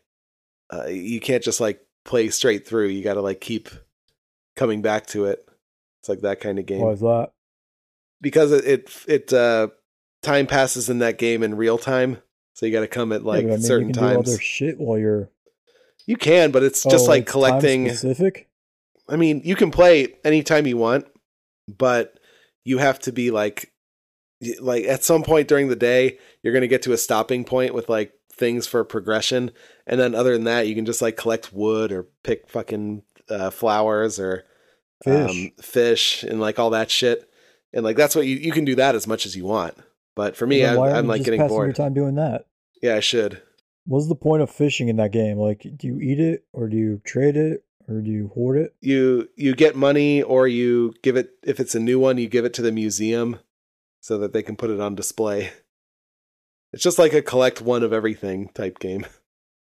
Uh, 0.72 0.86
you 0.86 1.20
can't 1.20 1.42
just 1.42 1.60
like 1.60 1.80
play 2.04 2.28
straight 2.30 2.66
through. 2.66 2.88
You 2.88 3.02
got 3.02 3.14
to 3.14 3.22
like 3.22 3.40
keep 3.40 3.68
coming 4.56 4.82
back 4.82 5.06
to 5.08 5.26
it. 5.26 5.46
It's 6.00 6.08
like 6.08 6.20
that 6.20 6.40
kind 6.40 6.58
of 6.58 6.66
game 6.66 6.80
why 6.80 6.90
is 6.92 7.00
that? 7.00 7.30
because 8.20 8.52
it 8.52 8.64
it, 8.64 9.04
it 9.08 9.32
uh, 9.32 9.68
time 10.22 10.46
passes 10.46 10.88
in 10.88 10.98
that 10.98 11.18
game 11.18 11.42
in 11.42 11.56
real 11.56 11.78
time. 11.78 12.18
So 12.54 12.66
you 12.66 12.72
got 12.72 12.80
to 12.80 12.86
come 12.88 13.12
at 13.12 13.24
like 13.24 13.44
mean, 13.46 13.60
certain 13.60 13.88
you 13.88 13.94
can 13.94 14.02
times. 14.02 14.26
do 14.26 14.32
other 14.32 14.40
shit 14.40 14.78
while 14.78 14.98
you're 14.98 15.28
You 16.06 16.16
can, 16.16 16.50
but 16.50 16.62
it's 16.62 16.82
just 16.84 17.06
Oh, 17.06 17.08
like 17.08 17.22
it's 17.22 17.32
collecting. 17.32 17.86
time-specific? 17.86 18.48
I 19.08 19.16
mean, 19.16 19.42
you 19.44 19.56
can 19.56 19.70
play 19.70 20.14
anytime 20.24 20.66
you 20.66 20.76
want, 20.76 21.06
but 21.66 22.18
you 22.64 22.78
have 22.78 22.98
to 23.00 23.12
be 23.12 23.30
like, 23.30 23.72
like 24.60 24.84
at 24.84 25.02
some 25.04 25.22
point 25.24 25.48
during 25.48 25.68
the 25.68 25.76
day, 25.76 26.18
you're 26.42 26.52
going 26.52 26.62
to 26.62 26.68
get 26.68 26.82
to 26.82 26.92
a 26.92 26.96
stopping 26.96 27.44
point 27.44 27.74
with 27.74 27.88
like 27.88 28.12
things 28.36 28.66
for 28.66 28.84
progression, 28.84 29.50
and 29.86 30.00
then 30.00 30.14
other 30.14 30.32
than 30.32 30.44
that, 30.44 30.66
you 30.66 30.74
can 30.74 30.84
just 30.84 31.02
like 31.02 31.16
collect 31.16 31.52
wood 31.52 31.92
or 31.92 32.08
pick 32.22 32.48
fucking 32.48 33.02
uh, 33.28 33.50
flowers 33.50 34.18
or 34.18 34.44
Fish. 35.02 35.30
um, 35.30 35.52
fish 35.62 36.22
and 36.22 36.40
like 36.40 36.58
all 36.58 36.70
that 36.70 36.90
shit, 36.90 37.28
and 37.72 37.84
like 37.84 37.96
that's 37.96 38.14
what 38.14 38.26
you 38.26 38.36
you 38.36 38.52
can 38.52 38.64
do 38.64 38.74
that 38.76 38.94
as 38.94 39.06
much 39.06 39.26
as 39.26 39.36
you 39.36 39.44
want. 39.44 39.76
But 40.14 40.36
for 40.36 40.46
me, 40.46 40.64
I, 40.64 40.76
I'm 40.76 41.04
you 41.04 41.10
like 41.10 41.24
getting 41.24 41.40
passing 41.40 41.56
your 41.56 41.72
time 41.72 41.94
doing 41.94 42.14
that. 42.14 42.46
Yeah, 42.82 42.96
I 42.96 43.00
should. 43.00 43.42
What's 43.86 44.08
the 44.08 44.14
point 44.14 44.42
of 44.42 44.50
fishing 44.50 44.88
in 44.88 44.96
that 44.96 45.12
game? 45.12 45.38
Like, 45.38 45.66
do 45.76 45.86
you 45.86 46.00
eat 46.00 46.20
it 46.20 46.44
or 46.52 46.68
do 46.68 46.76
you 46.76 47.02
trade 47.04 47.36
it 47.36 47.64
or 47.86 48.00
do 48.00 48.10
you 48.10 48.30
hoard 48.34 48.56
it? 48.56 48.74
you 48.80 49.28
you 49.36 49.54
get 49.54 49.76
money 49.76 50.22
or 50.22 50.48
you 50.48 50.94
give 51.02 51.16
it 51.16 51.32
if 51.42 51.60
it's 51.60 51.74
a 51.74 51.80
new 51.80 51.98
one 51.98 52.16
you 52.16 52.28
give 52.28 52.44
it 52.44 52.54
to 52.54 52.62
the 52.62 52.72
museum 52.72 53.38
so 54.00 54.16
that 54.18 54.32
they 54.32 54.42
can 54.42 54.56
put 54.56 54.70
it 54.70 54.80
on 54.80 54.94
display 54.94 55.50
it's 56.74 56.82
just 56.82 56.98
like 56.98 57.12
a 57.14 57.22
collect 57.22 57.60
one 57.62 57.82
of 57.82 57.92
everything 57.92 58.48
type 58.54 58.78
game. 58.78 59.06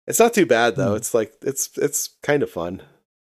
It's 0.06 0.18
not 0.18 0.32
too 0.32 0.46
bad 0.46 0.76
though. 0.76 0.90
Hmm. 0.92 0.96
it's 0.96 1.12
like 1.12 1.34
it's 1.42 1.68
it's 1.76 2.16
kind 2.22 2.42
of 2.42 2.50
fun 2.50 2.82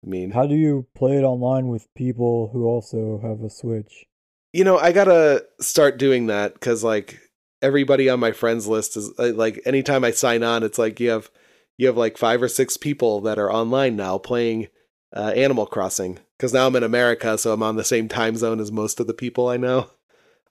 i 0.03 0.07
mean. 0.09 0.31
How 0.31 0.47
do 0.47 0.55
you 0.55 0.87
play 0.95 1.17
it 1.17 1.23
online 1.23 1.67
with 1.67 1.93
people 1.93 2.49
who 2.51 2.65
also 2.65 3.19
have 3.21 3.41
a 3.43 3.49
Switch? 3.49 4.05
you 4.53 4.63
know 4.63 4.77
i 4.77 4.91
gotta 4.91 5.43
start 5.59 5.97
doing 5.97 6.27
that 6.27 6.53
because 6.53 6.83
like 6.83 7.19
everybody 7.63 8.07
on 8.09 8.19
my 8.19 8.31
friends 8.31 8.67
list 8.67 8.95
is 8.97 9.11
uh, 9.19 9.31
like 9.33 9.59
anytime 9.65 10.03
i 10.03 10.11
sign 10.11 10.43
on 10.43 10.61
it's 10.63 10.77
like 10.77 10.99
you 10.99 11.09
have 11.09 11.29
you 11.77 11.87
have 11.87 11.97
like 11.97 12.17
five 12.19 12.41
or 12.41 12.47
six 12.47 12.77
people 12.77 13.21
that 13.21 13.39
are 13.39 13.51
online 13.51 13.95
now 13.95 14.17
playing 14.19 14.67
uh, 15.15 15.31
animal 15.35 15.65
crossing. 15.65 16.19
Because 16.37 16.53
now 16.53 16.67
i'm 16.67 16.75
in 16.75 16.83
america 16.83 17.37
so 17.37 17.51
i'm 17.53 17.63
on 17.63 17.75
the 17.77 17.83
same 17.83 18.07
time 18.07 18.35
zone 18.35 18.59
as 18.59 18.71
most 18.71 18.99
of 18.99 19.07
the 19.07 19.13
people 19.13 19.47
i 19.47 19.57
know 19.57 19.89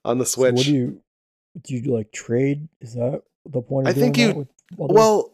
on 0.05 0.19
the 0.19 0.27
So 0.27 0.35
switch. 0.43 0.55
what 0.55 0.65
do 0.67 0.73
you 0.75 1.01
do? 1.61 1.75
You 1.77 1.93
like 1.95 2.13
trade? 2.13 2.69
Is 2.81 2.95
that 2.95 3.23
the 3.45 3.61
point? 3.61 3.89
Of 3.89 3.97
I 3.97 3.99
think 3.99 4.17
you- 4.17 4.47
well 4.77 5.33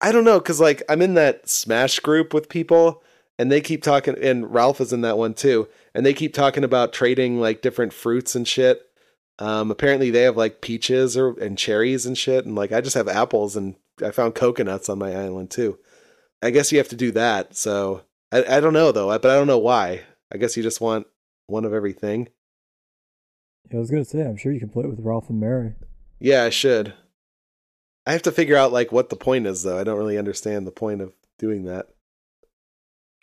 i 0.00 0.10
don't 0.10 0.24
know 0.24 0.40
because 0.40 0.60
like 0.60 0.82
i'm 0.88 1.00
in 1.00 1.14
that 1.14 1.48
smash 1.48 2.00
group 2.00 2.34
with 2.34 2.48
people 2.48 3.02
and 3.38 3.50
they 3.50 3.60
keep 3.60 3.82
talking 3.82 4.16
and 4.20 4.52
ralph 4.52 4.80
is 4.80 4.92
in 4.92 5.02
that 5.02 5.16
one 5.16 5.34
too 5.34 5.68
and 5.94 6.04
they 6.04 6.12
keep 6.12 6.34
talking 6.34 6.64
about 6.64 6.92
trading 6.92 7.38
like 7.40 7.62
different 7.62 7.92
fruits 7.92 8.34
and 8.34 8.48
shit 8.48 8.82
um 9.38 9.70
apparently 9.70 10.10
they 10.10 10.22
have 10.22 10.36
like 10.36 10.60
peaches 10.60 11.16
or 11.16 11.38
and 11.38 11.56
cherries 11.56 12.04
and 12.06 12.18
shit 12.18 12.44
and 12.44 12.56
like 12.56 12.72
i 12.72 12.80
just 12.80 12.96
have 12.96 13.06
apples 13.08 13.54
and 13.54 13.76
i 14.04 14.10
found 14.10 14.34
coconuts 14.34 14.88
on 14.88 14.98
my 14.98 15.14
island 15.14 15.48
too 15.50 15.78
i 16.42 16.50
guess 16.50 16.72
you 16.72 16.78
have 16.78 16.88
to 16.88 16.96
do 16.96 17.12
that 17.12 17.54
so 17.54 18.02
i, 18.32 18.56
I 18.56 18.60
don't 18.60 18.72
know 18.72 18.90
though 18.90 19.16
but 19.16 19.30
i 19.30 19.34
don't 19.36 19.46
know 19.46 19.58
why 19.58 20.00
i 20.32 20.38
guess 20.38 20.56
you 20.56 20.62
just 20.64 20.80
want 20.80 21.06
one 21.46 21.64
of 21.64 21.72
everything 21.72 22.28
I 23.72 23.76
was 23.76 23.90
gonna 23.90 24.04
say, 24.04 24.22
I'm 24.22 24.36
sure 24.36 24.52
you 24.52 24.60
can 24.60 24.68
play 24.70 24.84
it 24.84 24.90
with 24.90 25.00
Ralph 25.00 25.28
and 25.30 25.40
Mary. 25.40 25.74
yeah 26.20 26.44
i 26.44 26.50
should 26.50 26.94
i 28.06 28.12
have 28.12 28.22
to 28.22 28.32
figure 28.32 28.56
out 28.56 28.72
like 28.72 28.92
what 28.92 29.08
the 29.10 29.16
point 29.16 29.46
is 29.46 29.62
though 29.62 29.78
i 29.78 29.84
don't 29.84 29.98
really 29.98 30.18
understand 30.18 30.66
the 30.66 30.70
point 30.72 31.00
of 31.00 31.12
doing 31.38 31.64
that 31.64 31.86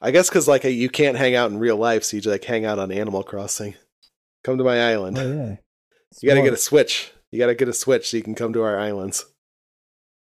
I 0.02 0.12
guess 0.12 0.30
because 0.30 0.48
like 0.48 0.64
you 0.64 0.90
can't 0.90 1.18
hang 1.18 1.36
out 1.36 1.52
in 1.52 1.58
real 1.60 1.76
life, 1.76 2.06
so 2.06 2.16
you 2.16 2.22
just 2.22 2.32
like 2.32 2.46
hang 2.46 2.64
out 2.64 2.80
on 2.80 2.90
Animal 2.90 3.22
Crossing. 3.22 3.76
Come 4.46 4.58
to 4.58 4.64
my 4.64 4.82
island. 4.92 5.18
Oh 5.18 5.28
yeah, 5.30 5.56
you 6.22 6.30
got 6.30 6.36
to 6.36 6.42
get 6.42 6.54
a 6.54 6.58
switch. 6.58 7.12
You 7.32 7.38
got 7.40 7.48
to 7.48 7.56
get 7.56 7.68
a 7.68 7.74
switch 7.74 8.10
so 8.10 8.16
you 8.16 8.24
can 8.24 8.34
come 8.34 8.54
to 8.54 8.64
our 8.64 8.80
islands. 8.80 9.26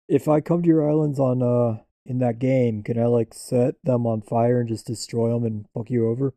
If 0.08 0.28
I 0.28 0.40
come 0.40 0.62
to 0.62 0.68
your 0.68 0.88
islands 0.88 1.18
on 1.20 1.42
uh 1.42 1.82
in 2.06 2.20
that 2.20 2.38
game, 2.38 2.84
can 2.84 3.00
I 3.02 3.08
like 3.08 3.34
set 3.34 3.74
them 3.84 4.06
on 4.06 4.22
fire 4.22 4.60
and 4.60 4.70
just 4.70 4.86
destroy 4.86 5.34
them 5.34 5.44
and 5.44 5.66
fuck 5.74 5.90
you 5.90 6.08
over? 6.10 6.36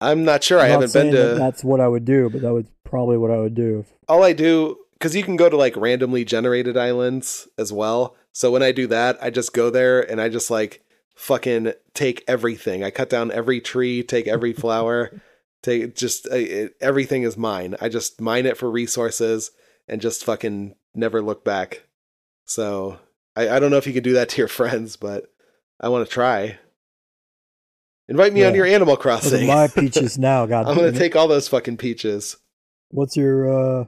I'm 0.00 0.24
not 0.24 0.42
sure. 0.42 0.58
I 0.58 0.62
I'm 0.62 0.68
not 0.68 0.72
haven't 0.72 0.92
been 0.94 1.12
saying 1.12 1.14
that 1.14 1.32
to. 1.34 1.38
that's 1.38 1.62
what 1.62 1.80
I 1.80 1.88
would 1.88 2.06
do, 2.06 2.30
but 2.30 2.40
that 2.40 2.52
would 2.54 2.68
probably 2.88 3.18
what 3.18 3.30
I 3.30 3.38
would 3.38 3.54
do. 3.54 3.84
All 4.08 4.22
I 4.22 4.32
do 4.32 4.78
because 4.98 5.14
you 5.14 5.22
can 5.22 5.36
go 5.36 5.48
to 5.48 5.56
like 5.56 5.76
randomly 5.76 6.24
generated 6.24 6.76
islands 6.76 7.46
as 7.56 7.72
well. 7.72 8.16
So 8.32 8.50
when 8.50 8.62
I 8.62 8.72
do 8.72 8.86
that, 8.88 9.16
I 9.22 9.30
just 9.30 9.52
go 9.52 9.70
there 9.70 10.00
and 10.00 10.20
I 10.20 10.28
just 10.28 10.50
like 10.50 10.82
fucking 11.14 11.72
take 11.94 12.24
everything. 12.26 12.82
I 12.82 12.90
cut 12.90 13.10
down 13.10 13.30
every 13.30 13.60
tree, 13.60 14.02
take 14.02 14.26
every 14.26 14.52
flower, 14.54 15.20
take 15.62 15.94
just 15.94 16.26
uh, 16.26 16.34
it, 16.36 16.74
everything 16.80 17.22
is 17.22 17.36
mine. 17.36 17.76
I 17.80 17.88
just 17.88 18.20
mine 18.20 18.46
it 18.46 18.56
for 18.56 18.70
resources 18.70 19.50
and 19.86 20.00
just 20.00 20.24
fucking 20.24 20.74
never 20.94 21.22
look 21.22 21.44
back. 21.44 21.82
So 22.44 22.98
I, 23.36 23.48
I 23.50 23.58
don't 23.58 23.70
know 23.70 23.76
if 23.76 23.86
you 23.86 23.92
can 23.92 24.02
do 24.02 24.14
that 24.14 24.30
to 24.30 24.38
your 24.38 24.48
friends, 24.48 24.96
but 24.96 25.32
I 25.80 25.88
want 25.88 26.06
to 26.06 26.12
try. 26.12 26.58
Invite 28.10 28.32
me 28.32 28.42
on 28.42 28.54
your 28.54 28.64
Animal 28.64 28.96
Crossing. 28.96 29.46
my 29.46 29.68
peaches 29.74 30.16
now, 30.16 30.46
God. 30.46 30.66
I'm 30.66 30.76
gonna 30.76 30.92
take 30.92 31.14
all 31.14 31.28
those 31.28 31.46
fucking 31.46 31.76
peaches. 31.76 32.38
What's 32.90 33.16
your 33.16 33.80
uh 33.80 33.84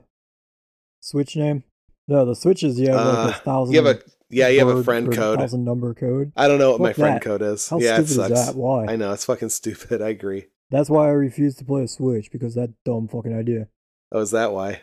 Switch 1.01 1.36
name? 1.36 1.64
No, 2.09 2.24
the 2.24 2.35
switches 2.35 2.78
you 2.78 2.90
have 2.90 2.97
like 2.97 3.27
Uh, 3.27 3.28
a 3.28 3.32
thousand. 3.40 3.74
You 3.74 3.85
have 3.85 3.97
a 3.97 4.02
yeah, 4.28 4.48
you 4.48 4.59
have 4.60 4.68
a 4.77 4.85
friend 4.85 5.12
code. 5.12 5.39
Thousand 5.39 5.64
number 5.64 5.93
code. 5.94 6.32
I 6.36 6.47
don't 6.48 6.59
know 6.59 6.70
what 6.72 6.81
my 6.81 6.93
friend 6.93 7.16
that. 7.16 7.22
code 7.22 7.43
is. 7.43 7.68
How 7.68 7.78
yeah, 7.78 8.01
it 8.01 8.06
sucks. 8.06 8.31
is 8.31 8.47
that? 8.47 8.55
Why? 8.55 8.86
I 8.86 8.97
know 8.97 9.12
it's 9.12 9.24
fucking 9.24 9.48
stupid. 9.60 10.01
I 10.02 10.09
agree. 10.10 10.47
That's 10.70 10.89
why 10.90 11.06
I 11.06 11.10
refuse 11.10 11.56
to 11.56 11.64
play 11.64 11.82
a 11.82 11.89
Switch 11.89 12.31
because 12.31 12.55
that 12.55 12.72
dumb 12.85 13.09
fucking 13.09 13.36
idea. 13.36 13.68
Oh, 14.12 14.20
is 14.20 14.31
that 14.31 14.52
why? 14.52 14.82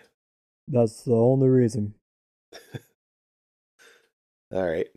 That's 0.67 1.03
the 1.03 1.15
only 1.15 1.47
reason. 1.47 1.95
All 4.53 4.65
right. 4.67 4.87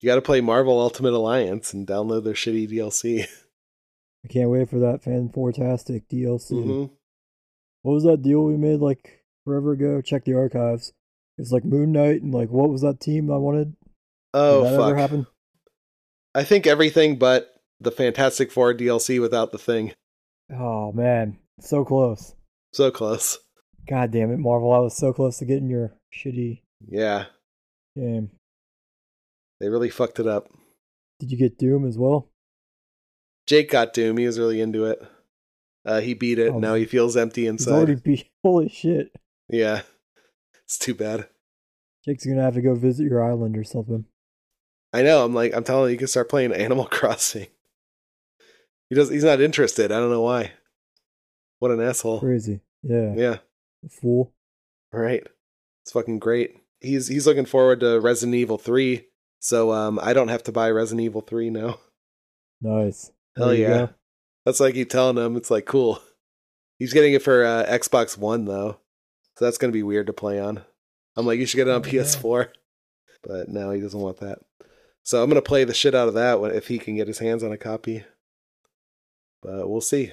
You 0.00 0.06
got 0.06 0.16
to 0.16 0.22
play 0.22 0.40
Marvel 0.42 0.78
Ultimate 0.78 1.14
Alliance 1.14 1.72
and 1.72 1.86
download 1.86 2.24
their 2.24 2.34
shitty 2.34 2.70
DLC. 2.70 3.26
I 4.24 4.28
can't 4.28 4.50
wait 4.50 4.68
for 4.68 4.78
that 4.80 5.02
fan 5.02 5.30
fantastic 5.30 6.08
DLC. 6.08 6.62
hmm 6.62 6.84
What 7.84 7.92
was 7.92 8.04
that 8.04 8.22
deal 8.22 8.42
we 8.44 8.56
made 8.56 8.80
like 8.80 9.20
forever 9.44 9.72
ago? 9.72 10.00
Check 10.00 10.24
the 10.24 10.34
archives. 10.34 10.92
It's 11.36 11.52
like 11.52 11.64
Moon 11.66 11.92
Knight 11.92 12.22
and 12.22 12.32
like 12.32 12.48
what 12.48 12.70
was 12.70 12.80
that 12.80 12.98
team 12.98 13.30
I 13.30 13.36
wanted? 13.36 13.76
Oh 14.32 14.62
Did 14.64 14.72
that 14.72 14.74
ever 14.74 14.82
fuck! 14.90 14.96
happen? 14.96 15.26
I 16.34 16.44
think 16.44 16.66
everything 16.66 17.18
but 17.18 17.54
the 17.80 17.90
Fantastic 17.90 18.50
Four 18.50 18.72
DLC 18.74 19.20
without 19.20 19.52
the 19.52 19.58
thing. 19.58 19.92
Oh 20.50 20.92
man, 20.92 21.36
so 21.60 21.84
close. 21.84 22.34
So 22.72 22.90
close. 22.90 23.38
God 23.86 24.10
damn 24.12 24.32
it, 24.32 24.38
Marvel! 24.38 24.72
I 24.72 24.78
was 24.78 24.96
so 24.96 25.12
close 25.12 25.36
to 25.38 25.44
getting 25.44 25.68
your 25.68 25.92
shitty 26.10 26.62
Yeah, 26.88 27.26
game. 27.94 28.30
they 29.60 29.68
really 29.68 29.90
fucked 29.90 30.18
it 30.18 30.26
up. 30.26 30.48
Did 31.20 31.30
you 31.30 31.36
get 31.36 31.58
Doom 31.58 31.86
as 31.86 31.98
well? 31.98 32.30
Jake 33.46 33.70
got 33.70 33.92
Doom. 33.92 34.16
He 34.16 34.26
was 34.26 34.38
really 34.38 34.62
into 34.62 34.86
it. 34.86 35.02
Uh, 35.84 36.00
he 36.00 36.14
beat 36.14 36.38
it. 36.38 36.50
Oh, 36.52 36.58
now 36.58 36.74
he 36.74 36.84
feels 36.86 37.16
empty 37.16 37.42
He's 37.42 37.50
inside. 37.50 37.72
already 37.72 37.94
beat. 37.96 38.28
Holy 38.42 38.68
shit! 38.68 39.12
Yeah, 39.48 39.82
it's 40.64 40.78
too 40.78 40.94
bad. 40.94 41.28
Jake's 42.04 42.24
gonna 42.26 42.42
have 42.42 42.54
to 42.54 42.62
go 42.62 42.74
visit 42.74 43.04
your 43.04 43.22
island 43.22 43.56
or 43.56 43.64
something. 43.64 44.04
I 44.92 45.02
know. 45.02 45.24
I'm 45.24 45.34
like, 45.34 45.54
I'm 45.54 45.64
telling 45.64 45.88
you, 45.88 45.92
you 45.92 45.98
can 45.98 46.06
start 46.06 46.28
playing 46.28 46.52
Animal 46.54 46.86
Crossing. 46.86 47.48
He 48.88 48.94
does. 48.94 49.10
He's 49.10 49.24
not 49.24 49.40
interested. 49.40 49.90
I 49.92 49.98
don't 49.98 50.10
know 50.10 50.22
why. 50.22 50.52
What 51.58 51.70
an 51.70 51.80
asshole. 51.80 52.20
Crazy. 52.20 52.60
Yeah. 52.82 53.14
Yeah. 53.16 53.36
Fool. 53.90 54.32
Right. 54.92 55.26
It's 55.82 55.92
fucking 55.92 56.18
great. 56.18 56.56
He's 56.80 57.08
he's 57.08 57.26
looking 57.26 57.46
forward 57.46 57.80
to 57.80 58.00
Resident 58.00 58.34
Evil 58.36 58.58
3. 58.58 59.06
So 59.40 59.72
um 59.72 59.98
I 60.02 60.12
don't 60.12 60.28
have 60.28 60.42
to 60.44 60.52
buy 60.52 60.70
Resident 60.70 61.04
Evil 61.04 61.20
3 61.22 61.50
now. 61.50 61.78
Nice. 62.60 63.10
Hell 63.36 63.48
There 63.48 63.56
yeah. 63.56 63.86
That's 64.44 64.60
like 64.60 64.74
you 64.74 64.84
telling 64.84 65.16
him 65.16 65.36
it's 65.36 65.50
like 65.50 65.64
cool. 65.66 66.00
He's 66.78 66.92
getting 66.92 67.14
it 67.14 67.22
for 67.22 67.44
uh, 67.44 67.64
Xbox 67.66 68.18
One 68.18 68.44
though. 68.44 68.78
So 69.36 69.44
that's 69.44 69.58
going 69.58 69.72
to 69.72 69.76
be 69.76 69.82
weird 69.82 70.06
to 70.08 70.12
play 70.12 70.38
on. 70.40 70.62
I'm 71.16 71.26
like 71.26 71.38
you 71.38 71.46
should 71.46 71.56
get 71.56 71.68
it 71.68 71.70
on 71.72 71.82
Oh, 71.82 71.86
yeah. 71.86 72.02
PS4. 72.02 72.48
But 73.22 73.48
no, 73.48 73.70
he 73.70 73.80
doesn't 73.80 73.98
want 74.00 74.18
that. 74.20 74.38
So 75.02 75.22
I'm 75.22 75.28
going 75.30 75.42
to 75.42 75.46
play 75.48 75.64
the 75.64 75.74
shit 75.74 75.94
out 75.94 76.08
of 76.08 76.14
that 76.14 76.38
if 76.54 76.68
he 76.68 76.78
can 76.78 76.96
get 76.96 77.08
his 77.08 77.18
hands 77.18 77.42
on 77.42 77.52
a 77.52 77.56
copy. 77.58 78.04
But 79.42 79.68
we'll 79.68 79.80
see. 79.80 80.12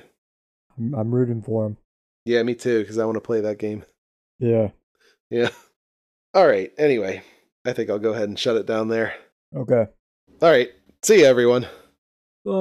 I'm, 0.78 0.94
I'm 0.96 1.14
rooting 1.14 1.42
for 1.42 1.66
him. 1.66 1.78
Yeah, 2.26 2.44
me 2.44 2.56
too 2.56 2.84
cuz 2.86 2.98
I 2.98 3.06
want 3.06 3.16
to 3.16 3.22
play 3.22 3.42
that 3.42 3.58
game. 3.58 3.84
Yeah. 4.40 4.70
Yeah. 5.30 5.50
All 6.34 6.48
right. 6.48 6.72
Anyway, 6.78 7.24
I 7.66 7.74
think 7.74 7.90
I'll 7.90 8.00
go 8.00 8.12
ahead 8.14 8.30
and 8.30 8.38
shut 8.40 8.56
it 8.58 8.66
down 8.66 8.88
there. 8.88 9.14
Okay. 9.56 9.86
All 10.42 10.50
right. 10.50 10.70
See 11.04 11.20
you 11.20 11.26
everyone. 11.26 11.64
Bye. 12.46 12.52